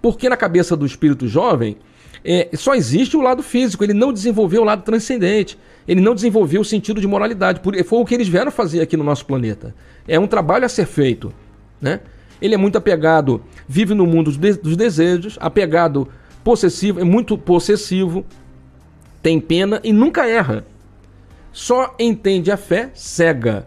Porque 0.00 0.28
na 0.28 0.36
cabeça 0.36 0.74
do 0.74 0.86
espírito 0.86 1.28
jovem 1.28 1.76
é, 2.24 2.48
só 2.54 2.74
existe 2.74 3.16
o 3.16 3.20
lado 3.20 3.42
físico, 3.42 3.84
ele 3.84 3.92
não 3.92 4.12
desenvolveu 4.12 4.62
o 4.62 4.64
lado 4.64 4.82
transcendente, 4.82 5.58
ele 5.86 6.00
não 6.00 6.14
desenvolveu 6.14 6.62
o 6.62 6.64
sentido 6.64 7.00
de 7.00 7.06
moralidade. 7.06 7.60
Foi 7.84 7.98
o 7.98 8.04
que 8.04 8.14
eles 8.14 8.28
vieram 8.28 8.50
fazer 8.50 8.80
aqui 8.80 8.96
no 8.96 9.04
nosso 9.04 9.26
planeta. 9.26 9.74
É 10.08 10.18
um 10.18 10.26
trabalho 10.26 10.64
a 10.64 10.68
ser 10.68 10.86
feito. 10.86 11.32
Né? 11.80 12.00
Ele 12.40 12.54
é 12.54 12.58
muito 12.58 12.78
apegado, 12.78 13.42
vive 13.68 13.94
no 13.94 14.06
mundo 14.06 14.30
dos 14.30 14.76
desejos, 14.76 15.36
apegado, 15.40 16.08
possessivo, 16.42 16.98
é 16.98 17.04
muito 17.04 17.36
possessivo, 17.36 18.24
tem 19.22 19.38
pena 19.38 19.80
e 19.84 19.92
nunca 19.92 20.26
erra 20.26 20.64
só 21.56 21.94
entende 21.98 22.52
a 22.52 22.56
fé 22.58 22.90
cega. 22.92 23.66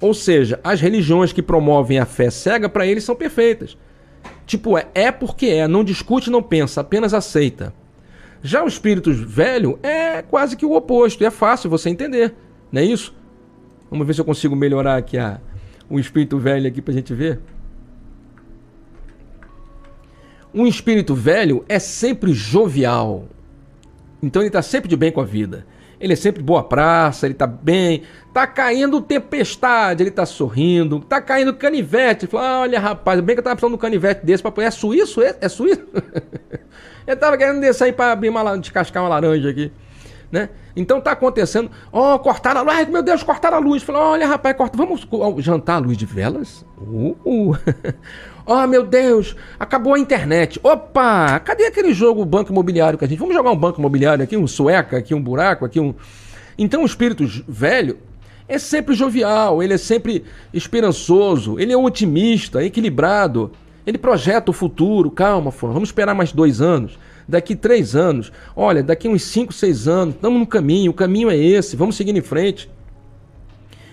Ou 0.00 0.14
seja, 0.14 0.60
as 0.62 0.80
religiões 0.80 1.32
que 1.32 1.42
promovem 1.42 1.98
a 1.98 2.06
fé 2.06 2.30
cega 2.30 2.68
para 2.68 2.86
eles 2.86 3.02
são 3.02 3.16
perfeitas. 3.16 3.76
Tipo, 4.46 4.78
é, 4.78 4.86
é 4.94 5.10
porque 5.10 5.46
é, 5.46 5.66
não 5.66 5.82
discute, 5.82 6.30
não 6.30 6.40
pensa, 6.40 6.82
apenas 6.82 7.12
aceita. 7.12 7.74
Já 8.40 8.62
o 8.62 8.68
espírito 8.68 9.12
velho 9.12 9.76
é 9.82 10.22
quase 10.22 10.56
que 10.56 10.64
o 10.64 10.76
oposto, 10.76 11.24
é 11.24 11.30
fácil 11.32 11.68
você 11.68 11.90
entender, 11.90 12.32
não 12.70 12.80
é 12.80 12.84
isso? 12.84 13.12
Vamos 13.90 14.06
ver 14.06 14.14
se 14.14 14.20
eu 14.20 14.24
consigo 14.24 14.54
melhorar 14.54 14.96
aqui 14.96 15.18
a, 15.18 15.40
o 15.90 15.98
espírito 15.98 16.38
velho 16.38 16.68
aqui 16.68 16.80
para 16.80 16.92
a 16.92 16.96
gente 16.96 17.12
ver. 17.12 17.40
Um 20.54 20.64
espírito 20.64 21.12
velho 21.12 21.64
é 21.68 21.80
sempre 21.80 22.32
jovial. 22.32 23.24
Então 24.22 24.42
ele 24.42 24.48
está 24.48 24.62
sempre 24.62 24.88
de 24.88 24.96
bem 24.96 25.10
com 25.10 25.20
a 25.20 25.24
vida. 25.24 25.66
Ele 25.98 26.12
é 26.12 26.16
sempre 26.16 26.42
boa 26.42 26.62
praça, 26.62 27.26
ele 27.26 27.34
tá 27.34 27.46
bem. 27.46 28.02
Tá 28.32 28.46
caindo 28.46 29.00
tempestade, 29.00 30.02
ele 30.02 30.10
tá 30.10 30.26
sorrindo. 30.26 31.00
Tá 31.00 31.20
caindo 31.22 31.54
canivete. 31.54 32.26
Fala, 32.26 32.60
olha, 32.60 32.78
rapaz, 32.78 33.20
bem 33.20 33.34
que 33.34 33.40
eu 33.40 33.44
tava 33.44 33.56
precisando 33.56 33.72
de 33.72 33.76
um 33.76 33.80
canivete 33.80 34.24
desse 34.24 34.42
pra 34.42 34.64
É 34.64 34.70
suíço? 34.70 35.22
É, 35.22 35.36
é 35.40 35.48
suíço? 35.48 35.82
eu 37.06 37.16
tava 37.16 37.38
querendo 37.38 37.60
descer 37.60 37.84
aí 37.84 37.92
pra 37.92 38.12
abrir 38.12 38.28
uma, 38.28 38.58
descascar 38.58 39.02
uma 39.02 39.08
laranja 39.08 39.48
aqui. 39.48 39.72
Né? 40.30 40.50
Então 40.74 41.00
tá 41.00 41.12
acontecendo. 41.12 41.70
Ó, 41.90 42.14
oh, 42.14 42.18
cortaram 42.18 42.60
a 42.60 42.62
luz. 42.62 42.76
Ai, 42.76 42.84
meu 42.84 43.02
Deus, 43.02 43.22
cortaram 43.22 43.56
a 43.56 43.60
luz. 43.60 43.82
Falou, 43.82 44.02
olha, 44.02 44.26
rapaz, 44.26 44.54
corta. 44.54 44.76
Vamos 44.76 45.08
jantar 45.38 45.76
a 45.76 45.78
luz 45.78 45.96
de 45.96 46.04
velas? 46.04 46.66
Uh, 46.76 47.16
uh. 47.24 47.56
oh, 48.46 48.66
meu 48.66 48.86
Deus, 48.86 49.36
acabou 49.58 49.94
a 49.94 49.98
internet. 49.98 50.60
Opa, 50.62 51.38
cadê 51.40 51.66
aquele 51.66 51.92
jogo 51.92 52.24
banco 52.24 52.52
imobiliário 52.52 52.98
que 52.98 53.04
a 53.04 53.08
gente. 53.08 53.18
Vamos 53.18 53.34
jogar 53.34 53.50
um 53.50 53.56
banco 53.56 53.80
imobiliário 53.80 54.24
aqui, 54.24 54.36
um 54.36 54.46
sueca, 54.46 54.96
aqui 54.96 55.14
um 55.14 55.20
buraco, 55.20 55.64
aqui 55.64 55.80
um. 55.80 55.94
Então 56.56 56.82
o 56.82 56.86
espírito 56.86 57.26
velho 57.46 57.98
é 58.48 58.58
sempre 58.58 58.94
jovial, 58.94 59.62
ele 59.62 59.74
é 59.74 59.78
sempre 59.78 60.24
esperançoso, 60.54 61.58
ele 61.58 61.72
é 61.72 61.76
otimista, 61.76 62.64
equilibrado. 62.64 63.50
Ele 63.86 63.98
projeta 63.98 64.50
o 64.50 64.54
futuro. 64.54 65.10
Calma, 65.10 65.50
vamos 65.50 65.88
esperar 65.90 66.14
mais 66.14 66.32
dois 66.32 66.60
anos 66.60 66.98
daqui 67.28 67.56
três 67.56 67.96
anos, 67.96 68.32
olha, 68.54 68.82
daqui 68.82 69.08
uns 69.08 69.22
cinco, 69.22 69.52
seis 69.52 69.88
anos, 69.88 70.14
estamos 70.14 70.38
no 70.38 70.46
caminho, 70.46 70.90
o 70.90 70.94
caminho 70.94 71.30
é 71.30 71.36
esse, 71.36 71.76
vamos 71.76 71.96
seguir 71.96 72.16
em 72.16 72.20
frente. 72.20 72.70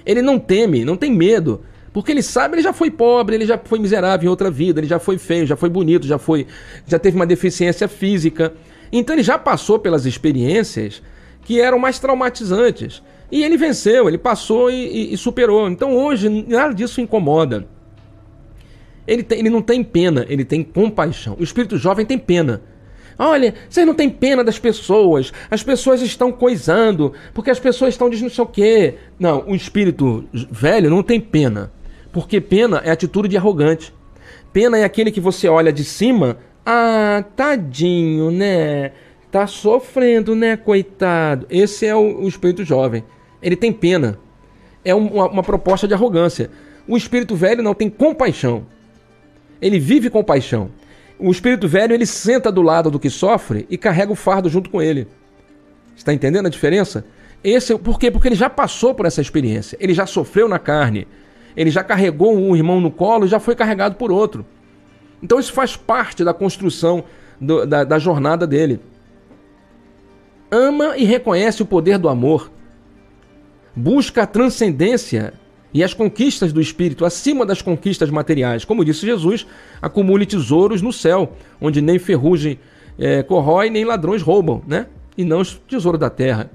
Ele 0.05 0.21
não 0.21 0.37
teme, 0.37 0.85
não 0.85 0.97
tem 0.97 1.11
medo, 1.11 1.61
porque 1.93 2.11
ele 2.11 2.23
sabe, 2.23 2.55
ele 2.55 2.63
já 2.63 2.73
foi 2.73 2.89
pobre, 2.89 3.35
ele 3.35 3.45
já 3.45 3.57
foi 3.57 3.77
miserável 3.77 4.25
em 4.25 4.29
outra 4.29 4.49
vida, 4.49 4.79
ele 4.79 4.87
já 4.87 4.97
foi 4.97 5.19
feio, 5.19 5.45
já 5.45 5.55
foi 5.55 5.69
bonito, 5.69 6.07
já 6.07 6.17
foi, 6.17 6.47
já 6.87 6.97
teve 6.97 7.15
uma 7.15 7.25
deficiência 7.25 7.87
física. 7.87 8.53
Então 8.91 9.15
ele 9.15 9.23
já 9.23 9.37
passou 9.37 9.77
pelas 9.77 10.05
experiências 10.05 11.03
que 11.43 11.61
eram 11.61 11.77
mais 11.77 11.99
traumatizantes. 11.99 13.03
E 13.31 13.43
ele 13.43 13.57
venceu, 13.57 14.07
ele 14.07 14.17
passou 14.17 14.71
e, 14.71 14.75
e, 14.75 15.13
e 15.13 15.17
superou. 15.17 15.69
Então 15.69 15.95
hoje 15.95 16.27
nada 16.29 16.73
disso 16.73 16.99
incomoda. 16.99 17.67
Ele, 19.05 19.21
tem, 19.21 19.39
ele 19.39 19.49
não 19.49 19.61
tem 19.61 19.83
pena, 19.83 20.25
ele 20.29 20.43
tem 20.43 20.63
compaixão. 20.63 21.35
O 21.39 21.43
espírito 21.43 21.77
jovem 21.77 22.05
tem 22.05 22.17
pena. 22.17 22.61
Olha, 23.19 23.53
você 23.69 23.85
não 23.85 23.93
tem 23.93 24.09
pena 24.09 24.43
das 24.43 24.57
pessoas. 24.57 25.31
As 25.51 25.61
pessoas 25.61 26.01
estão 26.01 26.31
coisando, 26.31 27.13
porque 27.33 27.51
as 27.51 27.59
pessoas 27.59 27.93
estão 27.93 28.09
de 28.09 28.21
não 28.21 28.29
sei 28.29 28.43
o 28.43 28.47
quê. 28.47 28.95
Não, 29.19 29.43
o 29.47 29.55
espírito 29.55 30.25
velho 30.33 30.89
não 30.89 31.03
tem 31.03 31.19
pena. 31.19 31.71
Porque 32.13 32.39
pena 32.39 32.81
é 32.85 32.91
atitude 32.91 33.27
de 33.27 33.35
arrogante. 33.35 33.93
Pena 34.53 34.77
é 34.77 34.83
aquele 34.83 35.11
que 35.11 35.19
você 35.19 35.49
olha 35.49 35.73
de 35.73 35.83
cima. 35.83 36.37
Ah, 36.63 37.25
tadinho, 37.35 38.31
né? 38.31 38.91
Tá 39.31 39.47
sofrendo, 39.47 40.35
né, 40.35 40.55
coitado? 40.55 41.47
Esse 41.49 41.87
é 41.87 41.95
o, 41.95 42.21
o 42.21 42.27
espírito 42.27 42.63
jovem. 42.63 43.03
Ele 43.41 43.55
tem 43.55 43.73
pena. 43.73 44.19
É 44.85 44.93
uma, 44.93 45.27
uma 45.27 45.43
proposta 45.43 45.87
de 45.87 45.93
arrogância. 45.95 46.51
O 46.87 46.95
espírito 46.95 47.35
velho 47.35 47.63
não 47.63 47.73
tem 47.73 47.89
compaixão. 47.89 48.67
Ele 49.59 49.79
vive 49.79 50.09
compaixão. 50.09 50.69
O 51.17 51.31
espírito 51.31 51.67
velho, 51.67 51.93
ele 51.93 52.05
senta 52.05 52.51
do 52.51 52.61
lado 52.61 52.91
do 52.91 52.99
que 52.99 53.09
sofre 53.09 53.65
e 53.69 53.77
carrega 53.77 54.11
o 54.11 54.15
fardo 54.15 54.49
junto 54.49 54.69
com 54.69 54.81
ele. 54.81 55.07
Está 55.95 56.13
entendendo 56.13 56.45
a 56.45 56.49
diferença? 56.49 57.05
Esse, 57.43 57.75
por 57.77 57.97
quê? 57.97 58.11
Porque 58.11 58.27
ele 58.27 58.35
já 58.35 58.49
passou 58.49 58.93
por 58.93 59.05
essa 59.05 59.21
experiência. 59.21 59.77
Ele 59.79 59.93
já 59.95 60.05
sofreu 60.05 60.47
na 60.47 60.59
carne. 60.59 61.07
Ele 61.55 61.69
já 61.69 61.83
carregou 61.83 62.35
um 62.35 62.55
irmão 62.55 62.81
no 62.81 62.91
colo 62.91 63.25
e 63.25 63.27
já 63.27 63.39
foi 63.39 63.55
carregado 63.55 63.95
por 63.95 64.11
outro. 64.11 64.45
Então 65.21 65.39
isso 65.39 65.53
faz 65.53 65.75
parte 65.75 66.23
da 66.23 66.33
construção 66.33 67.03
do, 67.39 67.65
da, 67.65 67.83
da 67.83 67.99
jornada 67.99 68.45
dele. 68.45 68.79
Ama 70.51 70.97
e 70.97 71.03
reconhece 71.03 71.61
o 71.61 71.65
poder 71.65 71.97
do 71.97 72.09
amor. 72.09 72.51
Busca 73.75 74.23
a 74.23 74.27
transcendência 74.27 75.33
e 75.73 75.83
as 75.83 75.93
conquistas 75.93 76.53
do 76.53 76.61
espírito 76.61 77.05
acima 77.05 77.45
das 77.45 77.61
conquistas 77.61 78.09
materiais. 78.09 78.63
Como 78.63 78.85
disse 78.85 79.05
Jesus, 79.05 79.47
acumule 79.81 80.25
tesouros 80.25 80.81
no 80.81 80.93
céu, 80.93 81.33
onde 81.59 81.81
nem 81.81 81.97
ferrugem 81.97 82.59
é, 82.99 83.23
corrói, 83.23 83.69
nem 83.69 83.83
ladrões 83.83 84.21
roubam, 84.21 84.61
né? 84.67 84.85
E 85.17 85.25
não 85.25 85.39
os 85.39 85.55
tesouros 85.67 85.99
da 85.99 86.09
terra. 86.09 86.51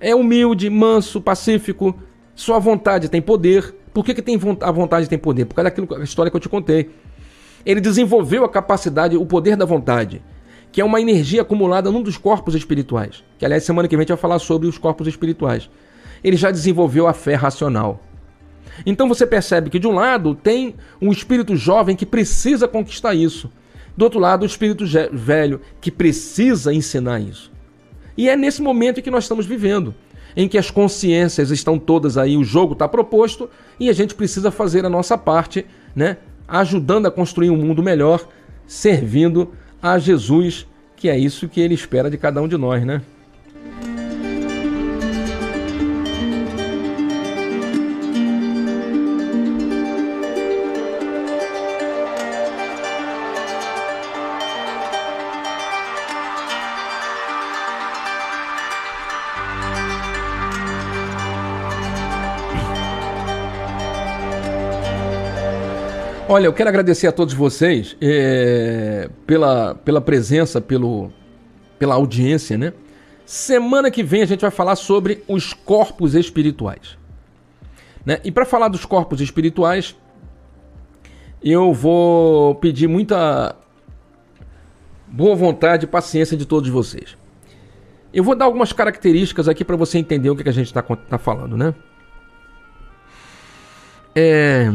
É 0.00 0.14
humilde, 0.14 0.70
manso, 0.70 1.20
pacífico, 1.20 1.94
sua 2.34 2.58
vontade 2.58 3.08
tem 3.08 3.20
poder. 3.20 3.74
Por 3.96 4.04
que, 4.04 4.12
que 4.12 4.20
tem 4.20 4.38
a 4.60 4.70
vontade 4.70 5.08
tem 5.08 5.18
poder? 5.18 5.46
Por 5.46 5.54
causa 5.54 5.70
daquilo, 5.70 6.02
história 6.02 6.30
que 6.30 6.36
eu 6.36 6.40
te 6.40 6.50
contei. 6.50 6.90
Ele 7.64 7.80
desenvolveu 7.80 8.44
a 8.44 8.48
capacidade, 8.50 9.16
o 9.16 9.24
poder 9.24 9.56
da 9.56 9.64
vontade, 9.64 10.22
que 10.70 10.82
é 10.82 10.84
uma 10.84 11.00
energia 11.00 11.40
acumulada 11.40 11.90
num 11.90 12.02
dos 12.02 12.18
corpos 12.18 12.54
espirituais. 12.54 13.24
Que, 13.38 13.46
aliás, 13.46 13.64
semana 13.64 13.88
que 13.88 13.96
vem 13.96 14.00
a 14.00 14.02
gente 14.02 14.10
vai 14.10 14.18
falar 14.18 14.38
sobre 14.38 14.68
os 14.68 14.76
corpos 14.76 15.08
espirituais. 15.08 15.70
Ele 16.22 16.36
já 16.36 16.50
desenvolveu 16.50 17.06
a 17.06 17.14
fé 17.14 17.36
racional. 17.36 18.02
Então 18.84 19.08
você 19.08 19.26
percebe 19.26 19.70
que 19.70 19.78
de 19.78 19.86
um 19.86 19.92
lado 19.92 20.34
tem 20.34 20.74
um 21.00 21.10
espírito 21.10 21.56
jovem 21.56 21.96
que 21.96 22.04
precisa 22.04 22.68
conquistar 22.68 23.14
isso. 23.14 23.50
Do 23.96 24.02
outro 24.02 24.20
lado, 24.20 24.42
o 24.42 24.46
espírito 24.46 24.84
velho 25.10 25.58
que 25.80 25.90
precisa 25.90 26.70
ensinar 26.70 27.20
isso. 27.20 27.50
E 28.14 28.28
é 28.28 28.36
nesse 28.36 28.60
momento 28.60 29.00
que 29.00 29.10
nós 29.10 29.24
estamos 29.24 29.46
vivendo, 29.46 29.94
em 30.36 30.46
que 30.46 30.58
as 30.58 30.70
consciências 30.70 31.50
estão 31.50 31.78
todas 31.78 32.18
aí, 32.18 32.36
o 32.36 32.44
jogo 32.44 32.74
está 32.74 32.86
proposto 32.86 33.48
e 33.80 33.88
a 33.88 33.92
gente 33.92 34.14
precisa 34.14 34.50
fazer 34.50 34.84
a 34.84 34.90
nossa 34.90 35.16
parte, 35.16 35.64
né? 35.94 36.18
Ajudando 36.46 37.06
a 37.06 37.10
construir 37.10 37.50
um 37.50 37.56
mundo 37.56 37.82
melhor, 37.82 38.28
servindo 38.66 39.52
a 39.82 39.98
Jesus, 39.98 40.66
que 40.94 41.08
é 41.08 41.18
isso 41.18 41.48
que 41.48 41.60
ele 41.60 41.74
espera 41.74 42.10
de 42.10 42.18
cada 42.18 42.40
um 42.42 42.46
de 42.46 42.56
nós, 42.56 42.84
né? 42.84 43.00
Olha, 66.28 66.46
eu 66.46 66.52
quero 66.52 66.68
agradecer 66.68 67.06
a 67.06 67.12
todos 67.12 67.32
vocês 67.32 67.96
é, 68.00 69.08
pela, 69.24 69.76
pela 69.76 70.00
presença, 70.00 70.60
pelo, 70.60 71.12
pela 71.78 71.94
audiência, 71.94 72.58
né? 72.58 72.72
Semana 73.24 73.92
que 73.92 74.02
vem 74.02 74.22
a 74.22 74.26
gente 74.26 74.40
vai 74.40 74.50
falar 74.50 74.74
sobre 74.74 75.22
os 75.28 75.52
corpos 75.52 76.16
espirituais. 76.16 76.98
Né? 78.04 78.18
E 78.24 78.32
para 78.32 78.44
falar 78.44 78.66
dos 78.66 78.84
corpos 78.84 79.20
espirituais, 79.20 79.94
eu 81.40 81.72
vou 81.72 82.56
pedir 82.56 82.88
muita 82.88 83.54
boa 85.06 85.36
vontade 85.36 85.84
e 85.84 85.88
paciência 85.88 86.36
de 86.36 86.44
todos 86.44 86.68
vocês. 86.68 87.16
Eu 88.12 88.24
vou 88.24 88.34
dar 88.34 88.46
algumas 88.46 88.72
características 88.72 89.48
aqui 89.48 89.64
para 89.64 89.76
você 89.76 89.98
entender 89.98 90.30
o 90.30 90.34
que, 90.34 90.48
a 90.48 90.52
gente 90.52 90.66
está 90.66 90.82
tá 90.82 91.18
falando, 91.18 91.56
né? 91.56 91.72
É... 94.12 94.72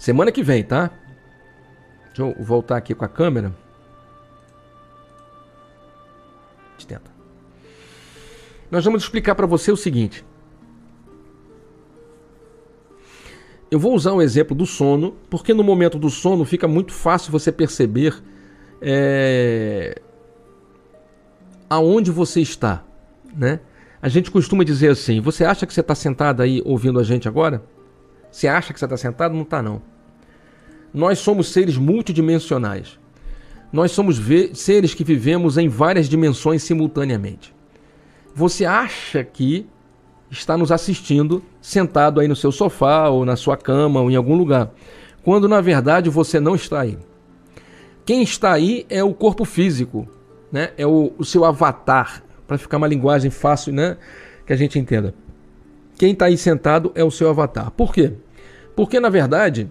Semana 0.00 0.32
que 0.32 0.42
vem, 0.42 0.64
tá? 0.64 0.90
Deixa 2.06 2.22
eu 2.22 2.34
voltar 2.42 2.78
aqui 2.78 2.94
com 2.94 3.04
a 3.04 3.08
câmera. 3.08 3.54
A 6.68 6.70
gente 6.72 6.86
tenta. 6.86 7.10
Nós 8.70 8.82
vamos 8.82 9.02
explicar 9.02 9.34
para 9.34 9.46
você 9.46 9.70
o 9.70 9.76
seguinte. 9.76 10.24
Eu 13.70 13.78
vou 13.78 13.94
usar 13.94 14.14
um 14.14 14.22
exemplo 14.22 14.56
do 14.56 14.64
sono, 14.64 15.18
porque 15.28 15.52
no 15.52 15.62
momento 15.62 15.98
do 15.98 16.08
sono 16.08 16.46
fica 16.46 16.66
muito 16.66 16.94
fácil 16.94 17.30
você 17.30 17.52
perceber 17.52 18.22
é, 18.80 20.00
aonde 21.68 22.10
você 22.10 22.40
está, 22.40 22.82
né? 23.36 23.60
A 24.00 24.08
gente 24.08 24.30
costuma 24.30 24.64
dizer 24.64 24.92
assim: 24.92 25.20
você 25.20 25.44
acha 25.44 25.66
que 25.66 25.74
você 25.74 25.82
está 25.82 25.94
sentado 25.94 26.40
aí 26.40 26.62
ouvindo 26.64 26.98
a 26.98 27.04
gente 27.04 27.28
agora? 27.28 27.62
Você 28.32 28.48
acha 28.48 28.72
que 28.72 28.78
você 28.78 28.86
está 28.86 28.96
sentado? 28.96 29.34
Não 29.34 29.42
está, 29.42 29.60
não. 29.60 29.89
Nós 30.92 31.18
somos 31.18 31.48
seres 31.48 31.76
multidimensionais. 31.76 32.98
Nós 33.72 33.92
somos 33.92 34.20
seres 34.54 34.94
que 34.94 35.04
vivemos 35.04 35.56
em 35.56 35.68
várias 35.68 36.08
dimensões 36.08 36.62
simultaneamente. 36.62 37.54
Você 38.34 38.64
acha 38.64 39.22
que 39.22 39.66
está 40.30 40.56
nos 40.56 40.72
assistindo 40.72 41.42
sentado 41.60 42.20
aí 42.20 42.28
no 42.28 42.36
seu 42.36 42.52
sofá 42.52 43.08
ou 43.08 43.24
na 43.24 43.36
sua 43.36 43.56
cama 43.56 44.00
ou 44.00 44.10
em 44.10 44.16
algum 44.16 44.36
lugar, 44.36 44.70
quando 45.22 45.48
na 45.48 45.60
verdade 45.60 46.08
você 46.08 46.40
não 46.40 46.54
está 46.54 46.80
aí. 46.80 46.98
Quem 48.04 48.22
está 48.22 48.52
aí 48.52 48.86
é 48.88 49.02
o 49.04 49.12
corpo 49.12 49.44
físico, 49.44 50.08
né? 50.50 50.70
É 50.76 50.86
o, 50.86 51.12
o 51.18 51.24
seu 51.24 51.44
avatar, 51.44 52.22
para 52.46 52.58
ficar 52.58 52.78
uma 52.78 52.88
linguagem 52.88 53.30
fácil, 53.30 53.72
né? 53.72 53.96
Que 54.46 54.52
a 54.52 54.56
gente 54.56 54.78
entenda. 54.78 55.14
Quem 55.96 56.12
está 56.12 56.26
aí 56.26 56.36
sentado 56.36 56.90
é 56.94 57.04
o 57.04 57.10
seu 57.10 57.28
avatar. 57.28 57.70
Por 57.70 57.92
quê? 57.92 58.12
Porque 58.74 58.98
na 58.98 59.08
verdade 59.10 59.70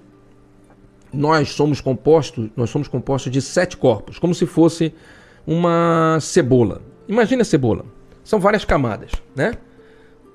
nós 1.13 1.49
somos 1.49 1.81
compostos, 1.81 2.49
nós 2.55 2.69
somos 2.69 2.87
compostos 2.87 3.31
de 3.31 3.41
sete 3.41 3.77
corpos, 3.77 4.19
como 4.19 4.33
se 4.33 4.45
fosse 4.45 4.93
uma 5.45 6.17
cebola. 6.21 6.81
Imagine 7.07 7.41
a 7.41 7.45
cebola. 7.45 7.85
São 8.23 8.39
várias 8.39 8.63
camadas, 8.63 9.11
né? 9.35 9.53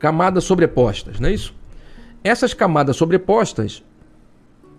Camadas 0.00 0.44
sobrepostas, 0.44 1.20
não 1.20 1.28
é 1.28 1.32
isso? 1.32 1.54
Essas 2.22 2.52
camadas 2.52 2.96
sobrepostas, 2.96 3.84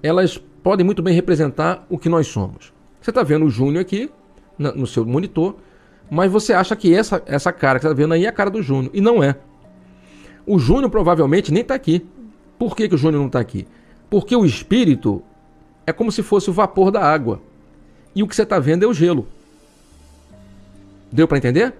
elas 0.03 0.37
podem 0.61 0.85
muito 0.85 1.01
bem 1.01 1.13
representar 1.13 1.85
o 1.89 1.97
que 1.97 2.09
nós 2.09 2.27
somos. 2.27 2.73
Você 2.99 3.11
está 3.11 3.23
vendo 3.23 3.45
o 3.45 3.49
Júnior 3.49 3.81
aqui 3.81 4.09
no 4.57 4.87
seu 4.87 5.05
monitor, 5.05 5.55
mas 6.09 6.31
você 6.31 6.53
acha 6.53 6.75
que 6.75 6.93
essa, 6.93 7.21
essa 7.25 7.51
cara 7.53 7.79
que 7.79 7.83
você 7.83 7.91
está 7.91 8.01
vendo 8.01 8.13
aí 8.13 8.25
é 8.25 8.27
a 8.27 8.31
cara 8.31 8.49
do 8.49 8.61
Júnior. 8.61 8.91
E 8.93 8.99
não 8.99 9.23
é. 9.23 9.35
O 10.45 10.59
Júnior 10.59 10.89
provavelmente 10.89 11.51
nem 11.51 11.61
está 11.61 11.75
aqui. 11.75 12.05
Por 12.57 12.75
que, 12.75 12.87
que 12.87 12.95
o 12.95 12.97
Júnior 12.97 13.19
não 13.19 13.27
está 13.27 13.39
aqui? 13.39 13.67
Porque 14.09 14.35
o 14.35 14.45
espírito 14.45 15.21
é 15.85 15.93
como 15.93 16.11
se 16.11 16.23
fosse 16.23 16.49
o 16.49 16.53
vapor 16.53 16.91
da 16.91 17.01
água. 17.01 17.41
E 18.15 18.23
o 18.23 18.27
que 18.27 18.35
você 18.35 18.43
está 18.43 18.59
vendo 18.59 18.83
é 18.83 18.87
o 18.87 18.93
gelo. 18.93 19.27
Deu 21.11 21.27
para 21.27 21.37
entender? 21.37 21.73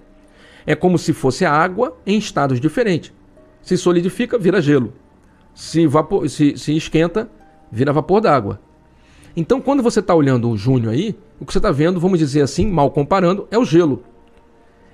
É 0.66 0.76
como 0.76 0.98
se 0.98 1.14
fosse 1.14 1.46
a 1.46 1.52
água 1.52 1.98
em 2.06 2.18
estados 2.18 2.60
diferentes. 2.60 3.14
Se 3.62 3.78
solidifica, 3.78 4.38
vira 4.38 4.62
gelo. 4.62 4.94
Se, 5.54 5.88
vapor, 5.88 6.30
se, 6.30 6.58
se 6.58 6.76
esquenta, 6.76 7.30
vira 7.72 7.94
vapor 7.94 8.22
d'água. 8.22 8.60
Então, 9.36 9.60
quando 9.60 9.84
você 9.84 10.00
está 10.00 10.14
olhando 10.14 10.50
o 10.50 10.58
Júnior 10.58 10.94
aí, 10.94 11.16
o 11.40 11.46
que 11.46 11.52
você 11.52 11.60
está 11.60 11.72
vendo, 11.72 12.00
vamos 12.00 12.20
dizer 12.20 12.42
assim, 12.42 12.66
mal 12.66 12.90
comparando, 12.92 13.48
é 13.52 13.58
o 13.58 13.66
gelo. 13.66 14.04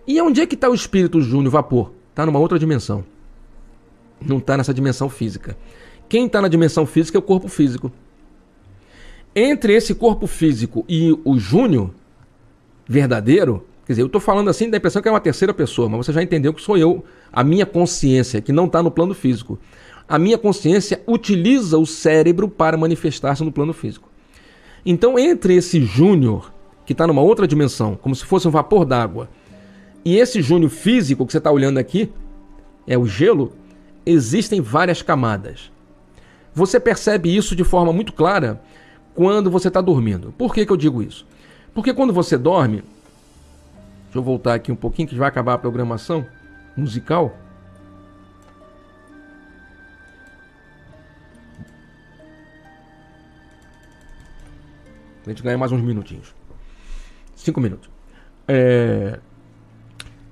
E 0.07 0.19
onde 0.21 0.41
é 0.41 0.45
que 0.45 0.55
está 0.55 0.69
o 0.69 0.73
espírito 0.73 1.21
Júnior 1.21 1.51
vapor? 1.51 1.91
Está 2.09 2.25
numa 2.25 2.39
outra 2.39 2.57
dimensão. 2.57 3.03
Não 4.19 4.37
está 4.37 4.57
nessa 4.57 4.73
dimensão 4.73 5.09
física. 5.09 5.57
Quem 6.09 6.25
está 6.25 6.41
na 6.41 6.47
dimensão 6.47 6.85
física 6.85 7.17
é 7.17 7.19
o 7.19 7.23
corpo 7.23 7.47
físico. 7.47 7.91
Entre 9.35 9.73
esse 9.73 9.95
corpo 9.95 10.27
físico 10.27 10.83
e 10.89 11.17
o 11.23 11.39
Júnior 11.39 11.91
verdadeiro, 12.85 13.65
quer 13.85 13.93
dizer, 13.93 14.01
eu 14.01 14.07
estou 14.07 14.19
falando 14.19 14.49
assim 14.49 14.69
da 14.69 14.77
impressão 14.77 15.01
que 15.01 15.07
é 15.07 15.11
uma 15.11 15.21
terceira 15.21 15.53
pessoa, 15.53 15.87
mas 15.87 16.05
você 16.05 16.11
já 16.11 16.21
entendeu 16.21 16.53
que 16.53 16.61
sou 16.61 16.77
eu, 16.77 17.05
a 17.31 17.41
minha 17.43 17.65
consciência, 17.65 18.41
que 18.41 18.51
não 18.51 18.65
está 18.65 18.83
no 18.83 18.91
plano 18.91 19.13
físico. 19.13 19.57
A 20.07 20.19
minha 20.19 20.37
consciência 20.37 21.01
utiliza 21.07 21.77
o 21.77 21.85
cérebro 21.85 22.49
para 22.49 22.75
manifestar-se 22.75 23.43
no 23.43 23.51
plano 23.51 23.71
físico. 23.71 24.09
Então, 24.85 25.17
entre 25.17 25.55
esse 25.55 25.81
Júnior, 25.81 26.51
que 26.85 26.91
está 26.91 27.07
numa 27.07 27.21
outra 27.21 27.47
dimensão, 27.47 27.95
como 27.95 28.13
se 28.13 28.25
fosse 28.25 28.45
um 28.47 28.51
vapor 28.51 28.83
d'água, 28.83 29.29
e 30.03 30.17
esse 30.17 30.41
Júnior 30.41 30.69
físico 30.69 31.25
que 31.25 31.31
você 31.31 31.37
está 31.37 31.51
olhando 31.51 31.77
aqui, 31.77 32.11
é 32.85 32.97
o 32.97 33.05
gelo, 33.05 33.53
existem 34.05 34.59
várias 34.59 35.01
camadas. 35.01 35.71
Você 36.53 36.81
percebe 36.81 37.33
isso 37.33 37.55
de 37.55 37.63
forma 37.63 37.93
muito 37.93 38.11
clara 38.11 38.61
quando 39.13 39.49
você 39.49 39.67
está 39.67 39.81
dormindo. 39.81 40.33
Por 40.37 40.53
que, 40.53 40.65
que 40.65 40.71
eu 40.71 40.77
digo 40.77 41.01
isso? 41.01 41.25
Porque 41.73 41.93
quando 41.93 42.13
você 42.13 42.37
dorme, 42.37 42.83
deixa 44.05 44.17
eu 44.17 44.23
voltar 44.23 44.53
aqui 44.53 44.71
um 44.71 44.75
pouquinho 44.75 45.07
que 45.07 45.15
vai 45.15 45.27
acabar 45.27 45.53
a 45.53 45.57
programação 45.57 46.25
musical. 46.75 47.35
A 55.25 55.29
gente 55.29 55.43
ganha 55.43 55.57
mais 55.57 55.71
uns 55.71 55.81
minutinhos. 55.81 56.33
Cinco 57.35 57.61
minutos. 57.61 57.89
É... 58.47 59.19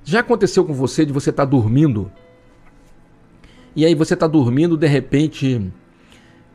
Já 0.03 0.21
aconteceu 0.21 0.65
com 0.65 0.73
você 0.73 1.05
de 1.05 1.13
você 1.13 1.29
estar 1.29 1.45
tá 1.45 1.49
dormindo 1.49 2.11
e 3.75 3.85
aí 3.85 3.93
você 3.93 4.13
está 4.13 4.27
dormindo, 4.27 4.75
de 4.75 4.87
repente 4.87 5.71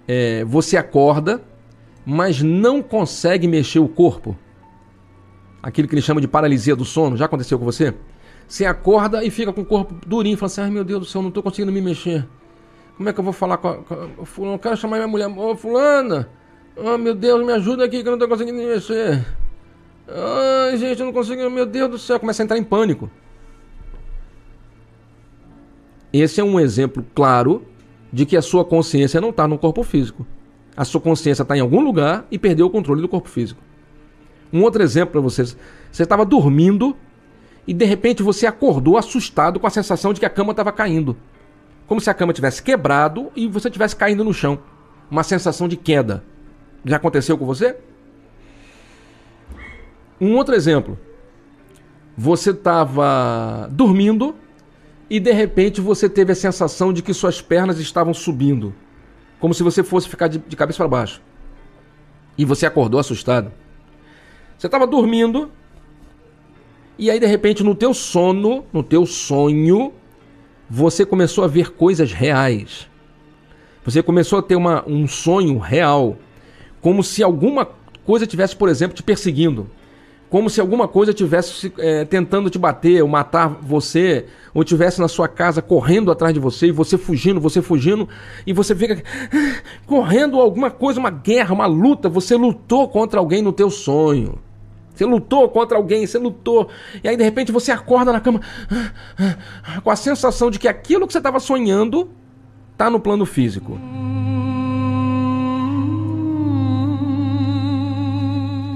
é, 0.06 0.44
você 0.44 0.76
acorda, 0.76 1.40
mas 2.04 2.42
não 2.42 2.82
consegue 2.82 3.46
mexer 3.46 3.78
o 3.78 3.88
corpo? 3.88 4.36
Aquilo 5.62 5.88
que 5.88 5.94
eles 5.94 6.04
chamam 6.04 6.20
de 6.20 6.28
paralisia 6.28 6.76
do 6.76 6.84
sono. 6.84 7.16
Já 7.16 7.24
aconteceu 7.24 7.58
com 7.58 7.64
você? 7.64 7.94
Você 8.46 8.66
acorda 8.66 9.24
e 9.24 9.30
fica 9.30 9.52
com 9.52 9.62
o 9.62 9.64
corpo 9.64 9.94
durinho, 10.06 10.36
fala 10.36 10.46
assim: 10.46 10.60
ai 10.60 10.70
meu 10.70 10.84
Deus 10.84 11.00
do 11.00 11.06
céu, 11.06 11.22
não 11.22 11.28
estou 11.28 11.42
conseguindo 11.42 11.72
me 11.72 11.80
mexer. 11.80 12.26
Como 12.96 13.08
é 13.08 13.12
que 13.12 13.18
eu 13.18 13.24
vou 13.24 13.32
falar 13.32 13.56
com 13.56 13.68
a. 13.68 13.76
Com 13.78 13.94
a 13.94 14.52
eu 14.52 14.58
quero 14.58 14.76
chamar 14.76 14.96
minha 14.96 15.08
mulher. 15.08 15.28
Ô, 15.28 15.56
Fulana! 15.56 16.28
Oh, 16.76 16.98
meu 16.98 17.14
Deus, 17.14 17.44
me 17.44 17.52
ajuda 17.52 17.84
aqui 17.84 18.02
que 18.02 18.08
eu 18.08 18.10
não 18.10 18.14
estou 18.14 18.28
conseguindo 18.28 18.58
me 18.58 18.66
mexer. 18.66 19.24
Ai, 20.08 20.76
gente, 20.76 21.00
eu 21.00 21.06
não 21.06 21.12
consigo. 21.12 21.48
Meu 21.50 21.66
Deus 21.66 21.90
do 21.90 21.98
céu, 21.98 22.20
começa 22.20 22.42
a 22.42 22.44
entrar 22.44 22.58
em 22.58 22.64
pânico. 22.64 23.10
Esse 26.12 26.40
é 26.40 26.44
um 26.44 26.60
exemplo 26.60 27.04
claro 27.14 27.64
de 28.12 28.24
que 28.24 28.36
a 28.36 28.42
sua 28.42 28.64
consciência 28.64 29.20
não 29.20 29.30
está 29.30 29.48
no 29.48 29.58
corpo 29.58 29.82
físico. 29.82 30.26
A 30.76 30.84
sua 30.84 31.00
consciência 31.00 31.42
está 31.42 31.56
em 31.56 31.60
algum 31.60 31.80
lugar 31.80 32.26
e 32.30 32.38
perdeu 32.38 32.66
o 32.66 32.70
controle 32.70 33.00
do 33.00 33.08
corpo 33.08 33.28
físico. 33.28 33.60
Um 34.52 34.62
outro 34.62 34.82
exemplo 34.82 35.12
para 35.12 35.20
vocês: 35.20 35.56
você 35.90 36.02
estava 36.02 36.24
dormindo 36.24 36.96
e 37.66 37.72
de 37.72 37.84
repente 37.84 38.22
você 38.22 38.46
acordou 38.46 38.96
assustado 38.96 39.58
com 39.58 39.66
a 39.66 39.70
sensação 39.70 40.12
de 40.12 40.20
que 40.20 40.26
a 40.26 40.30
cama 40.30 40.50
estava 40.52 40.72
caindo. 40.72 41.16
Como 41.86 42.00
se 42.00 42.10
a 42.10 42.14
cama 42.14 42.32
tivesse 42.32 42.62
quebrado 42.62 43.30
e 43.36 43.46
você 43.46 43.70
tivesse 43.70 43.94
caindo 43.94 44.24
no 44.24 44.32
chão. 44.32 44.58
Uma 45.10 45.22
sensação 45.22 45.68
de 45.68 45.76
queda. 45.76 46.24
Já 46.84 46.96
aconteceu 46.96 47.36
com 47.36 47.46
você? 47.46 47.76
Um 50.20 50.36
outro 50.36 50.54
exemplo. 50.54 50.98
Você 52.16 52.50
estava 52.50 53.68
dormindo 53.70 54.34
e 55.10 55.18
de 55.20 55.32
repente 55.32 55.80
você 55.80 56.08
teve 56.08 56.32
a 56.32 56.34
sensação 56.36 56.92
de 56.92 57.02
que 57.02 57.12
suas 57.12 57.40
pernas 57.40 57.78
estavam 57.78 58.14
subindo, 58.14 58.74
como 59.44 59.52
se 59.52 59.62
você 59.62 59.82
fosse 59.82 60.08
ficar 60.08 60.26
de, 60.26 60.38
de 60.38 60.56
cabeça 60.56 60.78
para 60.78 60.88
baixo. 60.88 61.20
E 62.38 62.46
você 62.46 62.64
acordou 62.64 62.98
assustado. 62.98 63.52
Você 64.56 64.66
estava 64.66 64.86
dormindo 64.86 65.52
e 66.98 67.10
aí 67.10 67.20
de 67.20 67.26
repente 67.26 67.62
no 67.62 67.74
teu 67.74 67.92
sono, 67.92 68.64
no 68.72 68.82
teu 68.82 69.04
sonho, 69.04 69.92
você 70.66 71.04
começou 71.04 71.44
a 71.44 71.46
ver 71.46 71.72
coisas 71.72 72.10
reais. 72.10 72.88
Você 73.84 74.02
começou 74.02 74.38
a 74.38 74.42
ter 74.42 74.56
uma, 74.56 74.82
um 74.88 75.06
sonho 75.06 75.58
real, 75.58 76.16
como 76.80 77.04
se 77.04 77.22
alguma 77.22 77.68
coisa 78.02 78.26
tivesse, 78.26 78.56
por 78.56 78.70
exemplo, 78.70 78.96
te 78.96 79.02
perseguindo 79.02 79.68
como 80.34 80.50
se 80.50 80.60
alguma 80.60 80.88
coisa 80.88 81.14
tivesse 81.14 81.72
é, 81.78 82.04
tentando 82.04 82.50
te 82.50 82.58
bater 82.58 83.00
ou 83.00 83.08
matar 83.08 83.46
você, 83.46 84.26
ou 84.52 84.64
tivesse 84.64 85.00
na 85.00 85.06
sua 85.06 85.28
casa 85.28 85.62
correndo 85.62 86.10
atrás 86.10 86.34
de 86.34 86.40
você, 86.40 86.66
e 86.66 86.72
você 86.72 86.98
fugindo, 86.98 87.40
você 87.40 87.62
fugindo, 87.62 88.08
e 88.44 88.52
você 88.52 88.74
fica 88.74 89.00
ah, 89.32 89.62
correndo 89.86 90.40
alguma 90.40 90.72
coisa, 90.72 90.98
uma 90.98 91.08
guerra, 91.08 91.54
uma 91.54 91.66
luta, 91.66 92.08
você 92.08 92.34
lutou 92.34 92.88
contra 92.88 93.20
alguém 93.20 93.42
no 93.42 93.52
teu 93.52 93.70
sonho. 93.70 94.40
Você 94.92 95.04
lutou 95.04 95.48
contra 95.50 95.78
alguém, 95.78 96.04
você 96.04 96.18
lutou. 96.18 96.68
E 97.04 97.06
aí 97.06 97.16
de 97.16 97.22
repente 97.22 97.52
você 97.52 97.70
acorda 97.70 98.12
na 98.12 98.18
cama 98.18 98.40
ah, 99.16 99.80
com 99.82 99.90
a 99.92 99.94
sensação 99.94 100.50
de 100.50 100.58
que 100.58 100.66
aquilo 100.66 101.06
que 101.06 101.12
você 101.12 101.18
estava 101.20 101.38
sonhando 101.38 102.10
está 102.72 102.90
no 102.90 102.98
plano 102.98 103.24
físico. 103.24 103.78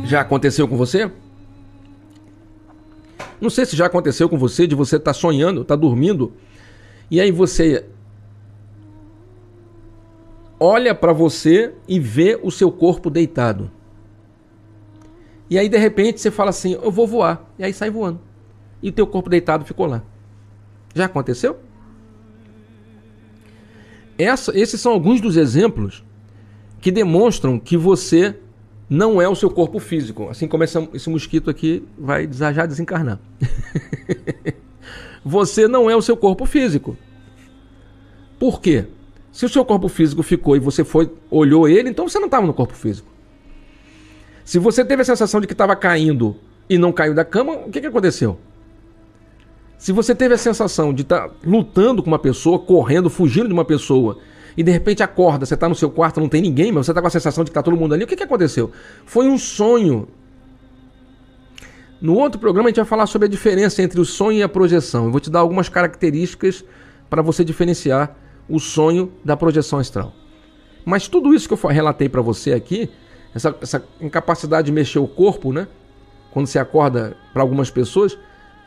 Já 0.04 0.20
aconteceu 0.20 0.68
com 0.68 0.76
você? 0.76 1.10
Não 3.40 3.50
sei 3.50 3.64
se 3.64 3.76
já 3.76 3.86
aconteceu 3.86 4.28
com 4.28 4.36
você 4.36 4.66
de 4.66 4.74
você 4.74 4.96
estar 4.96 5.12
tá 5.12 5.18
sonhando, 5.18 5.62
estar 5.62 5.76
tá 5.76 5.80
dormindo, 5.80 6.32
e 7.10 7.20
aí 7.20 7.30
você 7.30 7.86
olha 10.58 10.94
para 10.94 11.12
você 11.12 11.74
e 11.86 12.00
vê 12.00 12.38
o 12.42 12.50
seu 12.50 12.70
corpo 12.70 13.08
deitado. 13.08 13.70
E 15.48 15.58
aí 15.58 15.68
de 15.68 15.78
repente 15.78 16.20
você 16.20 16.30
fala 16.30 16.50
assim: 16.50 16.78
"Eu 16.82 16.90
vou 16.90 17.06
voar". 17.06 17.48
E 17.58 17.64
aí 17.64 17.72
sai 17.72 17.90
voando. 17.90 18.20
E 18.82 18.88
o 18.90 18.92
teu 18.92 19.06
corpo 19.06 19.30
deitado 19.30 19.64
ficou 19.64 19.86
lá. 19.86 20.02
Já 20.94 21.06
aconteceu? 21.06 21.58
Essa, 24.18 24.56
esses 24.58 24.80
são 24.80 24.92
alguns 24.92 25.20
dos 25.20 25.36
exemplos 25.36 26.04
que 26.80 26.90
demonstram 26.90 27.58
que 27.58 27.76
você 27.76 28.36
não 28.88 29.20
é 29.20 29.28
o 29.28 29.34
seu 29.34 29.50
corpo 29.50 29.78
físico. 29.78 30.28
Assim 30.28 30.48
como 30.48 30.64
esse 30.64 31.10
mosquito 31.10 31.50
aqui 31.50 31.86
vai 31.98 32.28
já 32.32 32.64
desencarnar. 32.64 33.18
você 35.24 35.68
não 35.68 35.90
é 35.90 35.96
o 35.96 36.02
seu 36.02 36.16
corpo 36.16 36.46
físico. 36.46 36.96
Por 38.38 38.60
quê? 38.60 38.86
Se 39.32 39.44
o 39.44 39.48
seu 39.48 39.64
corpo 39.64 39.88
físico 39.88 40.22
ficou 40.22 40.56
e 40.56 40.58
você 40.58 40.84
foi 40.84 41.12
olhou 41.30 41.68
ele, 41.68 41.90
então 41.90 42.08
você 42.08 42.18
não 42.18 42.26
estava 42.26 42.46
no 42.46 42.54
corpo 42.54 42.74
físico. 42.74 43.08
Se 44.44 44.58
você 44.58 44.84
teve 44.84 45.02
a 45.02 45.04
sensação 45.04 45.40
de 45.40 45.46
que 45.46 45.52
estava 45.52 45.76
caindo 45.76 46.34
e 46.70 46.78
não 46.78 46.92
caiu 46.92 47.14
da 47.14 47.24
cama, 47.24 47.52
o 47.52 47.70
que, 47.70 47.80
que 47.80 47.86
aconteceu? 47.86 48.38
Se 49.76 49.92
você 49.92 50.14
teve 50.14 50.34
a 50.34 50.38
sensação 50.38 50.92
de 50.92 51.02
estar 51.02 51.28
tá 51.28 51.34
lutando 51.44 52.02
com 52.02 52.08
uma 52.08 52.18
pessoa, 52.18 52.58
correndo, 52.58 53.10
fugindo 53.10 53.46
de 53.46 53.52
uma 53.52 53.64
pessoa 53.64 54.18
e 54.58 54.62
de 54.64 54.72
repente 54.72 55.04
acorda, 55.04 55.46
você 55.46 55.54
está 55.54 55.68
no 55.68 55.74
seu 55.76 55.88
quarto, 55.88 56.18
não 56.18 56.28
tem 56.28 56.42
ninguém, 56.42 56.72
mas 56.72 56.84
você 56.84 56.90
está 56.90 57.00
com 57.00 57.06
a 57.06 57.10
sensação 57.10 57.44
de 57.44 57.50
que 57.50 57.52
está 57.52 57.62
todo 57.62 57.76
mundo 57.76 57.94
ali. 57.94 58.02
O 58.02 58.08
que, 58.08 58.16
que 58.16 58.24
aconteceu? 58.24 58.72
Foi 59.06 59.28
um 59.28 59.38
sonho. 59.38 60.08
No 62.00 62.16
outro 62.16 62.40
programa 62.40 62.68
a 62.68 62.70
gente 62.70 62.78
vai 62.78 62.84
falar 62.84 63.06
sobre 63.06 63.26
a 63.26 63.28
diferença 63.28 63.80
entre 63.84 64.00
o 64.00 64.04
sonho 64.04 64.38
e 64.38 64.42
a 64.42 64.48
projeção. 64.48 65.04
Eu 65.04 65.12
vou 65.12 65.20
te 65.20 65.30
dar 65.30 65.38
algumas 65.38 65.68
características 65.68 66.64
para 67.08 67.22
você 67.22 67.44
diferenciar 67.44 68.16
o 68.48 68.58
sonho 68.58 69.12
da 69.24 69.36
projeção 69.36 69.78
astral. 69.78 70.12
Mas 70.84 71.06
tudo 71.06 71.32
isso 71.32 71.46
que 71.46 71.54
eu 71.54 71.70
relatei 71.70 72.08
para 72.08 72.20
você 72.20 72.52
aqui, 72.52 72.90
essa, 73.32 73.54
essa 73.62 73.84
incapacidade 74.00 74.66
de 74.66 74.72
mexer 74.72 74.98
o 74.98 75.06
corpo, 75.06 75.52
né? 75.52 75.68
quando 76.32 76.48
você 76.48 76.58
acorda 76.58 77.16
para 77.32 77.42
algumas 77.42 77.70
pessoas, 77.70 78.18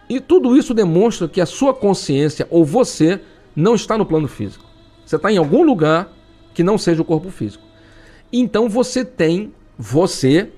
e 0.07 0.21
tudo 0.21 0.55
isso 0.55 0.73
demonstra 0.73 1.27
que 1.27 1.41
a 1.41 1.45
sua 1.45 1.73
consciência 1.73 2.47
ou 2.49 2.63
você 2.63 3.19
não 3.53 3.75
está 3.75 3.97
no 3.97 4.05
plano 4.05 4.29
físico. 4.29 4.70
Você 5.05 5.15
está 5.15 5.31
em 5.31 5.37
algum 5.37 5.63
lugar 5.63 6.11
que 6.53 6.63
não 6.63 6.77
seja 6.77 7.01
o 7.01 7.05
corpo 7.05 7.29
físico. 7.29 7.63
Então 8.31 8.69
você 8.69 9.03
tem 9.03 9.53
você 9.77 10.49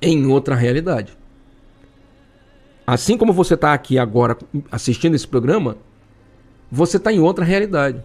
em 0.00 0.26
outra 0.26 0.54
realidade. 0.54 1.16
Assim 2.86 3.16
como 3.16 3.32
você 3.32 3.54
está 3.54 3.72
aqui 3.72 3.98
agora 3.98 4.36
assistindo 4.70 5.14
esse 5.14 5.28
programa, 5.28 5.76
você 6.70 6.96
está 6.96 7.12
em 7.12 7.20
outra 7.20 7.44
realidade. 7.44 8.02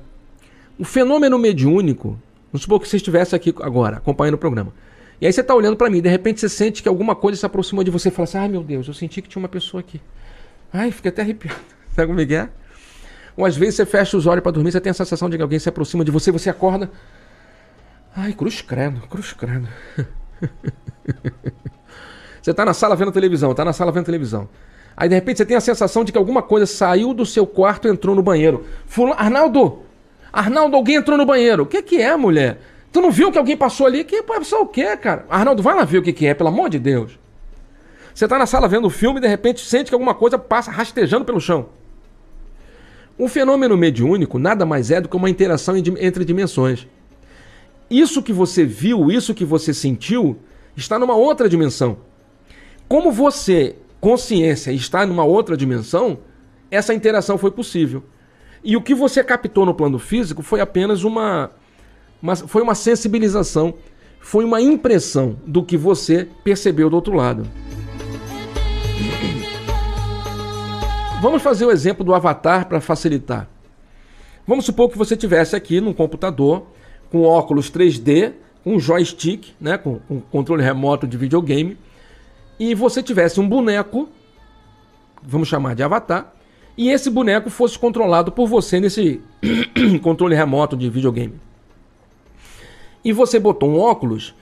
O 0.77 0.83
fenômeno 0.83 1.39
mediúnico, 1.39 2.19
vamos 2.51 2.63
supor 2.63 2.79
que 2.79 2.87
você 2.87 2.97
estivesse 2.97 3.35
aqui 3.35 3.53
agora, 3.61 3.97
acompanhando 3.97 4.35
o 4.35 4.37
programa. 4.37 4.73
E 5.19 5.25
aí 5.25 5.31
você 5.31 5.41
está 5.41 5.55
olhando 5.55 5.77
para 5.77 5.89
mim, 5.89 6.01
de 6.01 6.09
repente 6.09 6.41
você 6.41 6.49
sente 6.49 6.83
que 6.83 6.89
alguma 6.89 7.15
coisa 7.15 7.39
se 7.39 7.45
aproximou 7.45 7.83
de 7.83 7.91
você 7.91 8.09
e 8.09 8.11
fala 8.11 8.25
assim: 8.25 8.37
ai 8.37 8.47
meu 8.49 8.63
Deus, 8.63 8.87
eu 8.87 8.93
senti 8.93 9.21
que 9.21 9.29
tinha 9.29 9.41
uma 9.41 9.47
pessoa 9.47 9.79
aqui. 9.79 10.01
Ai, 10.73 10.91
fiquei 10.91 11.09
até 11.09 11.21
arrepiado. 11.21 11.57
Sabe 11.95 12.07
como 12.07 12.19
é 12.19 12.25
que 12.25 12.35
é? 12.35 12.49
Ou 13.37 13.45
às 13.45 13.55
vezes 13.57 13.75
você 13.75 13.85
fecha 13.85 14.15
os 14.15 14.25
olhos 14.25 14.41
para 14.41 14.51
dormir, 14.51 14.71
você 14.71 14.79
tem 14.79 14.91
a 14.91 14.93
sensação 14.93 15.29
de 15.29 15.37
que 15.37 15.43
alguém 15.43 15.59
se 15.59 15.67
aproxima 15.67 16.05
de 16.05 16.11
você, 16.11 16.31
você 16.31 16.49
acorda. 16.49 16.89
Ai, 18.15 18.31
cruz 18.33 18.61
credo, 18.61 19.01
cruz 19.07 19.33
credo. 19.33 19.67
você 22.41 22.51
está 22.51 22.63
na 22.63 22.73
sala 22.73 22.95
vendo 22.95 23.11
televisão, 23.11 23.51
está 23.51 23.65
na 23.65 23.73
sala 23.73 23.91
vendo 23.91 24.05
televisão. 24.05 24.47
Aí 24.95 25.09
de 25.09 25.15
repente 25.15 25.37
você 25.37 25.45
tem 25.45 25.57
a 25.57 25.61
sensação 25.61 26.05
de 26.05 26.11
que 26.11 26.17
alguma 26.17 26.41
coisa 26.41 26.65
saiu 26.65 27.13
do 27.13 27.25
seu 27.25 27.45
quarto 27.45 27.87
e 27.87 27.91
entrou 27.91 28.15
no 28.15 28.23
banheiro. 28.23 28.65
Arnaldo! 29.17 29.79
Arnaldo, 30.31 30.75
alguém 30.77 30.95
entrou 30.95 31.17
no 31.17 31.25
banheiro. 31.25 31.63
O 31.63 31.65
que, 31.65 31.81
que 31.81 32.01
é, 32.01 32.15
mulher? 32.15 32.59
Tu 32.91 33.01
não 33.01 33.11
viu 33.11 33.29
que 33.31 33.37
alguém 33.37 33.57
passou 33.57 33.85
ali? 33.85 34.05
Que 34.05 34.23
passou 34.23 34.61
o 34.61 34.67
quê, 34.67 34.95
cara? 34.95 35.25
Arnaldo, 35.29 35.61
vai 35.61 35.75
lá 35.75 35.83
ver 35.83 35.97
o 35.97 36.01
que, 36.01 36.13
que 36.13 36.25
é, 36.25 36.33
pelo 36.33 36.47
amor 36.47 36.69
de 36.69 36.79
Deus. 36.79 37.19
Você 38.13 38.23
está 38.23 38.39
na 38.39 38.45
sala 38.45 38.69
vendo 38.69 38.85
o 38.85 38.89
filme 38.89 39.19
e 39.19 39.21
de 39.21 39.27
repente 39.27 39.59
sente 39.65 39.89
que 39.89 39.93
alguma 39.93 40.13
coisa 40.13 40.37
passa 40.37 40.71
rastejando 40.71 41.25
pelo 41.25 41.41
chão. 41.41 41.67
Um 43.17 43.29
fenômeno 43.29 43.77
mediúnico 43.77 44.37
nada 44.37 44.65
mais 44.65 44.91
é 44.91 44.99
do 44.99 45.07
que 45.07 45.15
uma 45.15 45.29
interação 45.29 45.75
entre 45.77 46.25
dimensões. 46.25 46.85
Isso 47.89 48.21
que 48.21 48.33
você 48.33 48.65
viu, 48.65 49.09
isso 49.09 49.33
que 49.33 49.45
você 49.45 49.73
sentiu, 49.73 50.37
está 50.75 50.99
numa 50.99 51.15
outra 51.15 51.47
dimensão. 51.47 51.97
Como 52.87 53.11
você 53.11 53.77
consciência 54.01 54.71
está 54.71 55.05
numa 55.05 55.23
outra 55.23 55.55
dimensão, 55.55 56.19
essa 56.69 56.93
interação 56.93 57.37
foi 57.37 57.51
possível. 57.51 58.03
E 58.63 58.75
o 58.75 58.81
que 58.81 58.93
você 58.93 59.23
captou 59.23 59.65
no 59.65 59.73
plano 59.73 59.97
físico 59.97 60.41
foi 60.41 60.59
apenas 60.59 61.03
uma, 61.03 61.51
uma, 62.21 62.35
foi 62.35 62.61
uma 62.61 62.75
sensibilização, 62.75 63.75
foi 64.19 64.43
uma 64.43 64.61
impressão 64.61 65.37
do 65.45 65.63
que 65.63 65.77
você 65.77 66.27
percebeu 66.43 66.89
do 66.89 66.95
outro 66.95 67.13
lado. 67.13 67.47
Vamos 71.21 71.41
fazer 71.41 71.65
o 71.65 71.71
exemplo 71.71 72.03
do 72.03 72.13
avatar 72.13 72.67
para 72.67 72.81
facilitar. 72.81 73.47
Vamos 74.45 74.65
supor 74.65 74.89
que 74.89 74.97
você 74.97 75.15
tivesse 75.15 75.55
aqui 75.55 75.79
num 75.79 75.93
computador 75.93 76.67
com 77.09 77.23
óculos 77.23 77.71
3D, 77.71 78.33
com 78.63 78.75
um 78.75 78.79
joystick, 78.79 79.53
né, 79.59 79.77
com, 79.77 79.99
com 79.99 80.19
controle 80.19 80.61
remoto 80.61 81.07
de 81.07 81.17
videogame, 81.17 81.77
e 82.59 82.75
você 82.75 83.01
tivesse 83.01 83.39
um 83.39 83.47
boneco, 83.47 84.09
vamos 85.23 85.47
chamar 85.47 85.73
de 85.73 85.83
avatar, 85.83 86.33
e 86.77 86.89
esse 86.89 87.09
boneco 87.09 87.49
fosse 87.49 87.79
controlado 87.79 88.31
por 88.31 88.47
você 88.47 88.79
nesse 88.79 89.21
controle 90.03 90.35
remoto 90.35 90.75
de 90.75 90.89
videogame. 90.89 91.39
E 93.03 93.13
você 93.13 93.39
botou 93.39 93.69
um 93.69 93.79
óculos, 93.79 94.35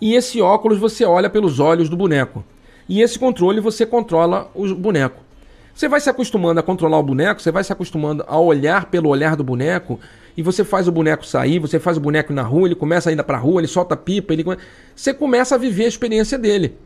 e 0.00 0.14
esse 0.14 0.40
óculos 0.40 0.78
você 0.78 1.04
olha 1.04 1.28
pelos 1.28 1.58
olhos 1.58 1.88
do 1.88 1.96
boneco. 1.96 2.44
E 2.88 3.02
esse 3.02 3.18
controle 3.18 3.60
você 3.60 3.84
controla 3.84 4.50
o 4.54 4.74
boneco. 4.74 5.29
Você 5.74 5.88
vai 5.88 6.00
se 6.00 6.10
acostumando 6.10 6.60
a 6.60 6.62
controlar 6.62 6.98
o 6.98 7.02
boneco, 7.02 7.40
você 7.40 7.50
vai 7.50 7.64
se 7.64 7.72
acostumando 7.72 8.24
a 8.26 8.38
olhar 8.38 8.86
pelo 8.86 9.08
olhar 9.08 9.36
do 9.36 9.44
boneco, 9.44 9.98
e 10.36 10.42
você 10.42 10.64
faz 10.64 10.88
o 10.88 10.92
boneco 10.92 11.24
sair, 11.24 11.58
você 11.58 11.78
faz 11.78 11.96
o 11.96 12.00
boneco 12.00 12.32
na 12.32 12.42
rua, 12.42 12.68
ele 12.68 12.74
começa 12.74 13.10
a 13.10 13.12
ir 13.12 13.22
pra 13.22 13.38
rua, 13.38 13.60
ele 13.60 13.68
solta 13.68 13.96
pipa, 13.96 14.32
ele... 14.32 14.44
você 14.94 15.14
começa 15.14 15.54
a 15.54 15.58
viver 15.58 15.84
a 15.84 15.88
experiência 15.88 16.38
dele. 16.38 16.76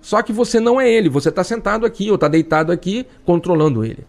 Só 0.00 0.20
que 0.22 0.32
você 0.32 0.60
não 0.60 0.80
é 0.80 0.90
ele, 0.90 1.08
você 1.08 1.30
está 1.30 1.42
sentado 1.42 1.86
aqui 1.86 2.10
ou 2.10 2.16
está 2.16 2.28
deitado 2.28 2.70
aqui 2.70 3.06
controlando 3.24 3.84
ele. 3.84 4.06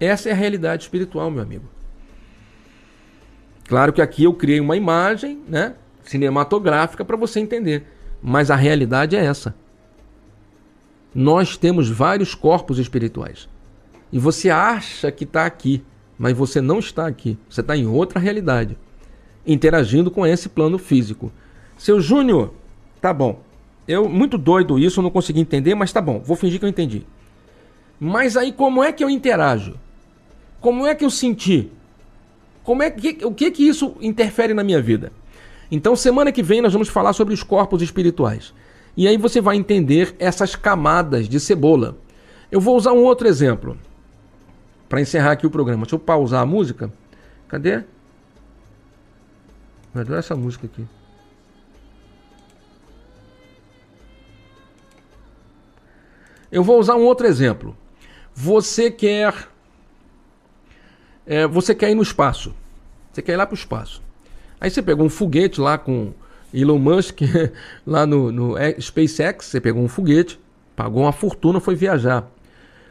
Essa 0.00 0.28
é 0.28 0.32
a 0.32 0.34
realidade 0.34 0.82
espiritual, 0.82 1.30
meu 1.30 1.42
amigo. 1.42 1.64
Claro 3.68 3.92
que 3.92 4.02
aqui 4.02 4.24
eu 4.24 4.34
criei 4.34 4.60
uma 4.60 4.76
imagem, 4.76 5.40
né, 5.48 5.74
cinematográfica 6.04 7.04
para 7.04 7.16
você 7.16 7.40
entender, 7.40 7.86
mas 8.22 8.50
a 8.50 8.56
realidade 8.56 9.16
é 9.16 9.24
essa. 9.24 9.54
Nós 11.18 11.56
temos 11.56 11.88
vários 11.88 12.34
corpos 12.34 12.78
espirituais. 12.78 13.48
E 14.12 14.18
você 14.18 14.50
acha 14.50 15.10
que 15.10 15.24
está 15.24 15.46
aqui, 15.46 15.82
mas 16.18 16.36
você 16.36 16.60
não 16.60 16.78
está 16.78 17.06
aqui. 17.06 17.38
Você 17.48 17.62
está 17.62 17.74
em 17.74 17.86
outra 17.86 18.20
realidade, 18.20 18.76
interagindo 19.46 20.10
com 20.10 20.26
esse 20.26 20.46
plano 20.50 20.76
físico. 20.76 21.32
Seu 21.78 22.02
Júnior, 22.02 22.52
tá 23.00 23.14
bom. 23.14 23.40
Eu, 23.88 24.10
muito 24.10 24.36
doido 24.36 24.78
isso, 24.78 25.00
eu 25.00 25.02
não 25.02 25.10
consegui 25.10 25.40
entender, 25.40 25.74
mas 25.74 25.90
tá 25.90 26.02
bom, 26.02 26.20
vou 26.20 26.36
fingir 26.36 26.58
que 26.58 26.66
eu 26.66 26.68
entendi. 26.68 27.06
Mas 27.98 28.36
aí 28.36 28.52
como 28.52 28.84
é 28.84 28.92
que 28.92 29.02
eu 29.02 29.08
interajo? 29.08 29.74
Como 30.60 30.86
é 30.86 30.94
que 30.94 31.02
eu 31.02 31.10
senti? 31.10 31.70
Como 32.62 32.82
é 32.82 32.90
que, 32.90 33.24
o 33.24 33.32
que 33.32 33.50
que 33.50 33.66
isso 33.66 33.96
interfere 34.02 34.52
na 34.52 34.62
minha 34.62 34.82
vida? 34.82 35.10
Então, 35.70 35.96
semana 35.96 36.30
que 36.30 36.42
vem 36.42 36.60
nós 36.60 36.74
vamos 36.74 36.90
falar 36.90 37.14
sobre 37.14 37.32
os 37.32 37.42
corpos 37.42 37.80
espirituais. 37.80 38.52
E 38.96 39.06
aí 39.06 39.16
você 39.16 39.40
vai 39.40 39.56
entender 39.56 40.16
essas 40.18 40.56
camadas 40.56 41.28
de 41.28 41.38
cebola. 41.38 41.98
Eu 42.50 42.60
vou 42.60 42.76
usar 42.76 42.92
um 42.92 43.02
outro 43.02 43.28
exemplo 43.28 43.76
para 44.88 45.00
encerrar 45.00 45.32
aqui 45.32 45.46
o 45.46 45.50
programa. 45.50 45.82
Deixa 45.82 45.96
eu 45.96 46.00
pausar 46.00 46.42
a 46.42 46.46
música. 46.46 46.90
Cadê? 47.46 47.84
Cadê 49.92 50.14
essa 50.14 50.34
música 50.34 50.66
aqui? 50.66 50.86
Eu 56.50 56.64
vou 56.64 56.78
usar 56.78 56.94
um 56.94 57.04
outro 57.04 57.26
exemplo. 57.26 57.76
Você 58.34 58.90
quer. 58.90 59.48
É, 61.26 61.46
você 61.46 61.74
quer 61.74 61.90
ir 61.90 61.94
no 61.94 62.02
espaço. 62.02 62.54
Você 63.12 63.20
quer 63.20 63.32
ir 63.32 63.36
lá 63.36 63.46
para 63.46 63.54
o 63.54 63.58
espaço. 63.58 64.02
Aí 64.60 64.70
você 64.70 64.80
pegou 64.80 65.04
um 65.04 65.10
foguete 65.10 65.60
lá 65.60 65.76
com 65.76 66.14
Elon 66.52 66.78
Musk, 66.78 67.20
lá 67.86 68.06
no, 68.06 68.30
no 68.32 68.54
SpaceX, 68.80 69.46
você 69.46 69.60
pegou 69.60 69.82
um 69.82 69.88
foguete, 69.88 70.38
pagou 70.74 71.02
uma 71.02 71.12
fortuna, 71.12 71.60
foi 71.60 71.74
viajar. 71.74 72.30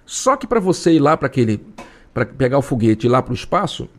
Só 0.06 0.36
que 0.36 0.46
para 0.46 0.60
você 0.60 0.94
ir 0.94 1.00
lá 1.00 1.18
para 1.18 1.28
aquele. 1.28 1.66
para 2.14 2.26
pegar 2.26 2.58
o 2.58 2.62
foguete 2.62 3.06
e 3.06 3.10
ir 3.10 3.12
lá 3.12 3.22
para 3.22 3.32
o 3.32 3.36
espaço, 3.36 3.90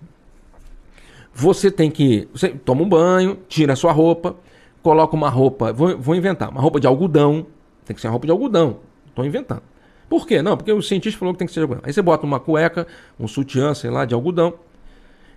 você 1.35 1.71
tem 1.71 1.91
que. 1.91 2.29
Você 2.33 2.49
toma 2.49 2.83
um 2.83 2.89
banho, 2.89 3.39
tira 3.49 3.73
a 3.73 3.77
sua 3.77 3.93
roupa, 3.93 4.37
coloca 4.83 5.15
uma 5.15 5.29
roupa. 5.29 5.73
Vou, 5.73 5.99
vou 5.99 6.15
inventar, 6.15 6.49
uma 6.49 6.61
roupa 6.61 6.81
de 6.81 6.87
algodão. 6.87 7.47
Tem 7.85 7.95
que 7.95 8.01
ser 8.01 8.07
uma 8.07 8.13
roupa 8.13 8.27
de 8.27 8.33
algodão. 8.33 8.79
Estou 9.09 9.25
inventando. 9.25 9.63
Por 10.09 10.27
quê? 10.27 10.41
Não, 10.41 10.57
porque 10.57 10.73
o 10.73 10.81
cientista 10.81 11.19
falou 11.19 11.35
que 11.35 11.39
tem 11.39 11.47
que 11.47 11.53
ser 11.53 11.61
de 11.61 11.65
algodão. 11.65 11.83
Aí 11.85 11.93
você 11.93 12.01
bota 12.01 12.25
uma 12.25 12.39
cueca, 12.39 12.87
um 13.19 13.27
sutiã, 13.27 13.75
sei 13.75 13.91
lá, 13.91 14.05
de 14.05 14.15
algodão. 14.15 14.55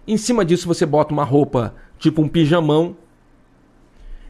Em 0.08 0.18
cima 0.18 0.46
disso 0.46 0.68
você 0.68 0.86
bota 0.86 1.14
uma 1.14 1.24
roupa 1.24 1.74
tipo 1.98 2.22
um 2.22 2.28
pijamão. 2.28 2.96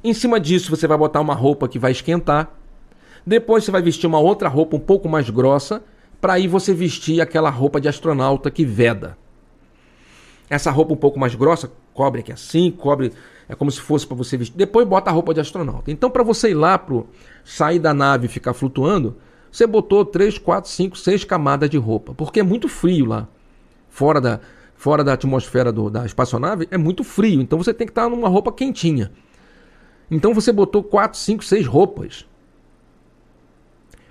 Em 0.03 0.13
cima 0.13 0.39
disso 0.39 0.69
você 0.69 0.87
vai 0.87 0.97
botar 0.97 1.19
uma 1.19 1.33
roupa 1.33 1.67
que 1.67 1.77
vai 1.77 1.91
esquentar. 1.91 2.49
Depois 3.25 3.63
você 3.63 3.71
vai 3.71 3.81
vestir 3.81 4.07
uma 4.07 4.19
outra 4.19 4.47
roupa 4.47 4.75
um 4.75 4.79
pouco 4.79 5.09
mais 5.09 5.29
grossa, 5.29 5.83
para 6.21 6.33
aí 6.33 6.47
você 6.47 6.73
vestir 6.73 7.21
aquela 7.21 7.49
roupa 7.49 7.79
de 7.79 7.87
astronauta 7.87 8.49
que 8.49 8.65
veda. 8.65 9.17
Essa 10.49 10.71
roupa 10.71 10.93
um 10.93 10.97
pouco 10.97 11.19
mais 11.19 11.35
grossa 11.35 11.71
cobre 11.93 12.21
aqui 12.21 12.31
assim, 12.31 12.71
cobre 12.71 13.11
é 13.47 13.55
como 13.55 13.69
se 13.69 13.81
fosse 13.81 14.07
para 14.07 14.15
você 14.15 14.37
vestir. 14.37 14.55
Depois 14.55 14.87
bota 14.87 15.09
a 15.09 15.13
roupa 15.13 15.33
de 15.33 15.39
astronauta. 15.39 15.91
Então 15.91 16.09
para 16.09 16.23
você 16.23 16.51
ir 16.51 16.53
lá 16.53 16.77
pro 16.77 17.07
sair 17.43 17.79
da 17.79 17.93
nave 17.93 18.25
e 18.25 18.29
ficar 18.29 18.53
flutuando, 18.53 19.17
você 19.51 19.65
botou 19.67 20.05
3, 20.05 20.37
4, 20.37 20.69
5, 20.69 20.97
6 20.97 21.23
camadas 21.23 21.69
de 21.69 21.77
roupa, 21.77 22.13
porque 22.13 22.39
é 22.39 22.43
muito 22.43 22.67
frio 22.67 23.05
lá. 23.05 23.27
Fora 23.89 24.21
da, 24.21 24.39
fora 24.75 25.03
da 25.03 25.13
atmosfera 25.13 25.71
do, 25.71 25.89
da 25.89 26.05
espaçonave 26.05 26.67
é 26.71 26.77
muito 26.77 27.03
frio, 27.03 27.41
então 27.41 27.57
você 27.57 27.73
tem 27.73 27.87
que 27.87 27.91
estar 27.91 28.07
numa 28.07 28.29
roupa 28.29 28.51
quentinha. 28.51 29.11
Então 30.09 30.33
você 30.33 30.51
botou 30.51 30.83
4, 30.83 31.17
5, 31.17 31.43
6 31.43 31.67
roupas. 31.67 32.25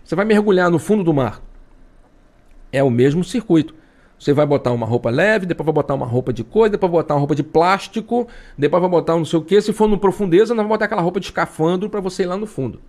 Você 0.04 0.14
vai 0.14 0.24
mergulhar 0.24 0.70
no 0.70 0.78
fundo 0.78 1.04
do 1.04 1.12
mar. 1.12 1.42
É 2.72 2.82
o 2.82 2.90
mesmo 2.90 3.24
circuito. 3.24 3.74
Você 4.18 4.32
vai 4.32 4.44
botar 4.44 4.72
uma 4.72 4.86
roupa 4.86 5.10
leve, 5.10 5.46
depois 5.46 5.64
vai 5.64 5.74
botar 5.74 5.94
uma 5.94 6.06
roupa 6.06 6.32
de 6.32 6.42
coisa, 6.42 6.70
depois 6.70 6.90
vai 6.90 7.02
botar 7.02 7.14
uma 7.14 7.20
roupa 7.20 7.34
de 7.34 7.42
plástico, 7.42 8.26
depois 8.56 8.80
vai 8.80 8.90
botar 8.90 9.14
um 9.14 9.18
não 9.18 9.24
sei 9.24 9.38
o 9.38 9.42
que. 9.42 9.60
Se 9.60 9.72
for 9.72 9.88
no 9.88 9.98
profundeza, 9.98 10.54
nós 10.54 10.64
vamos 10.64 10.74
botar 10.74 10.86
aquela 10.86 11.02
roupa 11.02 11.20
de 11.20 11.26
escafandro 11.26 11.88
para 11.88 12.00
você 12.00 12.24
ir 12.24 12.26
lá 12.26 12.36
no 12.36 12.46
fundo. 12.46 12.80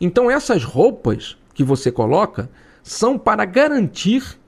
Então 0.00 0.30
essas 0.30 0.64
roupas 0.64 1.36
que 1.52 1.62
você 1.62 1.92
coloca 1.92 2.48
são 2.82 3.18
para 3.18 3.44
garantir 3.44 4.38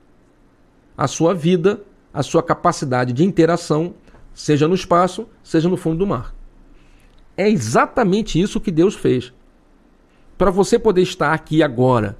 a 0.97 1.07
sua 1.07 1.33
vida, 1.33 1.81
a 2.13 2.23
sua 2.23 2.41
capacidade 2.41 3.13
de 3.13 3.23
interação, 3.23 3.93
seja 4.33 4.67
no 4.67 4.75
espaço, 4.75 5.27
seja 5.43 5.69
no 5.69 5.77
fundo 5.77 5.97
do 5.97 6.07
mar. 6.07 6.33
É 7.39 7.49
exatamente 7.49 8.37
isso 8.37 8.59
que 8.59 8.69
Deus 8.69 8.95
fez. 8.95 9.31
para 10.37 10.51
você 10.51 10.77
poder 10.77 11.01
estar 11.01 11.33
aqui 11.33 11.63
agora, 11.63 12.17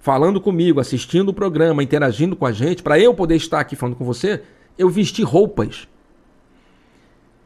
falando 0.00 0.40
comigo, 0.40 0.80
assistindo 0.80 1.28
o 1.28 1.34
programa, 1.34 1.84
interagindo 1.84 2.34
com 2.34 2.46
a 2.46 2.50
gente, 2.50 2.82
para 2.82 2.98
eu 2.98 3.14
poder 3.14 3.36
estar 3.36 3.60
aqui 3.60 3.76
falando 3.76 3.94
com 3.94 4.04
você, 4.04 4.42
eu 4.76 4.88
vesti 4.88 5.22
roupas. 5.22 5.86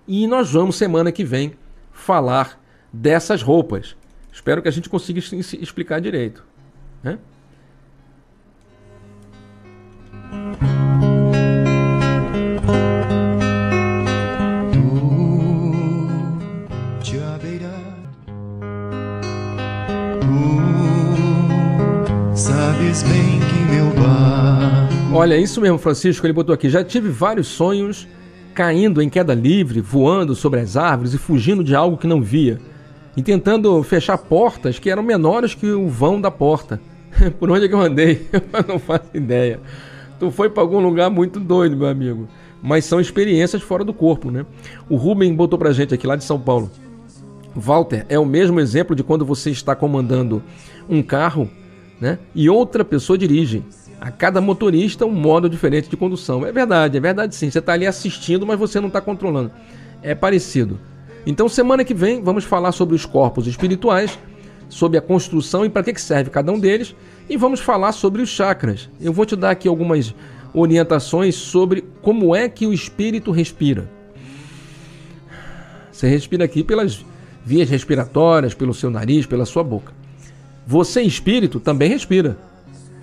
E 0.09 0.27
nós 0.27 0.51
vamos 0.53 0.77
semana 0.77 1.13
que 1.13 1.25
vem 1.25 1.53
falar 1.93 2.59
dessas 2.91 3.43
roupas. 3.43 3.97
Espero 4.33 4.63
que 4.63 4.69
a 4.69 4.73
gente 4.73 4.89
consiga 4.89 5.19
explicar 5.19 6.01
direito. 6.01 6.43
Né? 7.03 7.19
Olha, 25.13 25.37
isso 25.37 25.61
mesmo, 25.61 25.79
Francisco, 25.79 26.27
ele 26.27 26.33
botou 26.33 26.55
aqui. 26.55 26.69
Já 26.69 26.83
tive 26.83 27.09
vários 27.09 27.47
sonhos 27.47 28.09
caindo 28.55 29.01
em 29.01 29.09
queda 29.09 29.35
livre, 29.35 29.81
voando 29.81 30.35
sobre 30.35 30.61
as 30.61 30.77
árvores 30.77 31.15
e 31.15 31.19
fugindo 31.19 31.63
de 31.63 31.75
algo 31.75 31.97
que 31.97 32.07
não 32.07 32.21
via. 32.21 32.59
E 33.17 33.23
tentando 33.23 33.83
fechar 33.83 34.19
portas 34.19 34.79
que 34.79 34.91
eram 34.91 35.03
menores 35.03 35.55
que 35.55 35.67
o 35.67 35.89
vão 35.89 36.21
da 36.21 36.31
porta. 36.31 36.81
Por 37.39 37.51
onde 37.51 37.67
é 37.67 37.69
que 37.69 37.75
eu 37.75 37.81
andei? 37.81 38.27
Eu 38.33 38.65
não 38.67 38.79
faço 38.79 39.07
ideia. 39.15 39.61
Tu 40.19 40.31
foi 40.31 40.51
para 40.51 40.63
algum 40.63 40.81
lugar 40.81 41.11
muito 41.11 41.41
doido, 41.41 41.77
meu 41.77 41.89
amigo. 41.89 42.29
Mas 42.63 42.85
são 42.85 43.01
experiências 43.01 43.63
fora 43.63 43.85
do 43.85 43.95
corpo, 43.95 44.31
né? 44.31 44.45
O 44.89 44.97
Ruben 44.97 45.35
botou 45.35 45.59
pra 45.59 45.73
gente 45.73 45.95
aqui 45.95 46.07
lá 46.07 46.17
de 46.17 46.25
São 46.25 46.39
Paulo. 46.39 46.71
Walter, 47.55 48.05
é 48.09 48.19
o 48.19 48.27
mesmo 48.27 48.61
exemplo 48.61 48.95
de 48.95 49.03
quando 49.03 49.25
você 49.25 49.51
está 49.51 49.75
comandando 49.75 50.43
um 50.89 51.03
carro 51.03 51.49
né? 52.01 52.19
e 52.35 52.49
outra 52.49 52.85
pessoa 52.85 53.19
dirige. 53.19 53.63
A 54.01 54.11
cada 54.11 54.41
motorista 54.41 55.05
um 55.05 55.13
modo 55.13 55.49
diferente 55.49 55.91
de 55.91 55.97
condução. 55.97 56.47
É 56.47 56.51
verdade, 56.51 56.97
é 56.97 57.01
verdade 57.01 57.35
sim. 57.35 57.51
Você 57.51 57.59
está 57.59 57.75
ali 57.75 57.87
assistindo, 57.87 58.47
mas 58.47 58.59
você 58.59 58.81
não 58.81 58.89
está 58.89 59.01
controlando. 59.01 59.53
É 60.03 60.15
parecido. 60.15 60.79
Então, 61.27 61.49
semana 61.51 61.85
que 61.85 61.93
vem, 61.93 62.23
vamos 62.23 62.45
falar 62.45 62.73
sobre 62.73 62.95
os 62.95 63.05
corpos 63.05 63.47
espirituais, 63.47 64.19
sobre 64.71 64.97
a 64.97 65.03
construção 65.03 65.67
e 65.67 65.69
para 65.69 65.83
que 65.83 66.01
serve 66.01 66.31
cada 66.31 66.51
um 66.51 66.59
deles, 66.59 66.97
e 67.29 67.37
vamos 67.37 67.61
falar 67.61 67.93
sobre 67.93 68.23
os 68.23 68.31
chakras. 68.31 68.89
Eu 68.99 69.13
vou 69.13 69.27
te 69.27 69.37
dar 69.37 69.51
aqui 69.51 69.69
algumas 69.69 70.15
orientações 70.55 71.35
sobre 71.35 71.85
como 72.01 72.35
é 72.35 72.49
que 72.49 72.67
o 72.67 72.73
espírito 72.73 73.31
respira. 73.31 73.91
Você 75.93 76.09
respira 76.09 76.47
aqui 76.47 76.65
pelas 76.65 77.05
vias 77.45 77.69
respiratórias, 77.69 78.55
pelo 78.55 78.73
seu 78.73 78.91
nariz, 78.91 79.27
pela 79.27 79.45
sua 79.45 79.63
boca. 79.63 80.00
Você, 80.67 81.03
espírito, 81.03 81.59
também 81.59 81.89
respira. 81.89 82.37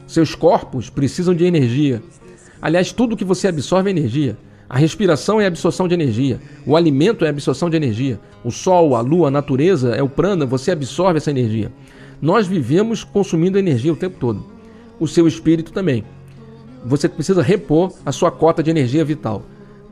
Seus 0.05 0.35
corpos 0.35 0.89
precisam 0.89 1.35
de 1.35 1.45
energia. 1.45 2.01
Aliás, 2.61 2.91
tudo 2.91 3.17
que 3.17 3.25
você 3.25 3.47
absorve 3.47 3.89
é 3.89 3.91
energia. 3.91 4.37
A 4.69 4.77
respiração 4.77 5.39
é 5.39 5.45
a 5.45 5.47
absorção 5.47 5.87
de 5.87 5.93
energia. 5.93 6.41
O 6.65 6.75
alimento 6.75 7.23
é 7.23 7.27
a 7.27 7.31
absorção 7.31 7.69
de 7.69 7.77
energia. 7.77 8.19
O 8.43 8.51
sol, 8.51 8.95
a 8.95 9.01
lua, 9.01 9.29
a 9.29 9.31
natureza 9.31 9.95
é 9.95 10.03
o 10.03 10.09
prana, 10.09 10.45
você 10.45 10.71
absorve 10.71 11.17
essa 11.17 11.31
energia. 11.31 11.71
Nós 12.21 12.47
vivemos 12.47 13.03
consumindo 13.03 13.57
energia 13.57 13.93
o 13.93 13.95
tempo 13.95 14.17
todo. 14.19 14.45
O 14.99 15.07
seu 15.07 15.27
espírito 15.27 15.71
também. 15.71 16.03
Você 16.85 17.07
precisa 17.07 17.41
repor 17.41 17.93
a 18.05 18.11
sua 18.11 18.31
cota 18.31 18.63
de 18.63 18.69
energia 18.69 19.05
vital. 19.05 19.43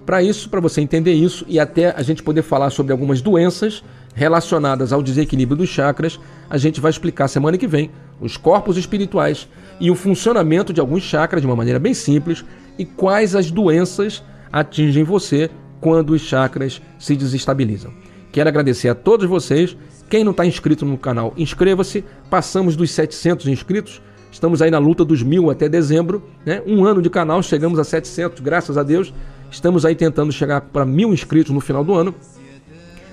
Para 0.06 0.22
isso, 0.22 0.50
para 0.50 0.60
você 0.60 0.82
entender 0.82 1.14
isso 1.14 1.44
e 1.48 1.60
até 1.60 1.90
a 1.96 2.02
gente 2.04 2.22
poder 2.22 2.44
falar 2.44 2.70
sobre 2.70 2.92
algumas 2.92 3.22
doenças 3.22 3.84
relacionadas 4.14 4.94
ao 4.94 5.02
desequilíbrio 5.02 5.58
dos 5.58 5.70
chakras, 5.70 6.20
a 6.50 6.58
gente 6.58 6.80
vai 6.80 6.92
explicar 6.92 7.28
semana 7.28 7.58
que 7.58 7.68
vem 7.68 7.90
os 8.22 8.38
corpos 8.38 8.78
espirituais 8.78 9.48
e 9.80 9.90
o 9.90 9.96
funcionamento 9.96 10.72
de 10.72 10.80
alguns 10.80 11.04
chakras 11.04 11.42
de 11.42 11.48
uma 11.48 11.56
maneira 11.56 11.80
bem 11.80 11.94
simples 11.94 12.46
e 12.78 12.86
quais 12.86 13.36
as 13.36 13.50
doenças 13.50 14.24
atingem 14.52 15.04
você 15.04 15.50
quando 15.82 16.12
os 16.12 16.22
chakras 16.22 16.82
se 17.00 17.16
desestabilizam. 17.16 17.92
Quero 18.32 18.50
agradecer 18.50 18.90
a 18.90 18.96
todos 18.96 19.28
vocês. 19.28 19.76
Quem 20.10 20.24
não 20.24 20.32
está 20.32 20.46
inscrito 20.46 20.86
no 20.86 20.98
canal, 20.98 21.34
inscreva-se. 21.36 22.04
Passamos 22.30 22.76
dos 22.76 22.92
700 22.92 23.48
inscritos. 23.48 24.02
Estamos 24.32 24.62
aí 24.62 24.70
na 24.70 24.78
luta 24.78 25.06
dos 25.06 25.24
mil 25.24 25.50
até 25.50 25.68
dezembro. 25.68 26.22
Né? 26.46 26.62
Um 26.66 26.86
ano 26.86 27.02
de 27.02 27.10
canal, 27.10 27.42
chegamos 27.42 27.80
a 27.80 27.84
700, 27.84 28.42
graças 28.42 28.78
a 28.78 28.84
Deus. 28.84 29.14
Estamos 29.50 29.86
aí 29.86 29.96
tentando 29.96 30.32
chegar 30.32 30.62
para 30.62 30.86
mil 30.86 31.14
inscritos 31.14 31.54
no 31.54 31.62
final 31.62 31.84
do 31.84 31.94
ano. 31.94 32.14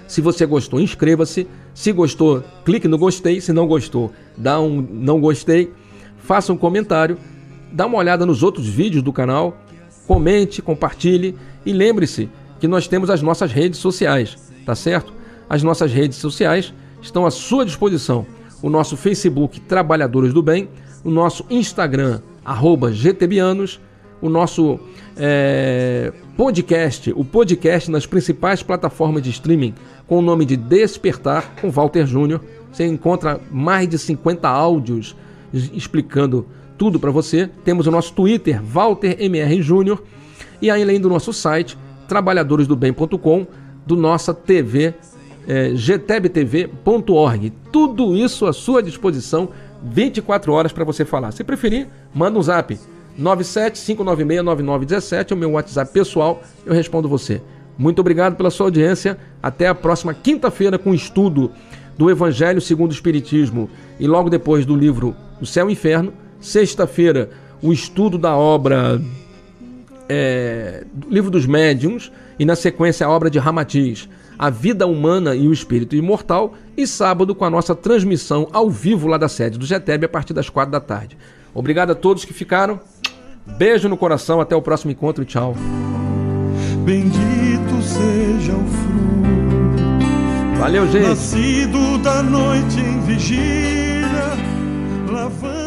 Se 0.07 0.21
você 0.21 0.45
gostou, 0.45 0.81
inscreva-se. 0.81 1.47
Se 1.75 1.93
gostou, 1.93 2.45
clique 2.65 2.87
no 2.87 2.99
gostei. 2.99 3.41
Se 3.41 3.53
não 3.53 3.67
gostou, 3.67 4.13
dá 4.37 4.61
um 4.61 4.81
não 4.81 5.21
gostei. 5.21 5.73
Faça 6.19 6.53
um 6.53 6.57
comentário. 6.57 7.17
Dá 7.73 7.87
uma 7.87 7.99
olhada 7.99 8.27
nos 8.27 8.43
outros 8.43 8.67
vídeos 8.67 9.03
do 9.03 9.13
canal. 9.13 9.57
Comente, 10.07 10.61
compartilhe. 10.61 11.37
E 11.65 11.73
lembre-se 11.73 12.29
que 12.61 12.69
nós 12.69 12.87
temos 12.87 13.11
as 13.11 13.23
nossas 13.23 13.51
redes 13.51 13.81
sociais, 13.81 14.37
tá 14.65 14.75
certo? 14.75 15.13
As 15.49 15.63
nossas 15.63 15.93
redes 15.93 16.19
sociais 16.19 16.73
estão 17.01 17.27
à 17.27 17.31
sua 17.31 17.65
disposição. 17.65 18.27
O 18.63 18.71
nosso 18.71 18.97
Facebook 18.97 19.61
Trabalhadores 19.61 20.33
do 20.33 20.43
Bem, 20.43 20.69
o 21.03 21.11
nosso 21.11 21.45
Instagram, 21.51 22.21
GTBianos, 22.93 23.81
o 24.23 24.29
nosso 24.29 24.79
é, 25.17 26.13
podcast, 26.37 27.13
o 27.15 27.25
podcast 27.25 27.91
nas 27.91 28.07
principais 28.07 28.63
plataformas 28.63 29.21
de 29.21 29.31
streaming, 29.31 29.75
com 30.07 30.19
o 30.19 30.23
nome 30.23 30.47
de 30.47 30.57
Despertar 30.57 31.57
com 31.61 31.71
Walter 31.71 32.07
Júnior. 32.07 32.41
Você 32.73 32.87
encontra 32.87 33.41
mais 33.51 33.89
de 33.89 33.99
50 33.99 34.49
áudios 34.49 35.17
explicando 35.53 36.47
tudo 36.79 36.99
para 36.99 37.11
você. 37.11 37.51
Temos 37.65 37.87
o 37.87 37.91
nosso 37.91 38.15
Twitter, 38.15 38.63
Walter 38.63 39.17
MR 39.19 39.61
Júnior, 39.61 40.03
e 40.63 40.71
além 40.71 41.01
do 41.01 41.09
nosso 41.09 41.33
site, 41.33 41.77
trabalhadoresdobem.com, 42.07 43.47
do 43.85 43.97
nossa 43.97 44.33
TV, 44.33 44.95
é, 45.49 45.75
gtebtv.org. 45.75 47.53
Tudo 47.73 48.17
isso 48.17 48.47
à 48.47 48.53
sua 48.53 48.81
disposição, 48.83 49.49
24 49.83 50.53
horas 50.53 50.73
para 50.73 50.85
você 50.85 51.05
falar. 51.05 51.33
Se 51.33 51.43
preferir, 51.43 51.89
manda 52.15 52.39
um 52.39 52.43
zap 52.43 52.79
975969917 53.21 55.31
é 55.31 55.35
o 55.35 55.37
meu 55.37 55.53
WhatsApp 55.53 55.93
pessoal, 55.93 56.43
eu 56.65 56.73
respondo 56.73 57.09
você. 57.09 57.43
Muito 57.77 58.01
obrigado 58.01 58.37
pela 58.37 58.51
sua 58.51 58.67
audiência. 58.67 59.19
Até 59.43 59.67
a 59.67 59.75
próxima 59.75 60.15
quinta-feira 60.15 60.79
com 60.79 60.91
o 60.91 60.95
estudo 60.95 61.51
do 61.97 62.11
Evangelho 62.11 62.61
segundo 62.61 62.91
o 62.91 62.95
Espiritismo 62.95 63.69
e 63.99 64.07
logo 64.07 64.31
depois 64.31 64.65
do 64.65 64.77
livro 64.77 65.17
O 65.41 65.47
Céu 65.47 65.69
e 65.69 65.73
Inferno. 65.73 66.13
Sexta-feira, 66.41 67.31
o 67.63 67.73
estudo 67.73 68.19
da 68.19 68.37
obra 68.37 69.01
é, 70.09 70.85
Livro 71.09 71.31
dos 71.31 71.47
Médiuns 71.47 72.13
e 72.39 72.45
na 72.45 72.57
sequência 72.57 73.07
a 73.07 73.11
obra 73.11 73.31
de 73.31 73.39
Ramatiz, 73.39 74.09
A 74.39 74.51
Vida 74.51 74.87
Humana 74.87 75.35
e 75.35 75.49
o 75.49 75.53
Espírito 75.53 75.97
Imortal. 75.97 76.55
E 76.77 76.87
sábado 76.87 77.35
com 77.35 77.45
a 77.45 77.51
nossa 77.51 77.75
transmissão 77.75 78.49
ao 78.53 78.71
vivo 78.71 79.07
lá 79.07 79.19
da 79.19 79.29
sede 79.29 79.59
do 79.59 79.67
GETEB 79.67 80.07
a 80.07 80.09
partir 80.09 80.33
das 80.33 80.49
quatro 80.49 80.73
da 80.73 80.81
tarde. 80.81 81.17
Obrigado 81.55 81.91
a 81.91 81.95
todos 81.95 82.25
que 82.25 82.33
ficaram. 82.33 82.81
Beijo 83.47 83.89
no 83.89 83.97
coração, 83.97 84.41
até 84.41 84.55
o 84.55 84.63
próximo 84.63 84.93
encontro 84.93 85.23
e 85.23 85.27
tchau. 85.27 85.55
Bendito 86.85 87.83
seja 87.83 88.53
o 88.53 88.67
fruto. 88.67 90.59
Valeu, 90.59 90.87
gente. 90.91 91.09
Nascido 91.09 91.99
da 91.99 92.23
noite 92.23 92.81
em 92.81 93.01
vigília, 93.01 94.37
lavando 95.11 95.62